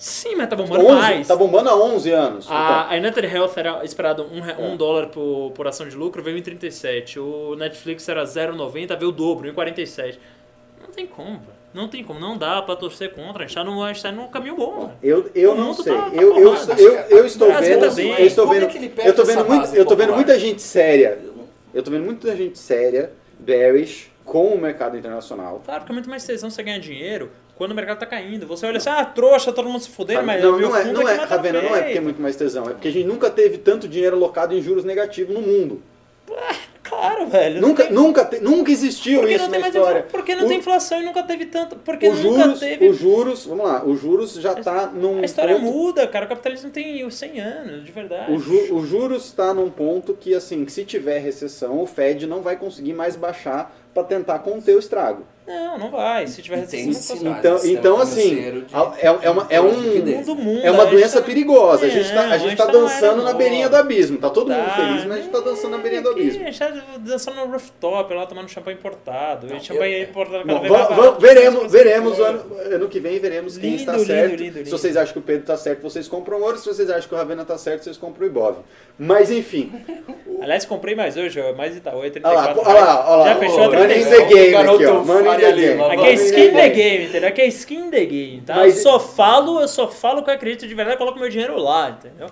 Sim, 0.00 0.34
mas 0.34 0.48
tá 0.48 0.56
bombando 0.56 0.86
11, 0.86 0.94
mais. 0.94 1.28
Tá 1.28 1.36
bombando 1.36 1.68
há 1.68 1.76
11 1.76 2.10
anos. 2.10 2.46
A, 2.50 2.54
Então, 2.88 2.90
a 2.90 2.94
United 3.06 3.36
Health 3.36 3.52
era 3.56 3.84
esperado 3.84 4.22
1 4.32 4.34
um, 4.34 4.40
re- 4.40 4.54
um 4.58 4.72
É. 4.72 4.76
dólar 4.76 5.08
por, 5.08 5.52
por 5.54 5.66
ação 5.66 5.86
de 5.86 5.94
lucro, 5.94 6.22
veio 6.22 6.38
em 6.38 6.42
37. 6.42 7.20
O 7.20 7.54
Netflix 7.54 8.08
era 8.08 8.24
0,90, 8.24 8.96
veio 8.96 9.10
o 9.10 9.12
dobro, 9.12 9.46
em 9.46 9.52
47. 9.52 10.18
Não 10.80 10.88
tem 10.90 11.06
como, 11.06 11.32
velho. 11.40 11.60
Não 11.74 11.86
tem 11.86 12.02
como, 12.02 12.18
não 12.18 12.38
dá 12.38 12.62
pra 12.62 12.76
torcer 12.76 13.12
contra. 13.12 13.44
A 13.44 13.46
gente 13.46 13.54
tá 13.54 13.62
num, 13.62 13.82
a 13.82 13.92
gente 13.92 14.02
tá 14.02 14.10
num 14.10 14.26
caminho 14.28 14.56
bom, 14.56 14.86
velho. 14.86 14.92
eu, 15.02 15.30
eu 15.34 15.54
não 15.54 15.74
sei. 15.74 15.94
tá- 15.94 16.10
tá 16.10 16.16
eu, 16.16 16.34
eu, 16.38 16.54
eu, 16.78 16.92
eu 17.18 17.26
estou 17.26 17.52
vendo. 17.52 17.80
também. 17.90 18.10
Eu 18.12 18.26
estou 18.26 18.54
é 18.54 18.58
vendo. 18.58 18.70
Eu 18.72 19.10
estou 19.10 19.24
essa 19.24 19.24
vendo, 19.36 19.46
muito, 19.48 19.74
eu 19.76 19.82
estou 19.82 19.96
vendo 19.98 20.12
muita 20.14 20.38
gente 20.38 20.62
séria. 20.62 21.18
Eu 21.74 21.80
estou 21.80 21.92
vendo 21.92 22.06
muita 22.06 22.34
gente 22.34 22.58
séria, 22.58 23.12
bearish, 23.38 24.10
com 24.24 24.46
o 24.46 24.58
mercado 24.58 24.96
internacional. 24.96 25.60
Claro, 25.62 25.80
porque 25.80 25.92
é 25.92 25.94
muito 25.94 26.08
mais 26.08 26.24
tesão 26.24 26.48
você 26.48 26.62
ganhar 26.62 26.78
dinheiro 26.78 27.30
quando 27.60 27.72
o 27.72 27.74
mercado 27.74 27.98
tá 27.98 28.06
caindo. 28.06 28.46
Você 28.46 28.64
olha 28.64 28.78
assim, 28.78 28.88
ah, 28.88 29.04
trouxa, 29.04 29.52
todo 29.52 29.68
mundo 29.68 29.82
se 29.82 29.90
fudendo, 29.90 30.22
mas 30.24 30.42
não, 30.42 30.54
o 30.54 30.58
meu 30.58 30.70
não 30.70 30.76
é, 30.78 30.84
não 30.86 31.06
é, 31.06 31.18
tá 31.18 31.26
Ravena, 31.26 31.60
não 31.60 31.76
é 31.76 31.82
porque 31.82 31.98
é 31.98 32.00
muito 32.00 32.18
mais 32.22 32.34
tesão. 32.34 32.64
É 32.64 32.70
porque 32.72 32.88
a 32.88 32.90
gente 32.90 33.06
nunca 33.06 33.28
teve 33.28 33.58
tanto 33.58 33.86
dinheiro 33.86 34.16
alocado 34.16 34.54
em 34.56 34.62
juros 34.62 34.82
negativos 34.82 35.34
no 35.34 35.42
mundo. 35.42 35.82
Claro, 36.82 37.26
velho. 37.26 37.60
Nunca, 37.60 37.84
tem- 37.84 37.92
nunca, 37.92 38.24
te- 38.24 38.40
nunca 38.40 38.70
existiu 38.72 39.20
porque 39.20 39.34
isso 39.34 39.44
não 39.50 39.60
na 39.60 39.68
história. 39.68 39.98
infla- 39.98 40.10
Porque 40.10 40.34
não 40.34 40.44
O- 40.46 40.48
tem 40.48 40.58
inflação 40.58 41.00
e 41.02 41.04
nunca 41.04 41.22
teve 41.22 41.44
tanto. 41.46 41.76
Porque 41.76 42.08
Os 42.08 42.18
nunca 42.20 42.44
juros, 42.44 42.60
teve. 42.60 42.88
os 42.88 42.98
juros, 42.98 43.46
vamos 43.46 43.64
lá, 43.66 43.84
os 43.84 44.00
juros 44.00 44.34
já 44.34 44.54
tá 44.54 44.86
num 44.86 45.20
A 45.20 45.24
história 45.24 45.54
ponto, 45.56 45.66
muda, 45.70 46.06
cara. 46.08 46.24
O 46.24 46.28
capitalismo 46.28 46.70
tem 46.70 47.08
100 47.10 47.40
anos, 47.40 47.84
de 47.84 47.92
verdade. 47.92 48.32
o, 48.32 48.38
ju, 48.38 48.74
os 48.74 48.88
juros 48.88 49.26
está 49.26 49.52
num 49.52 49.68
ponto 49.70 50.14
que 50.14 50.34
assim, 50.34 50.64
que 50.64 50.72
se 50.72 50.84
tiver 50.84 51.18
recessão, 51.18 51.78
o 51.80 51.86
Fed 51.86 52.26
não 52.26 52.40
vai 52.40 52.56
conseguir 52.56 52.94
mais 52.94 53.14
baixar 53.16 53.76
para 53.94 54.04
tentar 54.04 54.38
conter 54.40 54.76
o 54.76 54.78
estrago. 54.78 55.24
Não, 55.46 55.76
não 55.76 55.90
vai. 55.90 56.28
Se 56.28 56.40
tiver 56.42 56.64
vai. 56.64 57.38
Então, 57.40 57.58
sistema 57.58 57.80
então 57.80 58.00
assim, 58.00 58.36
de- 58.36 58.66
é, 59.00 59.06
é 59.22 59.30
uma, 59.30 59.46
é 59.50 59.60
um 59.60 59.72
mundo 59.72 60.60
é 60.62 60.70
uma 60.70 60.84
gente 60.84 60.90
doença 60.92 61.20
tá- 61.20 61.26
perigosa. 61.26 61.86
A 61.86 61.88
gente 61.88 62.08
tá, 62.12 62.26
Não, 62.26 62.32
a 62.32 62.38
gente 62.38 62.56
tá 62.56 62.66
numa 62.66 62.78
era 62.78 62.86
dançando 63.00 63.22
na 63.24 63.32
beirinha 63.32 63.68
do 63.68 63.74
abismo. 63.76 64.18
Tá 64.18 64.30
todo 64.30 64.48
mundo 64.52 64.64
Tá, 64.64 64.76
feliz, 64.76 65.04
mas 65.06 65.18
a 65.18 65.20
gente 65.22 65.30
tá 65.32 65.40
dançando 65.40 65.70
na 65.72 65.78
beirinha 65.78 66.02
do 66.02 66.10
abismo. 66.10 66.42
A 66.42 66.50
gente 66.50 66.58
tá 66.58 66.72
dançando 66.98 67.36
no 67.38 67.46
rooftop, 67.50 68.14
lá 68.14 68.26
tomando 68.26 68.48
champanhe 68.48 68.76
importado. 68.76 69.48
Não, 69.48 69.58
champanhe 69.58 69.94
eu- 69.96 70.02
importado 70.04 70.44
cada 70.46 70.60
vez 70.60 71.14
veremos, 71.18 71.72
veremos 71.72 72.18
o 72.20 72.22
ano, 72.22 72.56
ano 72.72 72.88
que 72.88 73.00
vem, 73.00 73.18
veremos 73.18 73.58
quem 73.58 73.70
Lindo, 73.70 73.80
está 73.80 73.92
lindo, 73.94 74.06
certo. 74.06 74.30
lindo, 74.36 74.56
lindo. 74.58 74.64
Se 74.66 74.70
vocês 74.70 74.96
acham 74.96 75.12
que 75.14 75.18
o 75.18 75.22
Pedro 75.22 75.40
está 75.42 75.56
certo, 75.56 75.82
vocês 75.82 76.06
compram 76.06 76.40
ouro. 76.42 76.58
Se 76.58 76.66
vocês 76.68 76.88
acham 76.88 77.08
que 77.08 77.14
o 77.14 77.18
Ravena 77.18 77.42
está 77.42 77.58
certo, 77.58 77.82
vocês 77.82 77.96
compram 77.96 78.24
o 78.24 78.30
Ibov. 78.30 78.58
Mas 78.96 79.32
enfim, 79.32 79.72
Aliás, 80.42 80.64
comprei 80.64 80.94
mais 80.94 81.16
hoje, 81.16 81.40
mais 81.54 81.76
Itaú, 81.76 81.96
é 81.96 82.00
olha 82.02 82.10
34 82.12 82.62
lá, 82.62 82.68
olha 82.70 82.80
lá, 82.84 83.10
olha 83.10 83.16
lá. 83.16 83.24
Já 83.26 83.36
fechou 83.36 83.64
a 83.64 83.68
Money 83.80 84.00
in 84.00 84.04
34. 84.04 84.28
the 84.28 84.34
game 84.34 84.50
Garoto 84.52 84.74
aqui, 84.76 84.86
ó. 84.86 85.04
Money 85.04 85.34
in 85.34 85.38
the 85.40 85.52
game. 85.52 85.82
Aqui 85.82 86.06
é 86.06 86.12
skin 86.14 86.50
the 86.52 86.68
game. 86.68 87.04
entendeu? 87.06 87.28
Aqui 87.28 87.40
é 87.42 87.46
skin 87.48 87.90
the 87.90 88.04
game, 88.04 88.42
tá? 88.46 88.56
Mas- 88.56 88.76
Eu 88.76 88.82
só 88.82 89.00
falo, 89.00 89.60
eu 89.60 89.68
só 89.68 89.88
falo 89.88 90.22
que 90.22 90.30
eu 90.30 90.34
acredito 90.34 90.66
de 90.66 90.74
verdade, 90.74 90.96
coloco 90.98 91.18
meu 91.18 91.28
dinheiro 91.28 91.56
lá, 91.58 91.90
entendeu? 91.90 92.28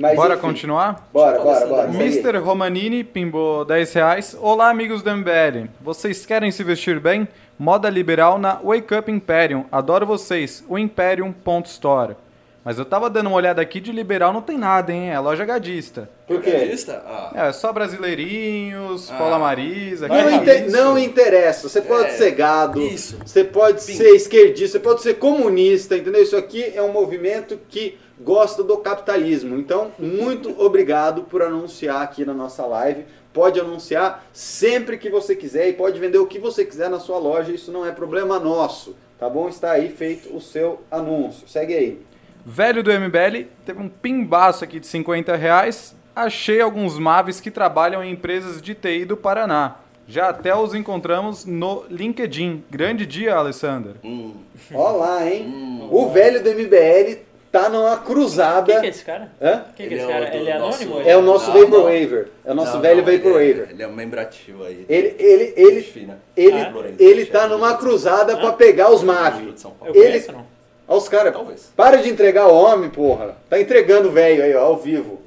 Mas, 0.00 0.14
Bora 0.14 0.34
enfim, 0.34 0.42
continuar? 0.42 1.08
Bora, 1.12 1.40
bora, 1.40 1.66
bora. 1.66 1.88
Mr. 1.88 2.38
Romanini 2.38 3.02
pimbou 3.02 3.64
10 3.64 3.92
reais. 3.94 4.36
Olá, 4.40 4.68
amigos 4.70 5.02
do 5.02 5.10
MBL. 5.10 5.68
Vocês 5.80 6.24
querem 6.24 6.52
se 6.52 6.62
vestir 6.62 7.00
bem? 7.00 7.26
Moda 7.58 7.90
liberal 7.90 8.38
na 8.38 8.60
Wake 8.62 8.94
Up 8.94 9.10
Imperium. 9.10 9.64
Adoro 9.72 10.06
vocês. 10.06 10.62
O 10.68 10.78
Imperium.store. 10.78 12.14
Mas 12.64 12.78
eu 12.78 12.84
tava 12.84 13.08
dando 13.08 13.28
uma 13.28 13.36
olhada 13.36 13.62
aqui 13.62 13.80
de 13.80 13.92
liberal 13.92 14.32
não 14.32 14.42
tem 14.42 14.58
nada, 14.58 14.92
hein? 14.92 15.10
É 15.10 15.18
loja 15.18 15.44
gadista. 15.44 16.10
Por 16.26 16.42
quê? 16.42 16.50
Lista? 16.50 17.02
Ah, 17.06 17.30
É, 17.48 17.52
só 17.52 17.72
brasileirinhos, 17.72 19.10
Ah. 19.10 19.16
Paula 19.16 19.38
Marisa. 19.38 20.08
Não, 20.08 20.16
que 20.16 20.34
inte- 20.34 20.66
isso. 20.66 20.76
não 20.76 20.98
interessa. 20.98 21.68
Você 21.68 21.80
pode 21.80 22.08
É, 22.08 22.12
ser 22.12 22.30
gado, 22.32 22.80
isso. 22.82 23.18
você 23.24 23.44
pode 23.44 23.82
Sim. 23.82 23.94
ser 23.94 24.10
esquerdista, 24.14 24.78
você 24.78 24.84
pode 24.84 25.02
ser 25.02 25.14
comunista, 25.14 25.96
entendeu? 25.96 26.22
Isso 26.22 26.36
aqui 26.36 26.72
é 26.74 26.82
um 26.82 26.92
movimento 26.92 27.58
que 27.68 27.96
gosta 28.20 28.62
do 28.62 28.76
capitalismo. 28.78 29.56
Então, 29.56 29.92
muito 29.98 30.54
obrigado 30.60 31.22
por 31.22 31.42
anunciar 31.42 32.02
aqui 32.02 32.24
na 32.24 32.34
nossa 32.34 32.66
live. 32.66 33.04
Pode 33.32 33.60
anunciar 33.60 34.26
sempre 34.32 34.98
que 34.98 35.08
você 35.08 35.34
quiser 35.36 35.68
e 35.68 35.72
pode 35.72 35.98
vender 36.00 36.18
o 36.18 36.26
que 36.26 36.38
você 36.38 36.64
quiser 36.64 36.90
na 36.90 36.98
sua 36.98 37.18
loja. 37.18 37.52
Isso 37.52 37.70
não 37.70 37.86
é 37.86 37.92
problema 37.92 38.38
nosso, 38.40 38.96
tá 39.18 39.28
bom? 39.30 39.48
Está 39.48 39.70
aí 39.72 39.88
feito 39.90 40.34
o 40.36 40.40
seu 40.40 40.80
anúncio. 40.90 41.48
Segue 41.48 41.74
aí. 41.74 42.00
Velho 42.44 42.82
do 42.82 42.90
MBL 42.92 43.46
teve 43.64 43.80
um 43.80 43.88
pimbaço 43.88 44.64
aqui 44.64 44.80
de 44.80 44.86
50 44.86 45.36
reais. 45.36 45.94
Achei 46.16 46.60
alguns 46.60 46.98
maves 46.98 47.40
que 47.40 47.50
trabalham 47.50 48.02
em 48.02 48.10
empresas 48.12 48.60
de 48.60 48.74
TI 48.74 49.04
do 49.04 49.16
Paraná. 49.16 49.76
Já 50.06 50.30
até 50.30 50.54
os 50.56 50.74
encontramos 50.74 51.44
no 51.44 51.84
LinkedIn. 51.90 52.64
Grande 52.70 53.04
dia, 53.04 53.34
Alessandra. 53.36 53.94
hum, 54.02 54.34
Olá, 54.72 55.24
hein? 55.30 55.86
O 55.90 56.08
velho 56.08 56.42
do 56.42 56.48
MBL 56.50 57.18
tá 57.52 57.68
numa 57.68 57.96
cruzada. 57.98 58.72
Quem 58.72 58.80
que 58.80 58.86
é 58.86 58.90
esse 58.90 59.04
cara? 59.04 59.30
Hã? 59.40 59.64
Quem 59.76 59.86
que 59.88 59.94
é 59.94 59.96
Ele 59.98 60.02
esse 60.02 60.04
é 60.04 60.06
o 60.06 60.10
cara? 60.10 60.30
do 60.30 60.36
Ele 60.36 60.50
é 60.50 60.58
nosso- 60.58 60.82
anônimo? 60.82 61.08
É 61.08 61.16
o 61.16 61.22
nosso 61.22 61.50
Não, 61.52 61.60
Vaporwaver. 61.60 62.28
É 62.44 62.52
o 62.52 62.54
nosso 62.54 62.74
não, 62.74 62.80
velho 62.80 63.02
não, 63.02 63.08
ele 63.08 63.18
Vaporwaver. 63.18 63.66
é- 63.68 63.72
Ele 63.72 63.82
é 63.82 63.86
um 63.88 63.92
membro 63.92 64.20
ativo 64.20 64.64
aí. 64.64 64.86
Ele, 64.88 65.14
ele, 65.18 65.52
ele, 65.56 65.82
Fina. 65.82 66.18
ele, 66.36 66.58
Ah. 66.58 66.72
ele 66.98 67.26
tá 67.26 67.46
numa 67.46 67.76
cruzada 67.76 68.36
pra 68.38 68.52
pegar 68.52 68.90
os 68.90 69.02
MAV. 69.02 69.40
Ele- 69.42 69.92
conheço, 69.92 70.32
não? 70.32 70.46
Olha 70.88 70.98
os 70.98 71.08
caras. 71.08 71.32
Talvez. 71.32 71.72
Para 71.76 71.98
de 71.98 72.08
entregar 72.08 72.48
o 72.48 72.54
homem, 72.54 72.88
porra. 72.88 73.36
Tá 73.48 73.60
entregando 73.60 74.08
o 74.08 74.12
velho 74.12 74.42
aí, 74.42 74.54
ó, 74.54 74.64
ao 74.64 74.76
vivo. 74.78 75.20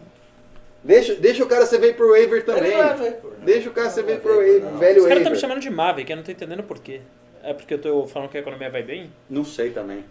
Deixa, 0.84 1.14
deixa 1.14 1.44
o 1.44 1.48
cara 1.48 1.66
ser 1.68 1.78
Vaporwaver 1.78 2.44
também. 2.44 2.72
Ele 2.72 2.76
não 2.76 2.84
é 2.84 2.94
Vapor, 2.94 3.32
não. 3.38 3.46
Deixa 3.46 3.70
o 3.70 3.72
cara 3.72 3.90
ser 3.92 4.04
Não 4.04 4.10
é 4.10 4.14
Vapor, 4.16 4.34
não. 4.34 4.78
velho 4.80 5.02
Os 5.02 5.08
caras 5.08 5.18
estão 5.20 5.32
me 5.32 5.40
chamando 5.40 5.60
de 5.60 5.70
Mavic, 5.70 6.10
eu 6.10 6.18
não 6.18 6.24
tô 6.24 6.32
entendendo 6.32 6.64
por 6.64 6.80
quê. 6.80 7.02
É 7.44 7.54
porque 7.54 7.76
eu 7.76 7.80
tô 7.80 8.08
falando 8.08 8.30
que 8.30 8.38
a 8.38 8.42
economia 8.42 8.70
vai 8.70 8.82
bem? 8.82 9.12
Não 9.30 9.46
sei 9.46 9.70
também. 9.70 10.04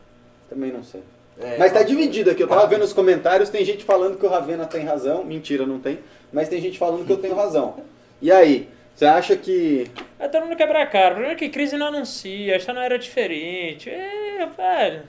Também 0.48 0.72
não 0.72 0.84
sei. 0.84 1.00
É, 1.40 1.56
Mas 1.58 1.72
tá 1.72 1.82
dividido 1.82 2.30
aqui. 2.30 2.42
Eu 2.42 2.48
tava 2.48 2.66
vendo 2.66 2.84
os 2.84 2.92
comentários, 2.92 3.50
tem 3.50 3.64
gente 3.64 3.84
falando 3.84 4.18
que 4.18 4.26
o 4.26 4.28
Ravena 4.28 4.66
tem 4.66 4.84
razão. 4.84 5.24
Mentira, 5.24 5.66
não 5.66 5.80
tem. 5.80 5.98
Mas 6.32 6.48
tem 6.48 6.60
gente 6.60 6.78
falando 6.78 7.04
que 7.04 7.12
eu 7.12 7.16
tenho 7.16 7.34
razão. 7.34 7.76
E 8.22 8.30
aí? 8.30 8.68
Você 8.94 9.06
acha 9.06 9.36
que. 9.36 9.90
É 10.18 10.28
todo 10.28 10.44
mundo 10.44 10.56
quebra 10.56 10.82
a 10.82 10.86
cara. 10.86 11.12
O 11.12 11.14
problema 11.14 11.32
é 11.32 11.36
que 11.36 11.48
crise 11.48 11.76
não 11.76 11.86
anuncia, 11.86 12.54
essa 12.54 12.72
não 12.72 12.82
era 12.82 12.98
diferente. 12.98 13.88
É, 13.88 14.46
velho. 14.56 15.02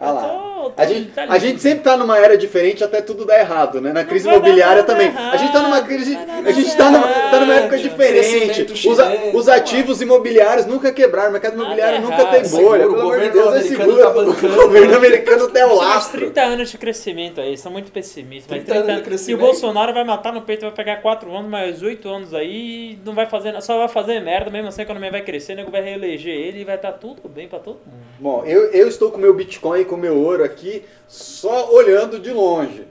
Ah 0.00 0.10
lá. 0.12 0.22
Tô- 0.28 0.70
tô- 0.70 0.72
A 0.82 0.84
gente, 0.86 1.10
tá 1.10 1.24
a 1.28 1.38
gente 1.38 1.60
sempre 1.60 1.82
tá 1.84 1.96
numa 1.96 2.18
era 2.18 2.36
diferente 2.36 2.84
até 2.84 3.00
tudo 3.00 3.24
dar 3.24 3.38
errado, 3.40 3.80
né? 3.80 3.92
Na 3.92 4.04
crise 4.04 4.24
vai 4.26 4.34
dar 4.34 4.44
imobiliária 4.44 4.82
também. 4.84 5.06
errado, 5.08 5.34
A 5.34 5.36
gente 5.36 5.52
tá 5.52 5.62
numa 5.62 5.80
crise. 5.82 6.14
não 6.14 6.46
A 6.48 6.52
gente 6.52 6.76
tá 6.76 6.90
numa, 6.90 7.08
tá 7.08 7.40
numa 7.40 7.54
época 7.54 7.78
diferente. 7.78 8.64
Crescimento 8.64 8.88
Os, 8.90 9.00
a- 9.00 9.12
os 9.34 9.48
ativos 9.48 10.00
imobiliários 10.02 10.66
nunca 10.66 10.92
quebraram. 10.92 11.30
O 11.30 11.32
mercado 11.32 11.54
imobiliário 11.54 12.00
nunca 12.00 12.14
errado. 12.22 12.30
tem 12.30 12.50
bolha. 12.50 12.82
Seguro, 12.84 12.92
o 12.96 13.00
amor 13.00 13.18
de 13.20 13.28
governo 13.28 13.32
Deus, 13.32 13.46
é 13.46 13.58
americano 13.58 13.92
seguro. 13.92 14.02
tá 14.02 14.10
bancando. 14.24 14.52
O 14.52 14.56
governo 14.66 14.96
americano 14.96 15.48
tem 15.48 15.64
o 15.64 15.74
lastro. 15.74 16.20
30 16.20 16.40
anos 16.42 16.70
de 16.70 16.78
crescimento 16.78 17.40
aí, 17.40 17.56
são 17.58 17.72
muito 17.72 17.90
pessimistas. 17.90 18.56
Mas 18.56 18.64
30 18.66 18.72
anos 18.74 18.84
30 18.86 18.92
de 18.94 18.98
E 18.98 19.02
o 19.02 19.04
crescimento. 19.04 19.40
Bolsonaro 19.40 19.94
vai 19.94 20.04
matar 20.04 20.32
no 20.32 20.42
peito, 20.42 20.62
vai 20.62 20.72
pegar 20.72 20.96
4 20.96 21.34
anos, 21.34 21.50
mais 21.50 21.82
8 21.82 22.08
anos 22.08 22.34
aí, 22.34 22.92
e 22.92 22.98
não 23.04 23.14
vai 23.14 23.26
fazer, 23.26 23.48
nada, 23.52 23.62
só 23.62 23.78
vai 23.78 23.88
fazer 23.88 24.20
merda, 24.20 24.50
mesmo 24.50 24.68
assim 24.68 24.82
a 24.82 24.84
economia 24.84 25.10
vai 25.10 25.22
crescer, 25.22 25.54
o 25.54 25.56
nego 25.56 25.70
vai 25.70 25.82
reeleger 25.82 26.34
ele 26.34 26.60
e 26.60 26.64
vai 26.64 26.76
estar 26.76 26.92
tudo 26.92 27.28
bem 27.28 27.48
pra 27.48 27.58
todo 27.58 27.78
mundo. 27.86 28.08
Bom, 28.20 28.42
eu, 28.44 28.70
eu 28.72 28.88
estou 28.88 29.10
com 29.12 29.18
meu 29.18 29.32
Bitcoin 29.32 29.84
com 29.88 29.96
meu 29.96 30.16
ouro 30.16 30.44
aqui 30.44 30.84
só 31.08 31.70
olhando 31.72 32.20
de 32.20 32.30
longe. 32.30 32.86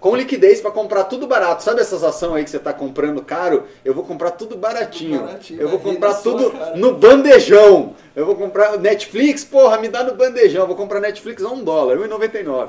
Com 0.00 0.14
liquidez 0.14 0.60
para 0.60 0.70
comprar 0.70 1.04
tudo 1.04 1.26
barato. 1.26 1.62
Sabe 1.64 1.80
essas 1.80 2.04
ações 2.04 2.32
aí 2.36 2.44
que 2.44 2.50
você 2.50 2.58
tá 2.60 2.72
comprando 2.72 3.20
caro? 3.20 3.64
Eu 3.84 3.92
vou 3.92 4.04
comprar 4.04 4.30
tudo 4.30 4.56
baratinho. 4.56 5.18
Tudo 5.18 5.26
baratinho, 5.26 5.60
eu 5.60 5.68
vou 5.68 5.80
comprar 5.80 6.12
sua 6.14 6.32
tudo 6.38 6.50
cara. 6.52 6.76
no 6.76 6.94
bandejão. 6.94 7.94
Eu 8.14 8.24
vou 8.24 8.36
comprar 8.36 8.78
Netflix, 8.78 9.44
porra, 9.44 9.76
me 9.78 9.88
dá 9.88 10.04
no 10.04 10.14
bandejão. 10.14 10.62
Eu 10.62 10.66
vou 10.68 10.76
comprar 10.76 11.00
Netflix 11.00 11.42
a 11.42 11.48
um 11.48 11.64
dólar, 11.64 11.96
1,99. 11.98 12.68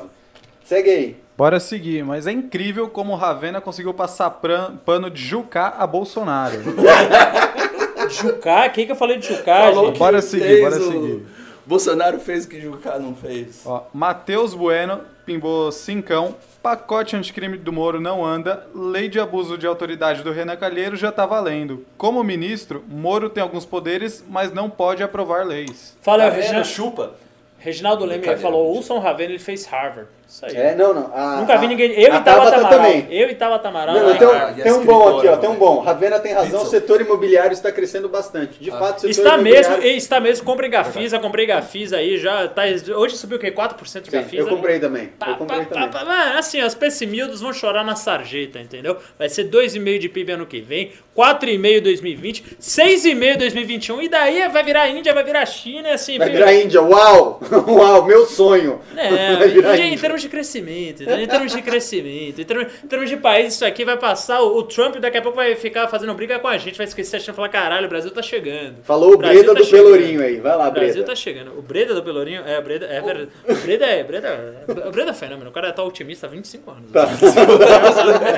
Segue 0.65 0.89
aí. 0.89 1.17
Bora 1.37 1.59
seguir, 1.59 2.03
mas 2.03 2.25
é 2.27 2.31
incrível 2.31 2.89
como 2.89 3.13
o 3.13 3.15
Ravena 3.15 3.61
conseguiu 3.61 3.93
passar 3.93 4.29
pran- 4.31 4.77
pano 4.83 5.09
de 5.09 5.21
Jucá 5.21 5.75
a 5.77 5.85
Bolsonaro. 5.87 6.55
Jucá? 8.09 8.67
Quem 8.69 8.85
que 8.85 8.91
eu 8.91 8.95
falei 8.95 9.17
de 9.17 9.27
Jucá, 9.27 9.61
Falou 9.71 9.87
gente? 9.87 9.99
Bora 9.99 10.21
seguir, 10.21 10.61
bora 10.61 10.77
o- 10.79 10.91
seguir. 10.91 11.25
Bolsonaro 11.69 12.19
fez 12.19 12.45
o 12.45 12.49
que 12.49 12.59
Jucá 12.59 12.97
não 12.97 13.13
fez. 13.15 13.61
Ó, 13.63 13.83
Matheus 13.93 14.55
Bueno 14.55 15.01
pimbou 15.23 15.71
cincão. 15.71 16.35
Pacote 16.63 17.15
anticrime 17.15 17.59
do 17.59 17.71
Moro 17.71 18.01
não 18.01 18.25
anda. 18.25 18.65
Lei 18.73 19.07
de 19.07 19.19
abuso 19.19 19.55
de 19.55 19.67
autoridade 19.67 20.23
do 20.23 20.31
Renan 20.31 20.55
Calheiro 20.55 20.95
já 20.97 21.11
tá 21.11 21.27
valendo. 21.27 21.85
Como 21.95 22.23
ministro, 22.23 22.83
Moro 22.87 23.29
tem 23.29 23.43
alguns 23.43 23.67
poderes, 23.67 24.25
mas 24.27 24.51
não 24.51 24.67
pode 24.67 25.03
aprovar 25.03 25.45
leis. 25.45 25.95
Fala, 26.01 26.23
Tá? 26.23 26.31
Reginaldo, 26.31 26.67
Chupa. 26.67 27.13
Reginaldo 27.59 28.03
Leme 28.03 28.35
falou, 28.37 28.65
ouçam 28.65 28.97
Ravena, 28.97 29.29
ele 29.29 29.39
fez 29.39 29.65
Harvard. 29.67 30.09
Isso 30.29 30.45
aí. 30.45 30.55
É, 30.55 30.75
não, 30.75 30.93
não. 30.93 31.11
a- 31.11 31.37
Nunca 31.37 31.57
vi 31.57 31.67
ninguém. 31.67 31.91
Eu 31.91 32.13
e 32.13 32.19
Tabata 32.21 32.55
Amaral. 32.57 32.69
também. 32.69 33.07
Eu 33.09 33.29
e 33.31 33.35
Tabata 33.35 33.67
Amaral. 33.67 33.95
Não, 33.95 34.05
né, 34.05 34.09
não, 34.11 34.17
tem, 34.19 34.27
um- 34.27 34.31
Ah, 34.31 34.53
tem 34.63 34.71
um 34.73 34.85
bom 34.85 35.17
aqui, 35.17 35.27
ó. 35.27 35.37
Tem 35.37 35.49
um 35.49 35.53
né? 35.53 35.59
bom. 35.59 35.79
Ravena 35.79 36.19
tem 36.19 36.33
razão, 36.33 36.61
o 36.61 36.65
setor 36.67 37.01
imobiliário 37.01 37.51
está 37.51 37.71
crescendo 37.71 38.07
bastante. 38.07 38.59
De 38.59 38.69
Ah. 38.69 38.77
fato, 38.77 38.97
o 38.97 38.99
setor 39.01 39.09
Está 39.09 39.33
imobiliário... 39.33 39.69
mesmo, 39.81 39.85
está 39.97 40.19
mesmo. 40.19 40.45
Comprei 40.45 40.69
Gafisa, 40.69 41.17
comprei 41.17 41.47
Gafisa 41.47 41.97
aí, 41.97 42.19
já 42.19 42.47
tá. 42.47 42.61
Hoje 42.95 43.17
subiu 43.17 43.37
o 43.37 43.39
quê? 43.39 43.49
4% 43.49 44.03
de 44.05 44.11
Sim, 44.11 44.17
Gafisa. 44.17 44.43
eu 44.43 44.47
comprei 44.47 44.79
também. 44.79 45.07
Pá, 45.17 45.29
Eu 45.29 45.35
comprei 45.37 45.61
pá, 45.61 45.65
também. 45.65 45.89
pá, 45.89 45.99
pá, 45.99 46.05
Mano, 46.05 46.37
assim, 46.37 46.61
os 46.61 46.75
pessimildos 46.75 47.41
vão 47.41 47.51
chorar 47.51 47.83
na 47.83 47.95
sarjeta, 47.95 48.59
entendeu? 48.59 48.97
Vai 49.17 49.29
ser 49.29 49.45
2,5 49.45 49.97
de 49.97 50.09
PIB 50.09 50.33
ano 50.33 50.45
que 50.45 50.61
vem, 50.61 50.91
4,5 51.15 51.79
em 51.79 51.81
2020, 51.81 52.43
6,5 52.59 53.33
em 53.35 53.37
2021, 53.37 54.01
e 54.03 54.07
daí 54.09 54.47
vai 54.49 54.63
virar 54.63 54.87
Índia, 54.89 55.11
vai 55.13 55.23
virar 55.23 55.43
China, 55.47 55.89
e 55.89 55.93
assim... 55.93 56.19
Vai 56.19 56.29
virar 56.29 56.53
Índia, 56.53 56.81
uau! 56.83 57.39
Uau, 57.67 58.05
meu 58.05 58.25
sonho! 58.27 58.79
É, 58.95 59.35
Vai 59.39 59.47
virar 59.49 59.71
Índia 59.73 59.83
em 59.83 59.87
Índia. 59.87 59.99
Termos 60.19 60.23
de 60.23 60.29
crescimento, 60.29 61.03
entendeu? 61.03 61.19
em 61.23 61.27
termos 61.27 61.51
de 61.51 61.61
crescimento, 61.61 62.41
em 62.41 62.43
termos, 62.43 62.67
em 62.83 62.87
termos 62.87 63.09
de 63.09 63.17
país, 63.17 63.53
isso 63.53 63.65
aqui 63.65 63.85
vai 63.85 63.97
passar, 63.97 64.41
o, 64.41 64.57
o 64.57 64.63
Trump 64.63 64.95
daqui 64.97 65.17
a 65.17 65.21
pouco 65.21 65.35
vai 65.35 65.55
ficar 65.55 65.87
fazendo 65.87 66.13
briga 66.13 66.39
com 66.39 66.47
a 66.47 66.57
gente, 66.57 66.77
vai 66.77 66.85
esquecer 66.85 67.17
a 67.17 67.19
China 67.19 67.33
e 67.33 67.35
falar, 67.35 67.49
caralho, 67.49 67.85
o 67.85 67.89
Brasil 67.89 68.11
tá 68.11 68.21
chegando. 68.21 68.77
Falou 68.83 69.13
o 69.13 69.17
Brasil 69.17 69.39
Breda 69.43 69.53
tá 69.53 69.59
do 69.59 69.65
chegando. 69.65 69.83
Pelourinho 69.85 70.21
aí. 70.21 70.39
Vai 70.39 70.57
lá, 70.57 70.67
O 70.67 70.71
Brasil 70.71 70.93
Breda. 70.93 71.07
tá 71.07 71.15
chegando. 71.15 71.57
O 71.57 71.61
Breda 71.61 71.93
do 71.93 72.03
Pelourinho, 72.03 72.41
é, 72.45 72.59
o 72.59 72.61
Breda, 72.61 72.85
é 72.85 73.01
verdade. 73.01 73.29
O 73.47 73.55
Breda 73.55 73.85
é, 73.85 74.03
Breda, 74.03 74.55
o 74.87 74.91
Breda 74.91 75.11
é 75.11 75.13
fenômeno. 75.13 75.49
O 75.49 75.53
cara 75.53 75.71
tá 75.71 75.83
otimista 75.83 76.27
há 76.27 76.29
25 76.29 76.71
anos. 76.71 76.91
Tá. 76.91 77.07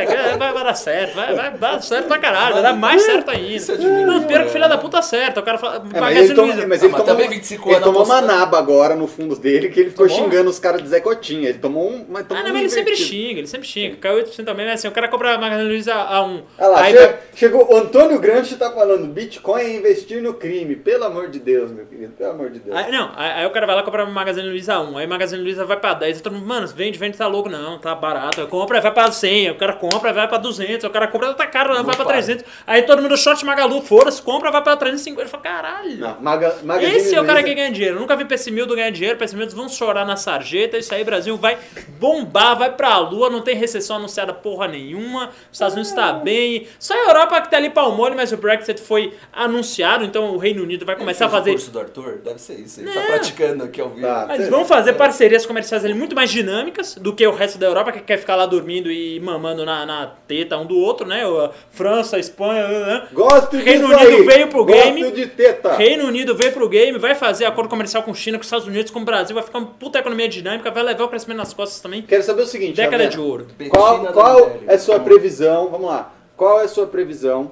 É, 0.02 0.38
vai, 0.38 0.54
vai 0.54 0.64
dar 0.64 0.76
certo, 0.76 1.16
vai, 1.16 1.34
vai, 1.36 1.52
dar 1.58 1.82
certo 1.82 2.08
pra 2.08 2.18
caralho, 2.18 2.54
vai 2.56 2.64
dar 2.64 2.74
mais 2.74 3.02
certo 3.04 3.30
ainda. 3.30 3.42
É 3.42 3.76
de 3.78 3.86
mim, 3.88 4.04
Não, 4.06 4.24
pior 4.24 4.42
que 4.42 4.48
é. 4.48 4.50
filho 4.50 4.70
da 4.70 4.78
puta 4.78 5.00
acerta. 5.00 5.40
O 5.40 5.44
cara 5.44 5.58
fala. 5.58 5.84
É, 5.94 6.00
mas 6.00 6.18
ele, 6.18 6.34
toma, 6.34 6.54
Luiza. 6.54 6.68
mas 6.68 6.82
Ah, 6.82 6.86
ele 6.86 6.92
mas 6.94 7.02
tomou, 7.02 7.16
também 7.16 7.30
25 7.30 7.68
ele 7.70 7.76
anos 7.76 7.86
tomou 7.86 8.04
uma 8.06 8.22
naba 8.22 8.58
agora 8.58 8.96
no 8.96 9.08
fundo 9.08 9.36
dele 9.36 9.70
que 9.70 9.80
ele 9.80 9.90
ficou 9.90 10.08
Tomou? 10.08 10.24
xingando 10.24 10.50
os 10.50 10.60
caras 10.60 10.82
de 10.82 10.90
Zé 10.90 11.00
Cotinha. 11.00 11.50
Ele 11.50 11.60
tomou 11.60 11.71
um. 11.80 12.06
Mas 12.10 12.26
tomou 12.28 12.42
Ah, 12.42 12.44
não, 12.46 12.52
um 12.52 12.54
mas 12.54 12.62
ele 12.64 12.70
sempre 12.70 12.96
xinga, 12.96 13.40
ele 13.40 13.48
sempre 13.48 13.68
xinga. 13.68 13.96
Caiu 13.98 14.18
8% 14.24 14.46
também, 14.46 14.66
mas 14.66 14.80
assim, 14.80 14.88
o 14.88 14.92
cara 14.92 15.08
compra 15.08 15.36
a 15.36 15.38
Magazine 15.38 15.68
Luiza 15.70 15.94
a 15.94 16.24
1. 16.24 16.44
Olha 16.58 16.68
lá, 16.68 16.82
aí 16.82 16.94
vai- 16.94 17.20
chegou. 17.36 17.72
O 17.72 17.78
Antônio 17.78 18.20
Gramsci 18.20 18.56
tá 18.56 18.72
falando: 18.72 19.08
Bitcoin 19.08 19.62
é 19.62 19.76
investir 19.76 20.22
no 20.22 20.34
crime. 20.34 20.76
Pelo 20.76 21.04
amor 21.06 21.30
de 21.30 21.40
Deus, 21.40 21.72
meu 21.72 21.86
querido. 21.86 22.14
Pelo 22.14 22.32
amor 22.32 22.50
de 22.50 22.60
Deus. 22.60 22.76
Aí, 22.76 22.92
não, 22.92 23.12
aí, 23.16 23.32
aí 23.42 23.46
o 23.46 23.52
cara 23.52 23.66
vai 23.66 23.76
lá 23.76 23.84
comprar 23.84 24.04
uma 24.04 24.12
Magazine 24.14 24.48
Luiza 24.50 24.80
1, 24.80 24.98
aí 24.98 25.06
a 25.06 25.08
Magazine 25.08 25.42
Luiza 25.42 25.66
vai 25.66 25.78
pra 25.78 25.94
10, 25.94 26.18
aí 26.18 26.24
todo 26.24 26.34
mundo, 26.34 26.46
mano, 26.48 26.68
vende, 26.68 26.98
vende, 26.98 27.18
tá 27.18 27.28
louco, 27.28 27.50
não, 27.50 27.78
tá 27.80 27.94
barato, 27.96 28.46
compra, 28.48 28.82
vai 28.82 28.92
pra 28.92 29.12
100, 29.12 29.48
aí 29.48 29.52
o 29.52 29.58
cara 29.58 29.74
compra, 29.74 30.12
vai 30.14 30.28
pra 30.28 30.38
200, 30.38 30.84
aí 30.84 30.90
o 30.90 30.94
cara 30.94 31.08
compra, 31.08 31.34
tá 31.34 31.48
caro, 31.48 31.74
não, 31.74 31.84
vai 31.84 31.96
pra 31.96 32.06
para. 32.06 32.14
300, 32.14 32.46
aí 32.68 32.82
todo 32.84 33.02
mundo 33.02 33.16
short 33.18 33.46
Magalu, 33.46 33.82
foda-se, 33.82 34.22
compra, 34.22 34.52
vai 34.52 34.62
pra 34.62 34.76
350, 34.78 35.28
fala, 35.30 35.44
caralho. 35.44 35.98
Não, 35.98 36.22
Maga, 36.22 36.56
Magazine 36.64 36.98
Esse 36.98 37.16
é 37.16 37.22
o 37.22 37.26
cara 37.26 37.42
que 37.44 37.54
ganha 37.54 37.72
dinheiro. 37.72 37.96
Eu 37.98 38.02
nunca 38.02 38.16
vi 38.16 38.26
pessimildo 38.26 38.76
ganhar 38.76 38.90
dinheiro. 38.92 39.18
Pessimildos 39.18 39.54
vão 39.54 39.68
chorar 39.70 40.06
na 40.06 40.16
sarjeta. 40.16 40.78
Isso 40.78 40.94
aí, 40.94 41.04
Brasil 41.04 41.36
vai 41.38 41.58
bombar, 42.00 42.58
vai 42.58 42.72
pra 42.76 42.98
lua. 43.00 43.30
Não 43.30 43.42
tem 43.42 43.56
recessão 43.56 43.98
anunciada 43.98 44.34
porra 44.34 44.68
nenhuma. 44.68 45.28
Os 45.28 45.54
Estados 45.54 45.74
Unidos 45.76 45.92
tá 45.94 46.14
bem. 46.14 46.68
Só 46.80 46.94
a 46.94 47.08
Europa 47.10 47.42
que 47.42 47.50
tá 47.52 47.58
ali 47.58 47.70
pau 47.70 47.92
mole, 47.96 48.16
mas 48.16 48.32
o 48.32 48.38
Brexit 48.38 48.80
foi 48.82 49.14
anunciado. 49.32 50.04
Então 50.04 50.32
o 50.34 50.38
Reino 50.38 50.64
Unido 50.64 50.86
vai 50.86 50.96
começar 50.96 51.26
a 51.26 51.30
fazer. 51.30 51.52
O 51.52 51.54
curso 51.54 51.72
do 51.72 51.80
Arthur? 51.80 52.18
Deve 52.24 52.40
ser 52.40 52.60
isso. 52.60 52.80
Ele 52.82 52.92
tá 52.92 53.02
praticando 53.02 53.64
aqui 53.64 53.82
ao 53.82 53.90
vivo. 53.90 54.02
Tá. 54.08 54.26
Mas 54.28 54.48
vão 54.50 54.66
fazer 54.66 54.94
parcerias 54.94 55.46
comerciais 55.46 55.84
ali 55.86 55.94
muito 55.94 56.16
mais 56.16 56.30
dinâmicas 56.32 56.96
do 56.96 57.14
que 57.14 57.26
o 57.26 57.32
resto 57.32 57.58
da 57.58 57.66
Europa, 57.68 57.92
que 57.92 58.02
quer 58.02 58.18
ficar 58.18 58.36
lá 58.36 58.46
dormindo 58.46 58.92
e 58.92 59.20
mamando 59.20 59.66
na, 59.66 59.86
na 59.86 60.08
teta 60.28 60.58
um 60.58 60.66
do 60.66 60.78
outro, 60.78 61.08
né? 61.08 61.26
O- 61.28 61.42
a 61.42 61.52
França, 61.72 62.18
a 62.18 62.20
Espanha. 62.20 62.68
né? 62.68 63.08
Gosto 63.12 63.52
disso 63.58 63.66
Reino 63.66 63.88
Unido 63.88 64.00
aí. 64.08 64.24
veio 64.24 64.48
pro 64.48 64.66
Gosto 64.66 64.82
game. 64.84 65.12
de 65.12 65.26
teta. 65.28 65.74
Reino 65.76 66.06
Unido 66.06 66.36
veio 66.36 66.52
pro 66.52 66.68
game, 66.70 66.98
vai 66.98 67.16
fazer 67.16 67.46
acordo 67.46 67.70
comercial 67.70 68.04
com 68.04 68.14
China, 68.14 68.38
com 68.38 68.42
os 68.42 68.48
Estados 68.48 68.68
Unidos, 68.68 68.92
com 68.92 69.00
o 69.00 69.06
Brasil, 69.06 69.34
vai 69.34 69.44
ficar 69.44 69.58
uma 69.60 69.68
puta 69.68 70.00
economia 70.00 70.28
dinâmica, 70.30 70.70
vai 70.72 70.84
levar 70.84 71.04
o 71.06 71.08
crescimento 71.08 71.38
nas 71.52 71.54
costas 71.54 71.82
também. 71.82 72.02
Quero 72.02 72.24
saber 72.24 72.42
o 72.42 72.48
seguinte, 72.48 72.76
Década 72.78 73.08
de 73.08 73.20
ouro. 73.20 73.48
Qual, 73.70 74.08
qual 74.14 74.62
é 74.68 74.74
a 74.76 74.80
sua 74.80 75.00
previsão? 75.00 75.70
Vamos 75.70 75.88
lá. 75.88 76.14
Qual 76.36 76.60
é 76.62 76.64
a 76.64 76.68
sua 76.68 76.88
previsão 76.88 77.52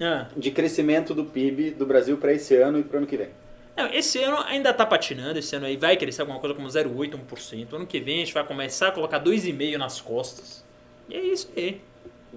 Ah. 0.00 0.26
de 0.36 0.50
crescimento 0.50 1.14
do 1.14 1.24
PIB 1.24 1.70
do 1.70 1.86
Brasil 1.86 2.16
para 2.18 2.32
esse 2.32 2.54
ano 2.56 2.78
e 2.78 2.82
para 2.82 2.96
o 2.96 2.98
ano 2.98 3.06
que 3.06 3.16
vem? 3.16 3.28
Não, 3.76 3.86
esse 3.92 4.20
ano 4.22 4.38
ainda 4.46 4.72
tá 4.74 4.84
patinando, 4.84 5.38
esse 5.38 5.54
ano 5.54 5.66
aí 5.66 5.76
vai 5.76 5.96
crescer 5.96 6.22
alguma 6.22 6.40
coisa 6.40 6.54
como 6.54 6.66
0,8%, 6.68 7.16
1%. 7.16 7.72
Ano 7.74 7.86
que 7.86 8.00
vem 8.00 8.16
a 8.16 8.18
gente 8.24 8.34
vai 8.34 8.44
começar 8.44 8.88
a 8.88 8.92
colocar 8.92 9.20
2,5% 9.22 9.76
nas 9.76 10.00
costas. 10.00 10.64
E 11.08 11.14
é 11.14 11.20
isso 11.20 11.48
aí. 11.56 11.80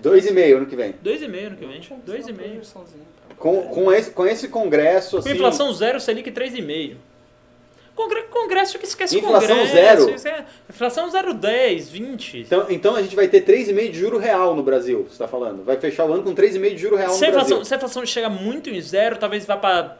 2,5 0.02 0.56
ano 0.58 0.66
que 0.68 0.76
vem. 0.76 0.94
2,5% 1.04 1.46
ano 1.48 1.58
que 1.58 1.66
vem. 1.66 1.82
2,5%. 1.82 2.74
Com, 3.38 3.64
com, 3.64 3.92
esse, 3.92 4.12
com 4.12 4.26
esse 4.28 4.48
congresso, 4.50 5.12
Com 5.12 5.18
assim... 5.18 5.32
inflação 5.32 5.74
zero, 5.74 6.00
Selic 6.00 6.32
3,5%. 6.32 6.96
Congre- 8.04 8.24
Congresso 8.24 8.80
que 8.80 8.86
esquece 8.86 9.18
Inflação 9.18 9.56
Congresso. 9.58 9.74
zero? 9.74 10.10
esquece- 10.16 10.44
Inflação 10.70 11.10
0,10, 11.10 11.90
20. 11.90 12.40
Então, 12.42 12.66
então 12.70 12.96
a 12.96 13.02
gente 13.02 13.16
vai 13.16 13.28
ter 13.28 13.42
3,5 13.42 13.92
de 13.92 14.00
juro 14.00 14.18
real 14.18 14.56
no 14.56 14.64
Brasil, 14.64 15.04
você 15.04 15.12
está 15.14 15.28
falando. 15.28 15.64
Vai 15.64 15.78
fechar 15.78 16.06
o 16.06 16.14
ano 16.14 16.24
com 16.24 16.34
3,5 16.34 16.76
de 16.76 16.82
juro 16.82 16.96
real 16.96 17.10
no 17.10 17.14
Se 17.16 17.20
Brasil. 17.22 17.40
inflação, 17.42 17.64
se 17.66 17.74
a 17.74 17.78
inflação 17.78 18.06
chega 18.06 18.30
muito 18.30 18.70
em 18.70 18.82
zero, 18.82 19.18
talvez 19.18 19.46
vá 19.46 19.56
pra, 19.58 19.98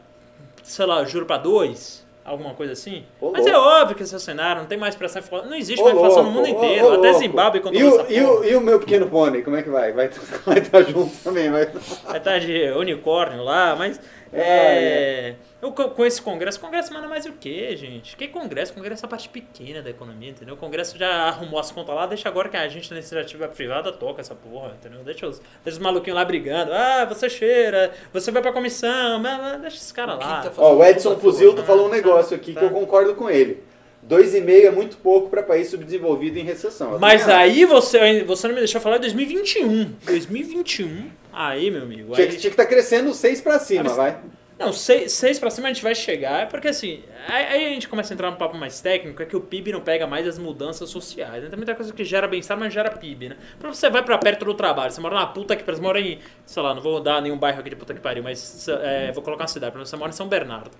sei 0.62 0.86
lá, 0.86 1.04
juro 1.04 1.26
pra 1.26 1.38
dois, 1.38 2.04
alguma 2.24 2.54
coisa 2.54 2.72
assim. 2.72 3.04
Ô, 3.20 3.30
Mas 3.30 3.46
é 3.46 3.52
louco. 3.52 3.68
óbvio 3.68 3.96
que 3.96 4.02
esse 4.02 4.14
é 4.14 4.16
o 4.16 4.20
cenário, 4.20 4.62
não 4.62 4.68
tem 4.68 4.78
mais 4.78 4.94
pressão. 4.94 5.22
Não 5.44 5.54
existe 5.54 5.80
Ô, 5.80 5.84
mais 5.84 5.96
inflação 5.96 6.22
no 6.24 6.30
louco, 6.30 6.48
mundo 6.48 6.60
ô, 6.60 6.64
inteiro. 6.64 6.92
Até. 6.94 7.12
Zimbábue 7.14 7.62
e 7.72 7.82
o, 7.84 8.00
essa 8.00 8.12
e, 8.12 8.20
o, 8.24 8.44
e 8.44 8.56
o 8.56 8.60
meu 8.60 8.78
pequeno 8.80 9.08
pônei, 9.08 9.42
como 9.42 9.56
é 9.56 9.62
que 9.62 9.68
vai? 9.70 9.92
Vai 9.92 10.08
vai 10.46 10.58
estar 10.62 10.82
junto 10.82 11.14
também, 11.22 11.50
vai. 11.50 11.66
Vai 12.04 12.18
estar 12.18 12.38
de 12.38 12.70
unicórnio 12.76 13.42
lá, 13.42 13.74
mas. 13.76 14.00
É. 14.32 15.34
Eu, 15.60 15.70
co- 15.72 15.90
com 15.90 16.04
esse 16.04 16.20
congresso, 16.20 16.58
congresso 16.58 16.92
manda 16.92 17.06
mais 17.06 17.24
o 17.26 17.32
quê, 17.32 17.76
gente? 17.76 18.16
Que 18.16 18.26
congresso? 18.28 18.72
Congresso 18.72 19.04
é 19.04 19.06
a 19.06 19.08
parte 19.08 19.28
pequena 19.28 19.80
da 19.80 19.90
economia, 19.90 20.30
entendeu? 20.30 20.54
O 20.54 20.58
congresso 20.58 20.98
já 20.98 21.08
arrumou 21.28 21.60
as 21.60 21.70
contas 21.70 21.94
lá, 21.94 22.06
deixa 22.06 22.28
agora 22.28 22.48
que 22.48 22.56
a 22.56 22.66
gente 22.68 22.90
na 22.90 22.96
iniciativa 22.98 23.46
privada 23.48 23.92
toca 23.92 24.20
essa 24.20 24.34
porra, 24.34 24.72
entendeu? 24.78 25.04
Deixa 25.04 25.26
os, 25.26 25.38
deixa 25.64 25.78
os 25.78 25.78
maluquinhos 25.78 26.16
lá 26.18 26.24
brigando. 26.24 26.72
Ah, 26.72 27.04
você 27.04 27.28
cheira, 27.30 27.92
você 28.12 28.30
vai 28.32 28.42
pra 28.42 28.52
comissão, 28.52 29.18
mas, 29.20 29.38
mas 29.38 29.60
deixa 29.60 29.76
esses 29.76 29.92
caras 29.92 30.18
lá. 30.18 30.40
Quinta- 30.42 30.54
Ó, 30.60 30.74
o 30.74 30.84
Edson 30.84 31.16
Fuzil 31.16 31.54
tá, 31.54 31.62
falou 31.62 31.86
um 31.86 31.90
tá, 31.90 31.96
negócio 31.96 32.34
aqui 32.36 32.52
tá. 32.54 32.60
que 32.60 32.66
eu 32.66 32.70
concordo 32.70 33.14
com 33.14 33.30
ele. 33.30 33.62
2,5 34.08 34.64
é 34.66 34.70
muito 34.70 34.96
pouco 34.96 35.28
para 35.30 35.42
país 35.42 35.68
subdesenvolvido 35.68 36.38
em 36.38 36.42
recessão. 36.42 36.98
Mas 36.98 37.28
aí 37.28 37.64
você, 37.64 38.24
você 38.24 38.48
não 38.48 38.54
me 38.54 38.60
deixou 38.60 38.80
falar 38.80 38.96
em 38.96 39.00
2021. 39.00 39.92
2021, 40.04 41.10
aí, 41.32 41.70
meu 41.70 41.82
amigo. 41.82 42.12
Tinha 42.14 42.26
Aí, 42.26 42.32
que 42.32 42.38
tinha 42.38 42.50
que 42.50 42.60
estar 42.60 42.66
crescendo 42.66 43.14
6 43.14 43.40
para 43.40 43.58
cima, 43.58 43.84
Mas- 43.84 43.96
vai. 43.96 44.16
Não, 44.62 44.72
seis, 44.72 45.12
seis 45.12 45.38
pra 45.38 45.50
cima 45.50 45.68
a 45.68 45.72
gente 45.72 45.82
vai 45.82 45.94
chegar, 45.94 46.48
porque 46.48 46.68
assim, 46.68 47.02
aí, 47.28 47.46
aí 47.46 47.66
a 47.66 47.68
gente 47.70 47.88
começa 47.88 48.12
a 48.12 48.14
entrar 48.14 48.30
num 48.30 48.36
papo 48.36 48.56
mais 48.56 48.80
técnico, 48.80 49.20
é 49.20 49.26
que 49.26 49.36
o 49.36 49.40
PIB 49.40 49.72
não 49.72 49.80
pega 49.80 50.06
mais 50.06 50.26
as 50.26 50.38
mudanças 50.38 50.88
sociais. 50.88 51.42
Né? 51.42 51.48
Tem 51.48 51.56
muita 51.56 51.74
coisa 51.74 51.92
que 51.92 52.04
gera 52.04 52.28
bem-estar, 52.28 52.56
mas 52.56 52.72
gera 52.72 52.90
PIB, 52.90 53.30
né? 53.30 53.36
Pra 53.58 53.72
você 53.72 53.90
vai 53.90 54.04
pra 54.04 54.16
perto 54.18 54.44
do 54.44 54.54
trabalho, 54.54 54.92
você 54.92 55.00
mora 55.00 55.16
na 55.16 55.26
puta 55.26 55.56
que 55.56 55.64
pariu, 55.64 55.76
você 55.76 55.82
mora 55.82 56.00
em, 56.00 56.18
sei 56.46 56.62
lá, 56.62 56.74
não 56.74 56.82
vou 56.82 57.00
dar 57.00 57.20
nenhum 57.20 57.36
bairro 57.36 57.60
aqui 57.60 57.70
de 57.70 57.76
puta 57.76 57.92
que 57.92 58.00
pariu, 58.00 58.22
mas 58.22 58.68
é, 58.68 59.10
vou 59.12 59.22
colocar 59.22 59.42
uma 59.42 59.48
cidade, 59.48 59.76
você 59.76 59.96
mora 59.96 60.10
em 60.10 60.14
São 60.14 60.28
Bernardo. 60.28 60.70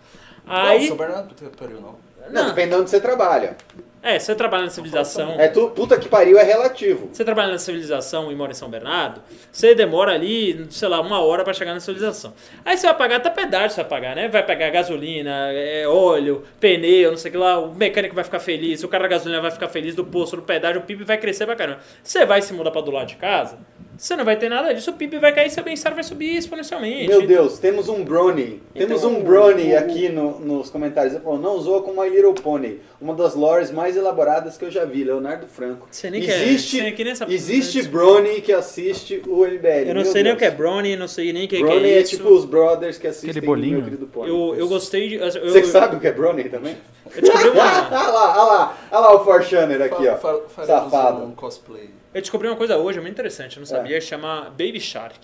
Aí, 0.47 0.81
Não, 0.83 0.89
São 0.89 0.97
Bernardo, 0.97 1.29
puta 1.29 1.51
que 1.51 1.57
pariu, 1.57 1.81
não. 1.81 1.99
Não, 2.31 2.43
não, 2.43 2.49
depende 2.51 2.71
de 2.71 2.77
onde 2.77 2.91
você 2.91 3.01
trabalha. 3.01 3.57
É, 4.03 4.19
você 4.19 4.35
trabalha 4.35 4.65
na 4.65 4.70
civilização... 4.70 5.37
É 5.39 5.49
tu, 5.49 5.69
puta 5.70 5.97
que 5.97 6.09
pariu 6.09 6.39
é 6.39 6.43
relativo. 6.43 7.09
Você 7.12 7.24
trabalha 7.24 7.53
na 7.53 7.59
civilização 7.59 8.31
e 8.33 8.35
mora 8.35 8.51
em 8.53 8.55
São 8.55 8.69
Bernardo, 8.69 9.20
você 9.51 9.74
demora 9.74 10.12
ali, 10.12 10.66
sei 10.70 10.89
lá, 10.89 11.01
uma 11.01 11.20
hora 11.20 11.45
pra 11.45 11.53
chegar 11.53 11.73
na 11.74 11.81
civilização. 11.81 12.33
Aí 12.65 12.77
você 12.77 12.87
vai 12.87 12.97
pagar 12.97 13.16
até 13.16 13.31
pedágio, 13.31 13.70
você 13.70 13.81
vai 13.83 13.89
pagar, 13.91 14.16
né? 14.16 14.29
Vai 14.29 14.45
pagar 14.45 14.70
gasolina, 14.70 15.53
é, 15.53 15.87
óleo, 15.87 16.43
pneu, 16.61 17.11
não 17.11 17.19
sei 17.19 17.29
o 17.29 17.33
que 17.33 17.39
lá, 17.39 17.59
o 17.59 17.74
mecânico 17.74 18.15
vai 18.15 18.24
ficar 18.24 18.41
feliz, 18.41 18.83
o 18.83 18.89
cara 18.89 19.05
da 19.05 19.09
gasolina 19.09 19.41
vai 19.41 19.51
ficar 19.51 19.69
feliz 19.69 19.95
do 19.95 20.05
posto, 20.05 20.37
do 20.37 20.43
pedágio, 20.43 20.81
o 20.81 20.85
PIB 20.85 21.05
vai 21.05 21.19
crescer 21.19 21.47
pra 21.47 21.55
caramba. 21.57 21.79
Você 22.03 22.27
vai 22.27 22.43
se 22.43 22.53
mudar 22.53 22.70
pra 22.70 22.81
do 22.81 22.91
lado 22.91 23.07
de 23.07 23.16
casa, 23.16 23.59
você 23.97 24.16
não 24.16 24.24
vai 24.24 24.37
ter 24.37 24.49
nada 24.49 24.74
disso, 24.74 24.91
o 24.91 24.95
PIB 24.95 25.19
vai 25.19 25.33
cair, 25.33 25.51
seu 25.51 25.62
bem-estar 25.62 25.95
vai 25.95 26.03
subir 26.03 26.37
exponencialmente. 26.37 27.09
Meu 27.09 27.27
Deus, 27.27 27.59
temos 27.59 27.89
um 27.89 28.03
Brony. 28.05 28.61
Temos 28.74 29.05
Então, 29.05 29.11
um 29.16 29.23
Brony 29.23 29.77
aqui 29.77 30.09
no- 30.09 30.41
nos 30.41 30.70
comentários. 30.70 31.15
Ele 31.15 31.23
falou, 31.23 31.39
não 31.39 31.59
zoa 31.61 31.83
com 31.83 31.93
My 31.93 32.09
Little 32.09 32.35
Pony. 32.35 32.81
Uma 33.03 33.15
das 33.15 33.35
lores 33.35 33.73
mais 33.73 33.97
elaboradas 33.97 34.57
que 34.57 34.65
eu 34.65 34.70
já 34.70 34.85
vi, 34.85 35.03
Leonardo 35.03 35.49
Franco. 35.49 35.89
Sei 35.91 36.09
nem 36.09 36.20
que 36.23 36.31
é- 36.31 36.43
existe 36.45 36.79
sei 36.79 36.93
que 36.93 37.03
nem 37.03 37.12
essa- 37.12 37.27
existe 37.29 37.83
Brony 37.89 38.41
que 38.41 38.53
assiste 38.53 39.20
o 39.27 39.45
MBL. 39.45 39.89
Eu 39.89 39.95
não 39.97 40.05
sei 40.05 40.23
nem 40.23 40.33
o 40.33 40.37
Deus. 40.37 40.39
que 40.39 40.45
é 40.45 40.51
brownie, 40.53 40.95
não 40.95 41.09
sei 41.09 41.33
nem 41.33 41.47
o 41.47 41.49
que, 41.49 41.57
que 41.57 41.62
Brony 41.65 41.89
é 41.91 41.95
é, 41.95 42.01
isso. 42.01 42.16
tipo 42.16 42.29
os 42.29 42.45
brothers 42.45 42.99
que 42.99 43.09
assistem 43.09 43.31
Aquele 43.31 43.45
o 43.45 43.49
bolinho. 43.49 43.74
meu 43.79 43.85
querido 43.85 44.07
Pony. 44.07 44.29
eu, 44.29 44.55
eu 44.57 44.69
gostei 44.69 45.09
de... 45.09 45.15
Eu, 45.16 45.31
Você 45.31 45.65
sabe 45.65 45.97
o 45.97 46.01
que 46.01 46.07
é 46.07 46.12
Brony 46.12 46.45
também? 46.45 46.77
eu 47.12 47.20
descobri 47.23 47.49
uma... 47.51 47.65
olha 47.65 47.91
lá, 47.91 48.33
olha 48.33 48.43
lá, 48.53 48.79
olha 48.93 49.01
lá 49.01 49.15
o 49.16 49.24
Forchaner 49.24 49.83
aqui, 49.83 50.07
ó. 50.07 50.16
Fa- 50.16 50.35
fa- 50.35 50.65
faremos 50.65 50.91
Safado. 50.93 51.24
um 51.24 51.33
cosplay. 51.33 51.91
Eu 52.15 52.20
descobri 52.20 52.47
uma 52.47 52.57
coisa 52.57 52.77
hoje, 52.77 53.01
muito 53.01 53.12
interessante, 53.15 53.57
eu 53.57 53.62
não 53.62 53.66
É. 53.66 53.79
sabia, 53.79 54.01
chama 54.01 54.45
Baby 54.51 54.79
Shark. 54.81 55.19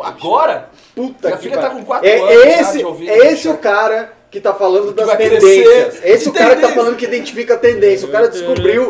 Agora? 0.00 0.70
Puta 0.94 1.28
Minha 1.28 1.36
que 1.36 1.42
filha 1.44 1.56
tá 1.56 1.62
pariu. 1.68 1.78
com 1.78 1.84
quatro 1.84 2.08
é, 2.08 2.18
anos 2.18 2.30
é 2.32 2.50
já 2.50 2.60
esse, 2.62 2.78
de 2.78 2.84
ouvir 2.84 3.08
é 3.08 3.16
esse 3.32 3.48
o 3.48 3.56
cara 3.58 4.12
que 4.34 4.40
tá 4.40 4.52
falando 4.52 4.92
Que 4.92 5.04
das 5.04 5.16
tendências. 5.16 5.40
crescer. 6.00 6.08
Esse 6.08 6.28
o 6.28 6.32
cara 6.32 6.56
que 6.56 6.62
tá 6.62 6.68
falando 6.70 6.96
que 6.96 7.04
identifica 7.04 7.54
a 7.54 7.56
tendência. 7.56 8.08
O 8.08 8.10
cara 8.10 8.28
descobriu 8.28 8.88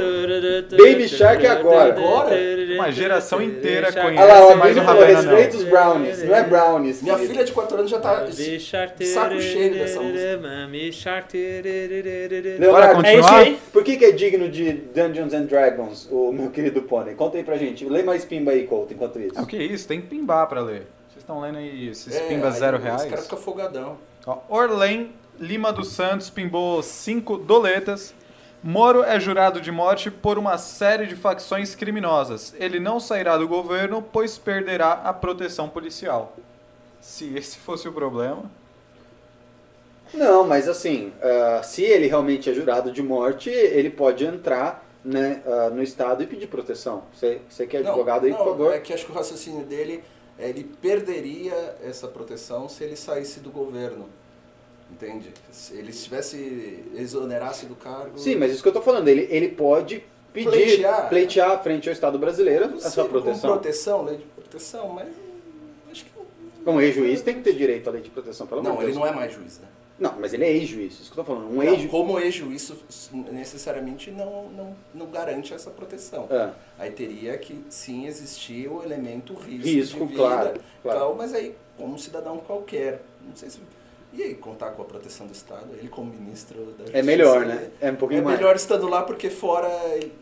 Baby 0.71 1.07
Shark 1.09 1.47
agora. 1.47 1.93
Agora? 1.93 2.35
Uma 2.75 2.91
geração 2.91 3.41
inteira 3.43 3.89
Olha 3.89 4.03
conhece 4.03 4.27
lá, 4.27 4.47
o 4.49 4.57
mais 4.57 4.77
o 4.77 4.81
falou, 4.83 5.01
Ravena 5.03 5.23
não. 5.23 5.31
respeita 5.37 5.57
os 5.59 5.65
brownies, 5.65 6.23
não 6.25 6.35
é 6.35 6.43
brownies. 6.43 7.03
Minha 7.03 7.19
filha 7.19 7.45
de 7.45 7.53
4 7.53 7.79
anos 7.79 7.91
já 7.91 8.01
tá 8.01 8.27
saco 8.27 9.41
cheio 9.41 9.75
dessa 9.75 10.01
música. 10.01 10.41
Bora 12.71 12.87
É 12.87 12.95
continuar? 12.95 13.39
aí. 13.41 13.59
por 13.73 13.85
que, 13.85 13.97
que 13.97 14.05
é 14.05 14.13
digno 14.13 14.49
de 14.49 14.73
Dungeons 14.73 15.35
and 15.35 15.43
Dragons, 15.45 16.09
o 16.11 16.33
meu 16.33 16.51
querido 16.51 16.83
Pony? 16.83 17.15
Conta 17.15 17.37
aí 17.37 17.45
pra 17.45 17.57
gente. 17.57 17.85
Lê 17.85 18.03
mais 18.03 18.25
pimba 18.25 18.51
aí, 18.53 18.67
Couto, 18.67 18.93
enquanto 18.95 19.21
isso. 19.21 19.33
Ah, 19.37 19.43
o 19.43 19.47
que 19.47 19.57
é 19.57 19.63
isso? 19.63 19.87
Tem 19.87 20.01
que 20.01 20.07
pimbar 20.09 20.47
pra 20.49 20.61
ler. 20.61 20.87
Vocês 21.09 21.19
estão 21.23 21.41
lendo 21.41 21.59
aí 21.59 21.89
esses 21.89 22.15
É, 22.15 22.21
pimbas 22.21 22.55
aí 22.55 22.61
zero 22.61 22.79
Os 22.79 22.83
reais? 22.83 23.05
caras 23.05 23.25
ficam 23.25 23.39
folgadão. 23.39 23.99
Ó, 24.27 24.39
Orlen 24.49 25.11
Lima 25.39 25.73
dos 25.73 25.89
Santos 25.89 26.31
pimbou 26.31 26.83
cinco 26.83 27.37
doletas. 27.37 28.15
Moro 28.63 29.03
é 29.03 29.21
jurado 29.21 29.61
de 29.61 29.71
morte 29.71 30.11
por 30.11 30.39
uma 30.39 30.57
série 30.57 31.07
de 31.07 31.15
facções 31.15 31.75
criminosas. 31.75 32.55
Ele 32.59 32.81
não 32.81 32.99
sairá 32.99 33.37
do 33.37 33.47
governo, 33.47 34.01
pois 34.01 34.39
perderá 34.39 34.93
a 34.93 35.13
proteção 35.13 35.69
policial. 35.69 36.35
Se 37.01 37.37
esse 37.37 37.59
fosse 37.59 37.87
o 37.87 37.93
problema. 37.93 38.51
Não, 40.15 40.47
mas 40.47 40.69
assim, 40.69 41.13
ah, 41.21 41.63
se 41.63 41.83
ele 41.83 42.07
realmente 42.07 42.49
é 42.49 42.55
jurado 42.55 42.91
de 42.91 43.03
morte, 43.03 43.51
ele 43.51 43.91
pode 43.91 44.25
entrar 44.25 44.87
né, 45.05 45.43
ah, 45.47 45.71
no 45.71 45.83
Estado 45.83 46.23
e 46.23 46.27
pedir 46.27 46.47
proteção. 46.47 47.03
Você, 47.13 47.41
você 47.49 47.67
que 47.67 47.77
é 47.77 47.83
Não, 47.83 47.91
advogado 47.91 48.25
aí, 48.25 48.31
não, 48.31 48.39
por 48.39 48.47
favor. 48.47 48.73
É 48.73 48.79
que 48.79 48.93
acho 48.93 49.05
que 49.05 49.13
o 49.13 49.15
raciocínio 49.15 49.65
dele, 49.67 50.03
é, 50.39 50.49
ele 50.49 50.65
perderia 50.65 51.77
essa 51.83 52.09
proteção 52.09 52.69
se 52.69 52.85
ele 52.85 52.97
saísse 52.97 53.41
do 53.41 53.51
governo. 53.51 54.09
Entende? 54.91 55.33
Se 55.51 55.75
ele 55.75 55.91
estivesse, 55.91 56.85
exonerasse 56.95 57.67
do 57.67 57.75
cargo. 57.75 58.19
Sim, 58.19 58.37
mas 58.37 58.53
isso 58.53 58.63
que 58.63 58.69
eu 58.69 58.73
tô 58.73 58.83
falando, 58.83 59.09
ele, 59.09 59.27
ele 59.31 59.49
pode 59.49 60.05
pedir, 60.33 60.51
Pleitear. 60.51 61.09
pleitear 61.09 61.63
frente 61.63 61.89
ao 61.89 61.93
Estado 61.93 62.19
brasileiro 62.19 62.75
essa 62.77 62.91
sei, 62.91 63.05
proteção. 63.05 63.41
Com 63.51 63.57
proteção, 63.57 64.03
lei 64.05 64.17
de 64.19 64.25
proteção, 64.25 64.89
mas. 64.91 65.09
Acho 65.91 66.05
que. 66.05 66.11
Um 66.67 66.81
ex-juiz 66.81 67.23
tem 67.23 67.35
que 67.35 67.41
ter 67.43 67.55
direito 67.55 67.89
à 67.89 67.93
lei 67.93 68.03
de 68.03 68.11
proteção, 68.11 68.47
pelo 68.47 68.61
amor 68.61 68.73
Não, 68.73 68.83
ele 68.83 68.93
Deus. 68.93 68.99
não 68.99 69.07
é 69.07 69.13
mais 69.13 69.33
juiz, 69.33 69.59
né? 69.59 69.69
Não, 69.99 70.15
mas 70.19 70.35
ele 70.35 70.45
é 70.45 70.51
ex-juiz, 70.53 70.93
isso 70.95 71.13
que 71.13 71.19
eu 71.19 71.25
tô 71.25 71.33
falando. 71.33 71.51
Um 71.53 71.57
Não, 71.57 71.63
ex 71.63 71.89
como 71.89 72.19
ex-juiz, 72.19 72.63
isso 72.89 73.15
necessariamente 73.31 74.11
não, 74.11 74.49
não, 74.49 74.77
não 74.93 75.07
garante 75.07 75.55
essa 75.55 75.71
proteção. 75.71 76.27
É. 76.31 76.51
Aí 76.79 76.91
teria 76.91 77.39
que 77.39 77.65
sim 77.71 78.07
existir 78.07 78.69
o 78.69 78.83
elemento 78.83 79.35
risco, 79.35 79.69
Risco, 79.69 80.01
de 80.01 80.07
vida, 80.07 80.19
claro, 80.19 80.61
claro. 80.83 80.99
tal, 80.99 81.15
mas 81.15 81.33
aí 81.33 81.55
como 81.77 81.95
um 81.95 81.99
cidadão 81.99 82.39
qualquer, 82.39 83.03
não 83.25 83.37
sei 83.37 83.51
se 83.51 83.59
e 84.17 84.23
aí 84.23 84.35
contar 84.35 84.71
com 84.71 84.83
a 84.83 84.85
proteção 84.85 85.27
do 85.27 85.33
Estado, 85.33 85.67
ele 85.79 85.89
como 85.89 86.13
ministro 86.13 86.59
da 86.73 86.85
Justiça, 86.85 86.99
É 86.99 87.03
melhor, 87.03 87.45
né? 87.47 87.71
É 87.81 87.91
um 87.91 87.97
pouquinho 87.97 88.21
É 88.21 88.25
mais. 88.25 88.39
melhor 88.39 88.55
estando 88.57 88.89
lá 88.89 89.03
porque 89.03 89.29
fora, 89.31 89.69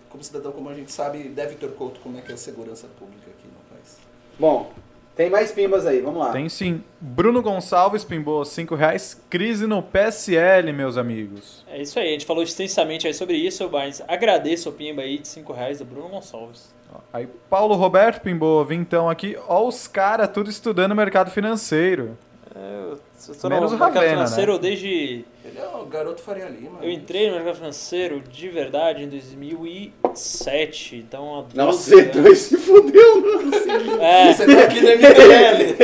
como 0.08 0.22
cidadão, 0.22 0.52
como 0.52 0.68
a 0.68 0.74
gente 0.74 0.90
sabe, 0.92 1.24
deve 1.24 1.54
ter 1.56 1.68
couto 1.72 2.00
como 2.00 2.18
é 2.18 2.20
que 2.22 2.30
é 2.30 2.34
a 2.34 2.38
segurança 2.38 2.86
pública 2.98 3.30
aqui 3.30 3.46
no 3.46 3.74
país. 3.76 3.98
Bom, 4.38 4.72
tem 5.14 5.28
mais 5.28 5.52
pimbas 5.52 5.84
aí, 5.86 6.00
vamos 6.00 6.20
lá. 6.20 6.32
Tem 6.32 6.48
sim. 6.48 6.82
Bruno 6.98 7.42
Gonçalves 7.42 8.02
pimbou 8.02 8.44
cinco 8.46 8.74
reais. 8.74 9.20
Crise 9.28 9.66
no 9.66 9.82
PSL, 9.82 10.72
meus 10.72 10.96
amigos. 10.96 11.64
É 11.68 11.82
isso 11.82 11.98
aí, 11.98 12.08
a 12.08 12.12
gente 12.12 12.24
falou 12.24 12.42
extensamente 12.42 13.06
aí 13.06 13.12
sobre 13.12 13.36
isso, 13.36 13.68
mas 13.70 14.02
agradeço 14.08 14.70
o 14.70 14.72
pimba 14.72 15.02
aí 15.02 15.18
de 15.18 15.28
5 15.28 15.52
reais 15.52 15.78
do 15.80 15.84
Bruno 15.84 16.08
Gonçalves. 16.08 16.72
Aí 17.12 17.26
Paulo 17.48 17.74
Roberto 17.74 18.22
pimbou 18.22 18.64
vintão 18.64 19.08
aqui. 19.08 19.36
Ó 19.48 19.66
os 19.66 19.86
caras 19.86 20.28
tudo 20.28 20.48
estudando 20.50 20.94
mercado 20.94 21.30
financeiro. 21.30 22.16
É, 22.54 22.58
eu 22.90 22.98
estou 23.32 23.48
Menos 23.48 23.70
no 23.70 23.76
o 23.76 23.80
mercado 23.80 23.94
Ravena, 23.94 24.12
financeiro 24.26 24.52
né? 24.54 24.58
desde... 24.58 25.24
Ele 25.44 25.58
é 25.58 25.66
o 25.74 25.86
garoto 25.86 26.20
Faria 26.20 26.48
Lima. 26.48 26.80
Eu 26.82 26.90
entrei 26.90 27.30
no 27.30 27.36
mercado 27.36 27.56
financeiro 27.56 28.20
de 28.20 28.48
verdade 28.50 29.02
em 29.02 29.08
2007, 29.08 30.96
então 30.96 31.38
há 31.38 31.42
12 31.42 31.56
Nossa, 31.56 31.94
anos. 31.94 32.16
você 32.16 32.36
se 32.36 32.56
fudeu, 32.58 33.20
não 33.20 34.02
É, 34.02 34.34
Você 34.34 34.44
tá 34.46 34.64
aqui 34.64 34.80
no 34.80 34.88
MBL. 34.88 35.76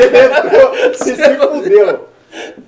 Você 0.92 1.16
se 1.16 1.36
fudeu. 1.36 2.08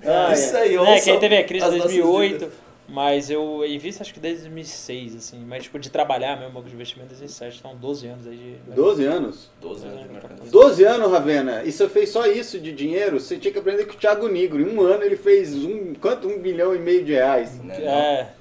Ah, 0.07 0.33
Isso 0.33 0.57
é. 0.57 0.61
aí, 0.61 0.73
né, 0.73 0.81
ouça 0.81 1.05
que 1.05 1.11
aí 1.11 1.19
teve 1.21 1.37
a 1.37 1.45
crise 1.45 1.67
de 1.67 1.77
nossas 1.77 1.93
2008, 1.93 2.33
dúvidas. 2.39 2.70
Mas 2.93 3.31
eu 3.31 3.65
invisto 3.67 4.03
acho 4.03 4.13
que 4.13 4.21
desde 4.21 4.43
2006, 4.43 5.17
assim, 5.17 5.45
mas 5.47 5.63
tipo 5.65 5.79
de 5.79 5.89
trabalhar 5.91 6.37
mesmo, 6.39 6.53
banco 6.55 6.69
de 6.69 6.75
investimento 6.75 7.09
desde 7.09 7.25
2007, 7.27 7.59
então 7.61 7.77
12 7.77 8.07
anos 8.09 8.27
aí 8.27 8.37
de... 8.67 8.73
12 8.75 9.05
anos? 9.05 9.51
12 9.61 9.87
anos 9.87 10.03
de 10.03 10.09
mercado. 10.09 10.51
12 10.51 10.85
anos, 10.85 11.11
Ravena. 11.13 11.63
E 11.65 11.73
você 11.73 11.89
fez 11.89 12.09
só 12.11 12.27
isso 12.27 12.59
de 12.59 12.73
dinheiro? 12.73 13.19
Você 13.21 13.37
tinha 13.37 13.53
que 13.53 13.59
aprender 13.59 13.85
com 13.87 13.93
o 13.93 13.97
Thiago 13.97 14.29
Nigro. 14.29 14.61
Em 14.61 14.75
um 14.77 14.81
ano 14.83 15.03
ele 15.05 15.17
fez 15.17 15.55
um, 15.55 15.95
quanto? 15.95 16.29
Um 16.29 16.39
bilhão 16.39 16.75
e 16.75 16.79
meio 16.79 17.05
de 17.05 17.13
reais. 17.13 17.59
Né? 17.63 17.77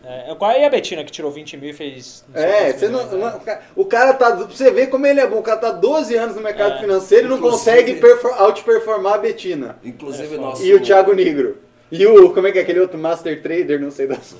É, 0.03 0.31
é, 0.31 0.35
qual 0.35 0.51
é 0.51 0.65
a 0.65 0.69
Betina 0.69 1.03
que 1.03 1.11
tirou 1.11 1.31
20 1.31 1.57
mil 1.57 1.69
e 1.69 1.73
fez... 1.73 2.25
É, 2.33 2.73
você 2.73 2.87
não, 2.89 3.05
milhões, 3.05 3.21
né? 3.23 3.35
o 3.37 3.39
ca- 3.45 3.61
o 3.75 3.85
cara 3.85 4.13
tá. 4.13 4.31
pra 4.35 4.45
Você 4.45 4.71
vê 4.71 4.87
como 4.87 5.05
ele 5.05 5.19
é 5.19 5.27
bom. 5.27 5.39
O 5.39 5.43
cara 5.43 5.59
tá 5.59 5.71
12 5.71 6.15
anos 6.15 6.35
no 6.35 6.41
mercado 6.41 6.75
É. 6.75 6.79
financeiro 6.79 7.27
e 7.27 7.29
não 7.29 7.39
consegue 7.39 7.95
perfor- 7.95 8.41
outperformar 8.41 9.13
a 9.13 9.17
Betina. 9.19 9.77
Inclusive 9.83 10.35
É, 10.35 10.37
o 10.37 10.41
nosso. 10.41 10.65
E 10.65 10.73
o 10.73 10.81
Thiago 10.81 11.13
Nigro. 11.13 11.57
E 11.91 12.05
o. 12.05 12.33
Como 12.33 12.47
é 12.47 12.51
que 12.51 12.59
é 12.59 12.61
aquele 12.61 12.79
outro 12.79 12.97
Master 12.97 13.41
Trader? 13.41 13.79
Não 13.81 13.89
sei 13.91 14.07
das. 14.07 14.35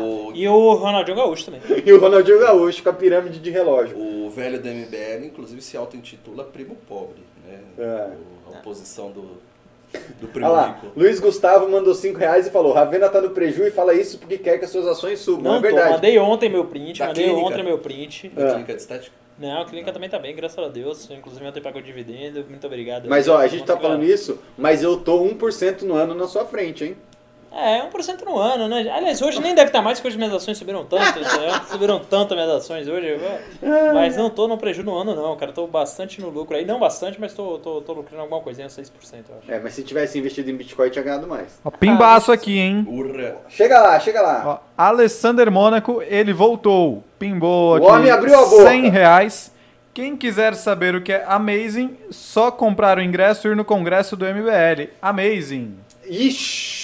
O, 0.00 0.32
E 0.34 0.46
o 0.48 0.74
Ronaldinho 0.74 1.16
Gaúcho 1.16 1.46
também. 1.46 1.60
E 1.84 1.92
o 1.92 2.00
Ronaldinho 2.00 2.38
Gaúcho 2.40 2.82
com 2.82 2.88
a 2.90 2.92
pirâmide 2.92 3.38
de 3.40 3.50
relógio. 3.50 3.96
o 3.98 4.30
velho 4.30 4.60
do 4.60 4.68
MBL, 4.68 5.26
inclusive, 5.26 5.60
se 5.60 5.76
auto-intitula 5.76 6.44
primo 6.44 6.76
pobre. 6.88 7.22
Né? 7.46 7.58
É. 7.78 8.08
O- 8.50 8.54
a 8.54 8.58
oposição 8.58 9.10
do, 9.10 9.22
do 10.20 10.28
primo 10.28 10.46
Olha 10.46 10.54
lá, 10.56 10.66
rico. 10.80 10.92
Luiz 10.96 11.18
Gustavo 11.18 11.68
mandou 11.68 11.94
5 11.94 12.18
reais 12.18 12.46
e 12.46 12.50
falou: 12.50 12.72
Ravena 12.72 13.08
tá 13.08 13.20
no 13.20 13.30
preju 13.30 13.64
e 13.66 13.70
fala 13.70 13.94
isso 13.94 14.18
porque 14.18 14.38
quer 14.38 14.58
que 14.58 14.64
as 14.64 14.70
suas 14.70 14.86
ações 14.86 15.18
subam. 15.20 15.42
Não, 15.44 15.54
é 15.54 15.56
tô, 15.56 15.62
verdade. 15.62 15.90
mandei 15.94 16.18
ontem 16.18 16.48
meu 16.48 16.64
print, 16.66 16.98
Da 17.00 17.06
mandei 17.08 17.24
clínica. 17.24 17.46
ontem 17.46 17.62
meu 17.64 17.78
print. 17.78 18.28
Da 18.28 18.42
É. 18.42 18.50
clínica 18.50 18.74
de 18.74 18.80
estética. 18.80 19.16
Não, 19.38 19.62
a 19.62 19.64
clínica 19.64 19.92
também 19.92 20.08
tá 20.08 20.18
bem, 20.18 20.34
graças 20.34 20.58
a 20.58 20.68
Deus. 20.68 21.10
Inclusive 21.10 21.44
ontem 21.46 21.60
pagou 21.60 21.82
dividendo, 21.82 22.44
muito 22.48 22.66
obrigado. 22.66 23.08
Mas 23.08 23.28
ó, 23.28 23.38
a 23.38 23.46
gente 23.46 23.64
tá 23.64 23.76
falando 23.76 24.04
isso, 24.04 24.38
mas 24.56 24.82
eu 24.82 24.96
tô 24.98 25.22
1% 25.24 25.82
no 25.82 25.94
ano 25.94 26.14
na 26.14 26.28
sua 26.28 26.44
frente, 26.44 26.84
hein? 26.84 26.96
É, 27.54 27.88
1% 27.88 28.24
no 28.24 28.36
ano, 28.36 28.66
né? 28.66 28.90
Aliás, 28.90 29.22
hoje 29.22 29.40
nem 29.40 29.54
deve 29.54 29.68
estar 29.68 29.80
mais, 29.80 29.98
porque 29.98 30.08
hoje 30.08 30.16
minhas 30.18 30.34
ações 30.34 30.58
subiram 30.58 30.84
tanto? 30.84 31.20
Subiram 31.70 32.00
tanto 32.00 32.34
minhas 32.34 32.50
ações 32.50 32.88
hoje. 32.88 33.16
Mas 33.94 34.16
não 34.16 34.28
tô 34.28 34.48
no 34.48 34.58
prejuízo 34.58 34.90
no 34.90 34.96
ano, 34.96 35.14
não, 35.14 35.36
cara. 35.36 35.52
Tô 35.52 35.66
bastante 35.66 36.20
no 36.20 36.30
lucro 36.30 36.56
aí. 36.56 36.64
Não 36.64 36.80
bastante, 36.80 37.20
mas 37.20 37.32
tô, 37.32 37.58
tô, 37.58 37.80
tô 37.80 37.92
lucrando 37.92 38.22
alguma 38.22 38.40
coisinha, 38.40 38.66
6%, 38.66 38.90
eu 39.28 39.38
acho. 39.38 39.52
É, 39.52 39.60
mas 39.60 39.72
se 39.74 39.84
tivesse 39.84 40.18
investido 40.18 40.50
em 40.50 40.56
Bitcoin, 40.56 40.90
tinha 40.90 41.04
ganhado 41.04 41.28
mais. 41.28 41.60
Ó, 41.64 41.70
pimbaço 41.70 42.32
aqui, 42.32 42.58
hein? 42.58 42.84
Urra! 42.88 43.36
Chega 43.48 43.80
lá, 43.80 44.00
chega 44.00 44.20
lá. 44.20 44.42
Ó, 44.44 44.58
Alessander 44.76 45.50
Mônaco, 45.50 46.02
ele 46.02 46.32
voltou. 46.32 47.04
Pimbou 47.20 47.74
O 47.74 47.76
aqui 47.76 47.86
homem 47.86 48.10
abriu 48.10 48.34
a 48.36 48.44
boca. 48.44 48.68
100 48.68 48.88
reais. 48.90 49.54
Quem 49.94 50.16
quiser 50.16 50.54
saber 50.56 50.96
o 50.96 51.02
que 51.02 51.12
é 51.12 51.24
Amazing, 51.24 51.96
só 52.10 52.50
comprar 52.50 52.98
o 52.98 53.00
ingresso 53.00 53.46
e 53.46 53.52
ir 53.52 53.56
no 53.56 53.64
congresso 53.64 54.16
do 54.16 54.24
MBL. 54.26 54.90
Amazing. 55.00 55.76
Ixi! 56.04 56.83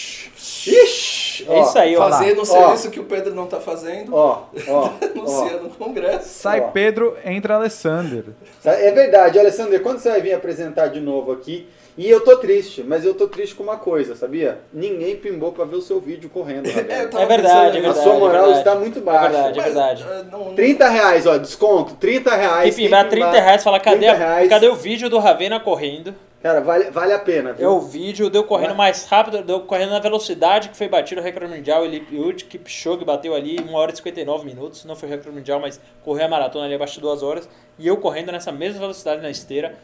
Ixi! 0.68 1.46
É 1.48 1.60
isso 1.60 1.78
aí, 1.78 1.96
ó. 1.96 2.00
fala. 2.00 2.16
Fazendo 2.18 2.38
o 2.38 2.42
Ó. 2.42 2.44
serviço 2.44 2.90
que 2.90 3.00
o 3.00 3.04
Pedro 3.04 3.34
não 3.34 3.46
tá 3.46 3.58
fazendo, 3.60 4.14
Ó, 4.14 4.42
ó, 4.68 4.90
ó. 5.16 5.68
congresso. 5.78 6.28
Sai 6.28 6.60
Ó. 6.60 6.68
Pedro, 6.68 7.16
entra 7.24 7.54
Alessander. 7.54 8.24
É 8.64 8.90
verdade, 8.92 9.38
Alessandro, 9.38 9.78
quando 9.80 9.98
você 9.98 10.10
vai 10.10 10.20
vir 10.20 10.32
apresentar 10.34 10.88
de 10.88 11.00
novo 11.00 11.32
aqui? 11.32 11.66
E 11.98 12.08
eu 12.08 12.20
tô 12.20 12.36
triste, 12.36 12.82
mas 12.86 13.04
eu 13.04 13.12
tô 13.14 13.26
triste 13.26 13.54
com 13.54 13.62
uma 13.64 13.76
coisa, 13.76 14.14
sabia? 14.14 14.60
Ninguém 14.72 15.16
pimbou 15.16 15.52
pra 15.52 15.64
ver 15.64 15.76
o 15.76 15.82
seu 15.82 16.00
vídeo 16.00 16.30
correndo, 16.30 16.66
É, 16.88 17.06
tava 17.06 17.24
É 17.24 17.26
verdade, 17.26 17.78
é 17.78 17.80
pensando 17.82 17.90
A 17.90 17.92
verdade. 17.92 18.02
sua 18.02 18.14
moral 18.14 18.34
é 18.34 18.46
verdade. 18.54 18.58
está 18.58 18.74
muito 18.76 19.00
baixa. 19.00 19.26
É 19.26 19.30
verdade, 19.52 19.58
é 19.58 19.62
verdade. 19.62 20.06
eh, 20.08 20.24
não- 20.30 20.44
não- 20.46 20.54
30 20.54 20.88
reais, 20.88 21.26
ó, 21.26 21.36
desconto, 21.36 21.94
30 21.96 22.34
reais. 22.34 22.78
E 22.78 22.82
pimbar 22.82 23.02
quem 23.08 23.18
30 23.18 23.40
reais, 23.40 23.62
falar, 23.64 23.80
cadê, 23.80 23.96
30 24.06 24.12
a- 24.12 24.16
reais. 24.16 24.48
cadê 24.48 24.68
o 24.68 24.74
vídeo 24.76 25.10
do 25.10 25.18
Ravena 25.18 25.58
correndo? 25.58 26.14
Cara, 26.42 26.60
vale, 26.62 26.90
vale 26.90 27.12
a 27.12 27.18
pena, 27.18 27.52
viu? 27.52 27.66
É 27.66 27.68
o 27.68 27.80
vídeo, 27.80 28.30
deu 28.30 28.44
correndo 28.44 28.68
Vai. 28.68 28.76
mais 28.78 29.04
rápido, 29.04 29.42
deu 29.42 29.60
correndo 29.60 29.90
na 29.90 29.98
velocidade 29.98 30.70
que 30.70 30.76
foi 30.76 30.88
batido 30.88 31.20
o 31.20 31.24
recorde 31.24 31.52
mundial. 31.54 31.84
Ele, 31.84 31.98
o 32.18 32.32
Kipchoge 32.34 33.04
bateu 33.04 33.34
ali 33.34 33.60
1 33.60 33.74
hora 33.74 33.92
e 33.92 33.96
59 33.96 34.46
minutos. 34.46 34.86
Não 34.86 34.96
foi 34.96 35.08
o 35.08 35.12
recorde 35.12 35.30
mundial, 35.36 35.60
mas 35.60 35.78
correu 36.02 36.24
a 36.24 36.28
maratona 36.28 36.64
ali 36.64 36.74
abaixo 36.74 36.94
de 36.94 37.00
2 37.02 37.22
horas. 37.22 37.46
E 37.78 37.86
eu 37.86 37.98
correndo 37.98 38.32
nessa 38.32 38.50
mesma 38.50 38.80
velocidade 38.80 39.20
na 39.20 39.28
esteira. 39.30 39.74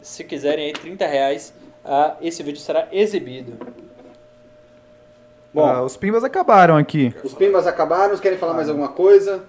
Se 0.00 0.24
quiserem 0.24 0.66
aí, 0.66 0.72
30 0.72 1.06
reais, 1.06 1.52
ah, 1.84 2.14
esse 2.22 2.42
vídeo 2.42 2.60
será 2.60 2.88
exibido. 2.90 3.52
Bom, 5.52 5.66
Ah, 5.66 5.82
os 5.82 5.96
pimbas 5.96 6.24
acabaram 6.24 6.76
aqui. 6.76 7.14
os 7.22 7.34
pimbas 7.34 7.66
acabaram, 7.66 8.16
querem 8.16 8.38
falar 8.38 8.54
mais 8.54 8.68
alguma 8.70 8.88
coisa? 8.88 9.42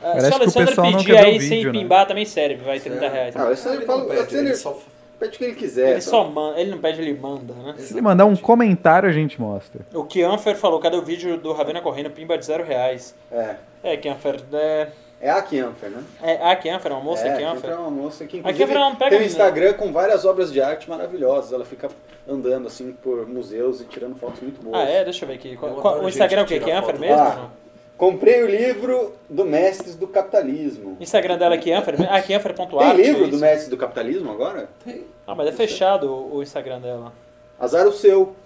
Ah, 0.00 0.10
Parece 0.12 0.26
se 0.28 0.28
o 0.28 0.30
que 0.30 0.36
o 0.36 0.42
Alessandro 0.42 0.66
pessoal 0.68 0.90
não 0.92 0.98
pedir 0.98 1.12
quer 1.12 1.24
aí 1.24 1.38
vídeo, 1.38 1.48
sem 1.48 1.64
né? 1.64 1.72
pimbar 1.72 2.06
também 2.06 2.24
serve, 2.24 2.62
vai 2.62 2.78
30 2.78 3.08
reais. 3.08 3.34
Ah, 3.36 3.42
o 3.42 3.46
Alessandro 3.46 3.78
Ele 3.80 3.86
fala, 3.86 4.14
ele 4.30 4.54
só- 4.54 4.78
pede 5.18 5.34
o 5.36 5.38
que 5.38 5.44
ele 5.44 5.54
quiser. 5.54 5.92
Ele 5.92 6.00
só 6.00 6.24
manda, 6.28 6.60
ele 6.60 6.70
não 6.70 6.78
pede, 6.78 7.00
ele 7.00 7.18
manda, 7.18 7.52
né? 7.54 7.74
Se 7.78 7.92
ele 7.94 8.00
mandar 8.00 8.24
um 8.26 8.36
comentário, 8.36 9.08
a 9.08 9.12
gente 9.12 9.40
mostra. 9.40 9.80
O 9.94 10.04
Kianfer 10.04 10.56
falou, 10.56 10.78
cadê 10.80 10.96
o 10.96 11.02
vídeo 11.02 11.36
do 11.38 11.52
Ravena 11.52 11.80
correndo, 11.80 12.10
pimba 12.10 12.36
de 12.38 12.44
0 12.44 12.64
reais. 12.64 13.14
É, 13.30 13.56
É, 13.82 13.96
Kianfer, 13.96 14.40
é... 14.52 14.88
é 15.20 15.30
a 15.30 15.42
Kianfer, 15.42 15.90
né? 15.90 16.02
é 16.22 16.50
a 16.50 16.56
Kianfer, 16.56 16.92
uma 16.92 17.00
moça 17.00 17.26
é, 17.26 17.36
Kianfer. 17.36 17.70
é 17.70 17.74
uma 17.76 17.90
moça 17.90 18.24
que 18.26 18.36
A 18.36 18.40
inclusive 18.40 18.64
Kianfer 18.64 18.78
não 18.80 18.96
pega 18.96 19.10
tem 19.10 19.20
um? 19.20 19.26
Instagram 19.26 19.72
com 19.74 19.92
várias 19.92 20.24
obras 20.24 20.52
de 20.52 20.60
arte 20.60 20.88
maravilhosas. 20.88 21.52
Ela 21.52 21.64
fica 21.64 21.88
andando 22.28 22.66
assim 22.66 22.92
por 22.92 23.26
museus 23.26 23.80
e 23.80 23.84
tirando 23.84 24.16
fotos 24.16 24.40
muito 24.40 24.62
boas. 24.62 24.76
Ah, 24.76 24.84
é? 24.90 25.04
Deixa 25.04 25.24
eu 25.24 25.28
ver 25.28 25.34
aqui. 25.34 25.56
Qual- 25.56 25.72
Eu 25.72 25.80
qual- 25.80 26.00
o 26.02 26.08
Instagram 26.08 26.40
é 26.40 26.44
o 26.44 26.46
quê? 26.46 26.60
Kianfer 26.60 26.98
mesmo? 26.98 27.16
Ah. 27.16 27.48
Comprei 27.98 28.44
o 28.44 28.46
livro 28.46 29.12
do 29.28 29.44
Mestres 29.44 29.96
do 29.96 30.06
Capitalismo. 30.06 30.96
Instagram 31.00 31.36
dela 31.36 31.56
é 31.56 31.58
Kianfer. 31.58 31.96
Ah, 32.08 32.22
Kianfer.art. 32.22 32.96
Tem 32.96 33.04
livro 33.04 33.24
é 33.24 33.28
do? 33.28 33.38
Mestres 33.38 33.68
do 33.68 33.76
Capitalismo 33.76 34.30
agora? 34.30 34.68
Ah, 35.26 35.34
mas 35.34 35.48
é 35.48 35.52
fechado 35.52 36.08
o 36.08 36.36
o 36.36 36.42
Instagram 36.42 36.80
dela. 36.80 37.12
Azar 37.58 37.88
o 37.88 37.92
seu, 37.92 38.36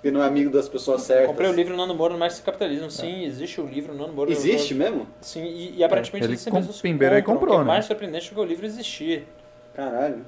que 0.00 0.12
não 0.12 0.22
é 0.22 0.26
amigo 0.26 0.48
das 0.48 0.68
pessoas 0.68 1.02
certas. 1.02 1.26
Comprei 1.26 1.50
o 1.50 1.52
livro 1.52 1.76
Nando 1.76 1.92
Moura 1.92 2.14
no 2.14 2.20
Mestre 2.20 2.40
do 2.42 2.46
Capitalismo. 2.46 2.88
Sim, 2.88 3.24
existe 3.24 3.60
o 3.60 3.66
livro 3.66 3.92
Nando 3.92 4.12
Moura. 4.12 4.30
Existe 4.30 4.74
mesmo? 4.74 5.08
Sim, 5.20 5.42
e, 5.44 5.78
e 5.78 5.82
aparentemente 5.84 6.26
Ele 6.26 6.36
com- 6.48 6.58
os 6.60 6.80
Pimbeiro 6.80 7.16
aí 7.16 7.20
compram, 7.20 7.40
comprou, 7.40 7.56
que 7.56 7.62
é 7.62 7.64
né? 7.64 7.72
mais 7.72 7.84
surpreendente 7.86 8.30
que 8.32 8.38
o 8.38 8.44
livro 8.44 8.64
existir. 8.64 9.26
Caralho. 9.74 10.24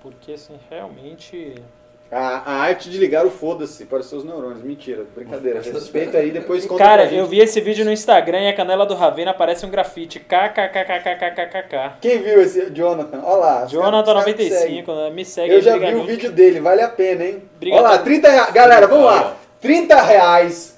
Porque, 0.00 0.32
assim, 0.34 0.54
realmente... 0.70 1.56
A, 2.12 2.42
a 2.44 2.52
arte 2.62 2.90
de 2.90 2.98
ligar 2.98 3.24
o 3.24 3.30
foda-se 3.30 3.84
para 3.84 4.00
os 4.00 4.06
seus 4.06 4.24
neurônios. 4.24 4.62
Mentira, 4.64 5.04
brincadeira. 5.14 5.60
Respeita 5.60 6.18
aí, 6.18 6.32
depois 6.32 6.66
conta 6.66 6.82
Cara, 6.82 7.04
eu 7.12 7.24
vi 7.24 7.38
esse 7.38 7.60
vídeo 7.60 7.84
no 7.84 7.92
Instagram 7.92 8.40
e 8.40 8.48
a 8.48 8.52
canela 8.52 8.84
do 8.84 8.94
Ravena 8.96 9.30
aparece 9.30 9.64
um 9.64 9.70
grafite. 9.70 10.18
KKKKKKKK. 10.18 11.98
Quem 12.00 12.20
viu 12.20 12.40
esse 12.42 12.68
Jonathan? 12.70 13.20
Olha 13.22 13.36
lá. 13.36 13.64
os 13.64 13.70
Jonathan 13.70 14.04
caras- 14.14 14.26
os 14.26 14.32
caras 14.32 14.40
me 14.40 14.50
seguem. 14.50 14.82
95, 14.82 14.94
né? 14.94 15.10
me 15.10 15.24
segue. 15.24 15.54
Eu 15.54 15.62
já 15.62 15.76
vi 15.78 15.94
o 15.94 16.04
vídeo 16.04 16.32
dele, 16.32 16.58
vale 16.60 16.82
a 16.82 16.88
pena, 16.88 17.24
hein? 17.24 17.42
Olha 17.66 17.80
lá, 17.80 17.98
30 17.98 18.28
reais. 18.28 18.52
Galera, 18.52 18.86
vamos 18.88 19.04
lá. 19.04 19.36
30 19.60 20.02
reais. 20.02 20.76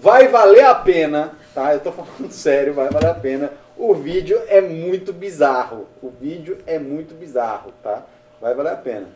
Vai 0.00 0.28
valer 0.28 0.64
a 0.66 0.74
pena, 0.74 1.32
tá? 1.52 1.72
Eu 1.74 1.80
tô 1.80 1.90
falando 1.90 2.30
sério, 2.30 2.74
vai 2.74 2.88
valer 2.90 3.10
a 3.10 3.14
pena. 3.14 3.50
O 3.76 3.92
vídeo 3.94 4.40
é 4.46 4.60
muito 4.60 5.12
bizarro. 5.12 5.88
O 6.00 6.10
vídeo 6.10 6.58
é 6.64 6.78
muito 6.78 7.12
bizarro, 7.14 7.72
tá? 7.82 8.04
Vai 8.40 8.54
valer 8.54 8.72
a 8.72 8.76
pena. 8.76 9.06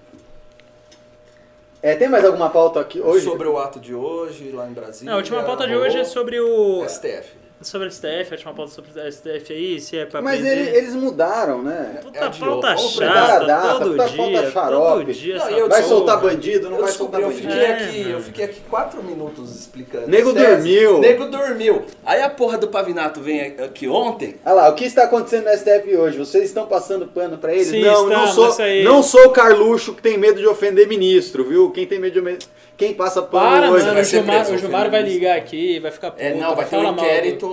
É, 1.80 1.94
tem 1.94 2.08
mais 2.08 2.24
alguma 2.24 2.50
pauta 2.50 2.80
aqui 2.80 3.00
hoje? 3.00 3.24
Sobre 3.24 3.46
o 3.46 3.56
ato 3.58 3.78
de 3.78 3.94
hoje, 3.94 4.50
lá 4.50 4.68
em 4.68 4.72
Brasília. 4.72 5.10
Não, 5.10 5.14
a 5.14 5.16
última 5.18 5.42
pauta 5.44 5.66
de 5.66 5.76
hoje 5.76 5.98
é 5.98 6.04
sobre 6.04 6.40
o. 6.40 6.84
STF. 6.88 7.37
Sobre 7.60 7.88
o 7.88 7.90
STF, 7.90 8.28
a 8.30 8.34
última 8.34 8.54
pauta 8.54 8.70
sobre 8.72 8.90
o 8.92 9.12
STF 9.12 9.52
aí, 9.52 9.80
se 9.80 9.98
é 9.98 10.06
pra 10.06 10.22
Mas 10.22 10.44
ele- 10.46 10.76
eles 10.76 10.94
mudaram, 10.94 11.60
né? 11.60 11.98
Puta 12.00 12.16
É, 12.26 12.28
pauta 12.30 12.76
chata, 12.76 13.44
data, 13.46 13.78
todo 13.80 13.90
puta 13.96 14.08
dia, 14.08 14.16
pauta 14.16 14.50
xarope. 14.52 15.04
todo 15.06 15.12
dia 15.14 15.38
Não, 15.38 15.50
eu 15.50 15.68
Vai 15.68 15.82
soltar 15.82 16.20
bandido, 16.20 16.70
não 16.70 16.76
Eu 16.76 16.82
vai 16.84 16.92
soltar 16.92 17.20
eu 17.20 17.26
bandido. 17.28 17.48
fiquei 17.50 17.64
É, 17.66 17.72
aqui, 17.72 17.98
mano. 18.04 18.10
eu 18.14 18.20
fiquei 18.20 18.44
aqui 18.44 18.60
quatro 18.70 19.02
minutos 19.02 19.58
explicando. 19.58 20.06
Nego 20.06 20.32
dormiu. 20.32 20.98
Nego 21.00 21.26
dormiu. 21.26 21.84
Aí 22.06 22.22
a 22.22 22.30
porra 22.30 22.58
do 22.58 22.68
Pavinato 22.68 23.20
vem 23.20 23.40
aqui 23.40 23.88
ontem. 23.88 24.36
Olha 24.46 24.54
lá, 24.54 24.68
o 24.68 24.74
que 24.74 24.84
está 24.84 25.02
acontecendo 25.04 25.46
no 25.46 25.50
STF 25.50 25.96
hoje? 25.96 26.16
Vocês 26.16 26.44
estão 26.44 26.64
passando 26.66 27.06
pano 27.08 27.38
pra 27.38 27.52
eles? 27.52 27.66
Sim, 27.66 27.82
não, 27.82 28.06
não 28.06 28.26
sou, 28.28 28.54
não 28.84 29.02
sou 29.02 29.26
o 29.26 29.30
Carluxo 29.30 29.94
que 29.94 30.02
tem 30.02 30.16
medo 30.16 30.38
de 30.38 30.46
ofender 30.46 30.86
ministro, 30.86 31.44
viu? 31.44 31.72
Quem 31.72 31.84
tem 31.86 31.98
medo 31.98 32.22
de 32.22 32.38
quem 32.76 32.94
passa 32.94 33.20
pano 33.20 33.44
Para, 33.44 33.70
hoje? 33.72 33.82
mano, 33.82 33.94
vai 33.94 34.02
o 34.02 34.04
ser 34.04 34.16
Gilmar, 34.18 34.52
o 34.52 34.56
Gilmar 34.58 34.88
vai 34.88 35.02
ligar 35.02 35.36
aqui, 35.36 35.80
vai 35.80 35.90
ficar 35.90 36.12
puto, 36.12 36.22
É, 36.22 36.32
não, 36.34 36.54
vai 36.54 36.64
ter 36.64 36.76
um 36.76 36.82
falar 36.84 36.92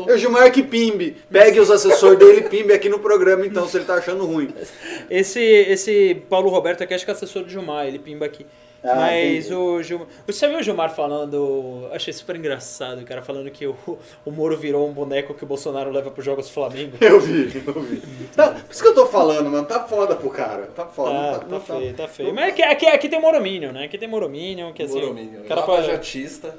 É 0.07 0.13
o 0.13 0.17
Gilmar 0.17 0.51
que 0.51 0.63
pimbe. 0.63 1.17
Pegue 1.31 1.59
os 1.59 1.71
assessores 1.71 2.19
dele 2.19 2.41
e 2.41 2.49
pimbe 2.49 2.73
aqui 2.73 2.89
no 2.89 2.99
programa, 2.99 3.45
então, 3.45 3.67
se 3.67 3.77
ele 3.77 3.85
tá 3.85 3.95
achando 3.95 4.25
ruim. 4.25 4.53
Esse, 5.09 5.41
esse 5.41 6.15
Paulo 6.29 6.49
Roberto 6.49 6.83
aqui, 6.83 6.93
acho 6.93 7.05
que 7.05 7.11
é 7.11 7.13
assessor 7.13 7.43
do 7.43 7.49
Gilmar, 7.49 7.85
ele 7.87 7.99
pimba 7.99 8.25
aqui. 8.25 8.45
Ah, 8.87 8.95
Mas 8.97 9.47
entendi. 9.47 9.53
o 9.55 9.81
Gilmar. 9.81 10.07
Você 10.27 10.47
viu 10.47 10.59
o 10.59 10.61
Gilmar 10.61 10.93
falando. 10.93 11.89
Achei 11.91 12.13
super 12.13 12.35
engraçado, 12.35 13.01
o 13.01 13.05
cara 13.05 13.19
falando 13.23 13.49
que 13.49 13.65
o, 13.65 13.75
o 14.23 14.29
Moro 14.31 14.55
virou 14.55 14.87
um 14.87 14.93
boneco 14.93 15.33
que 15.33 15.43
o 15.43 15.47
Bolsonaro 15.47 15.89
leva 15.91 16.11
pros 16.11 16.23
Jogos 16.23 16.45
do 16.45 16.53
Flamengo. 16.53 16.95
Eu 17.01 17.19
vi, 17.19 17.63
eu 17.65 17.81
vi. 17.81 18.01
Tá, 18.35 18.49
por 18.51 18.71
isso 18.71 18.83
que 18.83 18.87
eu 18.87 18.93
tô 18.93 19.07
falando, 19.07 19.49
mano. 19.49 19.65
Tá 19.65 19.83
foda 19.85 20.15
pro 20.15 20.29
cara. 20.29 20.67
Tá 20.67 20.85
foda. 20.85 21.09
Tá, 21.11 21.39
tá, 21.39 21.45
tá 21.45 21.59
feio, 21.59 21.93
tá 21.95 22.07
feio. 22.07 22.33
Mas 22.33 22.49
aqui, 22.49 22.61
aqui, 22.61 22.85
aqui 22.85 23.09
tem 23.09 23.19
Moromínio, 23.19 23.71
né? 23.71 23.85
Aqui 23.85 23.97
tem 23.97 24.07
Moromínio, 24.07 24.71
que 24.71 24.83
assim. 24.83 24.99
Moromínio. 25.01 25.41
O 25.41 25.45
cara 25.45 25.61
Lava 25.61 25.73
pode. 25.73 25.87
Jatista, 25.87 26.55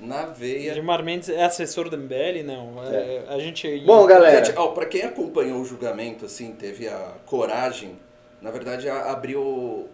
na 0.00 0.26
veia. 0.26 0.74
Gilmar 0.74 1.02
Mendes 1.02 1.28
é 1.28 1.44
assessor 1.44 1.88
do 1.88 1.96
MBL? 1.98 2.42
Não. 2.44 2.82
É, 2.92 3.22
a 3.28 3.38
gente. 3.38 3.80
Bom, 3.86 4.06
galera. 4.06 4.44
Gente, 4.44 4.56
ó, 4.58 4.68
pra 4.68 4.86
quem 4.86 5.02
acompanhou 5.02 5.60
o 5.60 5.64
julgamento, 5.64 6.24
assim, 6.26 6.52
teve 6.52 6.86
a 6.88 7.12
coragem, 7.26 7.98
na 8.40 8.50
verdade, 8.50 8.88
abriu 8.88 9.88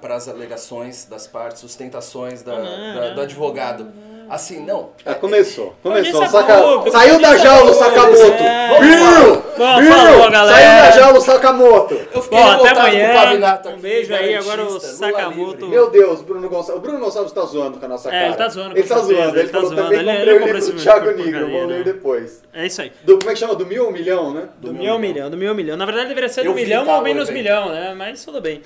para 0.00 0.14
as 0.14 0.28
alegações 0.28 1.06
das 1.06 1.26
partes, 1.26 1.60
sustentações 1.60 2.42
da, 2.42 2.54
da- 2.56 3.10
do 3.14 3.20
advogado. 3.20 3.90
Assim, 4.28 4.64
não. 4.64 4.90
Ah, 5.04 5.14
começou, 5.14 5.76
começou. 5.82 6.20
Audiência 6.20 6.40
Saca... 6.40 6.90
Saiu 6.90 7.20
da 7.20 7.36
jaula 7.36 7.70
o 7.70 7.74
Sakamoto. 7.74 8.22
é. 8.42 8.80
Viu? 8.80 9.45
Bom, 9.56 9.80
Viu? 9.80 9.92
falou, 9.92 10.30
galera. 10.30 10.56
Saiu 10.56 10.82
da 10.82 10.90
jaula 11.00 11.18
o 11.18 11.20
Sakamoto. 11.20 11.94
Eu 11.94 12.22
fiquei 12.22 12.38
Bom, 12.38 12.50
até 12.50 12.68
amanhã. 12.70 13.10
o 13.10 13.14
Pavinato 13.14 13.68
Um 13.68 13.72
aqui, 13.72 13.80
beijo 13.82 14.14
aí, 14.14 14.34
agora 14.34 14.64
o 14.64 14.80
Sakamoto-. 14.80 15.66
Meu 15.68 15.90
Deus, 15.90 16.22
Bruno 16.22 16.48
Gonçalves. 16.48 16.76
O 16.76 16.80
Bruno 16.80 16.98
Gonçalves 16.98 17.32
tá 17.32 17.40
zoando 17.42 17.78
com 17.78 17.84
a 17.84 17.88
nossa 17.88 18.08
É, 18.08 18.12
cara. 18.12 18.26
ele 18.26 18.34
tá 18.36 18.48
zoando, 18.48 18.76
Ele 18.76 18.82
com 18.82 18.88
tá 18.88 18.94
certeza, 19.00 19.14
zoando. 19.22 19.30
Ele, 19.36 19.40
ele 19.40 19.48
tá 19.48 19.58
falou 19.58 19.68
zoando. 19.74 19.82
também 19.82 19.98
Ele- 20.00 20.10
ele 20.10 20.18
comprei 20.18 20.34
o 20.36 20.40
comprou 20.40 20.60
livro 20.60 20.72
do 20.76 20.82
Thiago 20.82 21.10
Nigro. 21.12 21.50
Vou 21.50 21.66
ler 21.66 21.76
não. 21.78 21.84
depois. 21.84 22.42
É 22.52 22.66
isso 22.66 22.82
aí. 22.82 22.92
Do, 23.04 23.18
como 23.18 23.30
é 23.30 23.34
que 23.34 23.38
chama? 23.40 23.54
Do 23.54 23.66
mil 23.66 23.84
ao 23.86 23.92
milhão, 23.92 24.32
né? 24.32 24.48
Do 24.58 24.72
milhão 24.72 24.92
ao 24.94 24.98
milhão, 24.98 25.30
do 25.30 25.36
milhão 25.36 25.50
ao 25.52 25.56
milhão. 25.56 25.76
Na 25.76 25.84
verdade 25.86 26.08
deveria 26.08 26.28
ser 26.28 26.44
do 26.44 26.54
milhão 26.54 26.84
tá, 26.84 26.96
ou 26.96 27.02
menos 27.02 27.28
o 27.28 27.32
milhão, 27.32 27.68
né? 27.70 27.94
Mas 27.96 28.24
tudo 28.24 28.40
bem. 28.40 28.62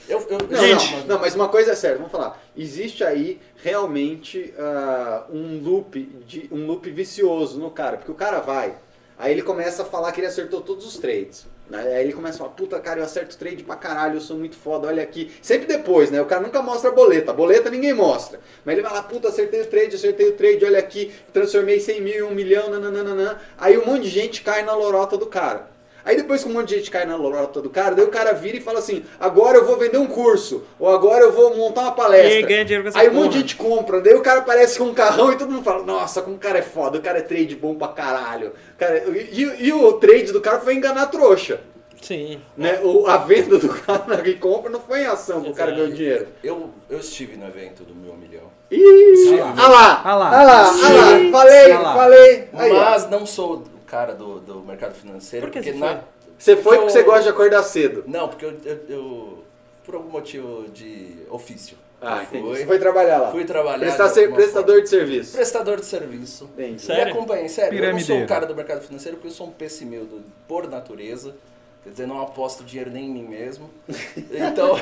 Gente. 0.51 0.97
não, 1.07 1.19
mas 1.19 1.35
uma 1.35 1.49
coisa 1.49 1.73
é 1.73 1.75
séria, 1.75 1.97
vamos 1.97 2.13
falar. 2.13 2.41
Existe 2.57 3.03
aí 3.05 3.41
realmente 3.63 4.53
ah, 4.59 5.25
um 5.33 5.61
loop 5.63 5.99
de 6.27 6.49
um 6.53 6.67
loop 6.67 6.89
vicioso 6.91 7.59
no 7.59 7.71
cara, 7.71 7.97
porque 7.97 8.11
o 8.13 8.15
cara 8.15 8.41
vai, 8.41 8.75
aí 9.21 9.33
ele 9.33 9.43
começa 9.43 9.83
a 9.83 9.85
falar 9.85 10.11
que 10.13 10.21
ele 10.21 10.27
acertou 10.27 10.61
todos 10.61 10.87
os 10.87 10.97
trades. 10.99 11.47
né? 11.69 11.81
Aí 11.97 12.05
ele 12.05 12.13
começa 12.13 12.37
a 12.37 12.39
falar, 12.39 12.51
puta 12.51 12.81
cara, 12.81 13.01
eu 13.01 13.05
acerto 13.05 13.37
trade 13.37 13.63
pra 13.63 13.77
caralho, 13.77 14.17
eu 14.17 14.21
sou 14.21 14.37
muito 14.37 14.57
foda, 14.57 14.89
olha 14.89 15.03
aqui. 15.03 15.31
Sempre 15.41 15.67
depois, 15.67 16.11
né? 16.11 16.21
O 16.21 16.27
cara 16.27 16.43
nunca 16.43 16.61
mostra 16.63 16.91
a 16.91 16.93
boleta, 16.93 17.31
a 17.31 17.35
boleta 17.35 17.71
ninguém 17.71 17.93
mostra. 17.93 18.41
Mas 18.65 18.73
ele 18.73 18.83
vai 18.83 18.93
lá, 18.93 19.03
puta, 19.03 19.29
acertei 19.29 19.61
o 19.61 19.67
trade, 19.67 19.95
acertei 19.95 20.29
o 20.29 20.33
trade, 20.33 20.65
olha 20.65 20.79
aqui, 20.79 21.13
transformei 21.33 21.79
100 21.79 22.01
mil 22.01 22.15
em 22.15 22.33
1 22.33 22.35
milhão, 22.35 22.71
nananana. 22.71 23.41
Aí 23.57 23.79
um 23.79 23.85
monte 23.87 24.03
de 24.03 24.09
gente 24.09 24.43
cai 24.43 24.65
na 24.65 24.75
lorota 24.75 25.17
do 25.17 25.27
cara. 25.27 25.71
Aí 26.11 26.17
depois 26.17 26.43
que 26.43 26.51
um 26.51 26.53
monte 26.53 26.71
de 26.71 26.79
gente 26.79 26.91
cai 26.91 27.07
na 27.07 27.15
lorota 27.15 27.63
do 27.63 27.71
cara, 27.71 27.95
daí 27.95 28.05
o 28.05 28.09
cara 28.09 28.33
vira 28.33 28.57
e 28.57 28.61
fala 28.61 28.81
assim, 28.81 29.05
agora 29.21 29.59
eu 29.59 29.65
vou 29.65 29.77
vender 29.77 29.97
um 29.97 30.09
curso, 30.09 30.65
ou 30.77 30.89
agora 30.89 31.23
eu 31.23 31.31
vou 31.31 31.57
montar 31.57 31.83
uma 31.83 31.93
palestra. 31.93 32.33
E 32.33 32.37
aí 32.39 32.43
ganha 32.43 32.65
dinheiro 32.65 32.83
com 32.83 32.89
essa 32.89 32.99
Aí 32.99 33.09
um 33.09 33.15
monte 33.15 33.35
de 33.35 33.39
gente 33.39 33.55
compra, 33.55 34.01
daí 34.01 34.15
o 34.15 34.21
cara 34.21 34.41
aparece 34.41 34.77
com 34.77 34.87
um 34.87 34.93
carrão 34.95 35.33
e 35.33 35.39
todo 35.39 35.53
mundo 35.53 35.63
fala, 35.63 35.85
nossa, 35.85 36.21
como 36.21 36.35
o 36.35 36.39
cara 36.41 36.59
é 36.59 36.63
foda, 36.63 36.99
o 36.99 37.01
cara 37.01 37.19
é 37.19 37.23
trade 37.23 37.55
bom 37.55 37.77
pra 37.77 37.87
caralho. 37.87 38.53
Cara, 38.77 39.05
e, 39.09 39.41
e 39.61 39.73
o 39.73 39.93
trade 39.93 40.33
do 40.33 40.41
cara 40.41 40.59
foi 40.59 40.75
enganar 40.75 41.03
a 41.03 41.07
trouxa. 41.07 41.61
Sim. 42.03 42.41
Né? 42.57 42.81
O, 42.83 43.07
a 43.07 43.17
venda 43.19 43.57
do 43.57 43.69
cara 43.69 44.21
que 44.21 44.35
compra 44.35 44.69
não 44.69 44.81
foi 44.81 45.03
em 45.03 45.07
ação 45.07 45.43
que 45.43 45.51
o 45.51 45.55
cara 45.55 45.71
ganhou 45.71 45.93
dinheiro. 45.93 46.27
eu, 46.43 46.71
eu 46.89 46.99
estive 46.99 47.37
no 47.37 47.47
evento 47.47 47.85
do 47.85 47.95
meu 47.95 48.15
milhão. 48.17 48.51
Ih, 48.69 49.39
Ah 49.41 49.55
ah 49.57 49.69
lá, 49.69 50.03
Ah 50.05 50.15
lá. 50.15 50.29
ah 50.29 50.43
lá, 50.45 50.63
ah 50.65 50.93
lá, 50.93 51.31
falei, 51.31 51.73
Ah 51.73 51.81
lá. 51.81 51.95
falei. 51.95 52.49
Aí, 52.53 52.73
ó. 52.73 52.75
Mas 52.91 53.11
não 53.11 53.25
sou 53.25 53.63
cara 53.91 54.15
do, 54.15 54.39
do 54.41 54.61
mercado 54.61 54.95
financeiro. 54.95 55.47
Por 55.47 55.53
que 55.53 55.59
porque 55.59 55.73
você 55.73 55.79
na, 55.79 55.97
foi? 55.97 56.05
Você 56.39 56.57
foi 56.57 56.77
porque 56.79 56.93
você 56.93 57.03
gosta 57.03 57.23
de 57.25 57.29
acordar 57.29 57.63
cedo. 57.65 58.05
Não, 58.07 58.29
porque 58.29 58.45
eu, 58.45 58.57
eu- 58.65 58.81
eu- 58.89 59.45
Por 59.85 59.95
algum 59.97 60.11
motivo 60.11 60.69
de 60.69 61.17
ofício. 61.29 61.77
Ah, 62.01 62.23
entendi. 62.23 62.47
fui, 62.47 62.57
Você 62.59 62.67
foi 62.67 62.79
trabalhar 62.79 63.19
lá. 63.19 63.31
fui 63.31 63.45
trabalhar. 63.45 63.79
Prestar 63.81 64.07
de 64.09 64.15
ser 64.15 64.33
prestador 64.33 64.67
forma. 64.69 64.83
de 64.83 64.89
serviço. 64.89 65.33
Prestador 65.37 65.77
de 65.81 65.85
serviço. 65.87 66.45
Entendi. 66.55 66.81
Sério? 66.81 67.05
Me 67.07 67.11
acompanhe, 67.11 67.49
sério. 67.49 67.85
Eu 67.85 67.93
não 67.93 68.01
sou 68.01 68.23
o 68.23 68.27
cara 68.27 68.47
do 68.47 68.55
mercado 68.55 68.81
financeiro 68.81 69.17
porque 69.19 69.29
eu 69.29 69.33
sou 69.33 69.49
um 69.49 69.51
pessimildo 69.51 70.23
por 70.49 70.67
natureza. 70.69 71.35
Quer 71.83 71.91
dizer, 71.91 72.07
não 72.07 72.23
aposto 72.23 72.63
dinheiro 72.63 72.91
nem 72.91 73.05
em 73.07 73.13
mim 73.13 73.25
mesmo. 73.29 73.69
Então. 74.31 74.77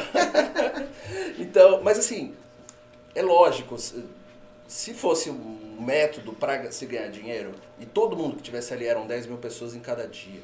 então, 1.39 1.81
mas 1.83 1.99
assim, 1.99 2.35
é 3.15 3.23
lógico. 3.23 3.77
Se- 4.69 4.89
Se 4.89 4.95
fosse 4.95 5.31
um 5.31 5.81
método 5.81 6.33
para 6.33 6.71
se 6.71 6.87
ganhar 6.87 7.09
dinheiro, 7.09 7.55
e 7.81 7.87
todo 7.87 8.17
mundo 8.17 8.37
que 8.37 8.43
tivesse 8.43 8.73
ali 8.75 8.87
eram 8.87 9.07
10 9.07 9.27
mil 9.27 9.39
pessoas 9.39 9.75
em 9.75 9.81
cada 9.81 10.07
dia, 10.07 10.43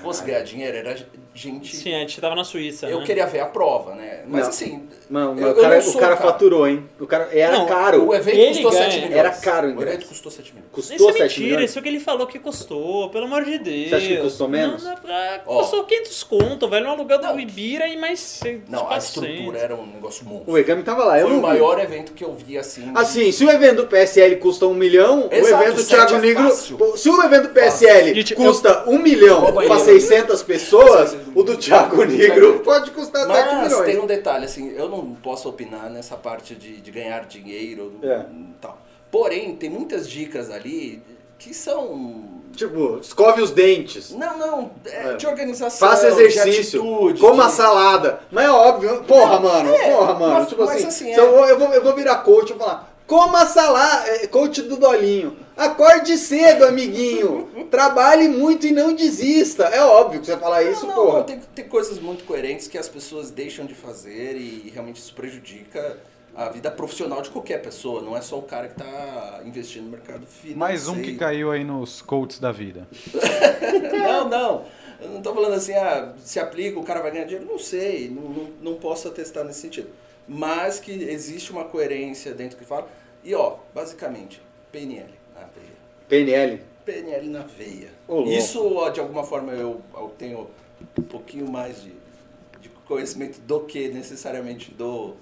fosse 0.00 0.24
ganhar 0.24 0.42
dinheiro, 0.42 0.76
era 0.76 0.96
gente. 1.34 1.76
Sim, 1.76 1.94
a 1.94 1.98
gente 2.00 2.20
tava 2.20 2.34
na 2.34 2.44
Suíça, 2.44 2.86
eu 2.88 3.00
né? 3.00 3.06
queria 3.06 3.26
ver 3.26 3.40
a 3.40 3.46
prova, 3.46 3.94
né? 3.94 4.20
Mas 4.26 4.42
Não. 4.42 4.48
assim. 4.48 4.82
Mano, 5.08 5.40
eu- 5.40 5.46
o 5.46 5.50
eu 5.50 5.54
cara, 5.60 5.74
não 5.76 5.82
sou 5.82 5.94
o 5.96 5.98
cara 5.98 6.16
cara. 6.16 6.30
faturou, 6.32 6.68
hein? 6.68 6.84
O 7.00 7.06
cara, 7.06 7.28
era 7.32 7.58
Não, 7.58 7.66
caro. 7.66 8.06
O 8.08 8.14
evento 8.14 8.36
Ele 8.36 8.48
custou 8.52 8.70
ganha. 8.70 8.84
7 8.84 8.96
milhões. 9.00 9.16
Era 9.16 9.30
caro 9.30 9.68
o 9.68 9.76
O 9.76 9.82
evento 9.82 10.06
custou 10.06 10.30
7 10.30 10.52
milhões. 10.54 10.70
Custou 10.72 10.96
Isso 10.96 11.08
é 11.08 11.12
7 11.12 11.22
mentira, 11.22 11.46
milhões? 11.46 11.70
isso 11.70 11.78
é 11.78 11.80
o 11.80 11.82
que 11.82 11.88
ele 11.88 12.00
falou 12.00 12.26
que 12.28 12.38
custou, 12.38 13.10
pelo 13.10 13.24
amor 13.24 13.44
de 13.44 13.58
Deus. 13.58 13.88
Você 13.88 13.94
acha 13.96 14.06
que 14.06 14.16
custou 14.18 14.48
menos? 14.48 14.84
Não, 14.84 14.90
não, 14.92 15.40
Ó. 15.46 15.58
custou 15.60 15.84
500 15.84 16.22
conto, 16.22 16.68
velho, 16.68 16.84
no 16.84 16.90
aluguel 16.92 17.20
Não. 17.20 17.34
do 17.34 17.40
Ibira 17.40 17.88
e 17.88 17.96
mais 17.96 18.20
100, 18.20 18.62
Não, 18.68 18.80
a 18.82 18.86
400. 18.86 19.30
estrutura 19.30 19.58
era 19.58 19.74
um 19.74 19.86
negócio 19.86 20.24
monstro. 20.24 20.52
O 20.52 20.56
Egami 20.58 20.82
tava 20.84 21.04
lá, 21.04 21.18
eu 21.18 21.26
Foi 21.26 21.30
não 21.36 21.38
o 21.38 21.42
vi. 21.42 21.48
maior 21.48 21.80
evento 21.80 22.12
que 22.12 22.22
eu 22.24 22.32
vi 22.34 22.56
assim. 22.56 22.90
Assim, 22.94 23.32
se 23.32 23.44
o 23.44 23.50
evento 23.50 23.78
do 23.82 23.86
PSL 23.88 24.36
custa 24.36 24.66
um 24.66 24.74
milhão, 24.74 25.28
Exato, 25.30 25.54
o 25.54 25.62
evento 25.64 25.76
do 25.76 25.82
sete 25.82 26.06
Thiago 26.06 26.14
é 26.14 26.20
Negro. 26.20 26.50
Se 26.96 27.08
o 27.08 27.22
evento 27.24 27.42
do 27.48 27.54
PSL 27.54 28.34
custa 28.34 28.84
um 28.86 28.98
milhão 29.00 29.44
Vou 29.90 30.00
ao 30.00 30.06
para 30.06 30.16
banheiro. 30.18 30.36
600 30.36 30.42
pessoas, 30.42 31.16
o 31.34 31.42
do 31.42 31.56
Thiago 31.56 32.04
Negro 32.04 32.60
pode 32.64 32.90
custar 32.90 33.26
7 33.26 33.28
Mas 33.54 33.62
milhões. 33.68 33.84
tem 33.86 33.98
um 34.00 34.06
detalhe, 34.06 34.44
assim, 34.44 34.70
eu 34.76 34.88
não 34.88 35.14
posso 35.16 35.48
opinar 35.48 35.90
nessa 35.90 36.16
parte 36.16 36.54
de, 36.54 36.76
de 36.80 36.90
ganhar 36.90 37.24
dinheiro 37.26 37.92
É. 38.02 38.24
e 38.30 38.54
tal. 38.60 38.78
Porém, 39.10 39.56
tem 39.56 39.68
muitas 39.68 40.08
dicas 40.08 40.50
ali 40.50 41.02
que 41.38 41.52
são. 41.54 42.38
Tipo, 42.54 42.98
escove 43.00 43.40
os 43.42 43.50
dentes. 43.52 44.10
Não, 44.10 44.36
não, 44.36 44.70
é 44.84 45.10
É. 45.10 45.14
de 45.16 45.26
organização. 45.26 45.88
Faça 45.88 46.08
exercício, 46.08 46.80
atitude, 46.82 47.20
coma 47.20 47.46
de- 47.46 47.52
salada. 47.52 48.20
Mas 48.30 48.44
é 48.44 48.50
óbvio, 48.50 49.02
porra, 49.04 49.38
mano, 49.40 49.72
é, 49.72 49.90
porra, 49.90 50.14
mano. 50.14 50.34
mas- 50.34 50.48
tipo 50.48 50.64
mas 50.64 50.70
assim, 50.76 50.86
assim, 50.86 51.12
é- 51.12 51.18
eu, 51.18 51.30
vou, 51.58 51.72
eu, 51.72 51.82
vou, 51.82 51.94
virar 51.94 52.16
coach 52.16 52.52
e 52.52 52.56
falar, 52.56 52.89
Coma 53.10 53.44
salada, 53.44 54.08
é, 54.08 54.26
coach 54.28 54.62
do 54.62 54.76
Dolinho. 54.76 55.36
Acorde 55.56 56.16
cedo, 56.16 56.64
amiguinho. 56.64 57.66
Trabalhe 57.68 58.28
muito 58.28 58.68
e 58.68 58.70
não 58.70 58.94
desista. 58.94 59.64
É 59.64 59.82
óbvio 59.82 60.20
que 60.20 60.26
você 60.26 60.32
vai 60.34 60.40
falar 60.40 60.62
isso, 60.62 60.86
não, 60.86 60.94
porra. 60.94 61.18
não, 61.18 61.24
tem, 61.24 61.40
tem 61.52 61.64
coisas 61.64 61.98
muito 61.98 62.22
coerentes 62.22 62.68
que 62.68 62.78
as 62.78 62.88
pessoas 62.88 63.32
deixam 63.32 63.66
de 63.66 63.74
fazer 63.74 64.36
e 64.36 64.70
realmente 64.72 64.98
isso 64.98 65.12
prejudica 65.12 65.98
a 66.36 66.50
vida 66.50 66.70
profissional 66.70 67.20
de 67.20 67.30
qualquer 67.30 67.60
pessoa. 67.60 68.00
Não 68.00 68.16
é 68.16 68.20
só 68.20 68.38
o 68.38 68.42
cara 68.42 68.68
que 68.68 68.80
está 68.80 69.40
investindo 69.44 69.86
no 69.86 69.90
mercado 69.90 70.24
financeiro. 70.24 70.56
Mais 70.56 70.86
um 70.86 71.02
que 71.02 71.16
caiu 71.16 71.50
aí 71.50 71.64
nos 71.64 72.00
coaches 72.00 72.38
da 72.38 72.52
vida. 72.52 72.86
Não, 73.92 74.28
não. 74.28 74.64
Eu 75.00 75.08
não 75.10 75.22
tô 75.22 75.34
falando 75.34 75.54
assim, 75.54 75.72
ah, 75.72 76.12
se 76.18 76.38
aplica, 76.38 76.78
o 76.78 76.84
cara 76.84 77.00
vai 77.00 77.10
ganhar 77.10 77.24
dinheiro. 77.24 77.46
Não 77.50 77.58
sei, 77.58 78.10
não, 78.10 78.22
não, 78.22 78.50
não 78.60 78.74
posso 78.74 79.08
atestar 79.08 79.44
nesse 79.44 79.60
sentido. 79.60 79.88
Mas 80.32 80.78
que 80.78 80.92
existe 80.92 81.50
uma 81.50 81.64
coerência 81.64 82.32
dentro 82.32 82.56
do 82.56 82.60
que 82.60 82.64
fala. 82.64 82.88
E 83.24 83.34
ó, 83.34 83.56
basicamente, 83.74 84.40
PNL 84.70 85.10
na 85.34 85.40
veia. 85.40 85.76
PNL. 86.08 86.60
PNL 86.84 87.28
na 87.28 87.40
veia. 87.42 87.88
Louco. 88.08 88.30
Isso, 88.30 88.64
ó, 88.76 88.90
de 88.90 89.00
alguma 89.00 89.24
forma, 89.24 89.52
eu, 89.52 89.80
eu 89.92 90.12
tenho 90.16 90.48
um 90.96 91.02
pouquinho 91.02 91.50
mais 91.50 91.82
de, 91.82 91.92
de 92.60 92.68
conhecimento 92.86 93.40
do 93.40 93.60
que 93.60 93.88
necessariamente 93.88 94.70
do, 94.70 95.14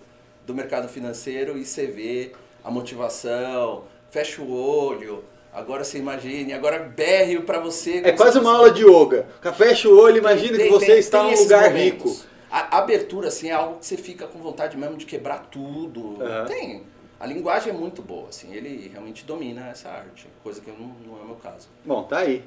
do 0.46 0.54
mercado 0.54 0.88
financeiro 0.88 1.56
e 1.56 1.64
você 1.64 1.86
vê 1.86 2.32
a 2.62 2.70
motivação, 2.70 3.84
fecha 4.10 4.42
o 4.42 4.52
olho, 4.52 5.24
agora 5.54 5.84
você 5.84 5.96
imagine, 5.96 6.52
agora 6.52 6.80
berre 6.80 7.40
pra 7.40 7.58
você. 7.60 8.02
É 8.04 8.12
quase 8.12 8.38
uma 8.38 8.54
aula 8.54 8.70
de 8.70 8.84
yoga. 8.84 9.26
Fecha 9.56 9.88
o 9.88 9.98
olho, 9.98 10.18
imagina 10.18 10.58
que 10.58 10.68
você 10.68 10.86
tem- 10.86 10.98
está 10.98 11.24
tem 11.24 11.34
num 11.34 11.42
lugar 11.42 11.70
momentos. 11.70 12.12
rico. 12.18 12.28
A 12.50 12.78
abertura, 12.78 13.28
assim, 13.28 13.48
é 13.48 13.52
algo 13.52 13.78
que 13.78 13.86
você 13.86 13.96
fica 13.96 14.26
com 14.26 14.38
vontade 14.38 14.76
mesmo 14.76 14.96
de 14.96 15.04
quebrar 15.04 15.48
tudo. 15.50 16.22
Aham. 16.22 16.46
Tem. 16.46 16.82
A 17.20 17.26
linguagem 17.26 17.70
é 17.70 17.76
muito 17.76 18.00
boa, 18.00 18.28
assim, 18.28 18.54
ele 18.54 18.88
realmente 18.92 19.24
domina 19.24 19.68
essa 19.68 19.88
arte, 19.88 20.28
coisa 20.42 20.60
que 20.60 20.70
não, 20.70 20.94
não 21.04 21.18
é 21.18 21.22
o 21.22 21.26
meu 21.26 21.34
caso. 21.36 21.68
Bom, 21.84 22.04
tá 22.04 22.18
aí. 22.18 22.44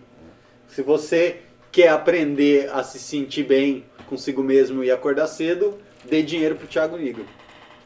Se 0.70 0.82
você 0.82 1.42
quer 1.72 1.90
aprender 1.90 2.70
a 2.72 2.82
se 2.82 2.98
sentir 2.98 3.44
bem 3.44 3.86
consigo 4.08 4.42
mesmo 4.42 4.82
e 4.82 4.90
acordar 4.90 5.28
cedo, 5.28 5.78
dê 6.06 6.24
dinheiro 6.24 6.56
pro 6.56 6.68
Thiago 6.68 6.96
Nigro. 6.98 7.26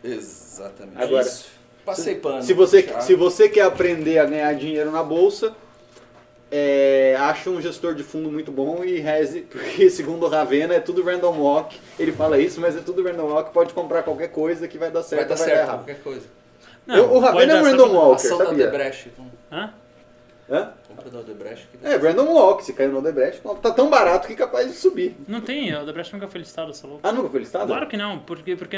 Exatamente. 0.03 1.01
Agora, 1.01 1.25
Isso. 1.25 1.55
Passei 1.83 2.15
pano. 2.15 2.41
Se 2.41 2.53
você, 2.53 3.01
se 3.01 3.15
você 3.15 3.47
quer 3.47 3.61
aprender 3.61 4.17
a 4.17 4.25
ganhar 4.25 4.53
dinheiro 4.53 4.91
na 4.91 5.03
bolsa, 5.03 5.55
é, 6.57 7.15
acha 7.19 7.49
um 7.49 7.61
gestor 7.61 7.93
de 7.95 8.03
fundo 8.03 8.31
muito 8.31 8.49
bom 8.51 8.83
e 8.83 8.97
reze, 8.99 9.41
porque 9.41 9.89
segundo 9.91 10.25
o 10.25 10.29
Ravena 10.29 10.73
é 10.75 10.79
tudo 10.79 11.03
random 11.03 11.37
walk. 11.37 11.77
Ele 11.99 12.11
fala 12.13 12.39
isso, 12.39 12.61
mas 12.61 12.77
é 12.77 12.79
tudo 12.79 13.03
random 13.03 13.25
walk, 13.25 13.51
pode 13.51 13.73
comprar 13.73 14.03
qualquer 14.03 14.29
coisa 14.29 14.67
que 14.67 14.77
vai 14.77 14.89
dar 14.89 15.03
certo 15.03 15.19
vai 15.27 15.29
dar 15.29 15.35
vai 15.35 15.47
certo, 15.47 15.59
errado. 15.59 15.77
qualquer 15.79 16.01
coisa. 16.01 16.25
Eu- 16.87 17.05
o 17.05 17.09
pode 17.21 17.25
Ravena 17.25 17.53
é 17.53 17.61
um 17.61 17.63
random 17.65 17.93
walker, 17.93 18.15
Ação 18.25 18.37
da 18.37 18.45
sabia? 18.45 18.67
Odebrecht. 18.67 19.09
então. 19.13 19.25
Hã? 19.51 19.73
Hã? 20.47 20.73
Compra 20.87 21.09
da 21.09 21.19
Odebrecht. 21.21 21.67
Que 21.67 21.87
É, 21.87 21.95
random 21.97 22.25
walk, 22.25 22.63
se 22.63 22.71
caiu 22.71 22.91
no 22.91 22.99
Odebrecht, 22.99 23.41
tá 23.61 23.71
tão 23.71 23.89
barato 23.89 24.27
que 24.27 24.33
é 24.33 24.35
capaz 24.35 24.67
de 24.67 24.77
subir. 24.77 25.15
Não 25.27 25.41
tem, 25.41 25.73
o 25.73 25.81
Odebrecht 25.81 26.13
nunca 26.13 26.27
foi 26.27 26.39
listado, 26.39 26.69
essa 26.69 26.85
louco. 26.85 27.01
Ah, 27.03 27.11
nunca 27.11 27.29
foi 27.29 27.39
listado? 27.39 27.65
Claro 27.65 27.87
que 27.87 27.97
não, 27.97 28.19
porque, 28.19 28.55
porque 28.55 28.77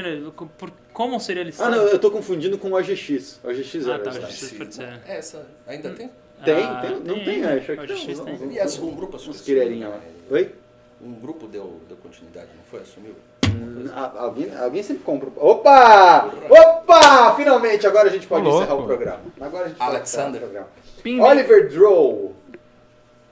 por, 0.57 0.71
como 0.93 1.19
seria 1.19 1.41
Ah, 1.43 1.45
listado? 1.45 1.75
não, 1.75 1.83
eu 1.87 1.99
tô 1.99 2.09
confundindo 2.09 2.57
com 2.57 2.71
o 2.71 2.75
OGX. 2.79 3.41
O 3.43 3.49
OGX 3.49 3.85
Ah, 3.85 3.89
era 3.95 3.99
tá, 3.99 4.09
listado. 4.11 4.31
OGX. 4.31 4.51
pode 4.57 4.75
ser. 4.75 4.99
Essa, 5.05 5.45
ainda 5.67 5.89
tem? 5.89 6.09
Tem, 6.45 6.63
Ah, 6.63 6.81
tem, 6.81 6.99
não 6.99 7.23
tem, 7.23 7.43
acho 7.45 7.65
que 7.65 7.75
não, 8.15 8.25
tem. 8.25 8.37
não. 8.37 8.51
E 8.51 8.59
as- 8.59 8.77
um 8.79 8.91
grupo 8.95 9.17
assumiu? 9.17 9.89
Lá. 9.89 9.99
Oi? 10.31 10.51
Um 11.01 11.13
grupo 11.13 11.47
deu, 11.47 11.79
deu 11.87 11.97
continuidade, 11.97 12.47
não 12.55 12.63
foi? 12.63 12.81
Assumiu? 12.81 13.15
Ah, 13.95 14.11
alguém, 14.17 14.55
alguém 14.55 14.83
sempre 14.83 15.03
compra. 15.03 15.29
Opa! 15.37 16.31
Opa! 16.49 17.35
Finalmente, 17.35 17.85
agora 17.87 18.07
a 18.09 18.11
gente 18.11 18.27
pode 18.27 18.43
louco. 18.43 18.61
encerrar 18.63 18.75
o 18.79 18.85
programa. 18.85 19.19
Agora 19.41 19.65
a 19.65 19.67
gente 19.69 19.77
pode 19.77 19.89
Alexander. 19.91 20.29
encerrar 20.29 20.45
o 20.45 20.49
programa. 20.49 20.67
Pim- 21.03 21.19
Oliver 21.21 21.69
Drow. 21.69 22.35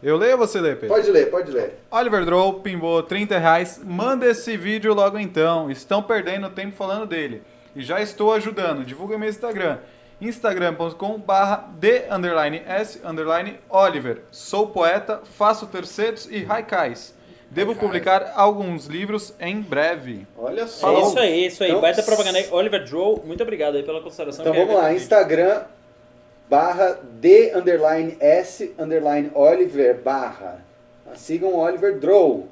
Eu 0.03 0.17
leio 0.17 0.33
ou 0.33 0.37
você 0.37 0.59
lê, 0.61 0.75
Pedro? 0.75 0.89
Pode 0.95 1.09
ler, 1.09 1.31
pode 1.31 1.51
ler. 1.51 1.79
Oliver 1.89 2.25
Drow 2.25 2.53
pimbou 2.59 3.01
30 3.01 3.37
reais. 3.39 3.81
Manda 3.83 4.27
esse 4.27 4.55
vídeo 4.57 4.93
logo 4.93 5.17
então. 5.17 5.69
Estão 5.71 6.01
perdendo 6.03 6.49
tempo 6.49 6.75
falando 6.75 7.05
dele. 7.07 7.41
E 7.75 7.81
já 7.81 8.01
estou 8.01 8.31
ajudando. 8.33 8.85
Divulga 8.85 9.17
meu 9.17 9.27
Instagram. 9.29 9.79
instagram.com 10.21 11.19
barra 11.19 11.69
d 11.77 12.05
underline 12.09 12.61
s 12.65 12.99
underline 13.03 13.59
Oliver. 13.69 14.23
Sou 14.31 14.67
poeta, 14.67 15.21
faço 15.23 15.67
terceiros 15.67 16.27
e 16.29 16.45
haikais. 16.49 17.13
Devo 17.49 17.71
Haikais. 17.71 17.85
publicar 17.87 18.33
alguns 18.35 18.87
livros 18.87 19.33
em 19.39 19.61
breve. 19.61 20.25
Olha 20.37 20.67
só. 20.67 20.91
É 20.91 21.01
isso 21.01 21.19
aí, 21.19 21.45
isso 21.47 21.63
aí. 21.63 21.69
Então- 21.69 21.81
Baita 21.81 22.03
propaganda 22.03 22.37
aí. 22.39 22.47
Oliver 22.51 22.83
Drow, 22.85 23.23
muito 23.25 23.43
obrigado 23.43 23.75
aí 23.75 23.83
pela 23.83 24.01
consideração. 24.01 24.43
Então 24.45 24.55
é 24.55 24.65
vamos 24.65 24.81
lá. 24.81 24.93
Instagram 24.93 25.63
barra 26.49 26.99
D 27.03 27.53
underline 27.55 28.17
S 28.19 28.73
underline 28.77 29.31
Oliver 29.33 30.01
barra. 30.01 30.63
Sigam 31.15 31.53
Oliver 31.55 31.97
Drow. 31.99 32.47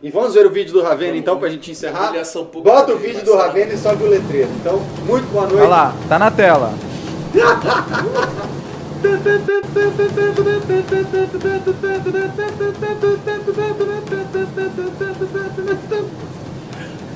E 0.00 0.10
vamos 0.12 0.32
ver 0.32 0.46
o 0.46 0.50
vídeo 0.50 0.72
do 0.72 0.80
Ravena 0.80 1.16
então 1.16 1.38
pra 1.38 1.48
gente 1.48 1.72
encerrar. 1.72 2.12
Bota 2.62 2.94
o 2.94 2.98
vídeo 2.98 3.24
do. 3.24 3.34
Ravena 3.34 3.74
e 3.74 3.78
sobe 3.78 4.04
o 4.04 4.08
letreiro. 4.08 4.48
Então, 4.60 4.80
muito 5.04 5.26
boa 5.32 5.44
noite. 5.46 5.60
Olha 5.60 5.68
lá, 5.68 5.94
tá 6.08 6.18
na 6.20 6.30
tela. 6.30 6.72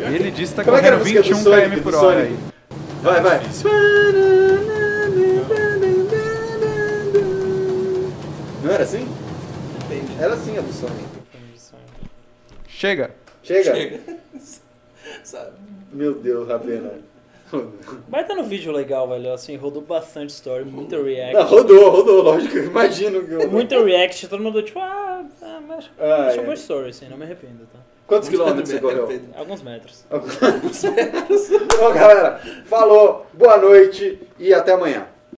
Ele 0.00 0.30
disse 0.32 0.52
que 0.52 0.56
tá 0.56 0.64
Como 0.64 0.76
é 0.76 0.80
que 0.80 0.86
era 0.86 0.96
a 0.96 0.98
correndo 0.98 1.24
música 1.24 1.34
do 1.34 1.36
21 1.36 1.42
Sonic, 1.42 1.70
km 1.70 1.76
do 1.76 1.82
por 1.82 1.94
hora 1.94 2.18
aí. 2.18 2.36
Vai, 3.00 3.20
vai. 3.20 3.40
Não 8.64 8.72
era 8.72 8.82
assim? 8.82 9.06
Depende. 9.78 10.12
Era 10.18 10.34
assim 10.34 10.58
a 10.58 10.60
do 10.60 10.72
Sonic. 10.72 11.11
Chega. 12.82 13.12
Chega. 13.44 13.76
Chega. 13.76 14.00
Meu 15.92 16.14
Deus, 16.14 16.48
Ravena. 16.48 16.94
Baita 18.08 18.34
no 18.34 18.42
vídeo 18.42 18.72
legal, 18.72 19.08
velho. 19.08 19.32
Assim, 19.32 19.54
rodou 19.54 19.82
bastante 19.82 20.30
story, 20.30 20.64
muita 20.64 21.00
react. 21.00 21.32
Não, 21.32 21.44
rodou, 21.44 21.90
rodou, 21.90 22.22
lógico. 22.22 22.56
eu 22.56 22.64
Imagino 22.64 23.22
que 23.22 23.34
rodou. 23.34 23.50
Muita 23.52 23.80
react, 23.84 24.26
todo 24.26 24.42
mundo 24.42 24.60
tipo, 24.64 24.80
ah, 24.80 25.24
ah 25.40 25.60
mas 25.64 25.88
Ah, 25.96 26.32
é. 26.32 26.42
boa 26.42 26.54
story, 26.54 26.90
assim, 26.90 27.08
não 27.08 27.16
me 27.16 27.22
arrependo, 27.22 27.68
tá? 27.72 27.78
Quantos 28.04 28.28
quilômetros 28.28 28.68
você 28.68 28.80
correu? 28.80 29.08
Alguns 29.36 29.62
metros. 29.62 30.04
Bom, 31.78 31.94
galera, 31.94 32.40
falou, 32.64 33.26
boa 33.32 33.58
noite 33.58 34.18
e 34.40 34.52
até 34.52 34.72
amanhã. 34.72 35.06